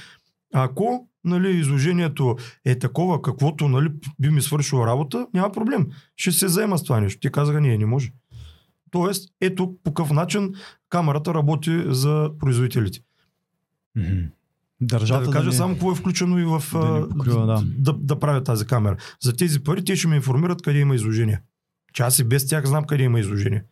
Ако 0.54 1.08
нали, 1.24 1.56
изложението 1.56 2.36
е 2.64 2.78
такова, 2.78 3.22
каквото 3.22 3.68
нали, 3.68 3.88
би 4.20 4.30
ми 4.30 4.42
свършило 4.42 4.86
работа, 4.86 5.26
няма 5.34 5.52
проблем. 5.52 5.86
Ще 6.16 6.32
се 6.32 6.48
заема 6.48 6.78
с 6.78 6.82
това 6.82 7.00
нещо. 7.00 7.20
Те 7.20 7.30
казаха, 7.30 7.60
ние 7.60 7.78
не 7.78 7.86
може. 7.86 8.12
Тоест, 8.90 9.30
ето 9.40 9.74
по 9.84 9.94
какъв 9.94 10.12
начин 10.12 10.54
камерата 10.88 11.34
работи 11.34 11.84
за 11.86 12.30
производителите. 12.38 13.00
Държата 14.80 15.20
да 15.20 15.26
ви 15.26 15.32
кажа 15.32 15.50
не... 15.50 15.56
само 15.56 15.74
какво 15.74 15.92
е 15.92 15.94
включено 15.94 16.38
и 16.38 16.44
в 16.44 16.62
да 16.72 17.08
покрива, 17.08 17.46
да. 17.46 17.64
да, 17.78 17.92
да 17.92 18.18
правя 18.18 18.42
тази 18.42 18.66
камера. 18.66 18.96
За 19.22 19.36
тези 19.36 19.64
пари 19.64 19.84
те 19.84 19.96
ще 19.96 20.08
ме 20.08 20.16
информират 20.16 20.62
къде 20.62 20.78
има 20.78 20.94
изложение. 20.94 21.40
Че 21.92 22.02
аз 22.02 22.18
и 22.18 22.24
без 22.24 22.46
тях 22.46 22.66
знам 22.66 22.84
къде 22.84 23.04
има 23.04 23.20
изложение. 23.20 23.64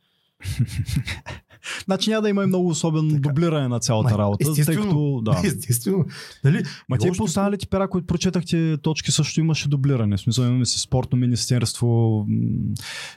Значи 1.84 2.10
няма 2.10 2.22
да 2.22 2.28
има 2.28 2.42
и 2.42 2.46
много 2.46 2.68
особено 2.68 3.08
Така. 3.10 3.20
дублиране 3.20 3.68
на 3.68 3.80
цялата 3.80 4.10
Ма, 4.10 4.18
работа, 4.18 4.44
тъй 4.44 4.52
естествено. 4.52 4.82
като... 4.82 5.20
Да. 5.22 5.40
Естествено. 5.46 6.04
Нали? 6.44 6.62
Ма 6.88 6.96
И 6.96 6.98
те 6.98 7.08
още- 7.08 7.18
по 7.18 7.24
останалите 7.24 7.66
пера, 7.66 7.88
които 7.88 8.06
прочетахте 8.06 8.76
точки, 8.82 9.10
също 9.12 9.40
имаше 9.40 9.68
дублиране. 9.68 10.16
В 10.16 10.20
смисъл 10.20 10.44
имаме 10.44 10.64
си 10.64 10.80
спортно 10.80 11.18
министерство, 11.18 12.26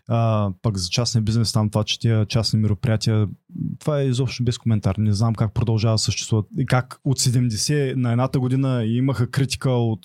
а, 0.08 0.50
пък 0.62 0.78
за 0.78 0.90
частния 0.90 1.22
бизнес 1.22 1.54
там 1.54 1.70
това, 1.70 1.84
че 1.84 2.00
тия 2.00 2.26
частни 2.26 2.60
мероприятия, 2.60 3.28
това 3.80 4.00
е 4.02 4.06
изобщо 4.06 4.44
без 4.44 4.58
коментар. 4.58 4.96
Не 4.98 5.14
знам 5.14 5.36
как 5.36 5.54
продължава 5.54 5.94
да 5.94 6.00
съществуват. 6.00 6.46
И 6.58 6.66
как 6.66 7.00
от 7.04 7.20
70 7.20 7.96
на 7.96 8.12
едната 8.12 8.40
година 8.40 8.86
имаха 8.86 9.32
критика 9.32 9.70
от 9.70 10.00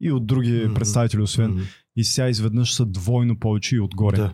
и 0.00 0.12
от 0.12 0.26
други 0.26 0.62
Мгм. 0.64 0.74
представители, 0.74 1.22
освен. 1.22 1.50
Мгм. 1.50 1.60
И 1.96 2.04
сега 2.04 2.28
изведнъж 2.28 2.74
са 2.74 2.86
двойно 2.86 3.38
повече 3.38 3.76
и 3.76 3.80
отгоре. 3.80 4.16
Да. 4.16 4.32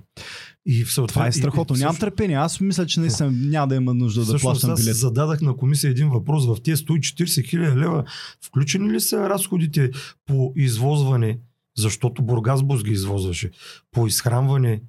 И 0.66 0.84
в 0.84 0.92
съответ... 0.92 1.14
Това 1.14 1.26
е 1.26 1.32
страхотно. 1.32 1.76
и- 1.76 1.78
и 1.78 1.80
Нямам 1.80 1.92
всъщност- 1.92 2.00
търпение. 2.00 2.36
Аз 2.36 2.60
мисля, 2.60 2.86
че 2.86 3.00
наистина 3.00 3.30
няма 3.32 3.68
да 3.68 3.74
има 3.74 3.94
нужда 3.94 4.20
да 4.20 4.24
Всъщност 4.26 4.42
плащам 4.62 4.74
билет. 4.76 4.96
зададах 4.96 5.40
на 5.40 5.56
комисия 5.56 5.90
един 5.90 6.08
въпрос. 6.08 6.46
В 6.46 6.56
тези 6.56 6.76
140 6.78 7.42
хиляди 7.42 7.76
лева 7.76 8.04
включени 8.40 8.90
ли 8.90 9.00
са 9.00 9.28
разходите 9.28 9.90
по 10.26 10.52
извозване, 10.56 11.38
защото 11.76 12.22
Бургасбус 12.22 12.84
ги 12.84 12.90
извозваше, 12.90 13.50
по 13.90 14.06
изхранване, 14.06 14.82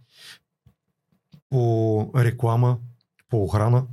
по 1.50 2.12
реклама, 2.16 2.78
по 3.30 3.44
охрана? 3.44 3.86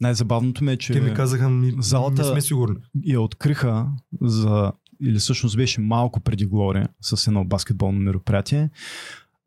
Най-забавното 0.00 0.64
ми 0.64 0.72
е, 0.72 0.76
че 0.76 0.92
Те 0.92 1.00
ми 1.00 1.14
казаха, 1.14 1.48
ми, 1.48 1.74
залата- 1.78 2.22
не 2.22 2.28
сме 2.28 2.40
сигурни. 2.40 2.76
я 3.04 3.20
откриха 3.20 3.86
за 4.20 4.72
или 5.02 5.18
всъщност 5.18 5.56
беше 5.56 5.80
малко 5.80 6.20
преди 6.20 6.46
Глория 6.46 6.88
с 7.00 7.26
едно 7.26 7.44
баскетболно 7.44 8.00
мероприятие. 8.00 8.70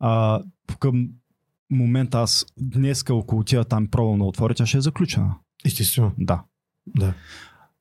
А, 0.00 0.42
към 0.78 1.08
момента 1.70 2.18
аз 2.18 2.46
днеска 2.60 3.14
около 3.14 3.44
тия 3.44 3.64
там 3.64 3.88
пробвам 3.88 4.18
да 4.18 4.24
отворя, 4.24 4.54
тя 4.54 4.66
ще 4.66 4.78
е 4.78 4.80
заключена. 4.80 5.34
Естествено, 5.64 6.12
Да. 6.18 6.42
да. 6.86 7.14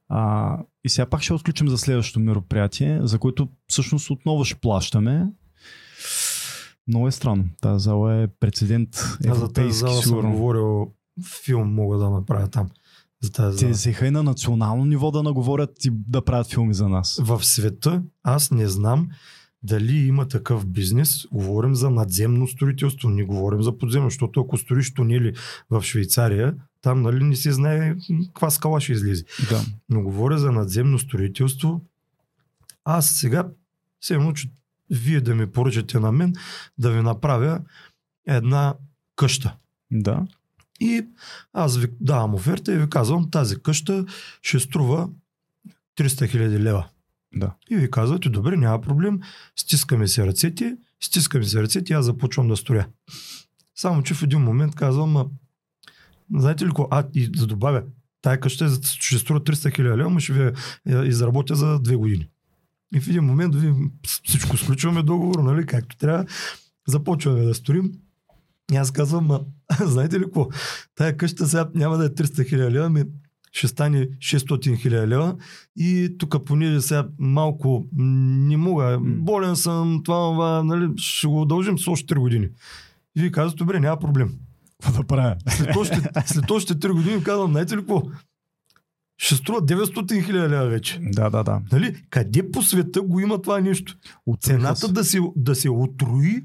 А, 0.10 0.58
и 0.84 0.90
сега 0.90 1.06
пак 1.06 1.22
ще 1.22 1.34
отключим 1.34 1.68
за 1.70 1.78
следващото 1.78 2.20
мероприятие, 2.20 3.00
за 3.04 3.20
което 3.20 3.48
всъщност 3.68 4.10
отново 4.10 4.46
ще 4.46 4.56
плащаме. 4.56 5.28
Много 6.88 7.08
е 7.08 7.12
странно. 7.12 7.46
Тази 7.62 7.84
зала 7.84 8.16
е 8.16 8.28
прецедент 8.28 8.96
Аз 8.96 9.06
за 9.06 9.20
тази 9.20 9.36
европейски, 9.42 9.74
зала 9.74 9.94
съм 9.94 10.04
сигурно. 10.04 10.32
говорил, 10.32 10.88
филм 11.46 11.74
мога 11.74 11.98
да 11.98 12.10
направя 12.10 12.48
там. 12.48 12.70
За 13.22 13.32
тази 13.32 13.58
Те 13.58 13.68
взеха 13.68 14.08
и 14.08 14.12
на 14.12 14.24
национално 14.24 14.86
ниво 14.86 15.12
да 15.12 15.24
наговорят 15.24 15.86
и 15.86 15.92
да 15.94 16.22
правят 16.22 16.48
филми 16.48 16.74
за 16.74 16.90
нас. 16.90 17.20
В 17.22 17.46
света 17.46 18.04
аз 18.24 18.52
не 18.52 18.68
знам 18.68 19.10
дали 19.64 19.98
има 19.98 20.28
такъв 20.28 20.66
бизнес. 20.66 21.26
Говорим 21.32 21.76
за 21.76 21.90
надземно 21.90 22.48
строителство, 22.48 23.10
не 23.10 23.24
говорим 23.24 23.62
за 23.62 23.78
подземно, 23.78 24.10
защото 24.10 24.42
ако 24.42 24.58
строиш 24.58 24.94
тунели 24.94 25.34
в 25.70 25.84
Швейцария, 25.84 26.56
там 26.82 27.02
нали 27.02 27.24
не 27.24 27.36
се 27.36 27.52
знае 27.52 27.96
каква 28.26 28.50
скала 28.50 28.82
ще 28.82 28.92
излезе. 28.92 29.24
Да. 29.50 29.62
Но 29.90 30.02
говоря 30.02 30.38
за 30.38 30.52
надземно 30.52 31.00
строителство. 31.00 31.82
Аз 32.86 33.10
сега 33.10 33.48
се 34.02 34.20
че 34.36 34.50
вие 34.90 35.22
да 35.22 35.36
ми 35.36 35.52
поръчате 35.52 36.00
на 36.00 36.12
мен 36.12 36.34
да 36.78 36.92
ви 36.92 37.02
направя 37.02 37.62
една 38.28 38.74
къща. 39.16 39.56
Да. 39.92 40.28
И 40.80 41.06
аз 41.54 41.78
ви 41.78 41.88
давам 42.02 42.36
оферта 42.36 42.74
и 42.74 42.78
ви 42.78 42.90
казвам, 42.90 43.32
тази 43.32 43.62
къща 43.62 44.06
ще 44.42 44.60
струва 44.60 45.10
300 45.98 46.28
хиляди 46.28 46.60
лева. 46.60 46.88
Да. 47.36 47.56
И 47.70 47.76
ви 47.76 47.92
казвате, 47.92 48.30
добре, 48.30 48.58
няма 48.58 48.82
проблем, 48.82 49.20
стискаме 49.56 50.08
се 50.08 50.28
ръцете, 50.28 50.78
стискаме 51.04 51.44
се 51.44 51.62
ръцете 51.62 51.94
и 51.94 51.96
аз 51.96 52.06
започвам 52.06 52.48
да 52.48 52.58
строя. 52.58 52.88
Само, 53.76 54.04
че 54.04 54.14
в 54.14 54.24
един 54.24 54.40
момент 54.40 54.76
казвам, 54.76 55.18
а, 55.18 55.26
знаете 56.36 56.66
ли 56.66 56.70
какво, 56.70 56.88
а 56.92 57.08
и 57.14 57.32
да 57.32 57.48
добавя, 57.48 57.84
тая 58.22 58.40
къща 58.40 58.66
е 58.66 58.70
ще 58.84 59.18
струва 59.18 59.40
300 59.40 59.76
хиляди 59.76 59.98
лева, 59.98 60.20
ще 60.20 60.34
ви 60.34 60.54
изработя 61.08 61.56
за 61.56 61.80
две 61.80 61.96
години. 61.96 62.28
И 62.96 63.00
в 63.00 63.08
един 63.08 63.24
момент 63.24 63.56
ви 63.56 63.74
всичко 64.04 64.58
сключваме 64.58 65.04
договор, 65.04 65.40
нали, 65.40 65.66
както 65.66 65.98
трябва, 65.98 66.26
започваме 66.88 67.42
да 67.42 67.54
строим. 67.54 67.92
И 68.72 68.76
аз 68.76 68.92
казвам, 68.92 69.32
а, 69.32 69.42
знаете 69.86 70.20
ли 70.20 70.24
какво, 70.24 70.50
тая 70.96 71.18
къща 71.18 71.48
сега 71.48 71.70
няма 71.76 71.98
да 71.98 72.06
е 72.06 72.10
300 72.10 72.50
хиляди 72.50 72.74
лева, 72.74 72.90
ми 72.90 73.04
ще 73.52 73.68
стане 73.68 74.08
600 74.10 74.82
хиляди 74.82 75.08
лева 75.08 75.36
и 75.78 76.16
тук 76.20 76.46
понеже 76.46 76.82
сега 76.82 77.08
малко 77.20 77.86
не 77.98 78.58
мога, 78.58 79.00
болен 79.02 79.56
съм, 79.56 80.02
това, 80.06 80.32
това 80.32 80.64
нали, 80.64 80.90
ще 80.98 81.28
го 81.28 81.42
удължим 81.42 81.80
с 81.80 81.88
още 81.88 82.16
3 82.16 82.20
години. 82.20 82.48
И 83.18 83.22
вие 83.22 83.32
казвате, 83.32 83.58
добре, 83.58 83.80
няма 83.80 84.00
проблем. 84.00 84.34
Какво 84.84 85.02
да 85.02 85.08
правя? 85.08 85.36
След 85.50 85.76
още, 85.76 86.02
след 86.26 86.52
още 86.52 86.74
3 86.74 86.94
години 86.94 87.24
казвам, 87.24 87.52
знаете 87.52 87.76
ли 87.76 87.80
какво? 87.80 88.04
Ще 89.18 89.36
струва 89.36 89.62
900 89.62 90.26
хиляди 90.26 90.54
лева 90.54 90.66
вече. 90.66 91.00
Да, 91.02 91.30
да, 91.30 91.44
да. 91.44 91.62
Нали? 91.72 92.04
Къде 92.10 92.52
по 92.52 92.64
света 92.64 93.02
го 93.02 93.20
има 93.20 93.42
това 93.42 93.62
нещо? 93.62 93.98
Отруиха 94.26 94.58
Цената 94.60 94.88
се. 94.88 94.92
да 94.92 95.04
се, 95.04 95.20
да 95.36 95.56
се 95.56 95.70
отруи 95.70 96.44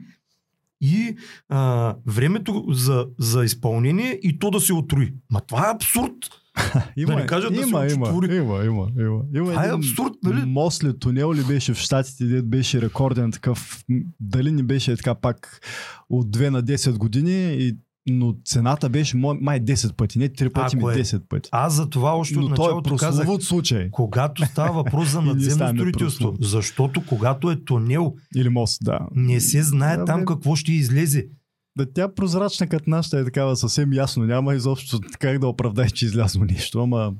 и 0.80 1.16
а, 1.48 1.94
времето 2.06 2.64
за, 2.68 3.06
за 3.18 3.44
изпълнение 3.44 4.20
и 4.22 4.38
то 4.38 4.50
да 4.50 4.60
се 4.60 4.72
отруи. 4.72 5.14
Ма 5.30 5.40
това 5.40 5.68
е 5.68 5.74
абсурд. 5.74 6.14
Има, 6.96 7.16
не 7.16 7.26
кажат 7.26 7.54
да 7.54 7.62
се 7.62 7.68
има, 7.68 7.86
има, 7.86 8.08
има, 8.08 8.34
има, 8.34 8.64
има, 8.64 9.22
има. 9.34 9.48
Това 9.50 9.66
е 9.66 9.72
абсурд, 9.72 10.12
нали? 10.24 10.44
Мост 10.46 10.84
ли, 10.84 10.98
тунел 10.98 11.34
ли 11.34 11.44
беше 11.44 11.74
в 11.74 11.78
Штатите, 11.78 12.24
дед 12.24 12.48
беше 12.48 12.80
рекорден 12.80 13.32
такъв. 13.32 13.84
Дали 14.20 14.52
не 14.52 14.62
беше 14.62 14.96
така 14.96 15.14
пак 15.14 15.60
от 16.10 16.36
2 16.36 16.48
на 16.48 16.62
10 16.62 16.98
години, 16.98 17.54
и, 17.54 17.76
но 18.10 18.34
цената 18.44 18.88
беше 18.88 19.16
май 19.16 19.60
10 19.60 19.96
пъти, 19.96 20.18
не 20.18 20.28
3 20.28 20.52
пъти, 20.52 20.76
ми 20.76 20.82
Ако 20.82 20.90
е. 20.90 20.94
10 20.94 21.22
пъти. 21.28 21.48
Аз 21.52 21.74
за 21.74 21.90
това 21.90 22.12
още 22.12 22.38
от 22.38 22.54
той 22.54 22.78
е 22.94 22.96
казах, 22.98 23.28
случай. 23.40 23.88
когато 23.90 24.46
става 24.46 24.72
въпрос 24.72 25.08
за 25.08 25.22
надземно 25.22 25.68
строителство, 25.68 26.34
защото 26.40 27.02
когато 27.08 27.50
е 27.50 27.64
тунел, 27.64 28.14
Или 28.36 28.48
мост, 28.48 28.78
да. 28.82 28.98
не 29.14 29.40
се 29.40 29.62
знае 29.62 29.96
Да, 29.96 30.04
там 30.04 30.20
бе. 30.20 30.26
какво 30.26 30.56
ще 30.56 30.72
излезе. 30.72 31.26
Да, 31.76 31.92
тя 31.92 32.14
прозрачна 32.14 32.68
като 32.68 32.90
нашата 32.90 33.18
е 33.18 33.24
такава 33.24 33.56
съвсем 33.56 33.92
ясно. 33.92 34.24
Няма 34.24 34.54
изобщо 34.54 35.00
как 35.18 35.38
да 35.38 35.48
оправдай, 35.48 35.90
че 35.90 36.04
излязло 36.06 36.44
нещо. 36.44 36.82
Ама 36.82 37.12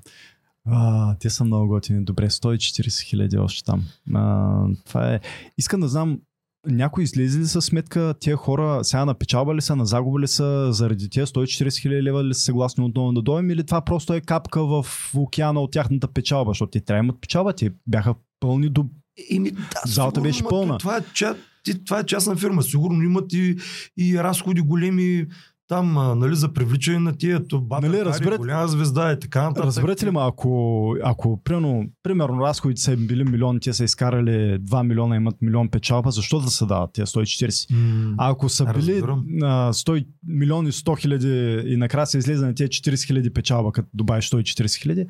а, 0.66 1.14
те 1.18 1.30
са 1.30 1.44
много 1.44 1.68
готини. 1.68 2.05
Добре, 2.05 2.30
140 2.30 3.02
хиляди 3.02 3.38
още 3.38 3.64
там. 3.64 3.84
А, 4.14 4.66
това 4.86 5.14
е. 5.14 5.20
Искам 5.59 5.80
да 5.80 5.88
знам, 5.88 6.18
някой 6.66 7.05
излезе 7.05 7.38
ли 7.38 7.46
със 7.46 7.64
сметка, 7.64 8.14
тия 8.20 8.36
хора 8.36 8.84
сега 8.84 9.05
на 9.05 9.14
печалба 9.14 9.55
ли 9.55 9.61
са, 9.61 9.76
на 9.76 9.86
загуба 9.86 10.20
ли 10.20 10.28
са, 10.28 10.68
заради 10.72 11.11
тия 11.11 11.26
140 11.26 11.82
хиляди 11.82 12.02
лева 12.02 12.24
ли 12.24 12.34
са 12.34 12.40
съгласни 12.40 12.84
отново 12.84 13.12
да 13.12 13.22
дойдем 13.22 13.50
или 13.50 13.66
това 13.66 13.80
просто 13.80 14.14
е 14.14 14.20
капка 14.20 14.64
в 14.64 14.86
океана 15.14 15.61
от 15.61 15.72
тяхната 15.72 16.09
печалба, 16.09 16.50
защото 16.50 16.70
те 16.70 16.80
трябва 16.80 17.02
да 17.02 17.05
имат 17.05 17.20
печалба, 17.20 17.52
те 17.52 17.70
бяха 17.86 18.14
пълни 18.40 18.68
до... 18.68 18.86
Еми, 19.30 19.50
да, 19.50 19.80
Залата 19.86 20.20
беше 20.20 20.44
пълна. 20.44 20.78
Това 20.78 20.96
е, 20.96 21.00
ча, 21.14 21.36
ти- 21.64 21.84
това 21.84 21.98
е 21.98 22.04
частна 22.04 22.36
фирма. 22.36 22.62
Сигурно 22.62 23.02
имат 23.02 23.32
и, 23.32 23.56
и 23.98 24.18
разходи 24.18 24.60
големи 24.60 25.26
там, 25.68 25.98
а, 25.98 26.14
нали, 26.14 26.34
за 26.34 26.52
привличане 26.52 26.98
на 26.98 27.12
тия. 27.12 27.46
То, 27.46 27.60
Бата 27.60 27.88
Нали, 27.88 28.04
разбират- 28.04 28.38
голяма 28.38 28.68
звезда 28.68 29.10
е 29.10 29.18
така 29.18 29.42
нататък. 29.42 29.64
Разбирате 29.64 30.06
ли 30.06 30.10
ма, 30.10 30.26
ако, 30.26 30.50
ако 31.02 31.42
примерно, 31.44 31.84
примерно 32.02 32.40
разходите 32.40 32.80
са 32.80 32.92
им 32.92 33.06
били 33.06 33.24
милион, 33.24 33.60
те 33.60 33.72
са 33.72 33.84
изкарали 33.84 34.30
2 34.58 34.82
милиона, 34.82 35.16
имат 35.16 35.36
милион 35.42 35.68
печалба, 35.68 36.10
защо 36.10 36.40
да 36.40 36.50
се 36.50 36.66
дават 36.66 36.92
тия 36.92 37.06
140? 37.06 37.70
М, 37.70 38.14
А 38.18 38.30
ако 38.30 38.48
са 38.48 38.64
били 38.66 39.02
а, 39.42 39.72
100 39.72 40.06
милиони 40.28 40.72
100 40.72 40.96
хиляди 40.96 41.28
и 41.66 41.76
накрая 41.76 42.06
се 42.06 42.18
излезе 42.18 42.46
на 42.46 42.54
тия 42.54 42.68
40 42.68 43.06
хиляди 43.06 43.30
печалба, 43.30 43.72
като 43.72 43.88
добавиш 43.94 44.24
140 44.24 44.76
хиляди, 44.76 45.06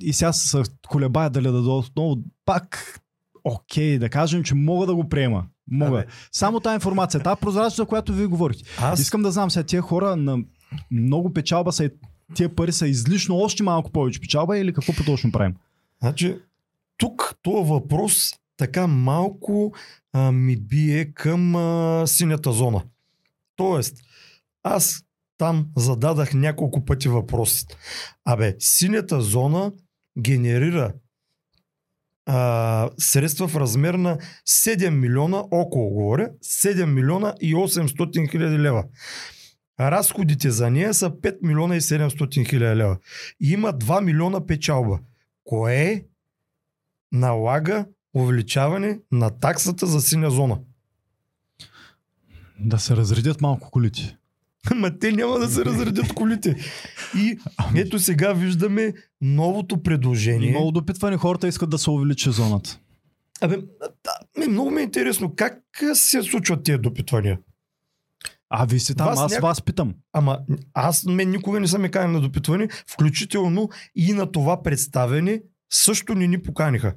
и 0.00 0.12
сега 0.12 0.32
се 0.32 0.62
колебая 0.88 1.30
дали 1.30 1.44
да 1.44 1.52
дадат 1.52 1.66
отново, 1.86 2.16
пак 2.44 3.00
окей, 3.48 3.98
да 3.98 4.08
кажем, 4.08 4.42
че 4.42 4.54
мога 4.54 4.86
да 4.86 4.94
го 4.94 5.08
приема. 5.08 5.44
Мога. 5.70 5.98
Абе. 5.98 6.06
Само 6.32 6.60
тази 6.60 6.74
информация, 6.74 7.22
тази 7.22 7.40
прозрачност, 7.40 7.76
за 7.76 7.86
която 7.86 8.12
вие 8.12 8.26
говорите. 8.26 8.64
Аз 8.78 9.00
Искам 9.00 9.22
да 9.22 9.30
знам 9.30 9.50
сега, 9.50 9.66
тия 9.66 9.82
хора 9.82 10.16
на 10.16 10.38
много 10.90 11.32
печалба 11.32 11.72
са, 11.72 11.90
тия 12.34 12.54
пари 12.54 12.72
са 12.72 12.88
излишно 12.88 13.36
още 13.36 13.62
малко 13.62 13.92
повече 13.92 14.20
печалба 14.20 14.58
или 14.58 14.72
какво 14.72 14.92
по-точно 14.92 15.32
правим? 15.32 15.54
Значи, 16.00 16.36
тук 16.96 17.34
този 17.42 17.68
въпрос 17.70 18.34
така 18.56 18.86
малко 18.86 19.72
а, 20.12 20.32
ми 20.32 20.56
бие 20.56 21.12
към 21.12 21.56
а, 21.56 22.06
синята 22.06 22.52
зона. 22.52 22.82
Тоест, 23.56 23.96
аз 24.62 25.02
там 25.38 25.66
зададах 25.76 26.34
няколко 26.34 26.84
пъти 26.84 27.08
въпроси. 27.08 27.66
Абе, 28.24 28.56
синята 28.58 29.20
зона 29.20 29.72
генерира 30.18 30.92
а, 32.30 32.90
средства 32.98 33.48
в 33.48 33.56
размер 33.56 33.94
на 33.94 34.18
7 34.46 34.90
милиона, 34.90 35.44
около 35.50 35.90
горе, 35.90 36.30
7 36.42 36.86
милиона 36.86 37.34
и 37.40 37.54
800 37.54 38.30
хиляди 38.30 38.58
лева. 38.58 38.84
Разходите 39.80 40.50
за 40.50 40.70
нея 40.70 40.94
са 40.94 41.10
5 41.10 41.38
милиона 41.42 41.76
и 41.76 41.80
700 41.80 42.48
хиляди 42.48 42.76
лева. 42.76 42.98
И 43.40 43.52
има 43.52 43.72
2 43.72 44.04
милиона 44.04 44.46
печалба. 44.46 44.98
Кое 45.44 46.04
налага 47.12 47.86
увеличаване 48.14 49.00
на 49.12 49.30
таксата 49.30 49.86
за 49.86 50.00
синя 50.00 50.30
зона? 50.30 50.58
Да 52.60 52.78
се 52.78 52.96
разредят 52.96 53.40
малко 53.40 53.70
колите. 53.70 54.17
Ма 54.74 54.98
те 54.98 55.12
няма 55.12 55.38
да 55.38 55.48
се 55.48 55.64
разредят 55.64 56.12
колите. 56.14 56.56
И 57.16 57.38
ето 57.76 57.98
сега 57.98 58.32
виждаме 58.32 58.92
новото 59.20 59.82
предложение. 59.82 60.48
Има 60.50 60.72
допитване, 60.72 61.16
хората 61.16 61.48
искат 61.48 61.70
да 61.70 61.78
се 61.78 61.90
увеличи 61.90 62.30
зоната. 62.30 62.78
Абе, 63.40 63.56
да, 64.04 64.12
ме, 64.38 64.48
много 64.48 64.70
ми 64.70 64.80
е 64.80 64.84
интересно 64.84 65.32
как 65.36 65.58
се 65.94 66.22
случват 66.22 66.62
тези 66.62 66.78
допитвания. 66.78 67.38
А, 68.50 68.64
вие 68.66 68.78
сте 68.78 68.94
там, 68.94 69.06
Вас 69.06 69.18
аз 69.20 69.32
няк- 69.32 69.42
вас 69.42 69.62
питам. 69.62 69.94
Ама 70.12 70.38
аз 70.74 71.04
мен 71.04 71.30
никога 71.30 71.60
не 71.60 71.68
съм 71.68 71.82
ми 71.82 71.90
канен 71.90 72.12
на 72.12 72.20
допитване, 72.20 72.68
включително 72.86 73.68
и 73.96 74.12
на 74.12 74.32
това 74.32 74.62
представене 74.62 75.42
също 75.72 76.14
не 76.14 76.26
ни 76.26 76.42
поканиха. 76.42 76.94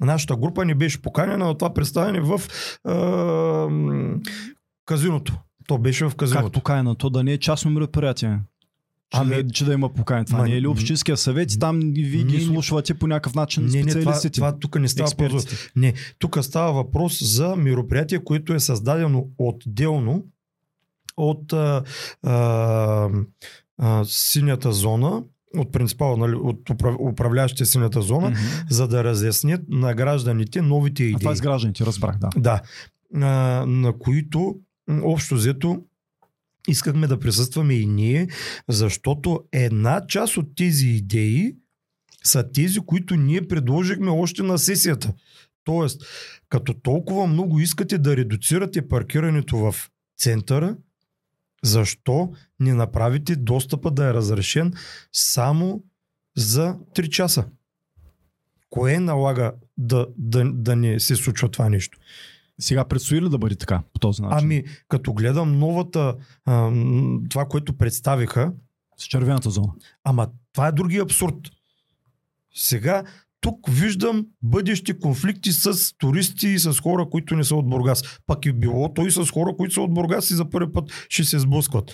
Нашата 0.00 0.36
група 0.36 0.64
не 0.64 0.74
беше 0.74 1.02
поканена 1.02 1.46
на 1.46 1.58
това 1.58 1.74
представяне 1.74 2.20
в 2.20 2.40
м, 2.84 4.14
казиното. 4.86 5.38
То 5.66 5.78
беше 5.78 6.04
в 6.04 6.14
казиното. 6.14 6.44
Как 6.44 6.52
покаяна? 6.52 6.94
То 6.94 7.10
да 7.10 7.24
не 7.24 7.32
е 7.32 7.38
частно 7.38 7.70
мероприятие. 7.70 8.38
Че, 9.10 9.20
Ами- 9.20 9.42
да, 9.42 9.50
че 9.50 9.64
да 9.64 9.72
има 9.72 9.88
покаяна. 9.88 10.24
Това 10.24 10.38
Ма, 10.38 10.44
не 10.44 10.54
е 10.54 10.62
ли 10.62 10.66
общинския 10.66 11.16
съвет 11.16 11.50
там 11.60 11.80
и 11.86 12.02
вие 12.02 12.24
ги 12.24 12.40
слушвате 12.40 12.94
по 12.94 13.06
някакъв 13.06 13.34
начин 13.34 13.64
Не, 13.64 13.82
не, 13.82 13.92
това, 13.92 14.20
това 14.32 14.58
тук 14.58 14.80
не 14.80 14.88
става 14.88 15.10
въпрос. 15.10 15.46
Не, 15.76 15.94
тук 16.18 16.38
става 16.42 16.72
въпрос 16.72 17.24
за 17.24 17.56
мероприятие, 17.56 18.18
което 18.18 18.54
е 18.54 18.60
създадено 18.60 19.26
отделно 19.38 20.24
от 21.16 21.52
а, 21.52 21.82
а, 22.22 23.08
а, 23.78 24.04
синята 24.04 24.72
зона, 24.72 25.22
от 25.56 25.72
принципала, 25.72 26.16
нали, 26.16 26.34
от 26.34 26.70
управ- 26.70 26.96
управляващите 27.02 27.64
синята 27.64 28.02
зона, 28.02 28.30
Мгм. 28.30 28.38
за 28.70 28.88
да 28.88 29.04
разяснят 29.04 29.60
на 29.68 29.94
гражданите 29.94 30.62
новите 30.62 31.02
А 31.02 31.06
идеи. 31.06 31.18
това 31.18 31.32
е 31.32 31.36
с 31.36 31.40
гражданите, 31.40 31.86
разбрах, 31.86 32.18
да. 32.18 32.28
Да, 32.36 32.60
а, 33.16 33.28
на 33.66 33.92
които 33.92 34.56
общо 35.04 35.34
взето 35.34 35.82
искахме 36.68 37.06
да 37.06 37.18
присъстваме 37.18 37.74
и 37.74 37.86
ние, 37.86 38.28
защото 38.68 39.44
една 39.52 40.06
част 40.08 40.36
от 40.36 40.56
тези 40.56 40.86
идеи 40.86 41.56
са 42.24 42.52
тези, 42.52 42.80
които 42.80 43.16
ние 43.16 43.48
предложихме 43.48 44.10
още 44.10 44.42
на 44.42 44.58
сесията. 44.58 45.12
Тоест, 45.64 46.02
като 46.48 46.74
толкова 46.74 47.26
много 47.26 47.60
искате 47.60 47.98
да 47.98 48.16
редуцирате 48.16 48.88
паркирането 48.88 49.56
в 49.56 49.74
центъра, 50.18 50.76
защо 51.62 52.32
не 52.60 52.74
направите 52.74 53.36
достъпа 53.36 53.90
да 53.90 54.08
е 54.08 54.14
разрешен 54.14 54.72
само 55.12 55.82
за 56.36 56.76
3 56.94 57.08
часа? 57.08 57.44
Кое 58.70 59.00
налага 59.00 59.52
да, 59.78 60.06
да, 60.18 60.52
да 60.52 60.76
не 60.76 61.00
се 61.00 61.16
случва 61.16 61.48
това 61.48 61.68
нещо? 61.68 61.98
Сега 62.62 62.84
предстои 62.84 63.22
ли 63.22 63.28
да 63.28 63.38
бъде 63.38 63.56
така, 63.56 63.82
по 63.92 63.98
този 64.00 64.22
начин? 64.22 64.38
Ами, 64.38 64.64
като 64.88 65.12
гледам 65.12 65.58
новата, 65.58 66.14
а, 66.44 66.70
това, 67.30 67.44
което 67.44 67.72
представиха, 67.78 68.52
С 68.96 69.04
червената 69.04 69.50
зона. 69.50 69.72
ама 70.04 70.28
това 70.52 70.66
е 70.68 70.72
други 70.72 70.98
абсурд. 70.98 71.36
Сега 72.54 73.02
тук 73.40 73.70
виждам 73.70 74.26
бъдещи 74.42 74.98
конфликти 75.00 75.52
с 75.52 75.96
туристи 75.98 76.48
и 76.48 76.58
с 76.58 76.80
хора, 76.80 77.06
които 77.10 77.36
не 77.36 77.44
са 77.44 77.56
от 77.56 77.68
Бургас. 77.68 78.02
Пак 78.26 78.46
е 78.46 78.52
било 78.52 78.94
той 78.94 79.10
с 79.10 79.30
хора, 79.30 79.56
които 79.56 79.74
са 79.74 79.80
от 79.80 79.94
Бургас 79.94 80.30
и 80.30 80.34
за 80.34 80.50
първи 80.50 80.72
път 80.72 81.06
ще 81.08 81.24
се 81.24 81.38
сблъскват. 81.38 81.92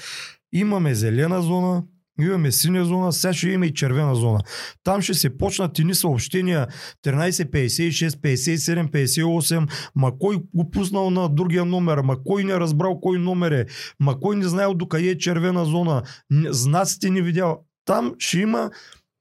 Имаме 0.53 0.95
зелена 0.95 1.43
зона, 1.43 1.83
имаме 2.21 2.53
синя 2.53 2.85
зона, 2.85 3.13
сега 3.13 3.33
ще 3.33 3.49
имаме 3.49 3.67
и 3.67 3.75
червена 3.75 4.15
зона. 4.15 4.41
Там 4.85 5.03
ще 5.03 5.15
се 5.15 5.39
почнат 5.39 5.79
едни 5.79 5.95
съобщения 5.95 6.67
13, 7.05 7.31
56, 7.31 8.09
57, 8.09 8.91
58, 8.91 9.71
ма 9.95 10.19
кой 10.19 10.37
го 10.55 10.71
пуснал 10.71 11.11
на 11.11 11.29
другия 11.29 11.65
номер, 11.65 11.99
ма 11.99 12.17
кой 12.25 12.45
не 12.45 12.61
разбрал 12.61 13.01
кой 13.01 13.19
номер 13.19 13.53
е, 13.53 13.67
ма 14.01 14.21
кой 14.21 14.37
не 14.37 14.49
знаел 14.49 14.75
докъде 14.75 15.09
е 15.09 15.19
червена 15.19 15.65
зона, 15.65 16.03
знаците 16.51 17.11
не 17.11 17.23
видял. 17.23 17.65
Там 17.85 18.15
ще 18.19 18.39
има 18.39 18.71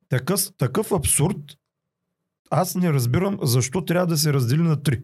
такъв, 0.09 0.41
такъв 0.57 0.91
абсурд. 0.91 1.37
Аз 2.49 2.75
не 2.75 2.93
разбирам 2.93 3.37
защо 3.43 3.85
трябва 3.85 4.07
да 4.07 4.17
се 4.17 4.33
раздели 4.33 4.61
на 4.61 4.83
три. 4.83 5.01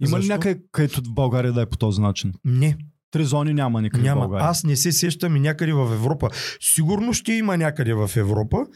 Има 0.00 0.18
ли 0.18 0.22
Защо? 0.22 0.32
някъде, 0.32 0.60
където 0.72 1.00
в 1.00 1.14
България 1.14 1.52
да 1.52 1.62
е 1.62 1.66
по 1.66 1.76
този 1.76 2.00
начин? 2.00 2.32
Не, 2.44 2.76
Три 3.16 3.24
зони 3.24 3.54
няма 3.54 3.82
никъде 3.82 4.02
в 4.02 4.04
няма. 4.04 4.20
България. 4.20 4.48
Аз 4.48 4.64
не 4.64 4.76
се 4.76 4.92
сещам 4.92 5.36
и 5.36 5.40
някъде 5.40 5.72
в 5.72 5.90
Европа. 5.94 6.30
Сигурно 6.60 7.12
ще 7.12 7.32
има 7.32 7.56
някъде 7.56 7.94
в 7.94 8.10
Европа, 8.16 8.66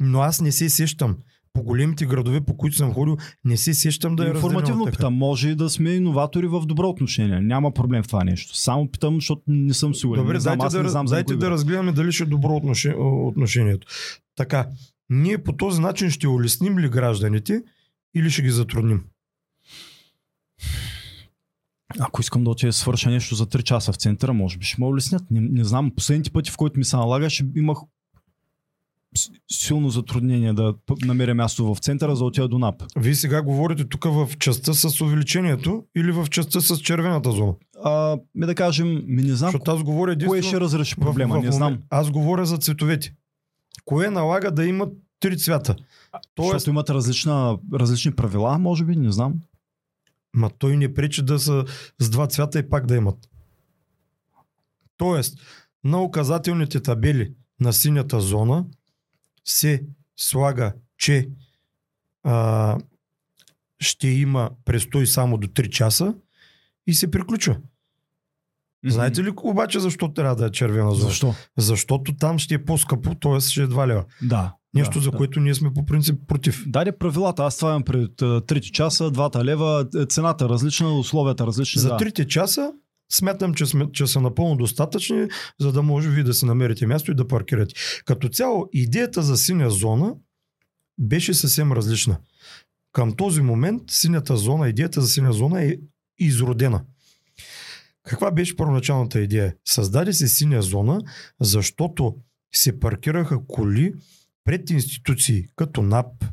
но 0.00 0.20
аз 0.20 0.40
не 0.40 0.52
се 0.52 0.68
сещам. 0.68 1.16
По 1.52 1.62
големите 1.62 2.06
градове, 2.06 2.40
по 2.40 2.56
които 2.56 2.76
съм 2.76 2.92
ходил, 2.92 3.16
не 3.44 3.56
се 3.56 3.74
сещам 3.74 4.16
да 4.16 4.26
е 4.26 4.28
Информативно 4.28 4.86
питам, 4.86 5.14
може 5.14 5.48
и 5.48 5.54
да 5.54 5.70
сме 5.70 5.90
иноватори 5.90 6.46
в 6.46 6.66
добро 6.66 6.88
отношение. 6.88 7.40
Няма 7.40 7.72
проблем 7.74 8.02
в 8.02 8.06
това 8.06 8.24
нещо. 8.24 8.56
Само 8.56 8.90
питам, 8.90 9.14
защото 9.14 9.42
не 9.46 9.74
съм 9.74 9.94
сигурен. 9.94 10.22
Добре, 10.22 10.34
не 10.34 10.40
знам, 10.40 10.58
дайте, 10.58 10.76
да, 10.76 10.82
не 10.82 10.88
знам 10.88 11.06
дайте 11.06 11.36
да 11.36 11.50
разгледаме 11.50 11.92
дали 11.92 12.12
ще 12.12 12.22
е 12.22 12.26
добро 12.26 12.56
отношение, 12.56 12.98
отношението. 13.00 13.86
Така, 14.36 14.66
ние 15.10 15.38
по 15.38 15.52
този 15.52 15.80
начин 15.80 16.10
ще 16.10 16.28
улесним 16.28 16.78
ли 16.78 16.88
гражданите 16.88 17.62
или 18.16 18.30
ще 18.30 18.42
ги 18.42 18.50
затрудним? 18.50 19.04
Ако 21.98 22.20
искам 22.20 22.44
да 22.44 22.50
отида 22.50 22.68
да 22.68 22.72
свърша 22.72 23.10
нещо 23.10 23.34
за 23.34 23.46
3 23.46 23.62
часа 23.62 23.92
в 23.92 23.96
центъра, 23.96 24.32
може 24.32 24.58
би 24.58 24.66
ще 24.66 24.80
ме 24.80 24.86
улеснят. 24.86 25.22
Не, 25.30 25.40
не 25.40 25.64
знам, 25.64 25.90
последните 25.96 26.30
пъти, 26.30 26.50
в 26.50 26.56
които 26.56 26.78
ми 26.78 26.84
се 26.84 26.96
налагаше, 26.96 27.46
имах 27.56 27.78
силно 29.52 29.90
затруднение 29.90 30.52
да 30.52 30.74
намеря 31.04 31.34
място 31.34 31.74
в 31.74 31.78
центъра 31.78 32.16
за 32.16 32.18
да 32.18 32.24
отида 32.24 32.48
до 32.48 32.58
НАП. 32.58 32.82
Вие 32.96 33.14
сега 33.14 33.42
говорите 33.42 33.84
тук 33.84 34.04
в 34.04 34.28
частта 34.38 34.74
с 34.74 35.00
увеличението 35.00 35.84
или 35.96 36.12
в 36.12 36.26
частта 36.30 36.60
с 36.60 36.78
червената 36.78 37.32
зона? 37.32 37.54
А, 37.84 38.16
ми 38.34 38.46
да 38.46 38.54
кажем, 38.54 39.02
ми 39.06 39.22
не 39.22 39.34
знам 39.34 39.50
Защото 39.50 39.70
аз 39.70 39.82
говоря 39.82 40.26
кое 40.26 40.42
ще 40.42 40.60
разреши 40.60 40.94
в- 40.94 41.00
проблема, 41.00 41.40
в 41.40 41.44
не 41.44 41.52
знам. 41.52 41.78
Аз 41.90 42.10
говоря 42.10 42.46
за 42.46 42.58
цветовете. 42.58 43.14
Кое 43.84 44.10
налага 44.10 44.50
да 44.50 44.66
има 44.66 44.86
три 45.20 45.38
цвята? 45.38 45.76
Тоест, 46.34 46.52
Защото 46.52 46.70
имат 46.70 46.90
различна, 46.90 47.58
различни 47.74 48.12
правила, 48.12 48.58
може 48.58 48.84
би, 48.84 48.96
не 48.96 49.12
знам. 49.12 49.34
Ма 50.34 50.50
той 50.58 50.76
не 50.76 50.94
пречи 50.94 51.22
да 51.22 51.38
са 51.38 51.64
с 51.98 52.10
два 52.10 52.26
цвята 52.26 52.58
и 52.58 52.68
пак 52.68 52.86
да 52.86 52.96
имат. 52.96 53.28
Тоест, 54.96 55.38
на 55.84 56.02
указателните 56.02 56.80
табели 56.80 57.34
на 57.60 57.72
синята 57.72 58.20
зона 58.20 58.64
се 59.44 59.82
слага, 60.16 60.72
че 60.98 61.28
а, 62.22 62.78
ще 63.80 64.08
има 64.08 64.50
престой 64.64 65.06
само 65.06 65.38
до 65.38 65.48
3 65.48 65.68
часа 65.68 66.14
и 66.86 66.94
се 66.94 67.10
приключва. 67.10 67.56
Знаете 68.86 69.24
ли 69.24 69.32
обаче 69.42 69.80
защо 69.80 70.12
трябва 70.12 70.36
да 70.36 70.46
е 70.46 70.50
червена 70.50 70.94
зона? 70.94 71.08
Защо? 71.08 71.34
Защото 71.58 72.16
там 72.16 72.38
ще 72.38 72.54
е 72.54 72.64
по-скъпо, 72.64 73.14
т.е. 73.14 73.40
ще 73.40 73.62
е 73.62 73.66
2 73.66 73.86
лева. 73.86 74.04
Да. 74.22 74.54
Нещо, 74.74 74.98
да, 74.98 75.04
за 75.04 75.10
да. 75.10 75.16
което 75.16 75.40
ние 75.40 75.54
сме 75.54 75.74
по 75.74 75.86
принцип 75.86 76.20
против. 76.28 76.64
Даде 76.66 76.92
правилата, 76.92 77.42
аз 77.44 77.56
това 77.56 77.70
имам 77.70 77.82
пред 77.82 78.22
а, 78.22 78.40
трите 78.40 78.72
часа, 78.72 79.10
двата 79.10 79.44
лева, 79.44 79.88
е, 79.96 80.06
цената 80.06 80.48
различна, 80.48 80.98
условията 80.98 81.46
различни. 81.46 81.80
За 81.80 81.88
да. 81.88 81.96
трите 81.96 82.26
часа 82.26 82.72
смятам, 83.12 83.54
че, 83.54 83.66
сме, 83.66 83.92
че 83.92 84.06
са 84.06 84.20
напълно 84.20 84.56
достатъчни, 84.56 85.28
за 85.60 85.72
да 85.72 85.82
може 85.82 86.10
ви 86.10 86.24
да 86.24 86.34
си 86.34 86.46
намерите 86.46 86.86
място 86.86 87.10
и 87.10 87.14
да 87.14 87.28
паркирате. 87.28 87.74
Като 88.04 88.28
цяло, 88.28 88.68
идеята 88.72 89.22
за 89.22 89.36
синя 89.36 89.70
зона 89.70 90.14
беше 90.98 91.34
съвсем 91.34 91.72
различна. 91.72 92.18
Към 92.92 93.16
този 93.16 93.42
момент 93.42 93.82
синята 93.90 94.36
зона, 94.36 94.68
идеята 94.68 95.00
за 95.00 95.08
синя 95.08 95.32
зона 95.32 95.62
е 95.62 95.76
изродена. 96.18 96.82
Каква 98.02 98.30
беше 98.30 98.56
първоначалната 98.56 99.20
идея? 99.20 99.54
Създаде 99.64 100.12
се 100.12 100.28
синя 100.28 100.62
зона, 100.62 101.00
защото 101.40 102.14
се 102.54 102.80
паркираха 102.80 103.38
коли 103.48 103.94
пред 104.44 104.70
институции 104.70 105.44
като 105.56 105.82
НАП, 105.82 106.24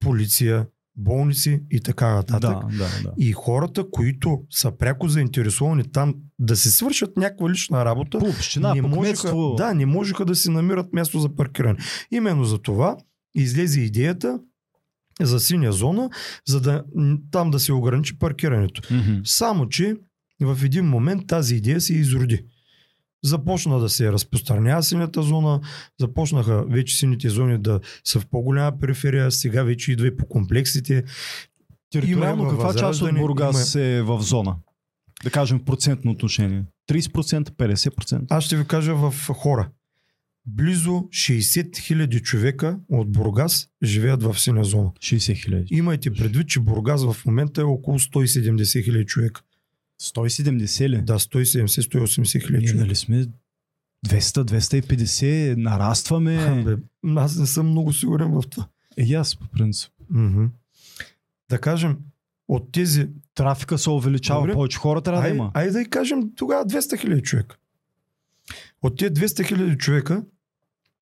полиция, 0.00 0.66
болници 0.96 1.62
и 1.70 1.80
така 1.80 2.14
нататък. 2.14 2.56
Да, 2.70 2.78
да, 2.78 3.02
да. 3.02 3.12
И 3.18 3.32
хората, 3.32 3.90
които 3.90 4.42
са 4.50 4.78
пряко 4.78 5.08
заинтересовани 5.08 5.92
там 5.92 6.14
да 6.38 6.56
се 6.56 6.70
свършат 6.70 7.16
някаква 7.16 7.50
лична 7.50 7.84
работа, 7.84 8.18
По 8.18 8.26
община, 8.26 8.74
не 8.74 8.82
по 8.82 8.88
можеха, 8.88 9.34
да, 9.56 9.74
не 9.74 9.86
можеха 9.86 10.24
да 10.24 10.34
си 10.34 10.50
намират 10.50 10.92
място 10.92 11.20
за 11.20 11.34
паркиране. 11.36 11.78
Именно 12.10 12.44
за 12.44 12.58
това 12.58 12.96
излезе 13.34 13.80
идеята 13.80 14.38
за 15.20 15.40
синя 15.40 15.72
зона, 15.72 16.10
за 16.46 16.60
да 16.60 16.84
там 17.30 17.50
да 17.50 17.60
се 17.60 17.72
ограничи 17.72 18.18
паркирането. 18.18 18.82
Мгм. 18.94 19.20
Само, 19.24 19.68
че 19.68 19.96
в 20.40 20.58
един 20.64 20.84
момент 20.84 21.26
тази 21.26 21.56
идея 21.56 21.80
се 21.80 21.94
изроди. 21.94 22.44
Започна 23.24 23.80
да 23.80 23.88
се 23.88 24.12
разпространява 24.12 24.82
синята 24.82 25.22
зона, 25.22 25.60
започнаха 26.00 26.64
вече 26.68 26.96
сините 26.96 27.28
зони 27.28 27.58
да 27.58 27.80
са 28.04 28.20
в 28.20 28.26
по-голяма 28.26 28.78
периферия, 28.78 29.30
сега 29.30 29.62
вече 29.62 29.92
идва 29.92 30.06
и 30.06 30.16
по 30.16 30.26
комплексите. 30.26 31.04
Териториално 31.90 32.42
Има 32.42 32.50
каква 32.50 32.74
част 32.74 33.02
от 33.02 33.14
Бургас 33.14 33.74
е 33.74 34.02
в 34.02 34.20
зона? 34.22 34.56
Да 35.24 35.30
кажем 35.30 35.64
процентно 35.64 36.10
отношение. 36.10 36.64
30%, 36.90 37.50
50%? 37.50 38.26
Аз 38.30 38.44
ще 38.44 38.56
ви 38.56 38.64
кажа 38.64 38.94
в 38.94 39.14
хора. 39.28 39.68
Близо 40.46 40.90
60 40.90 41.70
000 41.70 42.22
човека 42.22 42.78
от 42.88 43.12
Бургас 43.12 43.68
живеят 43.82 44.22
в 44.22 44.40
синя 44.40 44.64
зона. 44.64 44.90
60 44.98 45.44
хиляди. 45.44 45.66
Имайте 45.70 46.10
предвид, 46.10 46.48
че 46.48 46.60
Бургас 46.60 47.04
в 47.04 47.16
момента 47.26 47.60
е 47.60 47.64
около 47.64 47.98
170 47.98 48.84
хиляди 48.84 49.06
човека. 49.06 49.42
170 50.02 50.88
ли? 50.88 51.02
Да, 51.02 51.18
170-180 51.18 52.46
хиляди 52.46 52.64
Ние 52.64 52.74
нали 52.74 52.94
сме 52.94 53.26
200-250, 54.06 55.56
нарастваме. 55.56 56.36
Абе, 56.36 56.76
аз 57.16 57.36
не 57.36 57.46
съм 57.46 57.70
много 57.70 57.92
сигурен 57.92 58.30
в 58.30 58.42
това. 58.50 58.68
Е, 58.98 59.02
и 59.02 59.14
аз 59.14 59.36
по 59.36 59.48
принцип. 59.48 59.92
Мгм. 60.10 60.44
Да 61.50 61.60
кажем, 61.60 61.98
от 62.48 62.72
тези... 62.72 63.08
Трафика 63.34 63.78
се 63.78 63.90
увеличава, 63.90 64.40
Добре. 64.40 64.52
повече 64.52 64.78
хора 64.78 65.00
трябва 65.00 65.22
да 65.22 65.28
Ай, 65.28 65.34
има. 65.34 65.50
ай 65.54 65.70
да 65.70 65.80
и 65.80 65.84
кажем 65.90 66.30
тогава 66.36 66.66
200 66.66 67.00
хиляди 67.00 67.22
човека. 67.22 67.56
От 68.82 68.98
тези 68.98 69.10
200 69.10 69.46
хиляди 69.46 69.76
човека, 69.76 70.22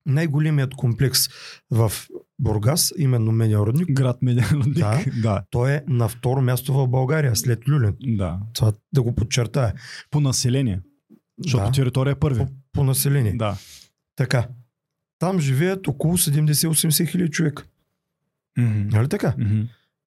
най-големият 0.06 0.74
комплекс 0.74 1.28
в 1.70 1.92
Бургас, 2.44 2.92
именно 2.98 3.32
Медиародник, 3.32 3.90
Град 3.92 4.22
Медиародник. 4.22 4.74
Да. 4.78 5.04
да. 5.22 5.42
той 5.50 5.72
е 5.72 5.82
на 5.88 6.08
второ 6.08 6.40
място 6.42 6.72
в 6.72 6.86
България, 6.88 7.36
след 7.36 7.68
Люлин. 7.68 7.96
да. 8.02 8.38
Това 8.54 8.72
да 8.92 9.02
го 9.02 9.14
подчертая. 9.14 9.74
По 10.10 10.20
население. 10.20 10.80
Защото 11.42 11.64
Да, 11.66 11.72
територия 11.72 12.12
е 12.12 12.14
първи. 12.14 12.38
по, 12.40 12.46
по 12.72 12.84
население. 12.84 13.32
Да. 13.36 13.56
Така. 14.16 14.48
Там 15.18 15.40
живеят 15.40 15.88
около 15.88 16.18
70-80 16.18 17.08
хиляди 17.08 17.30
човека. 17.30 17.64
Мгм. 18.58 18.88
Нали 18.88 19.08
така? 19.08 19.34
Мгм. 19.38 19.60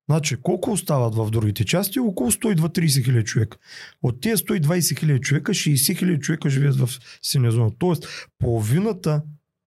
Значи, 0.09 0.35
колко 0.41 0.71
остават 0.71 1.15
в 1.15 1.29
другите 1.31 1.65
части? 1.65 1.99
Около 1.99 2.31
120-30 2.31 3.05
хиляди 3.05 3.25
човека. 3.25 3.57
От 4.01 4.21
тези 4.21 4.43
120 4.43 4.99
хиляди 4.99 5.19
човека, 5.19 5.51
60 5.53 5.97
хиляди 5.97 6.19
човека 6.19 6.49
живеят 6.49 6.75
в 6.75 6.89
синя 7.21 7.51
зона. 7.51 7.71
Тоест, 7.79 8.07
половината 8.39 9.21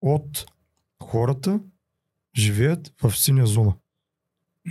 от 0.01 0.45
хората 1.03 1.59
живеят 2.37 2.93
в 3.03 3.17
синя 3.17 3.45
зона. 3.47 3.73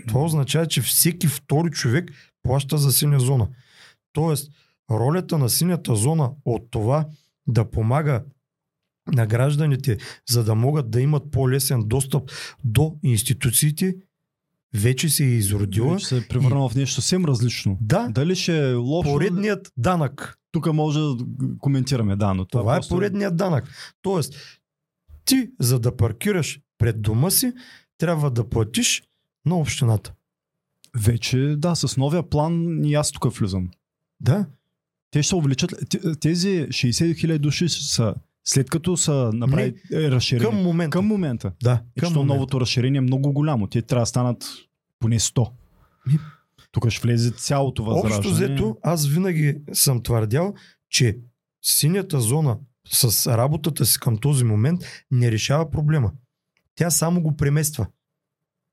Това 0.07 0.23
означава, 0.23 0.67
че 0.67 0.83
всеки 0.83 1.27
втори 1.27 1.71
човек 1.71 2.13
плаща 2.43 2.79
за 2.79 2.93
синя 2.93 3.21
зона. 3.21 3.49
Тоест, 4.13 4.53
ролята 4.91 5.39
на 5.39 5.49
синята 5.49 5.97
зона 5.97 6.31
от 6.45 6.71
това 6.71 7.07
да 7.47 7.71
помага 7.71 8.25
на 9.07 9.27
гражданите, 9.27 9.99
за 10.29 10.45
да 10.45 10.55
могат 10.55 10.91
да 10.91 11.01
имат 11.01 11.31
по-лесен 11.31 11.83
достъп 11.85 12.31
до 12.65 12.97
институциите, 13.03 13.97
вече 14.75 15.09
се 15.09 15.25
е 15.25 15.29
изродила. 15.29 15.93
Вече 15.93 16.07
се 16.07 16.19
е 16.19 16.29
превърнал 16.29 16.69
в 16.69 16.75
нещо 16.75 16.95
съвсем 16.95 17.25
различно. 17.25 17.79
Да, 17.81 18.09
Дали 18.09 18.37
ще 18.37 18.71
е 18.71 18.75
лошо? 18.75 19.11
поредният 19.11 19.73
данък. 19.77 20.39
Тук 20.53 20.73
може 20.73 20.99
да 20.99 21.17
коментираме, 21.59 22.17
да, 22.17 22.35
но 22.35 22.45
това, 22.45 22.61
Това 22.63 22.75
е 22.75 22.79
просто- 22.79 22.95
поредният 22.95 23.37
данък. 23.37 23.65
Тоест, 24.03 24.35
ти, 25.25 25.51
за 25.61 25.81
да 25.81 25.97
паркираш 25.97 26.61
пред 26.79 27.03
дома 27.03 27.31
си, 27.31 27.53
трябва 27.99 28.31
да 28.31 28.49
платиш 28.49 29.03
на 29.47 29.57
общината. 29.57 30.13
Вече, 30.97 31.55
да, 31.59 31.75
с 31.75 31.97
новия 31.97 32.23
план 32.23 32.85
и 32.85 32.95
аз 32.95 33.13
тук 33.13 33.33
влизам. 33.33 33.69
Да, 34.21 34.47
Те 35.11 35.23
ще 35.23 35.35
увеличат. 35.35 35.75
Тези 36.21 36.49
60 36.61 37.17
хиляди 37.17 37.39
души 37.39 37.69
са 37.69 38.15
след 38.45 38.71
като 38.71 38.97
са 38.97 39.31
направили 39.35 39.75
е, 39.93 40.11
разширение. 40.11 40.51
към 40.51 40.63
момента. 40.63 40.91
към 40.91 41.07
момента. 41.07 41.53
Да, 41.63 41.83
Е, 41.97 42.01
към 42.01 42.13
момента. 42.13 42.35
новото 42.35 42.61
разширение 42.61 42.99
е 42.99 43.03
много 43.03 43.33
голямо. 43.33 43.67
Те 43.67 43.83
трябва 43.83 44.03
да 44.03 44.07
станат 44.07 44.45
поне 45.01 45.19
100. 45.19 45.51
Ми- 46.07 46.19
Тук 46.73 46.91
ще 46.91 47.01
влезе 47.03 47.31
цялото 47.31 47.85
възраждане. 47.85 48.17
Общо 48.17 48.33
взето, 48.33 48.77
аз 48.83 49.07
винаги 49.07 49.57
съм 49.73 50.03
твърдял, 50.03 50.55
че 50.91 51.19
синята 51.63 52.21
зона 52.21 52.59
с 52.89 53.05
работата 53.29 53.87
си 53.87 54.01
към 54.01 54.17
този 54.17 54.45
момент 54.45 54.81
не 55.11 55.33
решава 55.33 55.71
проблема. 55.71 56.13
Тя 56.75 56.91
само 56.91 57.23
го 57.23 57.37
премества. 57.37 57.87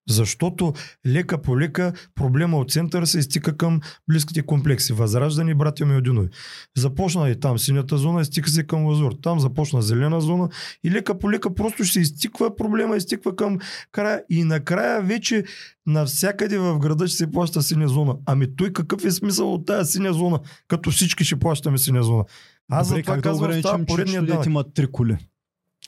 Защото 0.09 0.73
лека 1.07 1.41
по 1.41 1.59
лека 1.59 1.93
проблема 2.15 2.57
от 2.57 2.71
центъра 2.71 3.07
се 3.07 3.19
изтика 3.19 3.57
към 3.57 3.81
близките 4.09 4.41
комплекси. 4.41 4.93
Възраждане 4.93 5.55
братя 5.55 5.85
Меодинови. 5.85 6.29
Започна 6.77 7.29
и 7.29 7.39
там 7.39 7.59
синята 7.59 7.97
зона, 7.97 8.21
изтика 8.21 8.49
се 8.49 8.63
към 8.63 8.85
Лазур. 8.85 9.11
Там 9.21 9.39
започна 9.39 9.81
зелена 9.81 10.21
зона 10.21 10.49
и 10.83 10.91
лека 10.91 11.19
по 11.19 11.31
лека 11.31 11.55
просто 11.55 11.83
ще 11.83 11.99
изтиква 11.99 12.55
проблема, 12.55 12.97
изтиква 12.97 13.35
към 13.35 13.57
края 13.91 14.23
и 14.29 14.43
накрая 14.43 15.01
вече 15.01 15.43
навсякъде 15.85 16.57
в 16.57 16.79
града 16.79 17.07
ще 17.07 17.17
се 17.17 17.31
плаща 17.31 17.61
синя 17.61 17.87
зона. 17.87 18.15
Ами 18.25 18.55
той 18.55 18.73
какъв 18.73 19.05
е 19.05 19.11
смисъл 19.11 19.53
от 19.53 19.65
тази 19.65 19.91
синя 19.91 20.13
зона, 20.13 20.39
като 20.67 20.91
всички 20.91 21.23
ще 21.23 21.39
плащаме 21.39 21.77
синя 21.77 22.03
зона? 22.03 22.23
Аз 22.71 22.87
Добре, 22.87 22.99
за 22.99 23.03
това 23.03 23.13
как 23.13 23.23
да 23.23 23.29
казвам, 23.29 23.59
става 23.59 23.85
поредния 23.85 24.23
данък. 24.23 24.45
има 24.45 24.63
три 24.73 24.87
коли? 24.87 25.17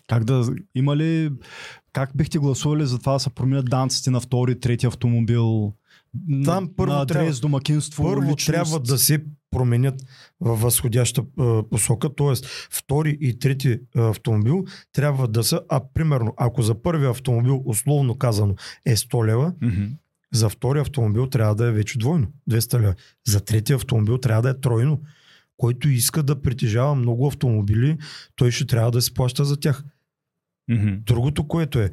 Как 0.07 0.23
да, 0.23 0.53
има 0.75 0.97
ли, 0.97 1.31
как 1.93 2.11
бихте 2.15 2.37
гласували 2.39 2.85
за 2.85 2.99
това 2.99 3.13
да 3.13 3.19
се 3.19 3.29
променят 3.29 3.69
данците 3.69 4.11
на 4.11 4.19
втори, 4.19 4.59
трети 4.59 4.85
автомобил? 4.85 5.73
Там 6.45 6.69
първо 6.77 6.93
на 6.93 7.01
адрес, 7.01 7.17
трябва- 7.17 7.39
домакинство, 7.39 8.03
Първо 8.03 8.21
личност? 8.23 8.45
трябва 8.45 8.79
да 8.79 8.97
се 8.97 9.23
променят 9.51 9.95
във 10.41 10.61
възходяща 10.61 11.23
а, 11.39 11.63
посока, 11.63 12.15
т.е. 12.15 12.33
втори 12.71 13.17
и 13.21 13.39
трети 13.39 13.79
а, 13.95 14.01
автомобил 14.01 14.65
трябва 14.93 15.27
да 15.27 15.43
са, 15.43 15.61
а 15.69 15.81
примерно, 15.93 16.33
ако 16.37 16.61
за 16.61 16.81
първи 16.81 17.05
автомобил, 17.05 17.63
условно 17.65 18.17
казано, 18.17 18.55
е 18.85 18.95
100 18.95 19.25
лева, 19.25 19.53
Мгм. 19.61 19.83
за 20.33 20.49
втори 20.49 20.79
автомобил 20.79 21.27
трябва 21.27 21.55
да 21.55 21.67
е 21.67 21.71
вече 21.71 21.97
двойно, 21.97 22.27
200 22.47 22.79
лева. 22.79 22.95
За 23.27 23.41
трети 23.41 23.73
автомобил 23.73 24.17
трябва 24.17 24.41
да 24.41 24.49
е 24.49 24.59
тройно. 24.61 25.01
Който 25.57 25.89
иска 25.89 26.23
да 26.23 26.41
притежава 26.41 26.95
много 26.95 27.27
автомобили, 27.27 27.97
той 28.35 28.51
ще 28.51 28.65
трябва 28.65 28.91
да 28.91 29.01
се 29.01 29.13
плаща 29.13 29.45
за 29.45 29.59
тях. 29.59 29.83
Мгм. 30.69 30.95
Другото, 31.05 31.47
което 31.47 31.79
е, 31.79 31.91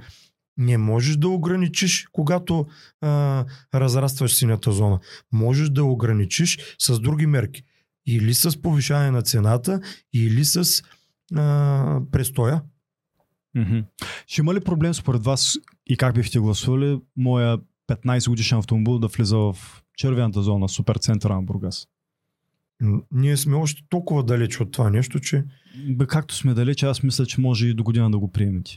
Не 0.56 0.78
можеш 0.78 1.16
да 1.16 1.28
ограничиш, 1.28 2.08
когато 2.12 2.66
а, 3.00 3.44
разрастваш 3.74 4.34
синята 4.34 4.72
зона. 4.72 5.00
Можеш 5.32 5.68
да 5.68 5.84
ограничиш 5.84 6.58
с 6.78 7.00
други 7.00 7.26
мерки. 7.26 7.62
Или 8.06 8.34
с 8.34 8.62
повишаване 8.62 9.10
на 9.10 9.22
цената, 9.22 9.80
или 10.14 10.44
с 10.44 10.82
а, 11.34 12.00
престоя. 12.10 12.62
Мгм. 13.54 13.78
Ще 14.26 14.40
има 14.40 14.54
ли 14.54 14.60
проблем 14.60 14.94
според 14.94 15.24
вас 15.24 15.56
и 15.86 15.96
как 15.96 16.14
бихте 16.14 16.38
гласували 16.38 17.00
моя 17.16 17.58
15 17.88 18.28
годишен 18.28 18.58
автомобил 18.58 18.98
да 18.98 19.06
влиза 19.06 19.36
в 19.36 19.56
червената 19.96 20.42
зона, 20.42 20.68
суперцентъра 20.68 21.34
на 21.34 21.42
Бургас? 21.42 21.86
Ние 23.12 23.36
сме 23.36 23.56
още 23.56 23.82
толкова 23.88 24.22
далеч 24.24 24.60
от 24.60 24.72
това 24.72 24.90
нещо, 24.90 25.20
че 25.20 25.44
Бе, 25.88 26.06
както 26.06 26.34
сме 26.34 26.54
далече, 26.54 26.86
аз 26.86 27.02
мисля, 27.02 27.26
че 27.26 27.40
може 27.40 27.66
и 27.66 27.74
до 27.74 27.82
година 27.84 28.10
да 28.10 28.18
го 28.18 28.32
приемете. 28.32 28.70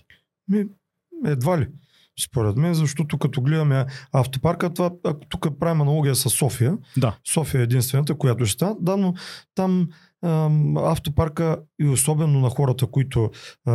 ми, 0.50 0.66
едва 1.26 1.60
ли. 1.60 1.68
Според 2.24 2.58
мен, 2.58 2.74
защото 2.74 3.18
като 3.18 3.42
гледаме 3.42 3.86
автопарка, 4.12 4.74
това, 4.74 4.92
ако 5.04 5.26
тук 5.26 5.60
правим 5.60 5.82
аналогия 5.82 6.16
с 6.16 6.30
София, 6.30 6.78
Да. 6.98 7.18
София 7.34 7.60
е 7.60 7.64
единствената, 7.64 8.16
която 8.16 8.46
ще 8.46 8.54
стане. 8.54 8.76
Да, 8.80 8.98
но 8.98 9.14
там 9.56 9.88
ам, 10.24 10.78
автопарка 10.78 11.58
и 11.82 11.86
особено 11.88 12.40
на 12.40 12.50
хората, 12.50 12.88
които 12.88 13.32
а, 13.66 13.72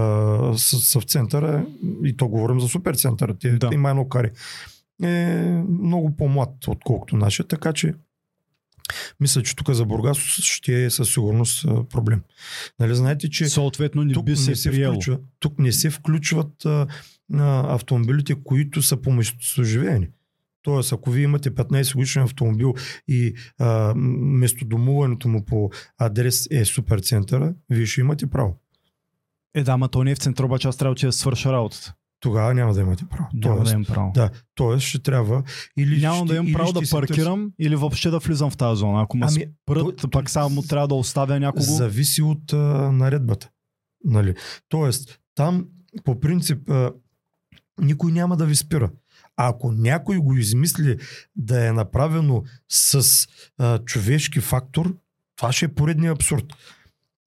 са, 0.56 0.76
са 0.76 1.00
в 1.00 1.04
центъра, 1.04 1.66
и 2.04 2.16
то 2.16 2.28
говорим 2.28 2.60
за 2.60 2.68
суперцентъра, 2.68 3.34
те, 3.34 3.50
Да. 3.52 3.70
има 3.72 3.90
едно 3.90 4.08
кари, 4.08 4.30
е 5.02 5.62
много 5.68 6.16
по-млад, 6.16 6.68
отколкото 6.68 7.16
нашия, 7.16 7.46
така 7.46 7.72
че 7.72 7.94
мисля, 9.20 9.42
че 9.42 9.56
тук 9.56 9.70
за 9.70 9.84
Бургас 9.84 10.18
ще 10.18 10.84
е 10.84 10.90
със 10.90 11.12
сигурност 11.12 11.66
проблем. 11.90 12.22
Нали 12.80 12.94
знаете, 12.94 13.30
че 13.30 13.48
Съответно 13.48 14.04
не 14.04 14.12
тук 14.12 14.24
би 14.24 14.36
се, 14.36 14.50
не 14.50 14.56
се 14.56 14.70
приело. 14.70 14.94
включва, 14.94 15.18
тук 15.38 15.58
не 15.58 15.72
се 15.72 15.90
включват 15.90 16.64
а, 16.64 16.86
а, 17.34 17.74
автомобилите, 17.74 18.34
които 18.44 18.82
са 18.82 18.96
по 18.96 19.12
местоживеене. 19.12 20.10
Тоест, 20.62 20.92
ако 20.92 21.10
вие 21.10 21.24
имате 21.24 21.54
15 21.54 21.94
годишен 21.94 22.22
автомобил 22.22 22.74
и 23.08 23.34
а, 23.58 23.94
местодомуването 23.94 25.28
му 25.28 25.44
по 25.44 25.70
адрес 25.98 26.48
е 26.50 26.64
суперцентъра, 26.64 27.54
вие 27.70 27.86
ще 27.86 28.00
имате 28.00 28.26
право. 28.26 28.56
Е, 29.54 29.62
да, 29.62 29.76
ма 29.76 29.88
то 29.88 30.04
не 30.04 30.10
е 30.10 30.14
в 30.14 30.18
центъра, 30.18 30.46
обаче 30.46 30.68
аз 30.68 30.76
трябва 30.76 30.94
да 30.94 31.12
свърша 31.12 31.52
работата. 31.52 31.94
Тогава 32.20 32.54
няма 32.54 32.74
да 32.74 32.80
имате 32.80 33.04
право. 33.10 33.28
Няма 33.34 33.56
тоест, 33.56 33.70
да 33.70 33.72
имам 33.72 33.84
право. 33.84 34.12
да, 34.14 34.30
тоест 34.54 34.86
ще 34.86 34.98
трябва 34.98 35.42
или 35.76 36.00
Няма 36.00 36.16
ще, 36.16 36.26
да 36.26 36.34
имам 36.36 36.52
право 36.52 36.72
да 36.72 36.80
паркирам 36.90 37.52
или 37.60 37.76
въобще 37.76 38.10
да 38.10 38.18
влизам 38.18 38.50
в 38.50 38.56
тази 38.56 38.78
зона. 38.78 39.02
Ако 39.02 39.16
ме 39.16 39.26
Ами, 39.30 39.46
спрат, 39.62 39.96
то- 39.96 40.10
пак 40.10 40.30
само 40.30 40.62
трябва 40.62 40.88
да 40.88 40.94
оставя 40.94 41.40
някого. 41.40 41.64
Зависи 41.64 42.22
от 42.22 42.52
а, 42.52 42.56
наредбата. 42.92 43.50
Нали? 44.04 44.34
Тоест, 44.68 45.18
там 45.34 45.66
по 46.04 46.20
принцип 46.20 46.70
а, 46.70 46.92
никой 47.80 48.12
няма 48.12 48.36
да 48.36 48.46
ви 48.46 48.56
спира. 48.56 48.90
А 49.36 49.48
ако 49.48 49.72
някой 49.72 50.16
го 50.16 50.36
измисли 50.36 50.98
да 51.36 51.66
е 51.66 51.72
направено 51.72 52.42
с 52.68 53.26
а, 53.58 53.78
човешки 53.78 54.40
фактор, 54.40 54.96
това 55.36 55.52
ще 55.52 55.64
е 55.64 55.74
поредния 55.74 56.12
абсурд. 56.12 56.44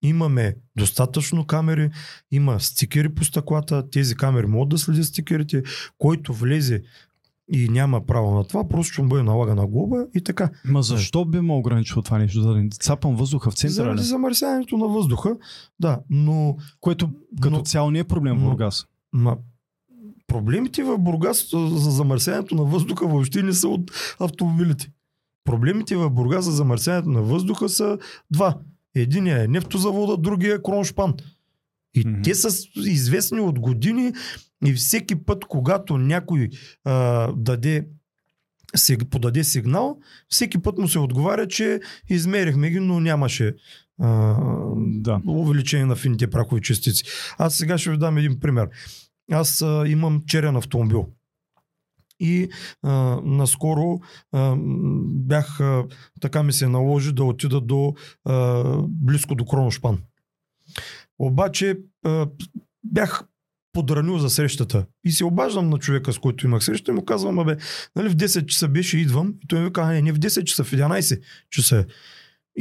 Имаме 0.02 0.54
достатъчно 0.78 1.46
камери, 1.46 1.90
има 2.30 2.60
стикери 2.60 3.14
по 3.14 3.24
стъклата, 3.24 3.90
тези 3.90 4.14
камери 4.14 4.46
могат 4.46 4.68
да 4.68 4.78
следят 4.78 5.04
стикерите, 5.04 5.62
който 5.98 6.32
влезе 6.32 6.82
и 7.52 7.68
няма 7.68 8.06
право 8.06 8.34
на 8.34 8.44
това, 8.44 8.68
просто 8.68 8.92
ще 8.92 9.02
му 9.02 9.08
бъде 9.08 9.22
налагана 9.22 9.66
глоба 9.66 9.96
и 10.14 10.20
така. 10.20 10.50
Ма 10.64 10.82
защо 10.82 11.24
би 11.24 11.40
ме 11.40 11.52
ограничило 11.52 12.02
това 12.02 12.18
нещо? 12.18 12.40
Да 12.42 12.54
не 12.56 12.68
цапам 12.70 13.16
въздуха 13.16 13.50
в 13.50 13.54
центъра 13.54 13.74
Заради 13.84 14.00
ли? 14.00 14.04
замърсяването 14.04 14.76
на 14.76 14.88
въздуха, 14.88 15.36
да, 15.80 16.00
но 16.10 16.56
Което 16.80 17.10
като 17.40 17.56
Но- 17.56 17.62
цяло 17.62 17.90
не 17.90 17.98
е 17.98 18.04
проблем 18.04 18.38
в 18.38 18.42
Бургас. 18.44 18.86
Ма, 19.12 19.36
проблемите 20.26 20.82
в 20.82 20.98
Бургас 20.98 21.48
за 21.52 21.90
замърсяването 21.90 22.54
на 22.54 22.64
въздуха 22.64 23.06
въобще 23.06 23.42
не 23.42 23.52
са 23.52 23.68
от 23.68 23.90
автомобилите. 24.20 24.90
Проблемите 25.44 25.96
в 25.96 26.10
Бургас 26.10 26.44
за 26.44 26.52
замърсяването 26.52 27.10
на 27.10 27.22
въздуха 27.22 27.68
са 27.68 27.98
два. 28.30 28.56
Единият 28.94 29.44
е 29.44 29.48
нефтозавода, 29.48 30.16
другия 30.16 30.54
е 30.54 30.62
Кроншпан. 30.62 31.14
И 31.94 32.00
Мгм. 32.06 32.22
те 32.22 32.34
са 32.34 32.48
известни 32.76 33.40
от 33.40 33.58
години 33.58 34.12
и 34.66 34.72
всеки 34.72 35.16
път, 35.16 35.44
когато 35.44 35.98
някой 35.98 36.48
а, 36.84 37.32
даде 37.36 37.86
се 38.76 38.98
подаде 38.98 39.44
сигнал, 39.44 39.98
всеки 40.28 40.58
път 40.58 40.78
му 40.78 40.88
се 40.88 40.98
отговаря, 40.98 41.48
че 41.48 41.80
измерихме 42.08 42.70
ги, 42.70 42.80
но 42.80 43.00
нямаше 43.00 43.54
а, 44.00 44.34
Да. 44.86 45.20
увеличение 45.26 45.86
на 45.86 45.96
фините 45.96 46.30
прахови 46.30 46.60
частици. 46.60 47.04
Аз 47.38 47.56
сега 47.56 47.78
ще 47.78 47.90
ви 47.90 47.98
дам 47.98 48.18
един 48.18 48.40
пример. 48.40 48.68
Аз 49.32 49.62
а, 49.62 49.84
имам 49.86 50.22
черен 50.26 50.56
автомобил. 50.56 51.06
И 52.24 52.48
а, 52.82 52.92
наскоро 53.24 54.00
а, 54.32 54.54
бях, 55.06 55.60
а, 55.60 55.84
така 56.20 56.42
ми 56.42 56.52
се 56.52 56.68
наложи 56.68 57.12
да 57.12 57.24
отида 57.24 57.60
до 57.60 57.94
а, 58.24 58.64
близко 58.88 59.34
до 59.34 59.44
Кроношпан. 59.44 59.98
Обаче 61.18 61.78
а, 62.04 62.26
бях 62.84 63.24
подранил 63.72 64.18
за 64.18 64.30
срещата. 64.30 64.86
И 65.04 65.10
се 65.10 65.24
обаждам 65.24 65.70
на 65.70 65.78
човека, 65.78 66.12
с 66.12 66.18
който 66.18 66.46
имах 66.46 66.64
среща 66.64 66.90
и 66.90 66.94
му 66.94 67.04
казвам, 67.04 67.38
абе, 67.38 67.56
нали 67.96 68.08
в 68.08 68.16
10 68.16 68.46
часа 68.46 68.68
беше, 68.68 68.98
идвам. 68.98 69.34
И 69.44 69.46
той 69.46 69.58
ми 69.60 69.66
вика, 69.66 69.86
не, 69.86 70.02
не 70.02 70.12
в 70.12 70.18
10 70.18 70.44
часа, 70.44 70.64
в 70.64 70.70
11 70.72 71.22
часа. 71.50 71.78
е». 71.78 71.84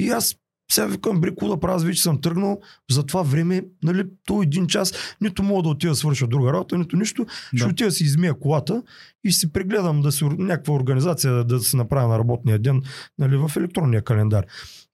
И 0.02 0.10
аз 0.10 0.36
сега 0.74 0.88
викам, 0.88 1.22
бре, 1.22 1.30
какво 1.30 1.50
да 1.50 1.60
правя, 1.60 1.76
аз 1.76 1.84
вече 1.84 2.02
съм 2.02 2.22
тръгнал. 2.22 2.62
За 2.92 3.06
това 3.06 3.22
време, 3.22 3.64
нали, 3.84 4.04
то 4.26 4.44
един 4.44 4.68
час, 4.68 4.94
нито 5.22 5.44
мога 5.44 5.64
да 5.64 5.70
отида 5.70 5.92
да 5.92 5.96
свърша 5.96 6.28
друга 6.28 6.54
работа, 6.54 6.78
нито 6.78 6.98
нищо. 6.98 7.26
Ще 7.48 7.66
Да. 7.66 7.72
отида 7.72 7.88
да 7.88 7.92
си 7.92 8.04
измия 8.04 8.34
колата 8.34 8.84
и 9.24 9.32
си 9.32 9.54
прегледам 9.54 10.02
да 10.02 10.12
си 10.12 10.24
някаква 10.24 10.74
организация 10.74 11.34
да, 11.34 11.44
да 11.44 11.60
се 11.60 11.78
направя 11.78 12.08
на 12.08 12.20
работния 12.20 12.60
ден 12.60 12.82
нали, 13.20 13.38
в 13.38 13.52
електронния 13.58 14.02
календар. 14.02 14.46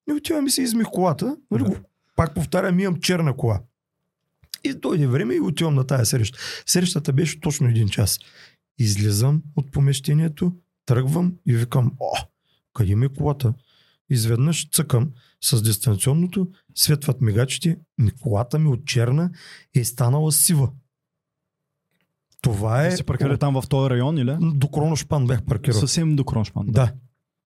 И 0.09 0.13
отивам 0.13 0.47
и 0.47 0.51
си 0.51 0.61
измих 0.61 0.87
колата. 0.87 1.37
Нали, 1.51 1.63
Да. 1.63 1.79
Пак 2.15 2.33
повтарям, 2.35 2.79
имам 2.79 2.99
черна 2.99 3.37
кола. 3.37 3.59
И 4.63 4.73
дойде 4.73 5.07
време 5.07 5.35
и 5.35 5.39
отивам 5.39 5.75
на 5.75 5.83
тая 5.87 6.05
среща. 6.05 6.39
Срещата 6.65 7.13
беше 7.13 7.39
точно 7.39 7.67
един 7.67 7.87
час. 7.89 8.19
Излизам 8.79 9.41
от 9.55 9.71
помещението, 9.71 10.53
тръгвам 10.85 11.33
и 11.45 11.55
викам, 11.55 11.91
о, 11.99 12.17
къде 12.73 12.95
ми 12.95 13.05
е 13.05 13.09
колата? 13.09 13.53
Изведнъж 14.09 14.69
цъкам 14.69 15.09
с 15.43 15.61
дистанционното, 15.61 16.47
светват 16.75 17.21
мигачите, 17.21 17.77
ми 17.97 18.11
колата 18.11 18.59
ми 18.59 18.67
от 18.67 18.85
черна 18.85 19.31
е 19.75 19.83
станала 19.83 20.31
сива. 20.31 20.69
Това 22.41 22.85
е... 22.85 22.89
Да 22.89 22.97
си 22.97 23.03
паркирали 23.03 23.37
там 23.37 23.61
в 23.61 23.67
този 23.67 23.89
район 23.89 24.17
или? 24.17 24.37
До 24.39 24.67
Кроношпан 24.67 25.27
бях 25.27 25.43
паркирал. 25.43 25.79
Съвсем 25.79 26.15
до 26.15 26.25
Кроншпан. 26.25 26.65
Да. 26.67 26.93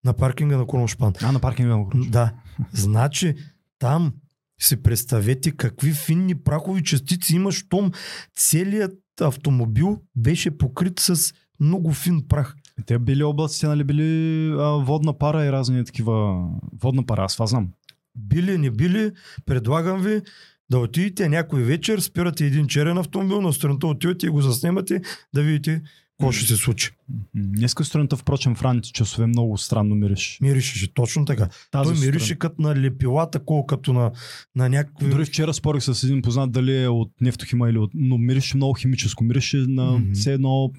На 0.05 0.13
паркинга 0.13 0.57
на 0.57 0.67
Кроношпан. 0.67 1.13
А, 1.21 1.31
на 1.31 1.39
паркинга 1.39 1.77
на 1.77 1.89
Кроншпан. 1.89 2.11
Да. 2.11 2.33
Значи 2.73 3.35
там 3.79 4.13
си 4.61 4.83
представете 4.83 5.51
какви 5.51 5.93
финни 5.93 6.35
прахови 6.35 6.83
частици 6.83 7.35
има, 7.35 7.51
щом 7.51 7.91
целият 8.35 8.99
автомобил 9.21 10.01
беше 10.15 10.57
покрит 10.57 10.99
с 10.99 11.33
много 11.59 11.93
фин 11.93 12.27
прах. 12.27 12.55
Те 12.85 12.99
били 12.99 13.23
облаците, 13.23 13.67
нали, 13.67 13.83
били 13.83 14.49
а, 14.49 14.69
водна 14.69 15.17
пара 15.17 15.45
и 15.45 15.51
разни 15.51 15.85
такива... 15.85 16.47
Водна 16.81 17.05
пара, 17.05 17.23
аз 17.23 17.33
това 17.33 17.45
знам. 17.47 17.69
Били, 18.15 18.57
не 18.57 18.71
били, 18.71 19.11
предлагам 19.45 20.01
ви 20.01 20.21
да 20.69 20.79
отидете 20.79 21.29
някой 21.29 21.63
вечер, 21.63 21.99
спирате 21.99 22.45
един 22.45 22.67
черен 22.67 22.97
автомобил, 22.97 23.41
на 23.41 23.53
страната 23.53 23.87
отивате 23.87 24.25
и 24.25 24.29
го 24.29 24.41
заснемате, 24.41 25.01
да 25.33 25.41
видите 25.41 25.81
какво 26.21 26.31
ще 26.31 26.45
се 26.45 26.55
случи. 26.55 26.91
Днеска 27.35 27.85
сутринта, 27.85 28.17
впрочем, 28.17 28.55
в 28.55 28.61
ранните 28.61 28.91
часове 28.91 29.27
много 29.27 29.57
странно 29.57 29.95
мириш. 29.95 30.37
Миришеше 30.41 30.93
точно 30.93 31.25
така. 31.25 31.49
Тази 31.71 31.93
Той 31.93 32.05
мирише 32.05 32.35
като 32.35 32.61
на 32.61 32.75
лепила, 32.75 33.29
такова 33.29 33.65
като 33.65 33.93
на, 33.93 34.11
на 34.55 34.69
някакви... 34.69 35.09
Дори 35.09 35.25
вчера 35.25 35.53
спорих 35.53 35.83
с 35.83 36.03
един 36.03 36.21
познат 36.21 36.51
дали 36.51 36.83
е 36.83 36.87
от 36.87 37.11
нефтохима 37.21 37.69
или 37.69 37.77
от... 37.77 37.91
Но 37.93 38.17
мирише 38.17 38.57
много 38.57 38.73
химическо. 38.73 39.23
Мирише 39.23 39.57
на 39.57 40.01
все 40.13 40.33
едно 40.33 40.71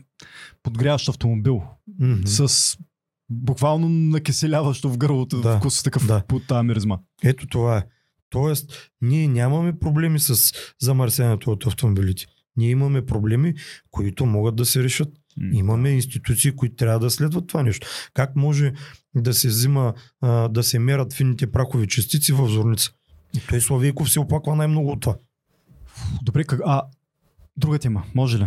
подгряващ 0.62 1.08
автомобил. 1.08 1.62
Мгм. 2.00 2.26
С 2.26 2.78
буквално 3.32 3.88
накиселяващо 3.88 4.88
в 4.88 4.98
гърлото 4.98 5.40
Да, 5.40 5.58
вкус 5.58 5.82
такъв 5.82 6.06
да. 6.06 6.22
по 6.28 6.40
тази 6.40 6.66
миризма. 6.66 6.98
Ето 7.24 7.46
това 7.46 7.78
е. 7.78 7.82
Тоест, 8.30 8.90
ние 9.00 9.28
нямаме 9.28 9.78
проблеми 9.78 10.18
с 10.18 10.52
замърсяването 10.80 11.50
от 11.50 11.66
автомобилите. 11.66 12.26
Ние 12.56 12.70
имаме 12.70 13.06
проблеми, 13.06 13.54
които 13.90 14.26
могат 14.26 14.56
да 14.56 14.64
се 14.64 14.84
решат. 14.84 15.08
Имаме 15.52 15.90
институции, 15.90 16.52
които 16.56 16.76
трябва 16.76 16.98
да 16.98 17.10
следват 17.10 17.46
това 17.46 17.62
нещо. 17.62 17.86
Как 18.14 18.36
може 18.36 18.72
да 19.14 19.34
се 19.34 19.48
взима, 19.48 19.94
а, 20.20 20.48
да 20.48 20.62
се 20.62 20.78
мерят 20.78 21.12
фините 21.12 21.52
прахови 21.52 21.88
частици 21.88 22.32
в 22.32 22.48
зорница? 22.48 22.90
И 23.36 23.40
той 23.48 23.60
Славейков 23.60 24.10
се 24.10 24.20
оплаква 24.20 24.56
най-много 24.56 24.90
от 24.90 25.00
това. 25.00 25.16
Добре, 26.22 26.44
как... 26.44 26.60
а 26.66 26.82
друга 27.56 27.78
тема, 27.78 28.04
може 28.14 28.38
ли? 28.38 28.46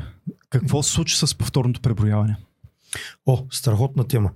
Какво 0.50 0.84
се 0.84 0.92
случи 0.92 1.18
с 1.18 1.38
повторното 1.38 1.82
преброяване? 1.82 2.38
О, 3.26 3.46
страхотна 3.52 4.08
тема. 4.08 4.32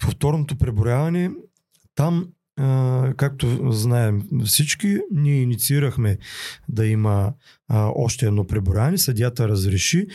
Повторното 0.00 0.56
преброяване, 0.56 1.30
там, 1.94 2.28
а, 2.56 3.14
както 3.16 3.72
знаем 3.72 4.22
всички, 4.44 4.98
ние 5.10 5.42
инициирахме 5.42 6.18
да 6.68 6.86
има 6.86 7.32
а, 7.68 7.90
още 7.94 8.26
едно 8.26 8.46
преброяване, 8.46 8.98
съдята 8.98 9.48
разреши 9.48 10.06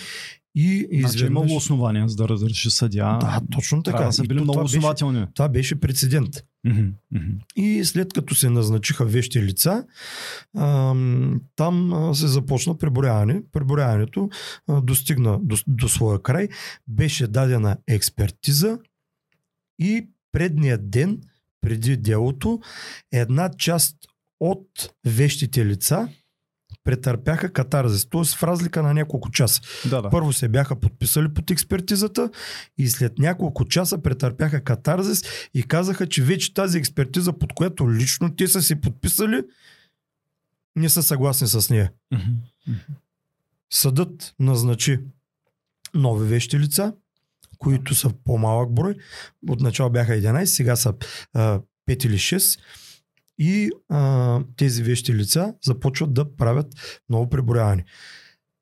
И 0.59 0.87
Значи 0.99 1.15
изведнъж... 1.15 1.29
имало 1.29 1.57
основания 1.57 2.09
за 2.09 2.15
да 2.15 2.29
разреши 2.29 2.69
съдия. 2.69 3.05
Да, 3.05 3.41
точно 3.51 3.83
така. 3.83 4.03
Да 4.03 4.11
са 4.11 4.23
били 4.23 4.33
много 4.33 4.51
това 4.51 4.63
беше- 4.63 4.77
основателни. 4.77 5.25
Това 5.33 5.49
беше 5.49 5.79
прецедент. 5.79 6.43
Мгм, 6.65 6.87
мгм. 7.11 7.31
И 7.55 7.85
след 7.85 8.13
като 8.13 8.35
се 8.35 8.49
назначиха 8.49 9.05
вещи 9.05 9.41
лица, 9.41 9.85
ам, 10.57 11.41
там 11.55 12.11
се 12.13 12.27
започна 12.27 12.77
преброяване. 12.77 13.41
Преброяването 13.51 14.29
а, 14.67 14.81
достигна 14.81 15.39
до, 15.43 15.57
до 15.67 15.89
своя 15.89 16.21
край. 16.21 16.47
Беше 16.87 17.27
дадена 17.27 17.77
експертиза 17.87 18.79
и 19.79 20.07
предния 20.31 20.77
ден, 20.77 21.21
преди 21.61 21.97
делото, 21.97 22.59
една 23.11 23.49
част 23.57 23.95
от 24.39 24.67
вещите 25.05 25.65
лица 25.65 26.09
претърпяха 26.87 27.53
катарзис, 27.53 28.05
т.е. 28.09 28.23
в 28.23 28.43
разлика 28.43 28.83
на 28.83 28.93
няколко 28.93 29.31
часа. 29.31 29.61
Да, 29.89 30.01
да. 30.01 30.09
Първо 30.09 30.33
се 30.33 30.47
бяха 30.47 30.79
подписали 30.79 31.33
под 31.33 31.51
експертизата 31.51 32.29
и 32.77 32.87
след 32.87 33.19
няколко 33.19 33.65
часа 33.65 34.01
претърпяха 34.01 34.63
катарзис 34.63 35.23
и 35.53 35.63
казаха, 35.63 36.07
че 36.07 36.23
вече 36.23 36.53
тази 36.53 36.77
експертиза, 36.77 37.33
под 37.33 37.53
която 37.53 37.91
лично 37.91 38.35
те 38.35 38.47
са 38.47 38.61
се 38.61 38.81
подписали, 38.81 39.41
не 40.75 40.89
са 40.89 41.03
съгласни 41.03 41.47
с 41.47 41.69
нея. 41.69 41.91
Съдът 43.73 44.35
назначи 44.39 44.99
нови 45.93 46.27
вещи 46.27 46.59
лица, 46.59 46.93
които 47.57 47.95
са 47.95 48.13
по-малък 48.25 48.73
брой. 48.73 48.95
Отначало 49.49 49.89
бяха 49.89 50.11
11, 50.11 50.45
сега 50.45 50.75
са 50.75 50.93
а, 51.33 51.59
5 51.89 52.05
или 52.05 52.17
6. 52.17 52.59
И 53.37 53.71
а, 53.89 54.41
тези 54.55 54.83
вещи 54.83 55.15
лица 55.15 55.53
започват 55.63 56.13
да 56.13 56.35
правят 56.35 57.01
ново 57.09 57.29
преброяване. 57.29 57.85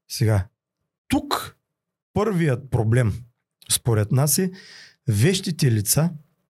Сега, 0.08 0.48
тук 1.08 1.58
първият 2.14 2.70
проблем, 2.72 3.14
според 3.72 4.12
нас 4.12 4.38
е 4.38 4.52
вещите 5.08 5.72
лица 5.72 6.10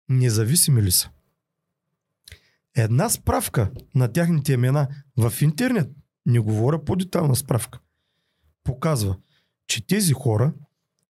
независими 0.09 0.81
ли 0.81 0.91
са? 0.91 1.09
Една 2.75 3.09
справка 3.09 3.71
на 3.95 4.13
тяхните 4.13 4.53
имена 4.53 4.87
в 5.17 5.33
интернет, 5.41 5.89
не 6.25 6.39
говоря 6.39 6.85
по-детална 6.85 7.35
справка, 7.35 7.79
показва, 8.63 9.17
че 9.67 9.87
тези 9.87 10.13
хора 10.13 10.53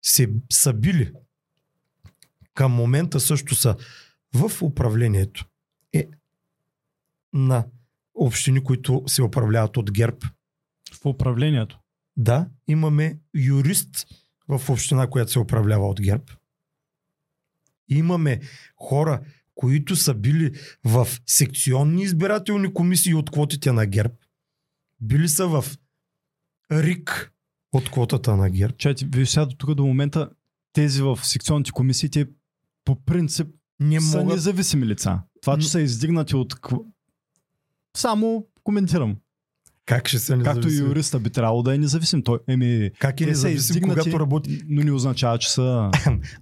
се, 0.02 0.30
са 0.52 0.74
били 0.74 1.12
към 2.54 2.72
момента 2.72 3.20
също 3.20 3.56
са 3.56 3.76
в 4.34 4.62
управлението 4.62 5.46
на 7.36 7.66
общини, 8.16 8.64
които 8.64 9.04
се 9.08 9.24
управляват 9.24 9.78
от 9.78 9.92
ГЕРБ. 9.92 10.18
В 11.02 11.06
управлението. 11.06 11.80
Да, 12.18 12.48
имаме 12.68 13.20
юрист 13.36 14.08
в 14.48 14.70
община, 14.70 15.08
която 15.08 15.32
се 15.32 15.40
управлява 15.40 15.90
от 15.90 16.02
ГЕРБ. 16.02 16.24
Имаме 17.90 18.42
хора, 18.78 19.22
които 19.56 19.96
са 19.96 20.14
били 20.14 20.52
в 20.84 21.08
секционни 21.26 22.04
избирателни 22.04 22.74
комисии 22.74 23.14
от 23.14 23.32
квотите 23.32 23.72
на 23.72 23.86
ГЕРБ. 23.86 24.14
Били 25.02 25.30
са 25.30 25.48
в 25.48 25.66
РИК 26.72 27.34
от 27.74 27.92
квотата 27.92 28.36
на 28.36 28.50
ГЕРБ. 28.50 28.76
Чайте, 28.78 29.06
вие 29.06 29.26
сега 29.26 29.46
до 29.46 29.56
тук 29.56 29.74
до 29.74 29.86
момента 29.86 30.30
тези 30.74 31.02
в 31.02 31.20
секционните 31.24 31.72
комисии, 31.72 32.10
те 32.10 32.28
по 32.86 33.06
принцип 33.06 33.48
Не 33.80 34.02
са 34.02 34.18
могат... 34.18 34.34
независими 34.34 34.86
лица. 34.86 35.20
Това, 35.42 35.58
че 35.58 35.70
са 35.70 35.82
издигнати 35.82 36.36
от... 36.36 36.56
Само 37.96 38.48
коментирам. 38.64 39.16
Как 39.86 40.08
ще 40.08 40.20
са 40.20 40.40
Както 40.44 40.70
и 40.70 40.78
юриста 40.78 41.20
би 41.20 41.30
трябвало 41.30 41.64
да 41.64 41.76
е 41.76 41.78
независим. 41.78 42.24
Той, 42.24 42.40
еми, 42.48 42.92
Как 43.00 43.22
е 43.22 43.26
независим, 43.26 43.58
издигнати, 43.58 44.00
когато 44.00 44.20
работи? 44.20 44.62
но 44.70 44.84
не 44.84 44.92
означава, 44.92 45.38
че 45.38 45.52
са... 45.52 45.92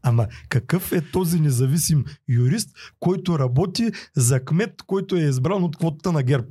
Ама 0.01 0.27
какъв 0.49 0.91
е 0.91 1.01
този 1.11 1.39
независим 1.39 2.05
юрист, 2.29 2.69
който 2.99 3.39
работи 3.39 3.91
за 4.15 4.45
кмет, 4.45 4.81
който 4.87 5.15
е 5.15 5.19
избран 5.19 5.63
от 5.63 5.77
квотата 5.77 6.11
на 6.11 6.23
ГЕРБ? 6.23 6.47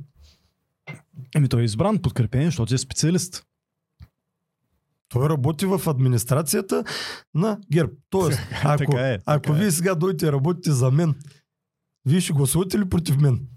Еми, 1.35 1.49
той 1.49 1.61
е 1.61 1.65
избран, 1.65 2.01
подкрепен, 2.01 2.45
защото 2.45 2.75
е 2.75 2.77
специалист. 2.77 3.43
Той 5.09 5.29
работи 5.29 5.65
в 5.65 5.81
администрацията 5.87 6.83
на 7.33 7.59
ГЕРБ. 7.71 7.91
Тоест, 8.09 8.39
ако, 8.63 8.97
е, 8.97 9.19
ако 9.25 9.53
е. 9.53 9.55
вие 9.55 9.71
сега 9.71 9.95
дойдете 9.95 10.25
и 10.25 10.31
работите 10.31 10.71
за 10.71 10.91
мен, 10.91 11.15
вие 12.05 12.21
ще 12.21 12.33
гласувате 12.33 12.79
ли 12.79 12.89
против 12.89 13.17
мен? 13.17 13.47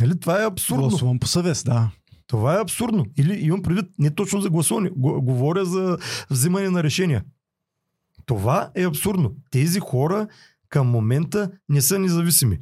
Нали, 0.00 0.20
това 0.20 0.42
е 0.42 0.46
абсурдно. 0.46 0.88
Гласувам 0.88 1.18
по 1.18 1.26
съвест, 1.26 1.64
да. 1.64 1.90
Това 2.26 2.54
е 2.54 2.62
абсурдно. 2.62 3.06
Или 3.18 3.34
имам 3.34 3.62
предвид 3.62 3.86
не 3.98 4.10
точно 4.10 4.40
за 4.40 4.50
гласуване, 4.50 4.90
го- 4.90 5.22
говоря 5.22 5.64
за 5.64 5.98
взимане 6.30 6.70
на 6.70 6.82
решения. 6.82 7.24
Това 8.26 8.70
е 8.74 8.82
абсурдно. 8.84 9.34
Тези 9.50 9.80
хора 9.80 10.28
към 10.68 10.86
момента 10.86 11.50
не 11.68 11.80
са 11.80 11.98
независими. 11.98 12.58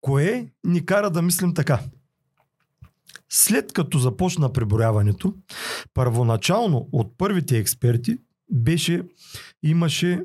Кое 0.00 0.46
ни 0.64 0.86
кара 0.86 1.10
да 1.10 1.22
мислим 1.22 1.54
така? 1.54 1.80
След 3.28 3.72
като 3.72 3.98
започна 3.98 4.52
преброяването, 4.52 5.34
първоначално 5.94 6.88
от 6.92 7.18
първите 7.18 7.58
експерти 7.58 8.18
беше, 8.50 9.02
имаше 9.62 10.24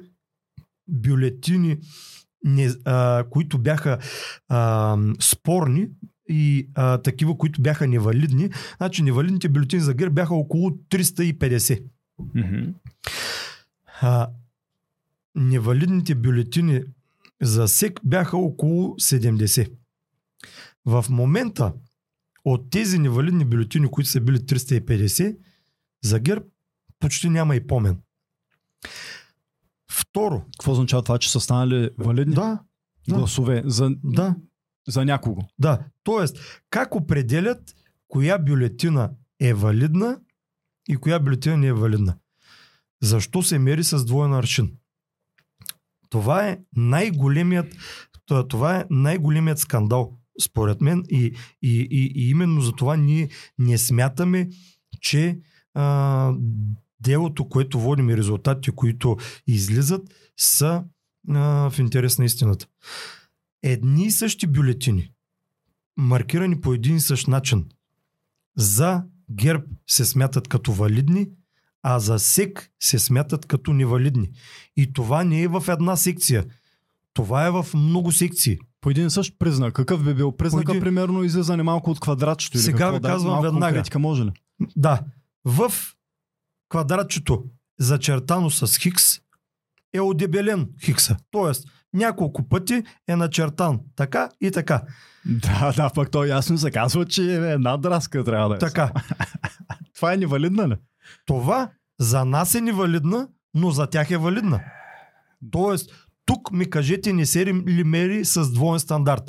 бюлетини, 0.88 1.78
не, 2.46 2.70
а, 2.86 3.26
които 3.30 3.58
бяха 3.58 3.98
а, 4.50 4.98
спорни 5.20 5.88
и 6.30 6.70
а, 6.76 6.98
такива, 6.98 7.38
които 7.38 7.62
бяха 7.62 7.88
невалидни. 7.88 8.50
Значи 8.78 9.04
невалидните 9.04 9.50
бюлетини 9.50 9.82
за 9.82 9.94
ГЕРБ 9.94 10.14
бяха 10.14 10.36
около 10.36 10.70
350. 10.70 11.84
Мгм. 12.36 12.74
А, 14.02 14.30
невалидните 15.36 16.16
бюлетини 16.16 16.84
за 17.42 17.68
СЕК 17.68 18.00
бяха 18.04 18.38
около 18.38 18.96
70. 18.96 19.72
В 20.86 21.06
момента 21.10 21.74
от 22.46 22.70
тези 22.70 23.00
невалидни 23.00 23.46
бюлетини, 23.46 23.88
които 23.88 24.10
са 24.10 24.22
били 24.22 24.38
350, 24.38 25.38
за 26.04 26.20
ГЕРБ 26.20 26.46
почти 27.00 27.30
няма 27.30 27.56
и 27.56 27.68
помен. 27.68 27.98
Второ, 29.98 30.42
Какво 30.60 30.72
означава 30.72 31.04
това, 31.04 31.18
че 31.18 31.32
са 31.32 31.40
станали 31.40 31.90
валидни 31.98 32.36
да, 32.36 32.60
да, 33.08 33.16
гласове 33.16 33.64
за, 33.66 33.90
да, 34.04 34.36
за 34.88 35.06
някого? 35.06 35.42
да. 35.60 35.80
Тоест, 36.04 36.62
как 36.70 36.96
определят 36.96 37.76
коя 38.08 38.38
бюлетина 38.38 39.12
е 39.40 39.54
валидна 39.54 40.20
и 40.90 40.98
коя 40.98 41.20
бюлетина 41.20 41.58
не 41.58 41.68
е 41.68 41.74
валидна? 41.74 42.16
Защо 43.02 43.44
се 43.44 43.60
мери 43.60 43.84
с 43.84 44.06
двоен 44.06 44.34
аршин? 44.34 44.72
Това 46.10 46.48
е 46.48 46.60
най-големият, 46.76 47.74
това 48.48 48.78
е 48.78 48.86
най-големият 48.90 49.60
скандал, 49.60 50.18
според 50.42 50.82
мен. 50.82 51.04
И, 51.10 51.36
и, 51.62 51.88
и, 51.92 52.12
и 52.16 52.30
именно 52.30 52.62
за 52.62 52.72
това 52.72 52.96
ние 52.96 53.30
не 53.60 53.78
смятаме, 53.78 54.50
че 55.02 55.40
а, 55.74 56.34
делото, 57.00 57.50
което 57.50 57.80
водим 57.80 58.10
и 58.10 58.18
резултатите, 58.18 58.72
които 58.72 59.18
излизат, 59.48 60.02
са 60.38 60.84
а, 61.30 61.70
в 61.70 61.80
интерес 61.80 62.18
на 62.20 62.26
истината. 62.26 62.68
Едни 63.64 64.06
и 64.06 64.12
същи 64.12 64.48
бюлетини, 64.48 65.12
маркирани 65.98 66.62
по 66.62 66.74
един 66.74 66.96
и 66.96 67.00
същ 67.00 67.28
начин, 67.28 67.66
за 68.58 69.04
ГЕРБ 69.32 69.64
се 69.88 70.06
смятат 70.06 70.48
като 70.48 70.72
валидни, 70.74 71.28
а 71.84 72.00
за 72.00 72.20
СЕК 72.20 72.70
се 72.80 73.00
смятат 73.00 73.46
като 73.46 73.74
невалидни. 73.74 74.30
И 74.78 74.94
това 74.94 75.24
не 75.24 75.42
е 75.42 75.48
в 75.48 75.64
една 75.68 75.96
секция. 75.96 76.46
Това 77.14 77.48
е 77.48 77.52
в 77.52 77.66
много 77.74 78.12
секции. 78.12 78.58
По 78.82 78.90
един 78.90 79.10
същ 79.10 79.36
признак. 79.40 79.74
Какъв 79.74 80.04
би 80.04 80.14
бил 80.14 80.32
признака, 80.32 80.72
един- 80.72 80.82
примерно, 80.84 81.24
излизане 81.24 81.64
малко 81.64 81.92
от 81.92 82.00
квадратчето? 82.00 82.58
Или 82.58 82.64
Сега 82.64 82.78
какво 82.78 82.94
ви 82.94 83.00
да, 83.00 83.08
казвам 83.08 83.32
малко 83.32 83.44
веднага. 83.44 83.66
конкретика 83.66 84.00
може 84.00 84.26
ли? 84.26 84.32
Да, 84.76 85.00
в 85.46 85.72
квадратчето, 86.70 87.44
зачертано 87.80 88.50
с 88.50 88.78
хикс, 88.78 89.04
е 89.94 90.00
одебелен 90.00 90.70
хикса. 90.84 91.18
Тоест, 91.32 91.68
няколко 91.94 92.50
пъти 92.50 92.84
е 93.08 93.16
начертан 93.16 93.80
така 93.96 94.30
и 94.42 94.52
така. 94.52 94.82
Да, 95.26 95.74
да, 95.76 95.90
пък 95.96 96.12
то 96.12 96.26
ясно 96.26 96.58
се 96.58 96.72
казва, 96.72 97.06
че 97.06 97.22
е 97.22 97.52
една 97.52 97.78
драска 97.78 98.24
трябва 98.24 98.50
да 98.50 98.56
е. 98.56 98.60
Така. 98.60 98.92
Това 99.96 100.14
е 100.14 100.18
невалидна 100.18 100.70
ли? 100.70 100.76
Това 101.26 101.70
за 102.00 102.26
нас 102.26 102.56
е 102.56 102.62
невалидна, 102.62 103.28
но 103.54 103.72
за 103.72 103.88
тях 103.88 104.12
е 104.12 104.18
валидна. 104.18 104.62
Тоест, 105.52 105.92
тук 106.26 106.52
ми 106.52 106.70
кажете, 106.70 107.14
не 107.14 107.26
се 107.26 107.46
ли 107.46 107.84
мери 107.84 108.26
с 108.26 108.52
двоен 108.52 108.80
стандарт. 108.80 109.24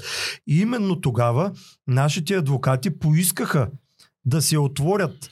И 0.47 0.61
именно 0.61 1.01
тогава 1.01 1.53
нашите 1.87 2.35
адвокати 2.35 2.99
поискаха 2.99 3.71
да 4.25 4.43
се 4.43 4.59
отворят 4.59 5.31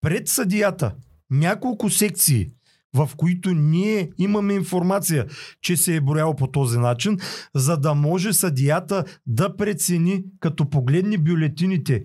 пред 0.00 0.28
съдията 0.28 0.94
няколко 1.30 1.90
секции, 1.90 2.50
в 2.94 3.10
които 3.16 3.50
ние 3.50 4.10
имаме 4.18 4.54
информация, 4.54 5.26
че 5.60 5.76
се 5.76 5.96
е 5.96 6.00
брояло 6.00 6.36
по 6.36 6.46
този 6.46 6.78
начин, 6.78 7.18
за 7.54 7.76
да 7.76 7.94
може 7.94 8.32
съдията 8.32 9.04
да 9.26 9.56
прецени, 9.56 10.24
като 10.40 10.70
погледне 10.70 11.18
бюлетините, 11.18 12.04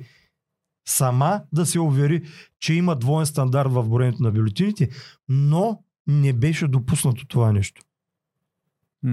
сама 0.88 1.42
да 1.54 1.66
се 1.66 1.80
увери, 1.80 2.24
че 2.60 2.74
има 2.74 2.96
двоен 2.96 3.26
стандарт 3.26 3.72
в 3.72 3.90
броенето 3.90 4.24
на 4.24 4.32
бюлетините, 4.32 4.90
но 5.30 5.84
не 6.08 6.34
беше 6.34 6.68
допуснато 6.68 7.28
това 7.28 7.52
нещо. 7.52 7.82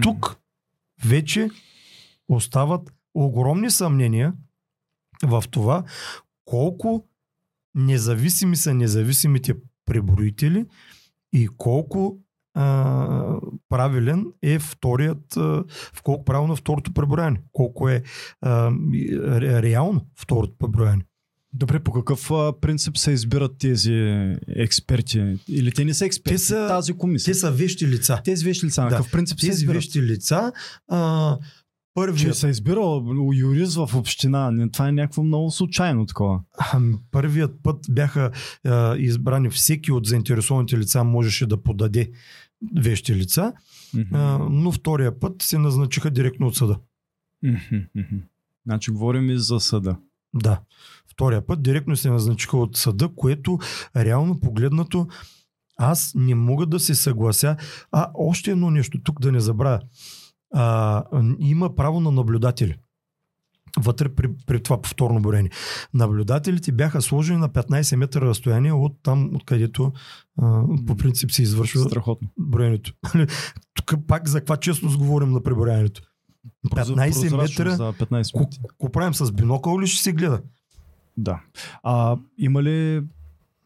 Тук 0.03 0.37
вече 1.05 1.51
остават 2.29 2.93
огромни 3.15 3.71
съмнения 3.71 4.35
в 5.23 5.45
това 5.51 5.85
колко 6.45 7.07
независими 7.75 8.57
са 8.57 8.75
независимите 8.75 9.55
преброители 9.87 10.67
и 11.33 11.49
колко 11.49 12.19
а, 12.55 13.37
правилен 13.69 14.27
е 14.43 14.59
вторият, 14.59 15.37
а, 15.37 15.41
в 15.93 16.03
колко 16.03 16.25
правилно 16.25 16.53
е 16.53 16.57
второто 16.57 16.93
преброяне, 16.93 17.41
колко 17.53 17.89
е 17.89 18.03
а, 18.41 18.71
ре, 19.13 19.63
реално 19.63 20.07
второто 20.17 20.55
преброяне. 20.59 21.03
Добре, 21.55 21.81
по 21.81 21.93
какъв 21.93 22.29
принцип 22.61 22.99
се 22.99 23.13
избират 23.13 23.59
тези 23.59 23.95
експерти? 24.49 25.39
Или 25.49 25.73
те 25.73 25.85
не 25.85 25.95
са 25.95 26.07
експерти? 26.07 26.35
Те 26.35 26.39
са- 26.39 26.69
тази 26.69 26.93
комисия. 26.93 27.33
Те 27.33 27.39
са 27.39 27.51
вещи 27.51 27.89
лица. 27.89 28.21
Тези 28.25 28.45
вещи 28.45 28.67
лица, 28.67 28.83
на 28.83 28.89
Да. 28.89 28.97
какъв 28.97 29.13
принцип 29.13 29.41
се 29.41 29.47
Тези 29.47 29.55
избират? 29.55 29.75
вещи 29.75 30.03
лица 30.03 30.53
а, 30.89 31.39
Че 31.93 31.95
първият, 31.95 32.37
се 32.37 32.47
е 32.47 32.51
избирал 32.51 33.05
юрист 33.35 33.75
в 33.75 33.91
община. 33.95 34.69
Това 34.73 34.89
е 34.89 34.93
някакво 34.93 35.23
много 35.23 35.51
случайно 35.51 36.07
такова. 36.07 36.41
Първият 37.11 37.63
път 37.63 37.87
бяха 37.91 38.31
а, 38.65 38.97
избрани 38.97 39.51
всеки 39.51 39.93
от 39.93 40.07
заинтересованите 40.07 40.79
лица 40.79 41.05
можеше 41.05 41.47
да 41.47 41.63
подаде 41.63 42.11
вещи 42.77 43.15
лица, 43.15 43.53
а, 44.13 44.39
но 44.51 44.73
втория 44.73 45.21
път 45.21 45.43
се 45.43 45.59
назначиха 45.59 46.11
директно 46.11 46.47
от 46.47 46.57
съда. 46.57 46.79
Значи 48.67 48.91
говорим 48.91 49.31
и 49.31 49.39
за 49.39 49.61
съда. 49.61 49.97
Да. 50.35 50.61
Втория 51.13 51.47
път 51.47 51.63
директно 51.63 51.97
се 51.97 52.11
назначиха 52.11 52.57
от 52.57 52.77
съда, 52.77 53.09
което 53.17 53.59
реално 53.97 54.41
погледнато 54.41 55.09
аз 55.77 56.13
не 56.17 56.35
мога 56.35 56.67
да 56.67 56.81
се 56.81 56.95
съглася. 56.95 57.57
А, 57.91 58.11
още 58.15 58.51
едно 58.51 58.71
нещо, 58.71 59.01
тук 59.05 59.21
да 59.21 59.33
не 59.33 59.41
забравя. 59.41 59.81
А, 60.53 61.05
има 61.39 61.75
право 61.75 62.01
на 62.01 62.11
наблюдатели. 62.11 62.77
Вътре 63.79 64.09
при, 64.09 64.29
при 64.47 64.63
това 64.63 64.83
повторно 64.83 65.21
броене. 65.23 65.51
Наблюдателите 65.95 66.73
бяха 66.73 67.03
сложени 67.03 67.39
на 67.39 67.49
15 67.49 67.97
метра 67.97 68.21
разстояние 68.21 68.73
от 68.73 68.93
там, 69.03 69.31
откъдето 69.35 69.93
а, 70.43 70.63
по 70.87 70.97
принцип 70.97 71.33
се 71.33 71.43
извършва 71.43 71.81
Страхотно. 71.81 72.29
броенето. 72.39 72.93
Тук 73.75 73.95
пак 74.07 74.29
за 74.29 74.41
каква 74.41 74.57
честност 74.57 74.99
говорим 74.99 75.31
на 75.33 75.43
преброяването. 75.43 76.03
15 76.67 76.75
Прозрачно 76.75 77.37
метра. 77.37 77.77
За 77.77 77.93
15 77.93 78.33
Ко, 78.33 78.39
минути. 78.39 78.59
ко 78.79 78.93
правим 78.93 79.15
с 79.15 79.33
бинокъл 79.33 79.81
ли 79.81 79.87
ще 79.87 80.03
се 80.03 80.13
гледа? 80.13 80.41
Да. 81.17 81.41
А 81.83 82.17
има 82.39 82.63
ли 82.63 83.03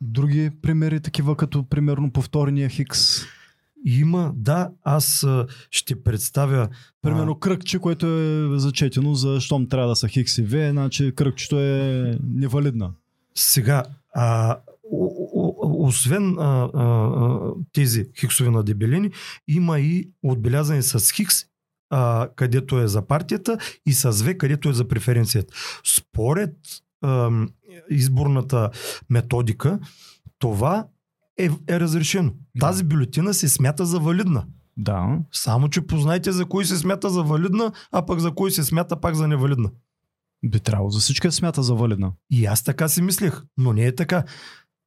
други 0.01 0.51
примери, 0.63 1.01
такива 1.01 1.37
като 1.37 1.69
примерно 1.69 2.11
повторния 2.11 2.69
Хикс? 2.69 3.21
Има, 3.89 4.33
да, 4.37 4.71
аз 4.83 5.25
а, 5.25 5.47
ще 5.71 6.03
представя. 6.03 6.69
Примерно 7.03 7.39
кръгче, 7.39 7.79
което 7.79 8.07
е 8.07 8.59
зачетено, 8.59 9.15
за 9.15 9.41
щом 9.41 9.69
трябва 9.69 9.89
да 9.89 9.97
са 9.97 10.09
Хикс 10.09 10.39
и 10.39 10.43
В, 10.43 10.71
значи 10.71 11.13
кръгчето 11.17 11.61
е 11.61 12.19
невалидна. 12.23 12.93
Сега, 13.35 13.83
а, 14.15 14.59
освен 15.63 16.39
а, 16.39 16.43
а, 16.43 16.83
а, 16.83 17.53
тези 17.73 18.07
хиксови 18.21 18.51
надебелени, 18.51 19.11
има 19.49 19.81
и 19.81 20.11
отбелязани 20.23 20.83
с 20.83 21.13
хикс, 21.13 21.35
а, 21.91 22.29
където 22.37 22.81
е 22.81 22.89
за 22.89 23.03
партията 23.07 23.59
и 23.87 23.93
с 23.93 24.23
В, 24.23 24.35
където 24.35 24.69
е 24.69 24.73
за 24.73 24.89
преференцията. 24.89 25.55
Според 25.85 26.55
ам, 27.05 27.49
изборната 27.91 28.71
методика, 29.11 29.79
това 30.39 30.87
е, 31.39 31.51
е 31.69 31.81
разрешено. 31.81 32.33
Тази 32.61 32.85
бюлетина 32.85 33.35
се 33.35 33.49
смята 33.49 33.87
за 33.87 34.01
валидна. 34.01 34.45
Да. 34.77 35.19
Само, 35.33 35.69
че 35.69 35.81
познайте 35.81 36.33
за 36.33 36.45
кой 36.45 36.65
се 36.65 36.77
смята 36.77 37.11
за 37.11 37.23
валидна, 37.23 37.73
а 37.93 38.07
пък 38.07 38.21
за 38.21 38.31
кой 38.31 38.51
се 38.51 38.65
смята 38.65 39.01
пак 39.01 39.15
за 39.15 39.29
невалидна. 39.29 39.71
Би 40.43 40.61
трябвало 40.61 40.91
за 40.91 41.01
всички 41.01 41.31
смята 41.31 41.63
за 41.63 41.75
валидна. 41.75 42.13
И 42.31 42.47
аз 42.47 42.65
така 42.65 42.89
си 42.89 43.03
мислех, 43.03 43.43
но 43.57 43.73
не 43.73 43.87
е 43.87 43.95
така. 43.95 44.25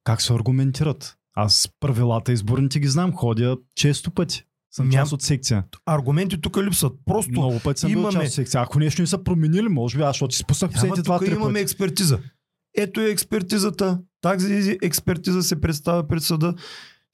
Как 0.04 0.22
се 0.22 0.34
аргументират? 0.34 1.16
Аз 1.34 1.70
правилата 1.80 2.32
изборните 2.32 2.80
ги 2.80 2.88
знам, 2.88 3.14
ходя 3.14 3.58
често 3.76 4.12
пъти. 4.12 4.44
Съм 4.72 4.88
Ням- 4.88 4.92
част 4.92 5.12
от 5.12 5.22
секция. 5.22 5.64
Аргументи 5.86 6.42
тук 6.42 6.58
липсват. 6.58 6.94
Просто 7.06 7.32
Много 7.32 7.60
пъти 7.60 7.80
съм 7.80 7.92
бил 7.92 7.98
имаме- 7.98 8.14
част 8.14 8.28
от 8.28 8.34
секция. 8.34 8.62
Ако 8.62 8.80
нещо 8.80 9.02
не 9.02 9.08
са 9.08 9.24
променили, 9.24 9.68
може 9.70 9.98
би 9.98 10.04
аз, 10.04 10.10
защото 10.10 10.36
си 10.36 10.40
спуснах 10.40 10.72
последните 10.72 11.02
два-три 11.02 11.32
имаме 11.32 11.54
пъти. 11.54 11.62
експертиза. 11.62 12.20
Ето 12.78 13.02
е 13.02 13.06
експертизата. 13.06 14.00
Тази 14.22 14.78
експертиза 14.82 15.44
се 15.44 15.62
представя 15.62 16.08
пред 16.08 16.24
съда. 16.24 16.56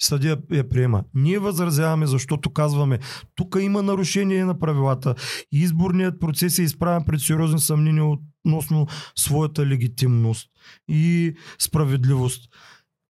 Съдия 0.02 0.38
я 0.52 0.69
приема. 0.69 1.03
Ние 1.14 1.40
възразяваме, 1.40 2.07
защото 2.07 2.49
казваме, 2.49 2.99
тук 3.36 3.57
има 3.61 3.84
нарушение 3.84 4.45
на 4.45 4.60
правилата. 4.60 5.15
Изборният 5.52 6.19
процес 6.19 6.60
е 6.60 6.64
изправен 6.64 7.03
пред 7.06 7.22
сериозни 7.22 7.60
съмнения 7.60 8.06
относно 8.06 8.88
своята 9.15 9.65
легитимност 9.65 10.49
и 10.88 11.36
справедливост. 11.60 12.53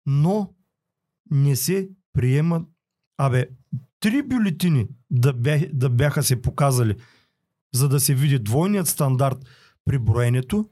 Но 0.06 0.54
не 1.32 1.56
се 1.56 1.90
приемат. 2.14 2.68
Абе, 3.18 3.48
три 4.00 4.22
бюлетини 4.24 4.88
да, 5.12 5.34
бях, 5.34 5.62
да 5.74 5.90
бяха 5.90 6.24
се 6.24 6.42
показали, 6.42 6.96
за 7.74 7.90
да 7.90 8.00
се 8.00 8.16
види 8.16 8.40
двойният 8.40 8.88
стандарт 8.88 9.38
при 9.86 10.00
броенето, 10.00 10.70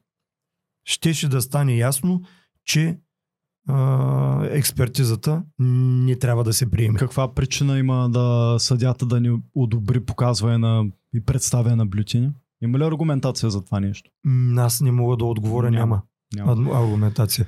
щеше 0.85 1.30
да 1.30 1.41
стане 1.41 1.77
ясно, 1.77 2.22
че 2.65 2.99
а, 3.67 4.45
експертизата 4.45 5.43
не 5.59 6.15
трябва 6.15 6.43
да 6.43 6.53
се 6.53 6.71
приеме. 6.71 6.99
Каква 6.99 7.33
причина 7.33 7.79
има 7.79 8.09
да 8.09 8.55
съдята 8.59 9.05
да 9.05 9.19
ни 9.19 9.38
одобри 9.55 9.99
показване 9.99 10.57
на 10.57 10.85
и 11.15 11.25
представяне 11.25 11.75
на 11.75 11.85
бюлетини? 11.85 12.31
Има 12.63 12.79
ли 12.79 12.83
аргументация 12.83 13.49
за 13.49 13.61
това 13.61 13.79
нещо? 13.79 14.09
Аз 14.57 14.81
не 14.81 14.91
мога 14.91 15.17
да 15.17 15.25
отговоря, 15.25 15.71
няма, 15.71 16.01
Няма. 16.35 16.55
няма. 16.55 16.79
аргументация. 16.83 17.45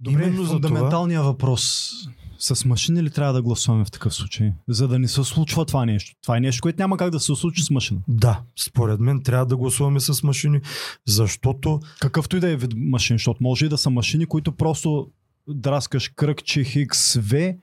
Добре, 0.00 0.22
Именно 0.22 0.44
за 0.44 0.52
фундаменталният 0.52 1.24
въпрос. 1.24 1.90
С 2.38 2.64
машини 2.64 3.02
ли 3.02 3.10
трябва 3.10 3.32
да 3.32 3.42
гласуваме 3.42 3.84
в 3.84 3.90
такъв 3.90 4.14
случай? 4.14 4.52
За 4.68 4.88
да 4.88 4.98
не 4.98 5.08
се 5.08 5.24
случва 5.24 5.64
това 5.64 5.86
нещо. 5.86 6.16
Това 6.22 6.36
е 6.36 6.40
нещо, 6.40 6.62
което 6.62 6.82
няма 6.82 6.96
как 6.96 7.10
да 7.10 7.20
се 7.20 7.34
случи 7.34 7.62
с 7.62 7.70
машина. 7.70 8.00
Да, 8.08 8.40
според 8.58 9.00
мен 9.00 9.22
трябва 9.22 9.46
да 9.46 9.56
гласуваме 9.56 10.00
с 10.00 10.22
машини, 10.22 10.60
защото 11.06 11.80
Какъвто 12.00 12.36
и 12.36 12.40
да 12.40 12.50
е 12.50 12.56
вид 12.56 12.70
машин, 12.76 13.14
защото 13.14 13.42
може 13.42 13.66
и 13.66 13.68
да 13.68 13.78
са 13.78 13.90
машини, 13.90 14.26
които 14.26 14.52
просто 14.52 15.10
драскаш 15.48 16.08
кръгче 16.08 16.64
Хикс 16.64 17.14
В, 17.14 17.54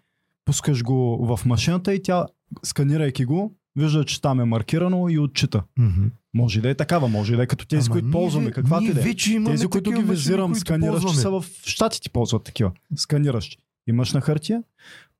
пускаш 0.46 0.84
го 0.84 1.26
в 1.28 1.46
машината 1.46 1.94
и 1.94 2.02
тя, 2.02 2.26
сканирайки 2.64 3.26
го, 3.26 3.54
вижда, 3.76 4.04
че 4.06 4.22
там 4.22 4.40
е 4.40 4.46
маркирано 4.46 5.10
и 5.10 5.20
отчита. 5.20 5.64
мгм. 5.78 6.06
Може 6.34 6.62
да 6.62 6.70
е 6.70 6.76
такава, 6.76 7.08
може 7.08 7.36
да 7.36 7.44
е 7.44 7.48
като 7.48 7.66
тези, 7.68 7.88
Ама 7.88 7.92
които 7.92 8.08
ние 8.08 8.12
ползваме, 8.12 8.48
ве- 8.48 8.54
каквато 8.54 8.82
ние 8.82 8.92
и 8.92 8.94
да 8.94 9.00
е. 9.00 9.04
вече 9.04 9.34
имаме 9.34 9.50
Тези, 9.52 9.68
които 9.68 9.92
ги 9.92 10.02
визирам, 10.04 10.56
сканиращи 10.56 11.02
ползваме. 11.02 11.22
са 11.22 11.30
в 11.32 11.66
щатите 11.66 12.10
ползват 12.10 12.44
такива. 12.44 12.72
Сканиращи. 12.96 13.58
Имаш 13.88 14.14
на 14.14 14.22
хартия, 14.22 14.64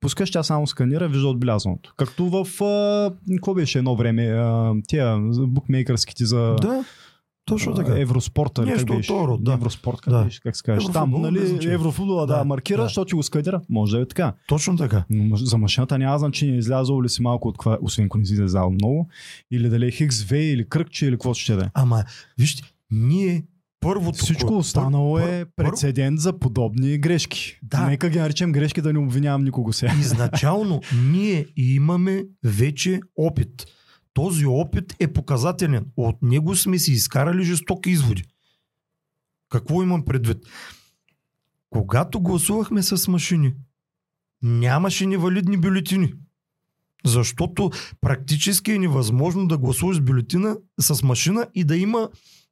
пускаш, 0.00 0.30
тя 0.30 0.42
само 0.42 0.66
сканира, 0.66 1.08
вижда 1.08 1.28
отбелязаното. 1.28 1.94
Както 1.96 2.30
в, 2.44 2.62
а, 2.64 3.12
какво 3.32 3.54
беше 3.54 3.78
едно 3.78 3.96
време, 3.96 4.22
а, 4.24 4.72
тия 4.86 5.18
букмейкърските 5.38 6.24
за 6.24 6.56
Да, 6.62 6.84
точно 7.44 7.74
така. 7.74 8.00
Евроспорта. 8.00 8.62
Нещо 8.62 8.92
от 8.92 9.06
този 9.06 9.20
род, 9.20 9.44
да. 9.44 9.52
Евроспорт, 9.52 10.00
как, 10.00 10.12
Да. 10.12 10.24
беше, 10.24 10.40
как 10.40 10.56
се 10.56 10.62
каже. 10.62 10.86
Там, 10.92 11.10
нали, 11.12 11.46
значение. 11.46 11.74
Еврофутбола, 11.74 12.26
да, 12.26 12.36
Да, 12.36 12.44
маркира, 12.44 12.76
да. 12.76 12.82
защото 12.82 13.04
ти 13.04 13.14
го 13.14 13.22
сканира. 13.22 13.60
Може 13.68 13.96
да 13.96 14.02
е 14.02 14.08
така. 14.08 14.32
Точно 14.48 14.76
така. 14.76 15.04
Но 15.10 15.36
за 15.36 15.58
машината 15.58 15.98
няма 15.98 16.18
значение, 16.18 16.56
излязъл 16.56 17.02
ли 17.02 17.08
си 17.08 17.22
малко 17.22 17.48
от 17.48 17.58
това, 17.58 17.78
освен 17.82 18.06
ако 18.06 18.18
не 18.18 18.24
си 18.24 18.32
излязал 18.32 18.70
много, 18.70 19.08
или 19.50 19.68
дали 19.68 19.86
е 19.86 19.90
Хикс 19.90 20.22
В, 20.22 20.32
или 20.32 20.68
кръгче, 20.68 21.06
или 21.06 21.12
какво 21.12 21.34
ще 21.34 21.54
да 21.54 21.64
е. 21.64 21.68
Ама, 21.74 22.04
вижте, 22.38 22.62
ние 22.90 23.44
първото... 23.80 24.18
Всичко 24.18 24.48
кое- 24.48 24.56
останало 24.56 25.16
пър- 25.16 25.28
е 25.30 25.44
пър- 25.46 25.64
прецедент 25.64 26.20
за 26.20 26.32
подобни 26.32 26.98
грешки. 26.98 27.58
Да. 27.62 27.86
Нека 27.86 28.08
ги 28.08 28.18
наричам 28.18 28.52
грешки, 28.52 28.80
да 28.80 28.92
не 28.92 28.98
обвинявам 28.98 29.44
никого 29.44 29.72
сега. 29.72 29.92
Изначално 30.00 30.80
ние 31.10 31.46
имаме 31.56 32.24
вече 32.44 33.00
опит. 33.16 33.66
Този 34.14 34.46
опит 34.46 34.94
е 35.00 35.12
показателен. 35.12 35.86
От 35.96 36.22
него 36.22 36.56
сме 36.56 36.78
си 36.78 36.92
изкарали 36.92 37.44
жестоки 37.44 37.90
изводи. 37.90 38.24
Какво 39.48 39.82
имам 39.82 40.04
предвид? 40.04 40.38
Когато 41.70 42.20
гласувахме 42.20 42.82
с 42.82 43.08
машини, 43.08 43.54
нямаше 44.42 45.06
невалидни 45.06 45.56
бюлетини. 45.56 46.12
Защото 47.04 47.70
практически 48.00 48.72
е 48.72 48.78
невъзможно 48.78 49.48
да 49.48 49.58
гласуваш 49.58 49.96
с 49.96 50.00
бюлетина 50.00 50.56
с 50.80 51.02
машина 51.02 51.46
и 51.54 51.64
да 51.64 51.76
има 51.76 52.10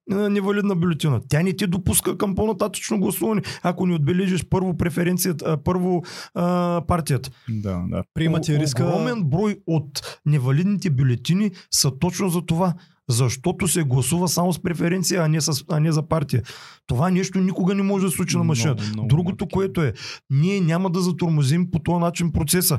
невалидна 0.09 0.77
бюлетина. 0.77 1.21
Тя 1.29 1.43
не 1.43 1.53
ти 1.53 1.67
допуска 1.67 2.19
към 2.19 2.35
по-нататъчно 2.35 3.01
гласуване, 3.01 3.43
ако 3.63 3.87
не 3.87 3.95
отбележиш 3.95 4.45
първо 4.51 4.77
преференцията, 4.77 5.59
първо 5.65 6.03
а, 6.35 6.81
партията. 6.87 7.31
Да, 7.49 7.83
да. 7.89 8.05
Приемате 8.15 8.59
риска. 8.59 8.85
Огромен 8.85 9.25
брой 9.25 9.57
от 9.67 10.21
невалидните 10.27 10.91
бюлетини 10.91 11.51
са 11.71 11.99
точно 11.99 12.29
за 12.29 12.43
това. 12.43 12.75
Защото 13.09 13.69
се 13.69 13.83
гласува 13.83 14.29
само 14.29 14.53
с 14.53 14.63
преференция, 14.63 15.23
а 15.23 15.29
не, 15.29 15.41
с, 15.41 15.65
а 15.71 15.81
не 15.81 15.93
за 15.93 16.03
партия. 16.03 16.43
Това 16.87 17.11
нещо 17.11 17.41
никога 17.41 17.75
не 17.75 17.83
може 17.83 18.05
да 18.05 18.11
се 18.11 18.17
случи 18.17 18.37
на 18.37 18.45
машина. 18.45 18.75
Много, 18.75 18.93
много 18.93 19.09
Другото, 19.09 19.45
много 19.45 19.53
което 19.53 19.83
е, 19.83 19.93
ние 20.31 20.61
няма 20.61 20.91
да 20.91 21.01
затормозим 21.01 21.71
по 21.71 21.79
този 21.79 22.01
начин 22.01 22.33
процеса. 22.33 22.79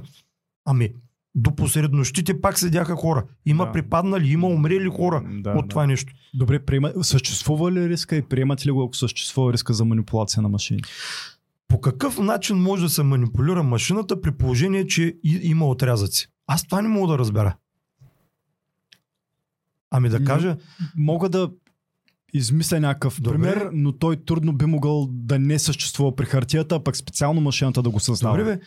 Ами, 0.66 0.90
до 1.36 1.56
посред 1.56 1.92
нощите 1.92 2.42
пак 2.42 2.60
седяха 2.60 2.96
хора. 2.96 3.24
Има 3.46 3.66
Да. 3.66 3.72
припаднали, 3.72 4.32
има 4.32 4.48
умрели 4.48 4.88
хора 4.90 5.24
Да, 5.32 5.52
от 5.52 5.66
да. 5.66 5.68
това 5.68 5.88
нещо. 5.88 6.14
Добре, 6.34 6.60
приема... 6.60 6.92
съществува 7.02 7.72
ли 7.72 7.90
риска 7.90 8.16
и 8.16 8.22
приемате 8.22 8.68
ли 8.68 8.72
го, 8.72 8.84
ако 8.84 8.96
съществува 8.96 9.54
риска 9.54 9.74
за 9.74 9.86
манипулация 9.86 10.44
на 10.44 10.50
машини? 10.50 10.82
По 11.68 11.82
какъв 11.82 12.20
начин 12.20 12.58
може 12.58 12.84
да 12.84 12.90
се 12.90 13.04
манипулира 13.04 13.64
машината 13.64 14.22
при 14.22 14.32
положение, 14.32 14.88
че 14.88 15.16
има 15.24 15.68
отрязъци? 15.68 16.28
Аз 16.48 16.64
това 16.64 16.82
не 16.82 16.88
мога 16.88 17.08
да 17.08 17.20
разбера. 17.20 17.56
Ами 19.92 20.10
да 20.10 20.24
кажа, 20.24 20.58
Мога 20.98 21.30
да 21.30 21.50
измисля 22.34 22.80
някакъв 22.80 23.22
Добре. 23.22 23.36
пример, 23.36 23.70
но 23.74 23.92
той 23.92 24.16
трудно 24.16 24.54
би 24.54 24.66
могъл 24.66 25.10
да 25.12 25.40
не 25.40 25.60
съществува 25.60 26.16
при 26.16 26.26
хартията, 26.26 26.76
а 26.76 26.84
пък 26.84 26.98
специално 26.98 27.42
машината 27.42 27.82
да 27.82 27.90
го 27.90 28.00
съзнава. 28.00 28.38
добре 28.38 28.56
бе, 28.56 28.62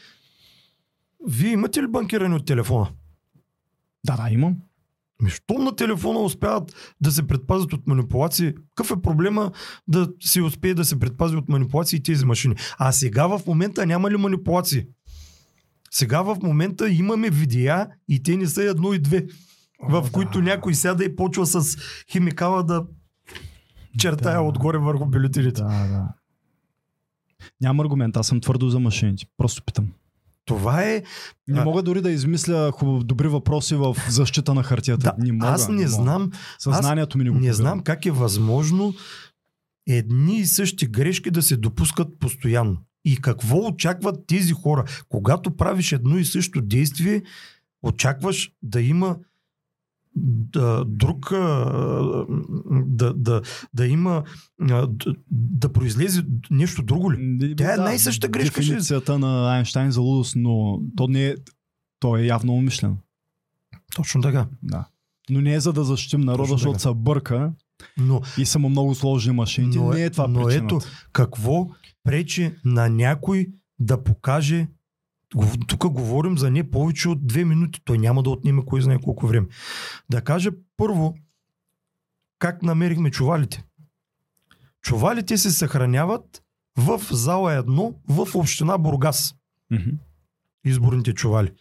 вие 1.28 1.52
имате 1.52 1.82
ли 1.82 1.86
банкиране 1.86 2.34
от 2.34 2.47
телефона? 2.47 2.88
Да, 4.06 4.16
да, 4.16 4.30
имам. 4.30 4.56
Ми, 5.22 5.30
щом 5.30 5.64
на 5.64 5.76
телефона 5.76 6.20
успяват 6.20 6.94
да 7.01 7.12
се 7.12 7.26
предпазят 7.26 7.72
от 7.72 7.86
манипулации, 7.86 8.55
какъв 8.55 8.98
е 8.98 9.02
проблема 9.02 9.52
да 9.88 10.09
се 10.20 10.43
успее 10.43 10.74
да 10.74 10.84
се 10.84 10.98
предпази 10.98 11.36
от 11.36 11.48
манипулации 11.48 12.02
тези 12.02 12.24
машини? 12.24 12.55
А 12.78 12.93
сега 12.93 13.26
в 13.26 13.40
момента 13.47 13.86
няма 13.86 14.10
ли 14.10 14.16
манипулации? 14.16 14.86
Сега 15.90 16.22
в 16.22 16.38
момента 16.43 16.88
имаме 16.90 17.30
видеа 17.30 17.88
и 18.09 18.22
те 18.22 18.36
не 18.36 18.47
са 18.47 18.62
едно 18.62 18.93
и 18.93 18.98
две, 18.98 19.26
в 19.82 20.02
да. 20.02 20.10
които 20.12 20.40
някой 20.40 20.74
сяда 20.74 21.05
и 21.05 21.16
почва 21.16 21.47
с 21.47 21.78
химикала 22.12 22.62
да 22.64 22.86
чертая 23.98 24.36
Да. 24.36 24.43
отгоре 24.43 24.78
върху 24.78 25.06
бюлетините. 25.06 25.62
Да, 25.62 25.68
да. 25.68 26.09
Нямам 27.60 27.80
аргумент, 27.80 28.16
аз 28.16 28.26
съм 28.26 28.40
твърдо 28.40 28.68
за 28.68 28.78
машините. 28.80 29.26
Просто 29.36 29.62
питам. 29.64 29.88
Това 30.47 30.82
е... 30.82 31.02
Не 31.48 31.64
мога 31.64 31.82
дори 31.82 32.01
да 32.01 32.10
измисля 32.10 32.73
хубав, 32.73 33.05
добри 33.05 33.28
въпроси 33.28 33.74
в 33.74 33.97
защита 34.09 34.55
на 34.55 34.62
хартията. 34.62 35.14
Да, 35.18 35.24
не 35.24 35.32
мога, 35.32 35.47
аз 35.47 35.68
не 35.68 35.74
мога. 35.74 35.89
знам 35.89 36.31
Съзнанието 36.59 37.18
ми 37.18 37.24
не 37.24 37.31
го 37.31 37.35
Не 37.35 37.40
побира. 37.40 37.55
знам 37.55 37.81
как 37.81 38.06
е 38.06 38.10
възможно 38.10 38.94
едни 39.86 40.39
и 40.39 40.47
същи 40.47 40.86
грешки 40.86 41.31
да 41.31 41.43
се 41.43 41.56
допускат 41.56 42.09
постоянно. 42.18 42.77
И 43.05 43.16
какво 43.16 43.66
очакват 43.66 44.27
тези 44.27 44.52
хора? 44.52 44.85
Когато 45.09 45.56
правиш 45.56 45.93
едно 45.93 46.18
и 46.18 46.24
също 46.24 46.60
действие, 46.60 47.23
очакваш 47.82 48.51
да 48.62 48.81
има 48.81 49.16
да, 50.16 50.84
друг 50.84 51.30
да, 52.86 53.14
да, 53.14 53.43
да 53.74 53.86
има 53.86 54.22
да, 54.60 54.88
да 55.30 55.72
произлезе 55.72 56.24
нещо 56.51 56.82
друго 56.82 57.12
ли? 57.12 57.55
Тя 57.56 57.70
е 57.70 57.74
една 57.74 57.94
и 57.94 57.98
съща 57.98 58.28
грешка, 58.28 58.51
ще- 58.52 58.60
Дефиницията 58.60 59.18
на 59.18 59.52
Айнштайн 59.52 59.90
за 59.90 60.01
лудост, 60.01 60.36
но 60.36 60.80
то 60.97 61.09
не 61.09 61.26
е, 61.26 61.34
то 62.01 62.16
е 62.16 62.22
явно 62.22 62.52
умишлено. 62.55 62.97
Точно 63.97 64.20
така. 64.20 64.47
Да. 64.62 64.88
Но 65.30 65.40
не 65.40 65.55
е 65.55 65.60
за 65.60 65.72
да 65.72 65.84
защитим 65.84 66.20
народа, 66.20 66.43
Точно 66.43 66.52
защото 66.52 66.72
така. 66.72 66.82
се 66.82 66.94
бърка 66.94 67.52
Но 67.98 68.20
и 68.38 68.47
са 68.47 68.59
му 68.59 68.68
много 68.68 68.94
сложни 68.94 69.32
машините. 69.32 69.78
Но 69.78 69.93
е- 69.93 69.94
не 69.94 70.05
е 70.05 70.10
това 70.10 70.26
но 70.28 70.44
причината. 70.44 70.74
ето, 70.76 70.86
какво 71.12 71.66
пречи 72.05 72.52
на 72.64 72.88
някой 72.88 73.47
да 73.78 74.05
покаже 74.05 74.68
тук 75.68 75.86
говорим 75.88 76.38
за 76.38 76.50
не 76.50 76.70
повече 76.70 77.08
от 77.08 77.26
две 77.26 77.44
минути. 77.44 77.80
Той 77.84 77.98
няма 77.98 78.22
да 78.22 78.30
отнеме 78.30 78.64
кой 78.66 78.82
знае 78.82 78.98
колко 78.98 79.26
време. 79.26 79.46
Да 80.10 80.24
каже 80.24 80.50
първо 80.76 81.16
как 82.38 82.62
намерихме 82.62 83.10
чувалите. 83.10 83.64
Чувалите 84.82 85.36
се 85.36 85.50
съхраняват 85.50 86.42
в 86.78 87.00
зала 87.10 87.52
1 87.52 87.94
в 88.08 88.34
община 88.34 88.78
Бургас. 88.78 89.34
Изборните 90.64 91.14
чували. 91.14 91.52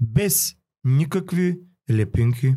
Без 0.00 0.56
никакви 0.84 1.58
лепинки, 1.90 2.56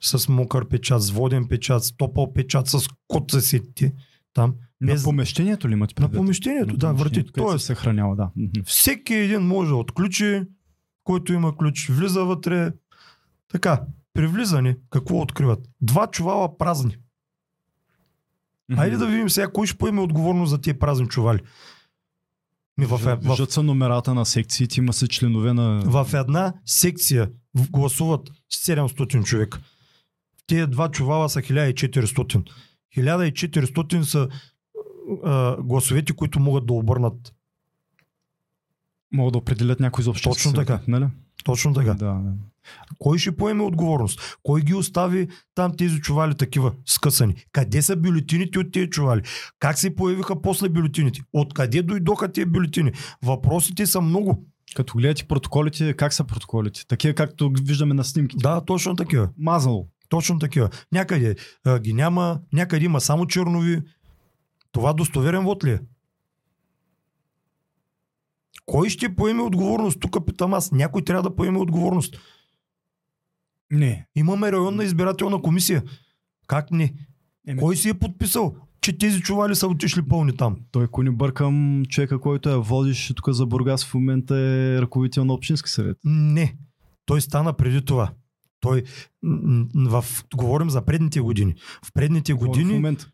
с 0.00 0.28
мокър 0.28 0.68
печат, 0.68 1.02
с 1.02 1.10
воден 1.10 1.48
печат, 1.48 1.84
с 1.84 1.96
топъл 1.96 2.32
печат, 2.32 2.68
с 2.68 2.88
код 3.08 3.30
за 3.30 3.40
сетите. 3.40 3.92
Там. 4.34 4.54
На 4.80 4.92
Без... 4.92 5.04
помещението 5.04 5.68
ли 5.68 5.72
имате 5.72 5.94
На 5.96 6.06
предвид? 6.06 6.16
помещението, 6.18 6.72
На 6.72 6.78
да, 6.78 6.92
върти. 6.92 7.14
където 7.16 7.32
Тоест, 7.34 7.60
се 7.60 7.66
съхранява, 7.66 8.16
да. 8.16 8.30
Всеки 8.64 9.14
един 9.14 9.40
може 9.40 9.68
да 9.68 9.76
отключи, 9.76 10.42
който 11.04 11.32
има 11.32 11.56
ключ, 11.56 11.88
влиза 11.88 12.24
вътре. 12.24 12.72
Така, 13.48 13.82
при 14.14 14.26
влизане, 14.26 14.76
какво 14.90 15.20
откриват? 15.20 15.68
Два 15.80 16.06
чувала 16.06 16.58
празни. 16.58 16.96
Хайде 18.74 18.96
да 18.96 19.06
видим 19.06 19.30
сега 19.30 19.48
кой 19.48 19.66
ще 19.66 19.78
поеме 19.78 20.00
отговорност 20.00 20.50
за 20.50 20.60
тия 20.60 20.78
празни 20.78 21.08
чували. 21.08 21.40
Ми 22.78 22.86
в, 22.86 22.90
Виждат- 22.90 23.18
в, 23.18 23.28
Виждат 23.28 23.50
са 23.52 23.62
номерата 23.62 24.14
на 24.14 24.26
секциите, 24.26 24.80
има 24.80 24.92
се 24.92 25.08
членове 25.08 25.52
на... 25.52 25.80
в 25.80 26.08
една 26.14 26.52
секция 26.66 27.30
гласуват 27.70 28.30
700 28.52 29.24
човека. 29.24 29.60
Тия 30.46 30.66
два 30.66 30.90
чувала 30.90 31.28
са 31.28 31.40
1400. 31.40 32.50
1400 33.02 34.02
са 34.02 34.28
а, 35.24 35.62
гласовете, 35.62 36.12
които 36.12 36.40
могат 36.40 36.66
да 36.66 36.72
обърнат. 36.72 37.34
Могат 39.12 39.32
да 39.32 39.38
определят 39.38 39.80
някой 39.80 40.04
за 40.04 40.10
общински 40.10 40.42
Точно 40.42 40.52
така. 40.52 40.80
нали? 40.88 41.06
Точно 41.44 41.74
така. 41.74 41.94
Да, 41.94 42.12
да. 42.12 42.32
Кой 42.98 43.18
ще 43.18 43.36
поеме 43.36 43.62
отговорност? 43.62 44.38
Кой 44.42 44.60
ги 44.62 44.74
остави 44.74 45.28
там 45.54 45.76
тези 45.76 46.00
чували 46.00 46.34
такива 46.34 46.72
скъсани? 46.86 47.34
Къде 47.52 47.82
са 47.82 47.96
бюлетините 47.96 48.58
от 48.58 48.72
тези 48.72 48.90
чували? 48.90 49.22
Как 49.58 49.78
се 49.78 49.94
появиха 49.94 50.42
после 50.42 50.68
бюлетините? 50.68 51.20
Откъде 51.32 51.82
дойдоха 51.82 52.32
тези 52.32 52.46
бюлетини? 52.46 52.92
Въпросите 53.22 53.86
са 53.86 54.00
много. 54.00 54.44
Като 54.74 54.94
гледате 54.96 55.24
протоколите, 55.24 55.94
как 55.94 56.12
са 56.12 56.24
протоколите? 56.24 56.86
Такива, 56.86 57.14
както 57.14 57.52
виждаме 57.62 57.94
на 57.94 58.04
снимките. 58.04 58.42
Да, 58.42 58.64
точно 58.64 58.96
такива. 58.96 59.28
Мазало. 59.38 59.88
Точно 60.08 60.38
такива. 60.38 60.70
Някъде 60.92 61.36
а, 61.64 61.78
ги 61.78 61.92
няма, 61.92 62.40
някъде 62.52 62.84
има 62.84 63.00
само 63.00 63.26
чернови. 63.26 63.82
Това 64.72 64.92
достоверен 64.92 65.44
вод 65.44 65.64
ли 65.64 65.70
е? 65.70 65.80
Кой 68.66 68.88
ще 68.88 69.16
поеме 69.16 69.42
отговорност? 69.42 70.00
Тук 70.00 70.26
питам 70.26 70.54
аз. 70.54 70.72
Някой 70.72 71.04
трябва 71.04 71.22
да 71.22 71.36
поеме 71.36 71.58
отговорност. 71.58 72.18
Не. 73.70 74.06
Имаме 74.16 74.52
районна 74.52 74.84
избирателна 74.84 75.42
комисия. 75.42 75.82
Как 76.46 76.70
не? 76.70 76.94
Еми, 77.46 77.60
Кой 77.60 77.76
си 77.76 77.88
е 77.88 77.94
подписал, 77.94 78.56
че 78.80 78.98
тези 78.98 79.20
чували 79.20 79.54
са 79.54 79.68
отишли 79.68 80.08
пълни 80.08 80.36
там? 80.36 80.56
Той, 80.70 80.84
ако 80.84 81.02
не 81.02 81.10
бъркам, 81.10 81.84
човека, 81.88 82.20
който 82.20 82.50
е 82.50 82.56
водиш 82.56 83.12
тук 83.16 83.28
за 83.28 83.46
Бургас 83.46 83.84
в 83.84 83.94
момента 83.94 84.34
е 84.36 84.80
ръководител 84.80 85.24
на 85.24 85.32
Общински 85.32 85.70
съвет. 85.70 85.96
Не. 86.04 86.56
Той 87.06 87.20
стана 87.20 87.52
преди 87.52 87.84
това. 87.84 88.12
Той, 88.60 88.82
в, 89.74 90.04
говорим 90.34 90.70
за 90.70 90.84
предните 90.84 91.20
години. 91.20 91.54
В 91.84 91.92
предните 91.92 92.34
В 92.34 92.36
години... 92.36 92.72
момента. 92.74 93.10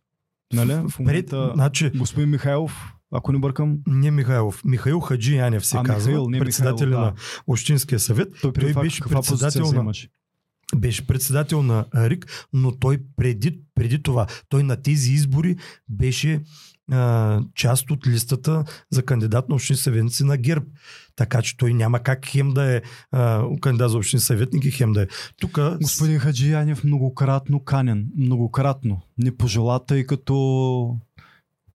Нали? 0.52 0.72
В 0.72 0.90
пред, 0.96 1.32
момента 1.32 1.52
значи, 1.54 1.90
господин 1.90 2.30
Михайлов, 2.30 2.92
ако 3.10 3.32
не 3.32 3.38
бъркам, 3.38 3.78
не 3.86 4.10
Михайлов. 4.10 4.62
Михаил 4.64 5.00
Хаджи 5.00 5.36
Янев 5.36 5.66
се 5.66 5.76
А, 5.76 5.82
казва. 5.82 6.10
Михаил, 6.10 6.30
не 6.30 6.38
председател 6.38 6.86
Михаил, 6.86 7.00
да. 7.00 7.06
на 7.06 7.14
Общинския 7.46 8.00
съвет. 8.00 8.28
той, 8.42 8.52
Той 8.52 8.74
беше 8.74 9.00
каква 9.00 9.16
позиция 9.16 9.38
председател 9.38 9.82
на, 9.82 9.92
беше 10.76 11.06
председател 11.06 11.62
на 11.62 11.84
РИК, 11.94 12.48
но 12.52 12.72
той 12.72 12.98
преди, 13.16 13.60
преди 13.74 14.02
това, 14.02 14.26
той 14.48 14.62
на 14.62 14.82
тези 14.82 15.12
избори 15.12 15.56
беше 15.88 16.40
а, 16.93 17.40
част 17.55 17.90
от 17.90 18.06
листата 18.06 18.65
за 18.90 19.02
кандидат 19.02 19.48
на 19.48 19.55
общини 19.55 19.77
съветници 19.77 20.24
на 20.24 20.36
ГЕРБ. 20.36 20.66
Така 21.16 21.43
че 21.43 21.56
той 21.56 21.74
няма 21.74 22.01
как 22.01 22.27
хем 22.27 22.51
да 22.51 22.77
е 22.77 22.82
а, 23.11 23.44
кандидат 23.61 23.90
за 23.90 23.97
общини 23.97 24.20
съветник 24.20 24.65
и 24.65 24.70
хем 24.70 24.93
да 24.93 25.02
е. 25.02 25.06
Тук 25.40 25.59
Господин 25.82 26.19
Хаджи 26.19 26.51
Янев 26.51 26.85
многократно 26.85 27.65
канен. 27.65 28.06
Многократно. 28.16 29.01
Не 29.19 29.36
пожела, 29.36 29.86
тъй 29.86 30.06
като 30.06 30.97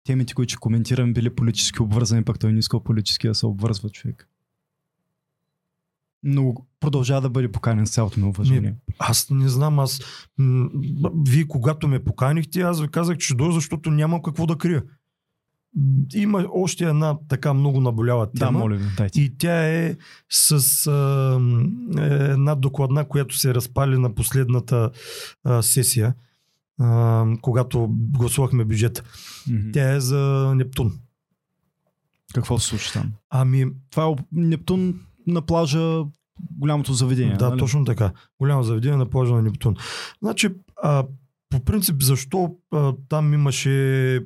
темите, 0.03 0.33
които 0.33 0.51
ще 0.51 0.59
коментирам, 0.59 1.13
били 1.13 1.35
политически 1.35 1.81
обвързани, 1.81 2.23
пък 2.23 2.39
той 2.39 2.53
не 2.53 2.59
искал 2.59 2.83
политически 2.83 3.27
да 3.27 3.35
се 3.35 3.45
обвързва 3.45 3.89
човек. 3.89 4.27
Но 6.23 6.53
продължава 6.79 7.21
да 7.21 7.29
бъде 7.29 7.51
поканен 7.51 7.87
с 7.87 7.91
цялото 7.91 8.19
ми 8.19 8.25
уважение. 8.25 8.75
аз 8.99 9.29
не 9.29 9.49
знам, 9.49 9.79
аз 9.79 9.99
м, 10.37 10.69
вие 11.27 11.47
когато 11.47 11.87
ме 11.87 12.03
поканихте, 12.03 12.61
аз 12.61 12.81
ви 12.81 12.87
казах, 12.87 13.17
че 13.17 13.35
дойда, 13.35 13.53
защото 13.53 13.91
нямам 13.91 14.21
какво 14.21 14.45
да 14.45 14.57
крия. 14.57 14.83
Има 16.13 16.45
още 16.53 16.85
една 16.85 17.17
така 17.27 17.53
много 17.53 17.81
наболява 17.81 18.27
Да, 18.33 18.45
тема. 18.45 18.59
моля 18.59 18.75
ви, 18.75 18.85
дайте. 18.97 19.21
И 19.21 19.37
тя 19.37 19.67
е 19.67 19.95
с 20.29 20.87
а, 20.87 21.39
е, 21.97 22.31
една 22.31 22.55
докладна, 22.55 23.05
която 23.05 23.37
се 23.37 23.53
разпали 23.53 23.97
на 23.97 24.15
последната 24.15 24.91
а, 25.43 25.61
сесия, 25.61 26.13
а, 26.79 27.25
когато 27.41 27.87
гласувахме 27.89 28.65
бюджета. 28.65 29.03
Мгм. 29.47 29.71
Тя 29.73 29.93
е 29.93 29.99
за 29.99 30.53
Нептун. 30.55 30.99
Какво 32.33 32.59
се 32.59 32.67
случи 32.67 32.93
там? 32.93 33.11
Ами, 33.29 33.65
Това 33.89 34.05
е 34.07 34.15
Нептун 34.31 34.99
на 35.27 35.41
плажа 35.41 36.03
голямото 36.57 36.93
заведение. 36.93 37.35
Да, 37.35 37.49
нали? 37.49 37.59
точно 37.59 37.85
така. 37.85 38.11
Голямо 38.39 38.63
заведение 38.63 38.97
на 38.97 39.05
плажа 39.05 39.33
на 39.33 39.41
Нептун. 39.41 39.75
Значи, 40.21 40.49
а, 40.83 41.03
по 41.49 41.65
принцип, 41.65 42.01
защо 42.01 42.55
а, 42.71 42.93
там 43.09 43.33
имаше 43.33 43.69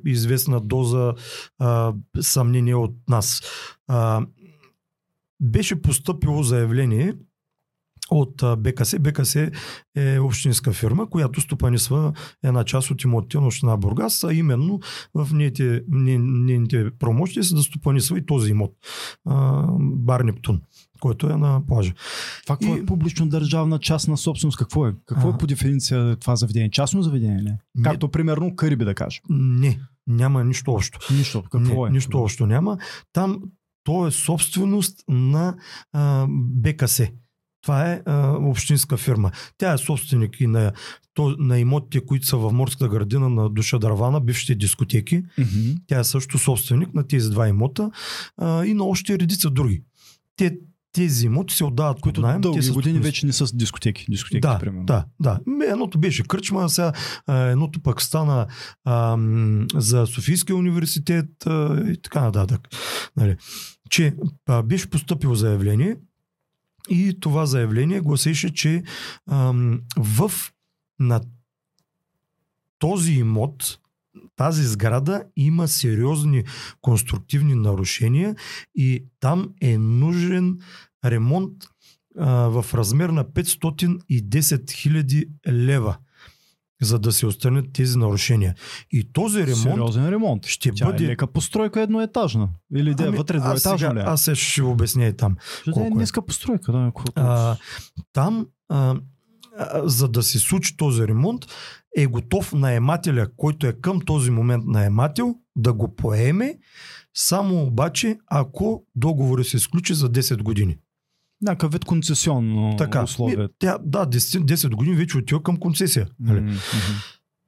известна 0.06 0.60
доза 0.60 1.14
а, 1.58 1.94
съмнение 2.20 2.74
от 2.74 2.96
нас? 3.08 3.42
А, 3.88 4.26
беше 5.42 5.82
поступило 5.82 6.42
заявление 6.42 7.14
от 8.10 8.42
БКС. 8.58 8.98
БКС 9.00 9.50
е 9.96 10.18
общинска 10.18 10.72
фирма, 10.72 11.10
която 11.10 11.40
стопанисва 11.40 12.12
една 12.42 12.64
част 12.64 12.90
от 12.90 13.04
имотите 13.04 13.38
на 13.38 13.46
община 13.46 13.76
Бургас, 13.76 14.24
а 14.24 14.34
именно 14.34 14.80
в 15.14 15.28
нейните, 15.32 15.82
не- 15.88 16.18
нейните 16.18 16.90
промощи 16.98 17.42
са 17.42 17.54
да 17.54 17.62
стопанисва 17.62 18.18
и 18.18 18.26
този 18.26 18.50
имот. 18.50 18.72
А, 19.24 19.66
Бар 19.80 20.20
Нептун, 20.20 20.60
който 21.04 21.26
е 21.30 21.36
на 21.36 21.66
плажа. 21.66 21.92
Това 22.42 22.56
какво 22.56 22.76
И- 22.76 22.80
е 22.80 22.86
публично 22.86 23.28
държавна 23.28 23.78
частна 23.78 24.16
собственост? 24.16 24.58
Какво 24.58 24.88
е? 24.88 24.94
Какво 25.06 25.28
А. 25.28 25.34
е 25.34 25.38
по 25.38 25.46
дефиниция 25.46 26.16
това 26.16 26.36
заведение? 26.36 26.70
Частно 26.70 27.02
заведение 27.02 27.42
ли? 27.42 27.50
Не. 27.74 27.82
Както 27.84 28.08
примерно 28.08 28.56
Кариби 28.56 28.84
да 28.84 28.94
кажем. 28.94 29.22
Не, 29.30 29.80
няма 30.06 30.44
нищо 30.44 30.72
общо. 30.72 30.98
Нищо. 31.14 31.42
Какво 31.42 31.84
не, 31.84 31.88
е? 31.88 31.92
Нищо 31.92 32.18
общо 32.18 32.46
няма. 32.46 32.78
Там 33.12 33.38
то 33.84 34.06
е 34.06 34.10
собственост 34.10 35.04
на 35.08 35.54
а, 35.92 36.26
БКС. 36.30 37.00
Това 37.62 37.90
е 37.92 38.02
а, 38.06 38.30
общинска 38.30 38.96
фирма. 38.96 39.30
Тя 39.58 39.72
е 39.72 39.78
собственик 39.78 40.40
и 40.40 40.46
на, 40.46 40.72
то, 41.14 41.36
на 41.38 41.58
имотите, 41.58 42.06
които 42.06 42.26
са 42.26 42.36
в 42.36 42.52
морската 42.52 42.88
градина 42.88 43.28
на 43.28 43.50
Душа 43.50 43.78
Дървана, 43.78 44.20
бившите 44.20 44.54
дискотеки. 44.54 45.16
Мгм. 45.38 45.74
Тя 45.86 45.98
е 45.98 46.04
също 46.04 46.38
собственик 46.38 46.94
на 46.94 47.06
тези 47.06 47.30
два 47.30 47.48
имота 47.48 47.90
а, 48.36 48.64
и 48.64 48.74
на 48.74 48.84
още 48.84 49.18
редица 49.18 49.50
други. 49.50 49.82
Те, 50.36 50.58
тези 50.94 51.26
имоти 51.26 51.54
се 51.54 51.64
отдават 51.64 52.00
Които 52.00 52.20
под 52.20 52.26
найем. 52.26 52.40
дълги 52.40 52.58
те 52.60 52.66
са 52.66 52.72
години 52.72 52.98
вече 52.98 53.26
не 53.26 53.32
са 53.32 53.56
дискотеки. 53.56 54.06
Дискотеки, 54.08 54.40
Да, 54.40 54.58
примерно. 54.58 54.86
да, 54.86 55.04
да. 55.20 55.40
Едното 55.66 55.98
беше 55.98 56.22
кръчма, 56.22 56.68
сега 56.68 56.92
едното 57.28 57.80
пък 57.82 58.02
стана 58.02 58.46
а, 58.84 59.16
м, 59.16 59.66
за 59.74 60.06
Софийския 60.06 60.56
университет 60.56 61.46
а, 61.46 61.84
и 61.90 61.96
така 62.02 62.20
нататък. 62.20 62.68
Нали. 63.16 63.36
Че 63.90 64.14
а, 64.46 64.62
беше 64.62 64.90
поступило 64.90 65.34
заявление 65.34 65.96
и 66.90 67.16
това 67.20 67.46
заявление 67.46 68.00
гласеше, 68.00 68.54
че 68.54 68.82
а, 69.26 69.52
м, 69.52 69.78
в 69.96 70.32
на 70.98 71.20
този 72.78 73.12
имот 73.12 73.78
тази 74.36 74.64
сграда 74.64 75.22
има 75.36 75.68
сериозни 75.68 76.44
конструктивни 76.80 77.54
нарушения 77.54 78.36
и 78.74 79.04
там 79.20 79.48
е 79.60 79.78
нужен 79.78 80.58
ремонт 81.04 81.52
а, 82.18 82.26
в 82.30 82.74
размер 82.74 83.08
на 83.08 83.24
510 83.24 84.70
хиляди 84.72 85.26
лева, 85.48 85.96
за 86.82 86.98
да 86.98 87.12
се 87.12 87.26
отстранят 87.26 87.72
тези 87.72 87.98
нарушения. 87.98 88.54
И 88.90 89.12
този 89.12 89.40
ремонт 89.40 89.58
Сериозен 89.62 90.08
ремонт. 90.08 90.46
ще 90.46 90.70
Тя 90.72 90.86
бъде... 90.86 91.04
е 91.04 91.08
лека 91.08 91.26
постройка 91.26 91.80
едноетажна. 91.80 92.48
Или 92.76 92.94
да 92.94 93.04
е 93.04 93.08
Ами, 93.08 93.16
вътре 93.16 93.38
двоетажна 93.38 93.78
сега, 93.78 93.94
ли? 93.94 93.98
е? 93.98 94.02
аз 94.02 94.22
сега 94.22 94.34
ще 94.34 94.62
обясня 94.62 95.06
и 95.06 95.16
там. 95.16 95.36
Ще 95.60 95.70
е 95.70 95.72
колко 95.72 95.96
е. 95.96 96.00
ниска 96.00 96.26
постройка. 96.26 96.72
Да, 96.72 96.92
какво- 96.96 97.12
А, 97.16 97.56
там, 98.12 98.46
а, 98.68 98.90
а, 98.90 98.96
за 99.84 100.08
да 100.08 100.22
се 100.22 100.38
случи 100.38 100.76
този 100.76 101.08
ремонт, 101.08 101.46
е 101.96 102.06
готов 102.06 102.52
наемателя, 102.52 103.28
който 103.36 103.66
е 103.66 103.72
към 103.72 104.00
този 104.00 104.30
момент 104.30 104.64
наемател, 104.66 105.34
да 105.56 105.72
го 105.72 105.96
поеме, 105.96 106.58
само 107.14 107.62
обаче 107.62 108.18
ако 108.26 108.84
договорът 108.94 109.46
се 109.46 109.56
изключи 109.56 109.94
за 109.94 110.10
10 110.10 110.42
години. 110.42 110.76
Някакъв 111.42 111.72
вид 111.72 111.84
концесионно 111.84 112.76
Така, 112.76 113.02
условие. 113.02 113.48
Тя, 113.58 113.78
да, 113.84 114.06
10, 114.06 114.54
10 114.54 114.74
години 114.74 114.96
вече 114.96 115.18
отива 115.18 115.42
към 115.42 115.56
концесия. 115.56 116.08
Нали? 116.20 116.40
Мгм. 116.40 116.54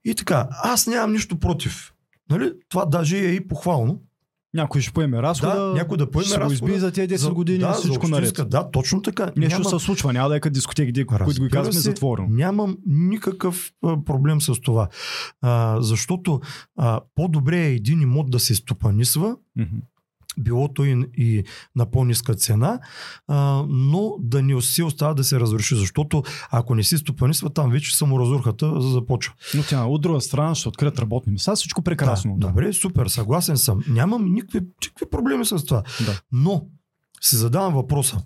И 0.04 0.14
така, 0.14 0.48
аз 0.50 0.86
нямам 0.86 1.12
нищо 1.12 1.38
против. 1.38 1.92
Нали? 2.30 2.52
Това 2.68 2.84
даже 2.84 3.18
е 3.18 3.32
и 3.32 3.48
похвално. 3.48 4.02
Някой 4.56 4.80
ще 4.80 4.92
поеме 4.92 5.22
разхода. 5.22 5.54
Да, 5.54 5.72
някой 5.74 5.98
да 5.98 6.10
поеме 6.10 6.26
ще 6.26 6.36
го 6.36 6.40
разхода. 6.40 6.72
изби 6.72 6.80
за 6.80 6.92
тези 6.92 7.14
10 7.18 7.32
години 7.32 7.58
да, 7.58 7.72
всичко 7.72 8.06
за 8.06 8.12
наред. 8.12 8.40
Да, 8.46 8.70
точно 8.70 9.02
така. 9.02 9.32
Нещо 9.36 9.58
Няма- 9.58 9.78
се 9.78 9.84
случва, 9.84 10.12
няма 10.12 10.28
да 10.28 10.36
е 10.36 10.40
като 10.40 10.52
дискотеки, 10.54 11.06
които 11.24 11.42
го 11.42 11.48
казваме 11.52 11.80
затворено. 11.80 12.28
Нямам 12.30 12.76
никакъв 12.86 13.72
а, 13.84 14.04
проблем 14.04 14.40
с 14.40 14.60
това. 14.60 14.88
А, 15.42 15.80
защото 15.80 16.40
а, 16.76 17.00
по-добре 17.14 17.60
е 17.60 17.72
един 17.72 18.00
имот 18.00 18.30
да 18.30 18.38
се 18.38 18.54
стопанисва, 18.54 19.36
Мгм. 19.56 19.76
Било 20.38 20.68
то 20.68 20.84
и, 20.84 21.06
и 21.16 21.44
на 21.76 21.90
по-ниска 21.90 22.34
цена, 22.34 22.80
а, 23.28 23.64
но 23.68 24.14
да 24.18 24.42
не 24.42 24.62
се 24.62 24.84
остава 24.84 25.14
да 25.14 25.24
се 25.24 25.40
разруши, 25.40 25.76
защото 25.76 26.22
ако 26.50 26.74
не 26.74 26.82
си 26.82 26.98
стопанисва, 26.98 27.50
там 27.50 27.70
вече 27.70 27.96
саморазрухата 27.96 28.80
започва. 28.80 29.34
Но 29.54 29.62
тя 29.62 29.84
от 29.84 30.02
друга 30.02 30.20
страна 30.20 30.54
ще 30.54 30.68
открият 30.68 30.98
работни 30.98 31.32
места, 31.32 31.56
всичко 31.56 31.82
прекрасно. 31.82 32.36
Да, 32.38 32.46
добре, 32.46 32.72
супер, 32.72 33.06
съгласен 33.06 33.56
съм. 33.56 33.84
Нямам 33.88 34.32
никакви, 34.32 34.60
никакви 34.60 35.10
проблеми 35.10 35.44
с 35.44 35.64
това. 35.64 35.82
Да. 36.06 36.20
Но 36.32 36.66
си 37.20 37.36
задавам 37.36 37.74
въпроса. 37.74 38.22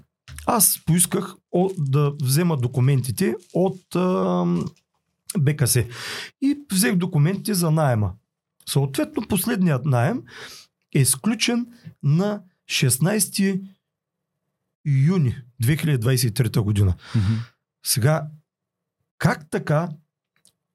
Аз 0.47 0.81
поисках 0.87 1.35
о, 1.53 1.71
да 1.79 2.13
взема 2.23 2.57
документите 2.57 3.35
от 3.55 3.97
а, 3.97 4.45
БКС 5.39 5.77
и 6.43 6.59
взех 6.73 6.97
документите 6.97 7.55
за 7.55 7.71
найема. 7.71 8.13
Съответно, 8.69 9.23
последният 9.29 9.85
найем 9.85 10.23
е 10.95 11.05
сключен 11.05 11.67
на 12.03 12.43
16 12.71 13.63
юни 14.85 15.37
2023 15.63 16.61
година. 16.61 16.95
Мгм. 17.15 17.35
Сега, 17.87 18.27
как 19.19 19.51
така 19.51 19.89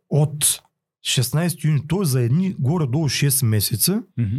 от 0.10 0.62
16 1.06 1.64
юни, 1.64 1.88
т.е. 1.88 2.06
за 2.06 2.22
едни 2.22 2.56
горе-долу 2.60 3.10
6 3.10 3.46
месеца, 3.46 4.04
Мгм. 4.18 4.38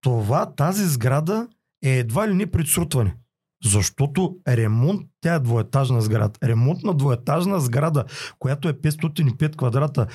това, 0.00 0.54
тази 0.54 0.84
сграда 0.88 1.48
е 1.82 1.98
едва 1.98 2.28
ли 2.28 2.34
не 2.34 2.50
пред 2.50 2.68
срутване. 2.68 3.16
Защото 3.64 4.36
ремонт, 4.48 5.06
тя 5.20 5.34
е 5.34 5.40
двоетажна 5.40 6.00
сграда. 6.02 6.38
Ремонт 6.42 6.82
на 6.82 6.94
двоетажна 6.94 7.60
сграда, 7.60 8.04
която 8.38 8.68
е 8.68 8.72
505 8.72 9.56
квадрата 9.56 10.06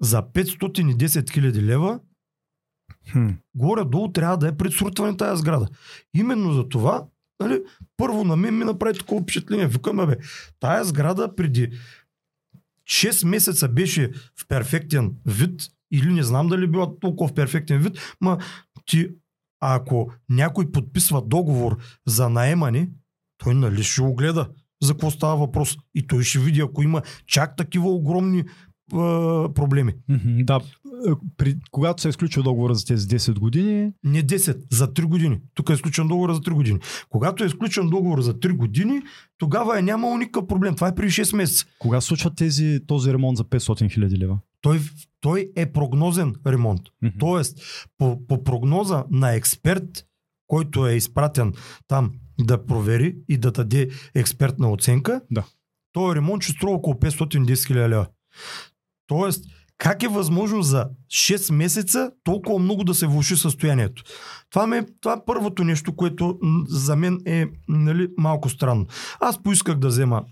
за 0.00 0.22
510 0.22 1.30
хиляди 1.30 1.62
лева, 1.62 2.00
Хм. 3.12 3.28
горе-долу 3.54 4.12
трябва 4.12 4.36
да 4.36 4.48
е 4.48 4.56
пред 4.56 4.72
срутване 4.72 5.16
тази 5.16 5.40
сграда. 5.40 5.68
Именно 6.14 6.52
за 6.52 6.68
това, 6.68 7.04
нали, 7.40 7.62
първо 7.96 8.24
на 8.24 8.36
мен 8.36 8.58
ми 8.58 8.64
направи 8.64 8.98
такова 8.98 9.22
впечатление. 9.22 9.66
Викаме, 9.66 10.06
бе, 10.06 10.16
тая 10.60 10.84
сграда 10.84 11.34
преди 11.36 11.70
6 12.90 13.26
месеца 13.26 13.68
беше 13.68 14.12
в 14.12 14.48
перфектен 14.48 15.14
вид, 15.26 15.68
или 15.92 16.12
не 16.12 16.22
знам 16.22 16.48
дали 16.48 16.66
била 16.66 16.98
толкова 17.00 17.28
в 17.28 17.34
перфектен 17.34 17.78
вид, 17.78 17.98
ма 18.20 18.38
ти, 18.86 19.08
ако 19.60 20.12
някой 20.28 20.72
подписва 20.72 21.22
договор 21.22 21.76
за 22.06 22.28
наемане, 22.28 22.90
той 23.38 23.54
нали 23.54 23.82
ще 23.82 24.02
го 24.02 24.14
гледа 24.14 24.48
за 24.82 24.92
какво 24.92 25.10
става 25.10 25.36
въпрос. 25.36 25.76
И 25.94 26.06
той 26.06 26.22
ще 26.22 26.38
види, 26.38 26.60
ако 26.60 26.82
има 26.82 27.02
чак 27.26 27.56
такива 27.56 27.88
огромни 27.88 28.44
проблеми. 29.54 29.94
Да, 30.24 30.60
при, 31.36 31.56
когато 31.70 32.02
се 32.02 32.08
е 32.08 32.10
изключил 32.10 32.42
договора 32.42 32.74
за 32.74 32.84
тези 32.84 33.06
10 33.06 33.38
години, 33.38 33.92
Не 34.04 34.22
10, 34.22 34.64
за 34.70 34.88
3 34.88 35.04
години. 35.04 35.40
Тук 35.54 35.70
е 35.70 35.72
изключен 35.72 36.08
договор 36.08 36.32
за 36.32 36.40
3 36.40 36.50
години. 36.50 36.78
Когато 37.10 37.44
е 37.44 37.46
изключен 37.46 37.88
договор 37.88 38.20
за 38.20 38.34
3 38.34 38.52
години, 38.56 39.02
тогава 39.38 39.78
е 39.78 39.82
нямало 39.82 40.18
никакъв 40.18 40.46
проблем. 40.46 40.74
Това 40.74 40.88
е 40.88 40.94
преди 40.94 41.10
6 41.10 41.36
месеца. 41.36 41.66
кога 41.78 42.00
случва 42.00 42.34
тези, 42.34 42.80
този 42.86 43.12
ремонт 43.12 43.36
за 43.36 43.44
500 43.44 43.92
хиляди 43.92 44.18
лева? 44.18 44.38
Той, 44.60 44.80
той 45.20 45.50
е 45.56 45.72
прогнозен 45.72 46.34
ремонт. 46.46 46.80
Мгм. 47.02 47.14
Тоест, 47.18 47.58
по, 47.98 48.26
по 48.26 48.44
прогноза 48.44 49.04
на 49.10 49.34
експерт, 49.34 50.06
който 50.46 50.86
е 50.86 50.92
изпратен 50.94 51.52
там 51.88 52.12
да 52.40 52.66
провери 52.66 53.16
и 53.28 53.38
да 53.38 53.50
даде 53.52 53.88
експертна 54.14 54.70
оценка, 54.72 55.20
Да. 55.30 55.44
този 55.92 56.16
ремонт 56.16 56.42
ще 56.42 56.52
струва 56.52 56.74
около 56.74 56.94
510 56.94 57.66
хиляди 57.66 57.88
лева. 57.90 58.06
Тоест, 59.06 59.44
как 59.78 60.02
е 60.02 60.08
възможно 60.08 60.62
за 60.62 60.88
6 61.08 61.52
месеца 61.52 62.10
толкова 62.24 62.58
много 62.58 62.84
да 62.84 62.94
се 62.94 63.06
влуши 63.06 63.36
състоянието? 63.36 64.02
Това, 64.50 64.66
ме, 64.66 64.86
това 65.00 65.12
е 65.12 65.24
първото 65.26 65.64
нещо, 65.64 65.96
което 65.96 66.38
за 66.68 66.96
мен 66.96 67.20
е 67.26 67.46
нали, 67.68 68.08
малко 68.18 68.48
странно. 68.48 68.86
Аз 69.20 69.42
поисках 69.42 69.74
да 69.74 69.88
взема 69.88 70.24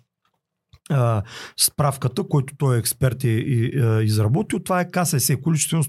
а, 0.91 1.23
справката, 1.57 2.29
който 2.29 2.57
той 2.57 2.77
е 2.77 2.79
експерт 2.79 3.25
и, 3.25 3.29
и 3.29 3.81
а, 3.81 4.03
изработил. 4.03 4.59
Това 4.59 4.81
е 4.81 4.91
КСС, 4.91 5.41
количествено 5.41 5.85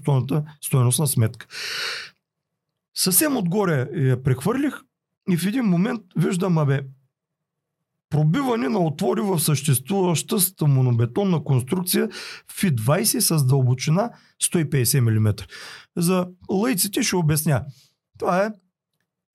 стоеностна 0.62 1.06
сметка. 1.06 1.46
Съвсем 2.94 3.36
отгоре 3.36 3.88
я 3.94 4.22
прехвърлих 4.22 4.74
и 5.30 5.36
в 5.36 5.46
един 5.46 5.64
момент 5.64 6.00
виждам, 6.16 6.58
абе, 6.58 6.80
пробиване 8.10 8.68
на 8.68 8.78
отвори 8.78 9.20
в 9.20 9.40
съществуваща 9.40 10.40
стамонобетонна 10.40 11.44
конструкция 11.44 12.08
FI-20 12.52 13.18
с 13.18 13.46
дълбочина 13.46 14.10
150 14.42 15.00
мм. 15.00 15.34
За 15.96 16.26
лейците 16.64 17.02
ще 17.02 17.16
обясня. 17.16 17.64
Това 18.18 18.44
е 18.44 18.50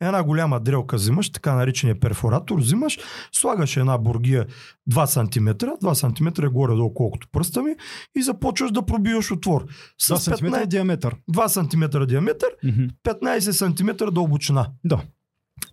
една 0.01 0.23
голяма 0.23 0.59
дрелка 0.59 0.95
взимаш, 0.95 1.31
така 1.31 1.55
наречения 1.55 1.99
перфоратор, 1.99 2.59
взимаш, 2.59 2.99
слагаш 3.31 3.77
една 3.77 3.97
бургия 3.97 4.45
2 4.91 5.05
см, 5.05 5.49
2 5.49 5.93
см 5.93 6.45
е 6.45 6.47
горе-долу 6.47 6.93
колкото 6.93 7.27
пръста 7.31 7.63
ми 7.63 7.75
и 8.15 8.21
започваш 8.21 8.71
да 8.71 8.85
пробиваш 8.85 9.31
отвор. 9.31 9.65
С 9.97 10.15
2 10.15 10.35
см 10.37 10.45
15 10.45 10.65
диаметър. 10.65 11.15
2 11.31 11.47
см 11.47 12.05
диаметър, 12.05 12.49
Мгм. 12.63 12.83
15 13.03 13.51
см 13.51 14.13
дълбочина. 14.13 14.67
Да. 14.83 15.01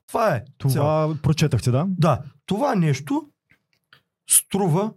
Това 0.07 0.35
е. 0.35 0.45
цяло. 0.61 0.73
Това 0.73 1.16
прочетахте, 1.23 1.70
да? 1.70 1.87
Да, 1.89 2.20
това 2.49 2.75
нещо 2.75 3.29
струва 4.31 4.93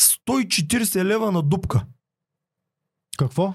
140 0.00 1.04
лева 1.04 1.32
на 1.32 1.42
дупка. 1.42 1.86
Какво? 3.18 3.54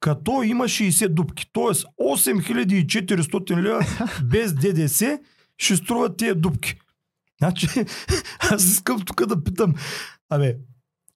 Като 0.00 0.42
има 0.42 0.64
60 0.64 1.08
дупки. 1.08 1.50
Тоест 1.52 1.86
8400 2.00 3.62
лева 3.62 3.86
без 4.24 4.54
ДДС 4.54 5.18
ще 5.58 5.76
струват 5.76 6.16
тия 6.16 6.34
дупки. 6.34 6.78
Значи, 7.38 7.68
аз 8.38 8.64
искам 8.64 9.00
тук 9.00 9.26
да 9.26 9.44
питам. 9.44 9.74
Абе, 10.28 10.56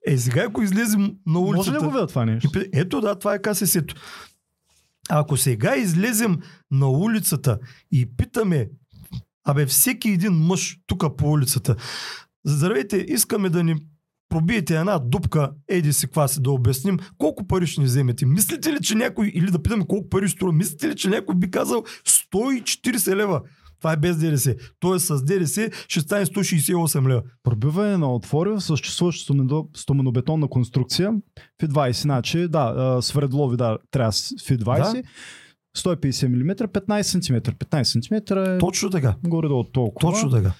е 0.06 0.18
сега 0.18 0.44
ако 0.44 0.62
излезем 0.62 1.16
на 1.26 1.40
улицата... 1.40 1.72
Може 1.72 1.72
ли 1.72 1.86
го 1.86 1.92
видя 1.92 2.06
това 2.06 2.24
нещо? 2.24 2.50
Ето 2.72 3.00
да, 3.00 3.18
това 3.18 3.34
е 3.34 3.42
КСС-то. 3.42 3.94
Ако 5.10 5.36
сега 5.36 5.76
излезем 5.76 6.38
на 6.70 6.88
улицата 6.90 7.58
и 7.92 8.16
питаме, 8.16 8.68
абе 9.44 9.66
всеки 9.66 10.08
един 10.08 10.32
мъж 10.32 10.78
тук 10.86 11.16
по 11.16 11.30
улицата, 11.30 11.76
здравейте, 12.44 12.96
искаме 13.08 13.48
да 13.48 13.64
ни 13.64 13.76
пробиете 14.28 14.76
една 14.76 14.98
дупка, 14.98 15.50
еди 15.68 15.92
си 15.92 16.06
каква 16.06 16.28
си 16.28 16.42
да 16.42 16.50
обясним, 16.50 16.98
колко 17.18 17.46
пари 17.46 17.66
ще 17.66 17.80
ни 17.80 17.86
вземете? 17.86 18.26
Мислите 18.26 18.72
ли, 18.72 18.78
че 18.82 18.94
някой, 18.94 19.32
или 19.34 19.50
да 19.50 19.62
питаме 19.62 19.86
колко 19.86 20.08
пари 20.08 20.28
струва, 20.28 20.52
мислите 20.52 20.88
ли, 20.88 20.96
че 20.96 21.08
някой 21.08 21.34
би 21.34 21.50
казал 21.50 21.84
140 22.32 23.16
лева? 23.16 23.40
Това 23.80 23.92
е 23.92 23.96
без 23.96 24.16
ДДС. 24.18 24.56
Тоест 24.80 25.06
с 25.06 25.24
ДДС 25.24 25.70
ще 25.88 26.00
стане 26.00 26.26
168 26.26 27.08
лева. 27.08 27.22
Пробиване 27.42 27.96
на 27.96 28.14
отвори 28.14 28.50
в 28.50 28.60
съществуваща 28.60 29.32
стомено- 29.32 29.68
стоманобетонна 29.76 30.48
конструкция. 30.48 31.12
FI20, 31.62 31.92
значи, 31.92 32.48
да, 32.48 32.74
а, 32.76 33.02
свредлови, 33.02 33.56
да, 33.56 33.78
трябва 33.90 34.12
с 34.12 34.28
FI20. 34.28 35.02
150 35.76 36.28
мм, 36.28 36.68
15 36.68 37.02
см. 37.02 37.34
15 37.52 37.82
см 37.82 38.38
е 38.38 38.58
Точно 38.58 38.90
така. 38.90 39.14
горе-долу 39.26 39.64
толкова. 39.64 40.12
Точно 40.12 40.30
така. 40.30 40.52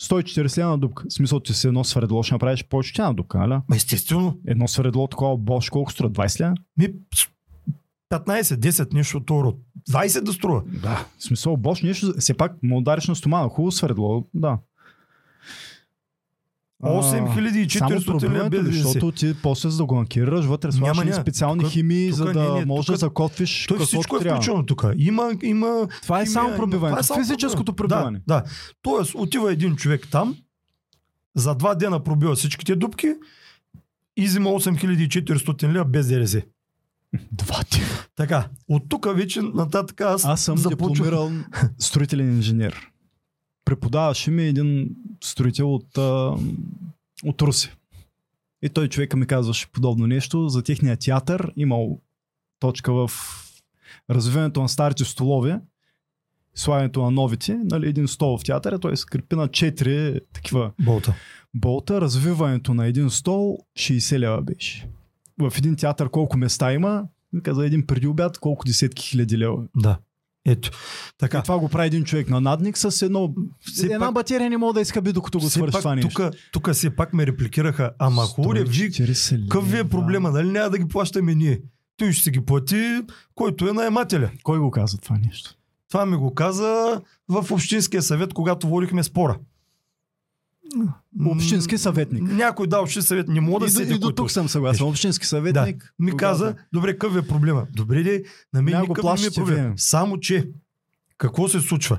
140 0.00 0.58
лева 0.58 0.70
на 0.70 0.78
дупка. 0.78 1.04
В 1.08 1.12
смисъл, 1.12 1.40
ти 1.40 1.54
си 1.54 1.66
едно 1.66 1.84
свредло, 1.84 2.22
ще 2.22 2.34
направиш 2.34 2.64
повече 2.64 2.94
тя 2.94 3.06
на 3.06 3.14
дупка, 3.14 3.38
нали? 3.38 3.60
Ма 3.68 3.76
естествено. 3.76 4.38
Едно 4.46 4.68
свредло 4.68 5.06
такова 5.06 5.36
Bosch, 5.38 5.70
колко 5.70 5.92
струва? 5.92 6.10
20 6.10 6.40
лева? 6.40 6.54
Ми, 6.76 6.88
с- 7.14 7.28
15, 8.10 8.42
10, 8.42 8.92
нещо 8.94 9.16
от 9.16 9.30
род. 9.30 9.56
20 9.90 10.20
да 10.22 10.32
струва. 10.32 10.62
Да. 10.82 11.06
В 11.18 11.24
смисъл, 11.24 11.56
Bosch 11.56 11.84
нещо, 11.84 12.12
все 12.18 12.34
пак 12.34 12.52
му 12.62 12.78
удариш 12.78 13.08
на 13.08 13.16
стомана. 13.16 13.48
Хубаво 13.48 13.72
свредло, 13.72 14.26
да. 14.34 14.58
А, 16.82 16.88
8400 16.90 17.98
Само 18.00 18.34
лева 18.34 18.48
без 18.50 18.60
ДДС. 18.60 18.72
защото 18.72 19.12
ти 19.12 19.34
после 19.34 19.68
за 19.68 19.76
да 19.76 19.84
го 19.84 19.98
анкираш, 19.98 20.44
вътре 20.46 20.72
слагаш 20.72 20.98
Няма, 20.98 21.12
специални 21.14 21.60
Тука- 21.60 21.70
химии, 21.70 22.04
тука 22.04 22.16
за 22.16 22.24
не, 22.24 22.32
да 22.32 22.54
не, 22.54 22.64
можеш 22.64 22.86
тука- 22.86 22.92
да 22.92 22.98
закотвиш 22.98 23.66
Той 23.66 23.78
всичко 23.78 24.16
е 24.16 24.20
трябва. 24.20 24.36
включено 24.36 24.66
тук. 24.66 24.84
Има, 24.96 25.32
има 25.42 25.88
Това 26.02 26.16
е 26.16 26.24
химия, 26.24 26.32
само 26.32 26.48
има- 26.48 26.56
пробиването, 26.56 26.88
това 26.92 27.00
е 27.00 27.04
само 27.04 27.20
физическото 27.20 27.72
пробиване. 27.72 28.02
пробиване. 28.02 28.22
Да, 28.26 28.34
да. 28.36 28.50
Тоест, 28.82 29.12
отива 29.14 29.52
един 29.52 29.76
човек 29.76 30.08
там, 30.10 30.36
за 31.36 31.54
два 31.54 31.74
дена 31.74 32.00
пробива 32.00 32.34
всичките 32.34 32.76
дупки 32.76 33.08
и 34.16 34.24
взима 34.24 34.50
8400 34.50 35.62
лева 35.64 35.84
без 35.84 36.08
ДДС. 36.08 36.42
Два 37.32 37.62
ти. 37.62 37.80
Така, 38.16 38.48
от 38.68 38.82
тук 38.88 39.06
вече 39.08 39.40
нататък 39.44 40.00
аз, 40.00 40.24
Аз 40.24 40.40
съм 40.40 40.58
започвам- 40.58 40.92
дипломирал 40.92 41.30
строителен 41.78 42.28
инженер. 42.28 42.90
Преподаваше 43.70 44.30
ми 44.30 44.42
един 44.42 44.96
строител 45.24 45.74
от, 45.74 45.98
а, 45.98 46.36
от 47.24 47.42
Руси. 47.42 47.72
И 48.62 48.68
той 48.68 48.88
човека 48.88 49.16
ми 49.16 49.26
казваше 49.26 49.72
подобно 49.72 50.06
нещо 50.06 50.48
за 50.48 50.62
техния 50.62 50.96
театър. 50.96 51.52
Имал 51.56 52.00
точка 52.60 52.92
в 52.92 53.10
развиването 54.10 54.62
на 54.62 54.68
старите 54.68 55.04
столове, 55.04 55.60
слагането 56.54 57.02
на 57.02 57.10
новите. 57.10 57.60
Нали, 57.64 57.88
един 57.88 58.08
стол 58.08 58.38
в 58.38 58.44
театъра, 58.44 58.78
той 58.78 58.96
се 58.96 59.06
крепи 59.06 59.36
на 59.36 59.48
4 59.48 60.20
такива 60.32 60.72
Болта. 60.84 61.14
болта. 61.54 62.00
Развиването 62.00 62.74
на 62.74 62.86
един 62.86 63.10
стол 63.10 63.58
60 63.78 64.18
лева 64.18 64.42
беше. 64.42 64.88
В 65.38 65.52
един 65.58 65.76
театър 65.76 66.10
колко 66.10 66.38
места 66.38 66.72
има? 66.72 67.04
Каза 67.42 67.66
един 67.66 67.86
преди 67.86 68.06
обяд, 68.06 68.38
колко 68.38 68.64
десетки 68.64 69.02
хиляди 69.02 69.38
лева. 69.38 69.62
Да. 69.76 69.98
Ето. 70.46 70.70
Така. 71.18 71.38
И 71.38 71.42
това 71.42 71.58
го 71.58 71.68
прави 71.68 71.86
един 71.86 72.04
човек 72.04 72.30
на 72.30 72.40
надник 72.40 72.78
с 72.78 73.02
едно... 73.02 73.34
Все 73.60 73.86
една 73.86 73.98
пак- 73.98 74.14
батерия 74.14 74.50
не 74.50 74.56
мога 74.56 74.72
да 74.72 74.80
изхъби, 74.80 75.12
докато 75.12 75.38
го 75.38 75.50
свърши 75.50 75.78
това 75.78 75.94
нещо. 75.94 76.30
тук, 76.52 76.70
все 76.72 76.96
пак 76.96 77.12
ме 77.12 77.26
репликираха. 77.26 77.90
Ама 77.98 78.22
хубаво, 78.22 78.54
вие, 78.54 78.90
140 78.90 79.42
какъв 79.42 79.70
ви 79.70 79.78
е 79.78 79.84
проблема? 79.84 80.30
Нали 80.30 80.48
няма 80.50 80.70
да 80.70 80.78
ги 80.78 80.88
плащаме 80.88 81.34
ние? 81.34 81.60
Той 81.96 82.12
ще 82.12 82.22
си 82.22 82.30
ги 82.30 82.40
плати, 82.40 83.00
който 83.34 83.68
е 83.68 83.72
наемателя. 83.72 84.30
Кой 84.42 84.58
го 84.58 84.70
каза 84.70 84.98
това 84.98 85.18
нещо? 85.18 85.54
Това 85.88 86.06
ми 86.06 86.16
го 86.16 86.34
каза 86.34 87.00
в 87.28 87.50
Общинския 87.50 88.02
съвет, 88.02 88.34
когато 88.34 88.68
водихме 88.68 89.02
спора. 89.02 89.38
Общински 91.26 91.78
съветник. 91.78 92.22
Някой 92.22 92.66
да, 92.66 92.80
общински 92.80 93.08
съвет 93.08 93.28
не 93.28 93.40
мога 93.40 93.60
да 93.60 93.66
и, 93.66 93.68
до, 93.68 93.74
седи. 93.74 93.94
и 93.94 93.98
до 93.98 94.12
тук 94.12 94.30
съм 94.30 94.48
съгласен. 94.48 94.86
Общински 94.86 95.22
Да, 95.22 95.28
съветник. 95.28 95.94
ми 95.98 96.10
го 96.10 96.16
каза, 96.16 96.54
добре, 96.72 96.92
какъв 96.92 97.16
е 97.16 97.28
проблема? 97.28 97.66
Добре, 97.72 98.02
де, 98.02 98.22
на 98.52 98.62
мен 98.62 98.80
никакъв 98.80 99.04
не 99.04 99.20
ми 99.20 99.26
е 99.26 99.30
проблем. 99.30 99.56
вие. 99.56 99.72
Само, 99.76 100.20
че 100.20 100.48
какво 101.18 101.48
се 101.48 101.60
случва? 101.60 101.98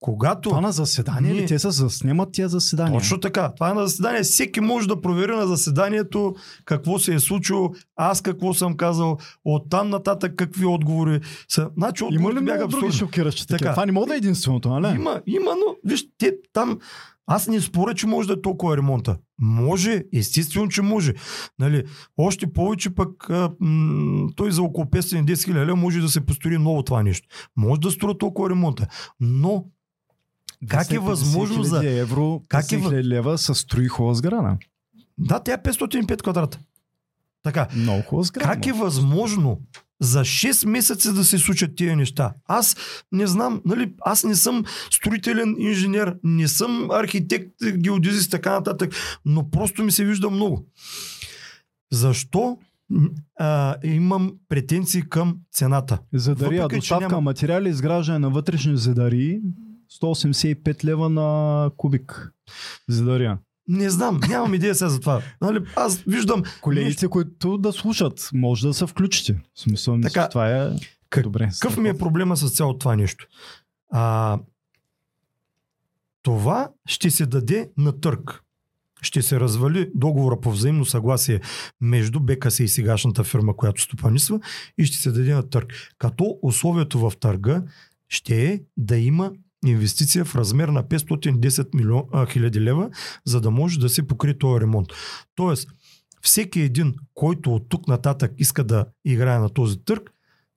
Когато... 0.00 0.48
Това 0.48 0.60
на 0.60 0.72
заседание 0.72 1.32
Ние- 1.32 1.42
ли? 1.42 1.46
Те 1.46 1.58
се 1.58 1.70
заснемат 1.70 2.32
тия 2.32 2.48
заседания. 2.48 3.00
Точно 3.00 3.20
така. 3.20 3.52
Това 3.54 3.70
е 3.70 3.74
на 3.74 3.86
заседание. 3.86 4.22
Всеки 4.22 4.60
може 4.60 4.88
да 4.88 5.00
провери 5.00 5.32
на 5.32 5.46
заседанието 5.46 6.34
какво 6.64 6.98
се 6.98 7.14
е 7.14 7.20
случило, 7.20 7.70
аз 7.96 8.20
какво 8.20 8.54
съм 8.54 8.76
казал, 8.76 9.18
оттам 9.44 9.90
нататък 9.90 10.32
какви 10.36 10.66
отговори 10.66 11.20
са. 11.48 11.70
Значи 11.76 12.04
Има 12.10 12.34
ли 12.34 12.44
бяха 12.44 12.68
други 12.68 12.92
шокиращи? 12.92 13.46
Така. 13.46 13.70
Това 13.70 13.86
не 13.86 13.92
мога 13.92 14.06
да 14.06 14.14
е 14.14 14.18
единственото, 14.18 14.68
нали? 14.70 14.94
Има, 14.94 15.20
има, 15.26 15.50
но 15.50 15.76
виж, 15.84 16.04
те 16.18 16.32
там. 16.52 16.78
Аз 17.26 17.48
не 17.48 17.60
споря, 17.60 17.94
че 17.94 18.06
може 18.06 18.28
да 18.28 18.34
е 18.34 18.42
толкова 18.42 18.76
ремонта. 18.76 19.16
Може, 19.38 20.04
естествено, 20.12 20.68
че 20.68 20.82
може. 20.82 21.14
Нали, 21.58 21.84
още 22.16 22.52
повече 22.52 22.90
пък 22.90 23.30
а, 23.30 23.50
м- 23.60 24.28
той 24.36 24.52
за 24.52 24.62
около 24.62 24.86
510 24.86 25.44
хиляди 25.44 25.72
може 25.72 26.00
да 26.00 26.08
се 26.08 26.20
построи 26.20 26.58
ново 26.58 26.82
това 26.82 27.02
нещо. 27.02 27.28
Може 27.56 27.80
да 27.80 27.90
струва 27.90 28.18
толкова 28.18 28.50
ремонта. 28.50 28.86
Но 29.20 29.64
как 30.68 30.90
е 30.90 30.94
250 30.94 30.98
възможно 30.98 31.62
за- 31.62 31.90
евро, 31.90 32.42
как 32.48 32.72
е 32.72 32.78
лева 33.04 33.38
с 33.38 33.54
строи 33.54 33.88
хубава 33.88 34.14
сграда? 34.14 34.56
да, 35.18 35.40
тя 35.40 35.52
е 35.52 35.62
505 35.62 36.22
квадрата. 36.22 36.58
Така, 37.42 37.68
Много 37.76 38.02
хубава 38.02 38.22
сграда. 38.24 38.48
Как 38.48 38.66
е 38.66 38.72
възможно 38.72 39.60
за 40.00 40.20
6 40.20 40.66
месеца 40.66 41.12
да 41.12 41.24
се 41.24 41.38
случат 41.38 41.76
тия 41.76 41.96
неща? 41.96 42.34
Аз 42.46 42.76
не 43.12 43.26
знам, 43.26 43.62
нали, 43.64 43.92
аз 44.00 44.24
не 44.24 44.34
съм 44.34 44.64
строителен 44.90 45.56
инженер, 45.58 46.16
не 46.24 46.48
съм 46.48 46.90
архитект, 46.90 47.48
геодезист, 47.72 48.30
така 48.30 48.52
нататък, 48.52 48.94
но 49.24 49.50
просто 49.50 49.82
ми 49.82 49.90
се 49.92 50.04
вижда 50.04 50.30
много. 50.30 50.66
Защо 51.92 52.58
а, 53.36 53.76
имам 53.84 54.32
претенции 54.48 55.02
към 55.02 55.38
цената? 55.52 55.98
Задария, 56.14 56.62
Въпреки, 56.62 56.80
доставка 56.80 57.08
няма- 57.08 57.20
материали, 57.20 57.68
изграждане 57.68 58.18
на 58.18 58.30
вътрешни 58.30 58.76
задарии, 58.76 59.40
185 60.02 60.84
лева 60.84 61.08
на 61.08 61.70
кубик. 61.76 62.32
Задария. 62.88 63.38
Не 63.68 63.90
знам, 63.90 64.20
нямам 64.28 64.54
идея 64.54 64.74
сега 64.74 64.88
за 64.88 65.00
това. 65.00 65.22
Нали, 65.40 65.60
аз 65.76 65.98
виждам 65.98 66.42
Колегите, 66.60 67.08
които 67.08 67.58
да 67.58 67.72
слушат, 67.72 68.30
може 68.34 68.66
да 68.66 68.74
се 68.74 68.86
включите. 68.86 69.40
В 69.54 69.60
смисъл, 69.60 69.94
Така, 69.94 70.12
така, 70.12 70.28
това 70.28 70.50
е 70.52 70.70
как- 71.10 71.22
добре. 71.22 71.50
Какъв 71.60 71.76
ми 71.76 71.88
е 71.88 71.98
проблема 71.98 72.36
с 72.36 72.50
цялото 72.50 72.78
това 72.78 72.96
нещо? 72.96 73.26
А, 73.90 74.38
това 76.22 76.68
ще 76.86 77.10
се 77.10 77.26
даде 77.26 77.70
на 77.76 78.00
търг. 78.00 78.42
Ще 79.02 79.22
се 79.22 79.40
развали 79.40 79.90
договора 79.94 80.40
по 80.40 80.50
взаимно 80.52 80.84
съгласие 80.84 81.40
между 81.80 82.20
БКС 82.20 82.58
и 82.60 82.68
сегашната 82.68 83.24
фирма, 83.24 83.56
която 83.56 83.82
стопанисва 83.82 84.40
и 84.78 84.84
ще 84.84 84.96
се 84.96 85.10
даде 85.12 85.34
на 85.34 85.50
търг. 85.50 85.72
Като 85.98 86.38
условието 86.42 86.98
в 87.00 87.12
търга 87.20 87.62
ще 88.08 88.46
е 88.46 88.60
да 88.76 88.96
има 88.98 89.32
инвестиция 89.70 90.24
в 90.24 90.34
размер 90.34 90.68
на 90.68 90.84
510 90.84 91.74
милион, 91.74 92.02
а, 92.12 92.26
хиляди 92.26 92.60
лева, 92.60 92.90
за 93.24 93.40
да 93.40 93.50
може 93.50 93.78
да 93.78 93.88
се 93.88 94.06
покрие 94.06 94.38
този 94.38 94.60
ремонт. 94.60 94.88
Тоест, 95.34 95.68
всеки 96.22 96.60
един, 96.60 96.94
който 97.14 97.54
от 97.54 97.68
тук 97.68 97.88
нататък 97.88 98.32
иска 98.38 98.64
да 98.64 98.86
играе 99.04 99.38
на 99.38 99.48
този 99.48 99.84
търг, 99.84 100.10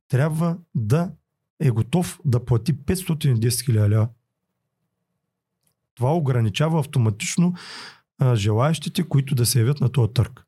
трябва 0.07 0.57
да 0.75 1.11
е 1.59 1.69
готов 1.69 2.19
да 2.25 2.45
плати 2.45 2.73
510 2.73 3.65
хиляди 3.65 3.89
лева. 3.89 4.09
Това 5.95 6.13
ограничава 6.13 6.79
автоматично 6.79 7.53
а, 8.19 8.35
желаящите, 8.35 9.03
които 9.03 9.35
да 9.35 9.45
се 9.45 9.59
явят 9.59 9.81
на 9.81 9.89
този 9.89 10.13
търг. 10.13 10.45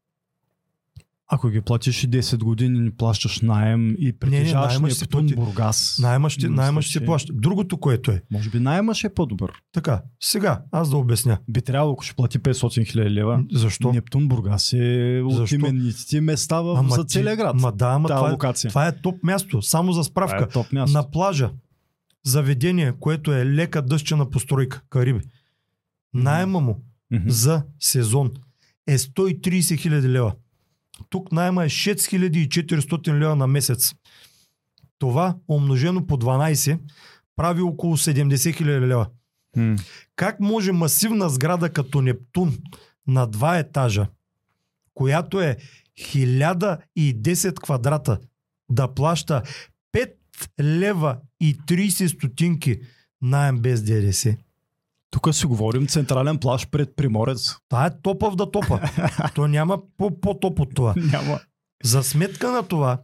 Ако 1.33 1.49
ги 1.49 1.61
платиш 1.61 2.03
и 2.03 2.09
10 2.09 2.37
години, 2.37 2.79
не 2.79 2.91
плащаш 2.91 3.41
найем 3.41 3.95
и 3.99 4.13
притежаваш 4.13 4.73
ще 4.73 4.91
се 4.91 5.03
Нептун 5.03 5.21
плати. 5.21 5.35
Бургас. 5.35 5.99
Найема 6.01 6.29
ще, 6.29 6.49
найема 6.49 6.81
ще 6.81 7.05
плаща. 7.05 7.33
Другото, 7.33 7.77
което 7.77 8.11
е. 8.11 8.21
Може 8.31 8.49
би 8.49 8.59
найема 8.59 8.93
ще 8.93 9.07
е 9.07 9.13
по-добър. 9.13 9.51
Така, 9.73 10.01
сега, 10.19 10.61
аз 10.71 10.89
да 10.89 10.97
обясня. 10.97 11.37
Би 11.49 11.61
трябвало, 11.61 11.93
ако 11.93 12.03
ще 12.03 12.15
плати 12.15 12.39
500 12.39 12.91
хиляди 12.91 13.09
лева. 13.09 13.43
Защо? 13.53 13.93
Нептун 13.93 14.27
Бургас 14.27 14.73
е 14.73 15.21
от 15.25 15.35
Защо? 15.35 15.55
именитите 15.55 16.21
места 16.21 16.61
в, 16.61 16.85
за 16.89 17.05
ти- 17.05 17.13
целия 17.13 17.35
град. 17.35 17.55
Ма 17.55 17.71
да, 17.71 17.87
ама 17.87 18.07
това, 18.09 18.27
е, 18.29 18.31
локация. 18.31 18.69
това 18.69 18.87
е 18.87 19.01
топ 19.01 19.23
място. 19.23 19.61
Само 19.61 19.91
за 19.93 20.03
справка. 20.03 20.47
Това 20.49 20.61
е 20.61 20.63
топ 20.63 20.71
място. 20.73 20.97
На 20.97 21.11
плажа, 21.11 21.51
заведение, 22.23 22.93
което 22.99 23.33
е 23.33 23.45
лека 23.45 23.81
дъщена 23.81 24.29
постройка, 24.29 24.81
Кариби. 24.89 25.19
Найема 26.13 26.59
му 26.59 26.79
за 27.27 27.63
сезон 27.79 28.31
е 28.87 28.97
130 28.97 29.77
хиляди 29.77 30.09
лева. 30.09 30.33
Тук 31.09 31.31
найема 31.31 31.65
е 31.65 31.69
6400 31.69 33.19
лева 33.19 33.35
на 33.35 33.47
месец. 33.47 33.93
Това, 34.99 35.35
умножено 35.47 36.07
по 36.07 36.17
12, 36.17 36.79
прави 37.35 37.61
около 37.61 37.97
70 37.97 38.55
хиляди 38.55 38.85
лева. 38.85 39.07
М. 39.57 39.75
Как 40.15 40.39
може 40.39 40.71
масивна 40.71 41.29
сграда 41.29 41.69
като 41.69 42.01
Нептун 42.01 42.57
на 43.07 43.27
два 43.27 43.57
етажа, 43.57 44.07
която 44.93 45.41
е 45.41 45.57
1010 45.99 47.59
квадрата, 47.59 48.19
да 48.69 48.93
плаща 48.93 49.43
5 49.93 50.13
лева 50.61 51.17
и 51.39 51.57
30 51.57 52.07
стотинки 52.07 52.79
найем 53.21 53.59
без 53.59 53.83
ДДС? 53.83 54.37
Тук 55.11 55.35
си 55.35 55.45
говорим 55.45 55.87
централен 55.87 56.37
плаж 56.37 56.67
пред 56.67 56.95
Приморец. 56.95 57.55
Това 57.69 57.85
е 57.85 58.01
топав 58.01 58.35
да 58.35 58.51
топа. 58.51 58.79
То 59.35 59.47
няма 59.47 59.79
по- 59.97 60.19
по-топ 60.21 60.59
от 60.59 60.75
това. 60.75 60.93
Няма. 60.97 61.39
За 61.83 62.03
сметка 62.03 62.51
на 62.51 62.63
това, 62.63 63.01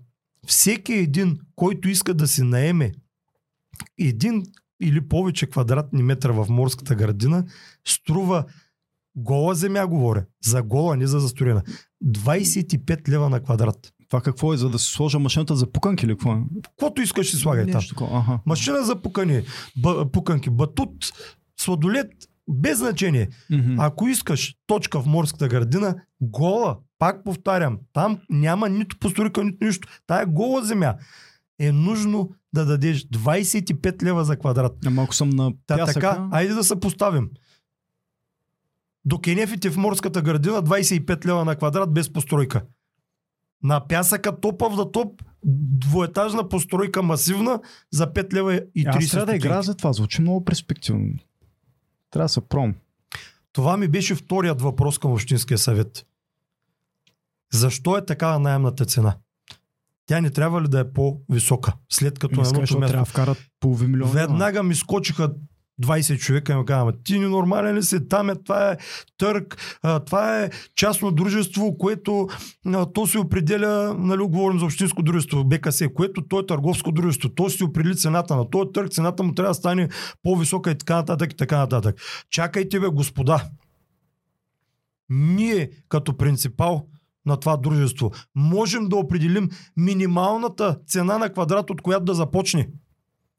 всеки 0.47 0.93
един, 0.93 1.39
който 1.55 1.89
иска 1.89 2.13
да 2.13 2.27
си 2.27 2.41
наеме 2.41 2.91
един 3.99 4.43
или 4.81 5.07
повече 5.07 5.47
квадратни 5.47 6.03
метра 6.03 6.31
в 6.31 6.45
морската 6.49 6.95
градина, 6.95 7.45
струва 7.87 8.45
гола 9.15 9.55
земя, 9.55 9.87
говоря. 9.87 10.25
За 10.43 10.63
гола, 10.63 10.97
не 10.97 11.07
за 11.07 11.19
застроена. 11.19 11.63
25 12.05 13.09
лева 13.09 13.29
на 13.29 13.39
квадрат. 13.39 13.93
Това 14.09 14.21
какво 14.21 14.53
е, 14.53 14.57
за 14.57 14.69
да 14.69 14.79
си 14.79 14.91
сложа 14.91 15.19
машината 15.19 15.55
за 15.55 15.71
пуканки 15.71 16.05
или 16.05 16.13
какво 16.13 16.33
е? 16.33 16.37
Каквото 16.63 17.01
искаш 17.01 17.29
си 17.29 17.35
слагай 17.35 17.65
там. 17.65 17.81
Аха. 18.13 18.39
Машина 18.45 18.83
за 18.83 19.01
пукани, 19.01 19.41
б- 19.77 20.11
пуканки, 20.11 20.49
батут, 20.49 20.91
сладолет, 21.59 22.11
без 22.47 22.77
значение. 22.77 23.29
Мгм. 23.49 23.75
Ако 23.79 24.07
искаш 24.07 24.55
точка 24.67 25.01
в 25.01 25.05
морската 25.05 25.47
градина, 25.47 25.95
гола, 26.21 26.77
пак 26.99 27.23
повтарям, 27.23 27.79
там 27.93 28.19
няма 28.29 28.69
нито 28.69 28.99
постройка, 28.99 29.43
нито 29.43 29.65
нищо. 29.65 29.87
Тая 30.07 30.25
гола 30.25 30.63
земя 30.63 30.95
е 31.59 31.71
нужно 31.71 32.29
да 32.53 32.65
дадеш 32.65 33.03
25 33.03 34.03
лева 34.03 34.25
за 34.25 34.37
квадрат. 34.37 34.73
Ама 34.85 35.03
ако 35.03 35.15
съм 35.15 35.29
на 35.29 35.51
Та 35.67 35.77
пясъка, 35.77 35.99
така, 35.99 36.27
айде 36.31 36.53
да 36.53 36.63
се 36.63 36.79
поставим. 36.79 37.29
До 39.05 39.19
кенефите 39.19 39.69
в 39.69 39.77
морската 39.77 40.21
градина 40.21 40.63
25 40.63 41.25
лева 41.25 41.45
на 41.45 41.55
квадрат 41.55 41.93
без 41.93 42.13
постройка. 42.13 42.61
На 43.63 43.87
пясъка 43.87 44.39
топав 44.39 44.75
да 44.75 44.91
топ, 44.91 45.23
двоетажна 45.45 46.49
постройка 46.49 47.03
масивна 47.03 47.59
за 47.91 48.13
5 48.13 48.33
лева 48.33 48.61
и 48.75 48.85
30 48.85 48.87
аз 48.87 49.09
трябва 49.09 49.25
да 49.25 49.31
стотинки. 49.39 49.65
за 49.65 49.75
това. 49.75 49.93
Звучи 49.93 50.21
много 50.21 50.45
перспективно. 50.45 51.13
Трябва 52.11 52.25
да 52.25 52.29
се 52.29 52.41
пром. 52.41 52.75
Това 53.51 53.77
ми 53.77 53.87
беше 53.87 54.15
вторият 54.15 54.61
въпрос 54.61 54.99
към 54.99 55.11
Общинския 55.11 55.57
съвет. 55.57 56.05
Защо 57.53 57.97
е 57.97 58.05
такава 58.05 58.39
найемната 58.39 58.85
цена? 58.85 59.17
Тя 60.05 60.21
не 60.21 60.29
трябва 60.29 60.61
ли 60.61 60.67
да 60.67 60.79
е 60.79 60.93
по-висока? 60.93 61.73
След 61.89 62.19
като 62.19 62.35
на 62.35 62.41
Мисля, 62.41 62.57
едното 62.57 62.79
място 62.79 62.91
трябва 62.91 63.05
вкарат 63.05 63.37
половин 63.59 63.91
милион. 63.91 64.11
Веднага 64.11 64.63
ми 64.63 64.75
скочиха 64.75 65.33
20 65.83 66.19
човека 66.19 66.53
и 66.53 66.55
ми 66.55 66.65
казваме, 66.65 66.91
ти 67.03 67.19
ненормален 67.19 67.75
ли 67.75 67.83
си? 67.83 68.07
Там 68.07 68.29
е, 68.29 68.35
това 68.35 68.71
е 68.71 68.77
търг, 69.17 69.77
а, 69.81 69.99
това 69.99 70.43
е 70.43 70.49
частно 70.75 71.11
дружество, 71.11 71.77
което 71.77 72.27
то 72.93 73.07
се 73.07 73.19
определя, 73.19 73.95
нали, 73.99 74.21
говорим 74.21 74.59
за 74.59 74.65
общинско 74.65 75.03
дружество, 75.03 75.43
БКС, 75.43 75.83
което 75.93 76.21
то 76.21 76.39
е 76.39 76.45
търговско 76.45 76.91
дружество, 76.91 77.29
то 77.29 77.49
си 77.49 77.63
определи 77.63 77.95
цената 77.95 78.35
на 78.35 78.49
този 78.49 78.71
търг, 78.73 78.91
цената 78.91 79.23
му 79.23 79.33
трябва 79.33 79.49
да 79.49 79.53
стане 79.53 79.89
по-висока 80.23 80.71
и 80.71 80.77
така 80.77 80.95
нататък, 80.95 81.33
и 81.33 81.37
така 81.37 81.57
нататък. 81.57 81.95
Чакайте 82.29 82.79
бе, 82.79 82.87
господа. 82.87 83.43
Ние, 85.09 85.69
като 85.89 86.17
принципал 86.17 86.87
на 87.25 87.37
това 87.37 87.57
дружество, 87.57 88.11
можем 88.35 88.89
да 88.89 88.95
определим 88.95 89.49
минималната 89.77 90.77
цена 90.87 91.17
на 91.17 91.29
квадрат, 91.29 91.69
от 91.69 91.81
която 91.81 92.05
да 92.05 92.13
започне. 92.13 92.69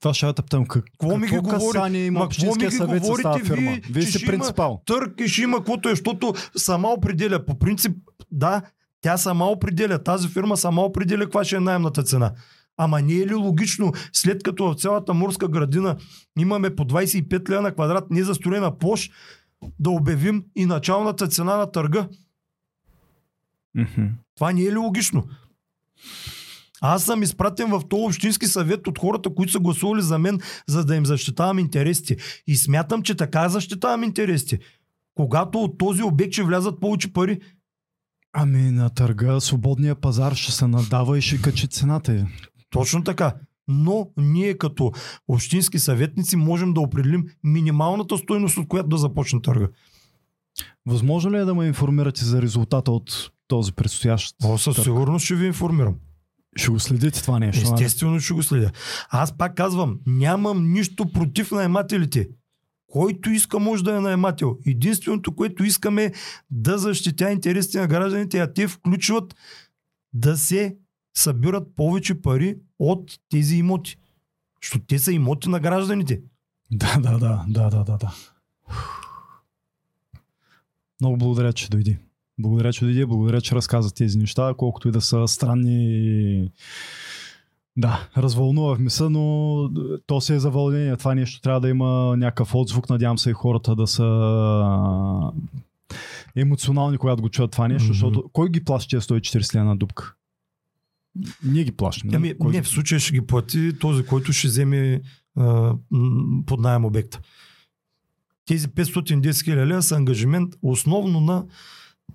Това 0.00 0.14
ще 0.14 0.32
тъптам. 0.32 0.66
Как, 0.66 0.84
Какво 0.84 1.16
ми 1.16 1.26
ги 1.26 1.38
говори- 1.38 1.98
има 1.98 2.18
Ма, 2.18 2.24
общинския 2.24 2.70
какво 2.70 2.86
ми 2.86 3.00
ги 3.00 3.00
съвет 3.00 3.04
с 3.04 3.22
тази 3.22 3.22
говорите 3.22 3.44
фирма? 3.46 3.70
вие, 3.70 3.82
Вие 3.90 4.02
сте 4.02 4.26
принципал. 4.26 4.82
Търг 4.86 5.20
и 5.20 5.28
ще 5.28 5.42
има 5.42 5.56
каквото 5.56 5.88
е, 5.88 5.92
защото 5.92 6.34
сама 6.56 6.88
определя. 6.88 7.44
По 7.44 7.58
принцип, 7.58 7.96
да, 8.30 8.62
тя 9.00 9.16
сама 9.16 9.46
определя. 9.46 9.98
Тази 9.98 10.28
фирма 10.28 10.56
сама 10.56 10.82
определя 10.82 11.24
каква 11.24 11.44
ще 11.44 11.56
е 11.56 11.60
найемната 11.60 12.02
цена. 12.02 12.32
Ама 12.76 13.02
не 13.02 13.12
е 13.12 13.26
ли 13.26 13.34
логично, 13.34 13.92
след 14.12 14.42
като 14.42 14.64
в 14.64 14.74
цялата 14.74 15.14
морска 15.14 15.48
градина 15.48 15.96
имаме 16.38 16.74
по 16.74 16.84
25 16.84 17.48
лева 17.48 17.62
на 17.62 17.72
квадрат 17.72 18.10
незастроена 18.10 18.78
площ, 18.78 19.12
да 19.78 19.90
обявим 19.90 20.44
и 20.56 20.66
началната 20.66 21.28
цена 21.28 21.56
на 21.56 21.70
търга? 21.70 22.08
Мгм. 23.74 24.06
Това 24.36 24.52
не 24.52 24.62
е 24.62 24.72
ли 24.72 24.76
логично? 24.76 25.24
Аз 26.80 27.04
съм 27.04 27.22
изпратен 27.22 27.70
в 27.70 27.82
този 27.88 28.04
общински 28.04 28.46
съвет 28.46 28.86
от 28.86 28.98
хората, 28.98 29.34
които 29.34 29.52
са 29.52 29.58
гласували 29.58 30.02
за 30.02 30.18
мен, 30.18 30.40
за 30.66 30.84
да 30.84 30.96
им 30.96 31.06
защитавам 31.06 31.58
интересите. 31.58 32.16
И 32.46 32.56
смятам, 32.56 33.02
че 33.02 33.14
така 33.14 33.48
защитавам 33.48 34.02
интересите. 34.04 34.58
Когато 35.14 35.58
от 35.58 35.78
този 35.78 36.02
обект 36.02 36.32
ще 36.32 36.42
влязат 36.42 36.80
повече 36.80 37.12
пари, 37.12 37.40
Ами 38.32 38.58
на 38.70 38.90
търга 38.90 39.40
свободния 39.40 39.94
пазар 39.94 40.34
ще 40.34 40.52
се 40.52 40.66
надава 40.66 41.18
и 41.18 41.20
ще 41.20 41.42
качи 41.42 41.68
цената. 41.68 42.12
й. 42.14 42.24
точно 42.70 43.04
така. 43.04 43.34
Но 43.68 44.08
ние 44.16 44.58
като 44.58 44.92
общински 45.28 45.78
съветници 45.78 46.36
можем 46.36 46.72
да 46.72 46.80
определим 46.80 47.24
минималната 47.44 48.18
стойност, 48.18 48.56
от 48.56 48.68
която 48.68 48.88
да 48.88 48.96
започне 48.96 49.42
търга. 49.42 49.68
Възможно 50.86 51.32
ли 51.32 51.36
е 51.36 51.44
да 51.44 51.54
ме 51.54 51.66
информирате 51.66 52.24
за 52.24 52.42
резултата 52.42 52.90
от 52.92 53.30
този 53.48 53.72
предстоящ 53.72 54.36
О, 54.44 54.58
със 54.58 54.74
търг? 54.76 54.84
сигурност 54.84 55.24
ще 55.24 55.34
ви 55.34 55.46
информирам. 55.46 55.94
Ще 56.58 56.70
го 56.70 56.80
следите 56.80 57.22
това 57.22 57.38
нещо. 57.38 57.74
Естествено 57.74 58.20
ще 58.20 58.34
го 58.34 58.42
следя. 58.42 58.70
Аз 59.08 59.36
пак 59.36 59.54
казвам, 59.54 59.98
нямам 60.06 60.72
нищо 60.72 61.12
против 61.12 61.50
наемателите. 61.50 62.28
Който 62.86 63.30
иска 63.30 63.58
може 63.58 63.84
да 63.84 63.96
е 63.96 64.00
наемател. 64.00 64.58
Единственото, 64.66 65.34
което 65.34 65.64
искаме 65.64 66.04
е 66.04 66.12
да 66.50 66.78
защитя 66.78 67.30
интересите 67.30 67.80
на 67.80 67.86
гражданите, 67.86 68.38
а 68.38 68.52
те 68.52 68.68
включват 68.68 69.34
да 70.12 70.36
се 70.36 70.76
събират 71.16 71.76
повече 71.76 72.22
пари 72.22 72.56
от 72.78 73.18
тези 73.28 73.56
имоти. 73.56 73.96
Защото 74.62 74.84
те 74.86 74.98
са 74.98 75.12
имоти 75.12 75.48
на 75.48 75.60
гражданите. 75.60 76.20
Да, 76.70 76.98
да, 76.98 77.18
да, 77.18 77.44
да, 77.48 77.70
да, 77.70 77.84
да, 77.84 77.96
да. 77.96 78.14
Много 81.00 81.16
благодаря, 81.16 81.52
че 81.52 81.70
дойди. 81.70 81.98
Благодаря, 82.38 82.72
че 82.72 82.84
дойди, 82.84 83.04
благодаря, 83.04 83.40
че 83.40 83.54
разказа 83.54 83.94
тези 83.94 84.18
неща, 84.18 84.54
колкото 84.56 84.88
и 84.88 84.92
да 84.92 85.00
са 85.00 85.28
странни. 85.28 85.84
и- 85.84 86.50
Да, 87.76 88.08
развълнувахме 88.16 88.90
се, 88.90 89.08
но 89.08 89.70
то 90.06 90.20
си 90.20 90.32
е 90.34 90.38
за 90.38 90.50
вълнение. 90.50 90.96
Това 90.96 91.14
нещо 91.14 91.40
трябва 91.40 91.60
да 91.60 91.68
има 91.68 92.16
някакъв 92.16 92.54
отзвук. 92.54 92.88
Надявам 92.90 93.18
се 93.18 93.30
и 93.30 93.32
хората 93.32 93.76
да 93.76 93.86
са 93.86 94.04
емоционални, 96.36 96.98
когато 96.98 97.22
го 97.22 97.28
чуят 97.28 97.50
това 97.50 97.68
нещо, 97.68 97.84
Мгм. 97.84 97.92
защото 97.92 98.30
кой 98.32 98.48
ги 98.48 98.64
плаща 98.64 98.90
тези 98.90 99.00
140 99.02 99.54
лена 99.54 99.64
на 99.64 99.76
дупка? 99.76 100.14
Ние 101.44 101.64
ги 101.64 101.72
плащаме. 101.72 102.12
Ами, 102.16 102.38
Кой 102.38 102.52
не, 102.52 102.62
в 102.62 102.68
случая 102.68 103.00
ще 103.00 103.12
ги 103.12 103.20
плати 103.20 103.78
този, 103.80 104.04
който 104.04 104.32
ще 104.32 104.48
вземе 104.48 105.00
а, 105.36 105.74
под 106.46 106.60
найем 106.60 106.84
обекта. 106.84 107.20
Тези 108.46 108.68
510 108.68 109.44
хиляди 109.44 109.82
са 109.82 109.96
ангажимент 109.96 110.54
основно 110.62 111.20
на 111.20 111.44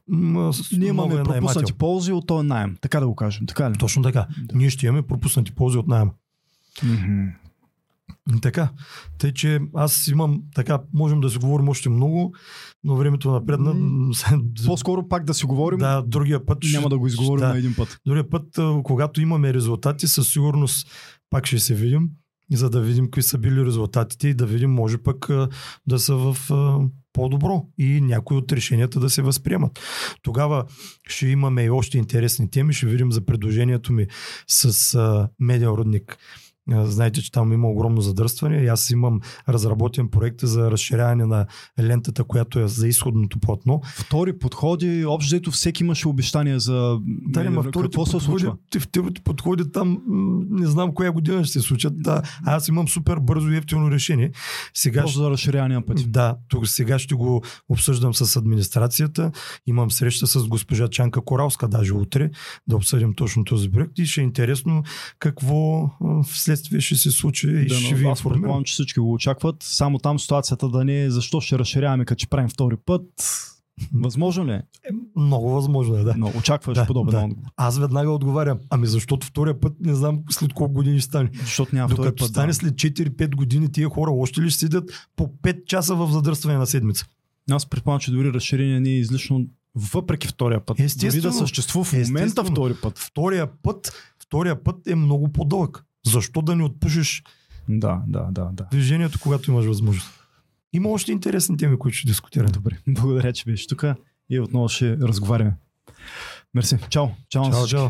Ние 0.07 0.87
имаме 0.87 1.09
новия 1.09 1.23
пропуснати 1.23 1.57
наемател. 1.57 1.75
ползи 1.77 2.11
от 2.11 2.27
този 2.27 2.47
найем. 2.47 2.77
Така 2.81 2.99
да 2.99 3.07
го 3.07 3.15
кажем. 3.15 3.45
Така 3.45 3.71
ли? 3.71 3.77
Точно 3.77 4.03
така. 4.03 4.27
Да. 4.43 4.57
Ние 4.57 4.69
ще 4.69 4.85
имаме 4.85 5.01
пропуснати 5.01 5.55
ползи 5.55 5.77
от 5.77 5.87
найема. 5.87 6.11
И 6.83 8.39
Така. 8.41 8.69
Тъй, 9.17 9.33
че 9.33 9.59
аз 9.75 10.07
имам 10.07 10.41
така, 10.55 10.79
можем 10.93 11.21
да 11.21 11.29
си 11.29 11.37
говорим 11.37 11.69
още 11.69 11.89
много, 11.89 12.33
но 12.83 12.95
времето 12.95 13.31
напредна. 13.31 13.75
По-скоро 14.65 15.07
пак 15.07 15.23
да 15.23 15.33
си 15.33 15.45
говорим. 15.45 15.79
да, 15.79 16.03
другия 16.07 16.45
път. 16.45 16.57
Няма 16.73 16.89
да 16.89 16.97
го 16.97 17.07
изговорим 17.07 17.41
да. 17.41 17.49
на 17.49 17.57
един 17.57 17.75
път. 17.75 17.97
Другия 18.05 18.29
път, 18.29 18.59
когато 18.83 19.21
имаме 19.21 19.53
резултати, 19.53 20.07
със 20.07 20.29
сигурност 20.29 20.87
пак 21.29 21.45
ще 21.45 21.59
се 21.59 21.75
видим, 21.75 22.09
за 22.51 22.69
да 22.69 22.81
видим 22.81 23.05
какви 23.05 23.23
са 23.23 23.37
били 23.37 23.65
резултатите 23.65 24.27
и 24.27 24.33
да 24.33 24.45
видим, 24.45 24.73
може 24.73 24.97
пък 24.97 25.29
да 25.87 25.99
са 25.99 26.15
в 26.15 26.37
по-добро 27.13 27.65
и 27.77 28.01
някои 28.01 28.37
от 28.37 28.51
решенията 28.51 28.99
да 28.99 29.09
се 29.09 29.21
възприемат. 29.21 29.79
Тогава 30.21 30.65
ще 31.07 31.27
имаме 31.27 31.63
и 31.63 31.69
още 31.69 31.97
интересни 31.97 32.51
теми. 32.51 32.73
Ще 32.73 32.85
видим 32.85 33.11
за 33.11 33.25
предложението 33.25 33.93
ми 33.93 34.07
с 34.47 34.95
а, 34.95 35.29
родник. 35.77 36.17
Знаете, 36.69 37.21
че 37.21 37.31
там 37.31 37.53
има 37.53 37.67
огромно 37.67 38.01
задръстване 38.01 38.57
и 38.57 38.67
аз 38.67 38.89
имам 38.89 39.19
разработен 39.49 40.07
проект 40.09 40.39
за 40.41 40.71
разширяване 40.71 41.25
на 41.25 41.45
лентата, 41.79 42.23
която 42.23 42.59
е 42.59 42.67
за 42.67 42.87
изходното 42.87 43.39
платно. 43.39 43.81
Втори 43.95 44.39
подходи, 44.39 45.05
общо 45.05 45.27
взето 45.27 45.51
всеки 45.51 45.83
имаше 45.83 46.07
обещания 46.07 46.59
за 46.59 46.99
да, 47.05 47.43
не, 47.43 47.61
вторите 47.61 47.81
какво 47.81 48.05
се 48.05 48.19
случва? 48.19 48.55
Вторите 48.79 49.21
подходи 49.21 49.71
там, 49.71 50.01
не 50.49 50.67
знам 50.67 50.93
коя 50.93 51.11
година 51.11 51.43
ще 51.43 51.59
се 51.59 51.67
случат. 51.67 52.01
Да, 52.01 52.21
аз 52.45 52.67
имам 52.67 52.87
супер 52.87 53.17
бързо 53.19 53.49
и 53.49 53.57
ефтино 53.57 53.91
решение. 53.91 54.31
Сега 54.73 55.01
Просто 55.01 55.19
за 55.19 55.29
разширяване 55.29 55.75
на 55.75 55.85
пъти. 55.85 56.07
Да, 56.07 56.37
тук 56.47 56.67
сега 56.67 56.99
ще 56.99 57.15
го 57.15 57.43
обсъждам 57.69 58.13
с 58.13 58.35
администрацията. 58.35 59.31
Имам 59.67 59.91
среща 59.91 60.27
с 60.27 60.47
госпожа 60.47 60.87
Чанка 60.87 61.21
Коралска, 61.21 61.67
даже 61.67 61.93
утре, 61.93 62.29
да 62.67 62.75
обсъдим 62.75 63.13
точно 63.13 63.43
този 63.43 63.71
проект 63.71 63.99
и 63.99 64.05
ще 64.05 64.21
е 64.21 64.23
интересно 64.23 64.83
какво 65.19 65.89
вслед 66.27 66.52
следствие 66.57 66.81
ще 66.81 66.95
се 66.95 67.11
случи 67.11 67.47
и 67.47 67.65
да, 67.65 67.75
ще 67.75 67.95
ви. 67.95 68.05
Аз 68.05 68.23
че 68.63 68.73
всички 68.73 68.99
го 68.99 69.13
очакват. 69.13 69.55
Само 69.59 69.99
там 69.99 70.19
ситуацията 70.19 70.69
да 70.69 70.83
не 70.83 71.01
е 71.01 71.11
защо 71.11 71.41
ще 71.41 71.59
разширяваме, 71.59 72.05
като 72.05 72.19
че 72.19 72.29
правим 72.29 72.49
втори 72.49 72.75
път. 72.85 73.03
Възможно 73.93 74.45
ли 74.45 74.51
е? 74.51 74.55
е 74.55 74.91
много 75.15 75.49
възможно 75.49 75.95
е, 75.95 76.03
да. 76.03 76.13
Но 76.17 76.31
очакваш 76.37 76.77
да, 76.77 76.85
подобен 76.85 77.11
да. 77.11 77.25
отговор. 77.25 77.49
Аз 77.57 77.79
веднага 77.79 78.11
отговарям. 78.11 78.59
Ами 78.69 78.87
защото 78.87 79.27
втория 79.27 79.59
път 79.59 79.73
не 79.79 79.95
знам 79.95 80.19
след 80.29 80.53
колко 80.53 80.73
години 80.73 80.99
ще 80.99 81.05
стане. 81.05 81.29
Защото 81.41 81.75
няма 81.75 81.89
Докато 81.89 82.23
път, 82.23 82.29
стане 82.29 82.47
да. 82.47 82.53
след 82.53 82.73
4-5 82.73 83.35
години 83.35 83.71
тия 83.71 83.89
хора 83.89 84.11
още 84.11 84.41
ли 84.41 84.49
ще 84.49 84.59
седят 84.59 85.09
по 85.15 85.27
5 85.27 85.65
часа 85.65 85.95
в 85.95 86.11
задръстване 86.11 86.57
на 86.57 86.67
седмица? 86.67 87.05
Аз 87.51 87.65
предполагам, 87.65 87.99
че 87.99 88.11
дори 88.11 88.33
разширение 88.33 88.79
не 88.79 88.89
е 88.89 88.97
излишно 88.97 89.47
въпреки 89.75 90.27
втория 90.27 90.65
път. 90.65 90.79
Естествено. 90.79 91.21
Дори 91.21 91.31
да 91.31 91.37
съществува 91.37 91.83
в 91.83 91.93
момента 91.93 92.43
втори 92.43 92.73
път. 92.81 92.99
Втория 92.99 93.47
път, 93.63 93.93
втория 94.23 94.63
път 94.63 94.87
е 94.87 94.95
много 94.95 95.31
по-дълъг. 95.31 95.85
Защо 96.07 96.41
да 96.41 96.55
не 96.55 96.63
отпушиш 96.63 97.23
да, 97.69 98.01
да, 98.07 98.27
да, 98.31 98.49
да. 98.53 98.67
движението, 98.71 99.19
когато 99.21 99.51
имаш 99.51 99.65
възможност? 99.65 100.23
Има 100.73 100.89
още 100.89 101.11
интересни 101.11 101.57
теми, 101.57 101.79
които 101.79 101.97
ще 101.97 102.07
дискутираме. 102.07 102.51
Добре, 102.51 102.77
благодаря, 102.87 103.33
че 103.33 103.45
беше 103.45 103.67
тук 103.67 103.85
и 104.29 104.39
отново 104.39 104.69
ще 104.69 104.97
разговаряме. 104.97 105.57
Мерси. 106.53 106.77
Чао. 106.89 107.07
Чао. 107.29 107.51
Чао, 107.51 107.67
чао. 107.67 107.89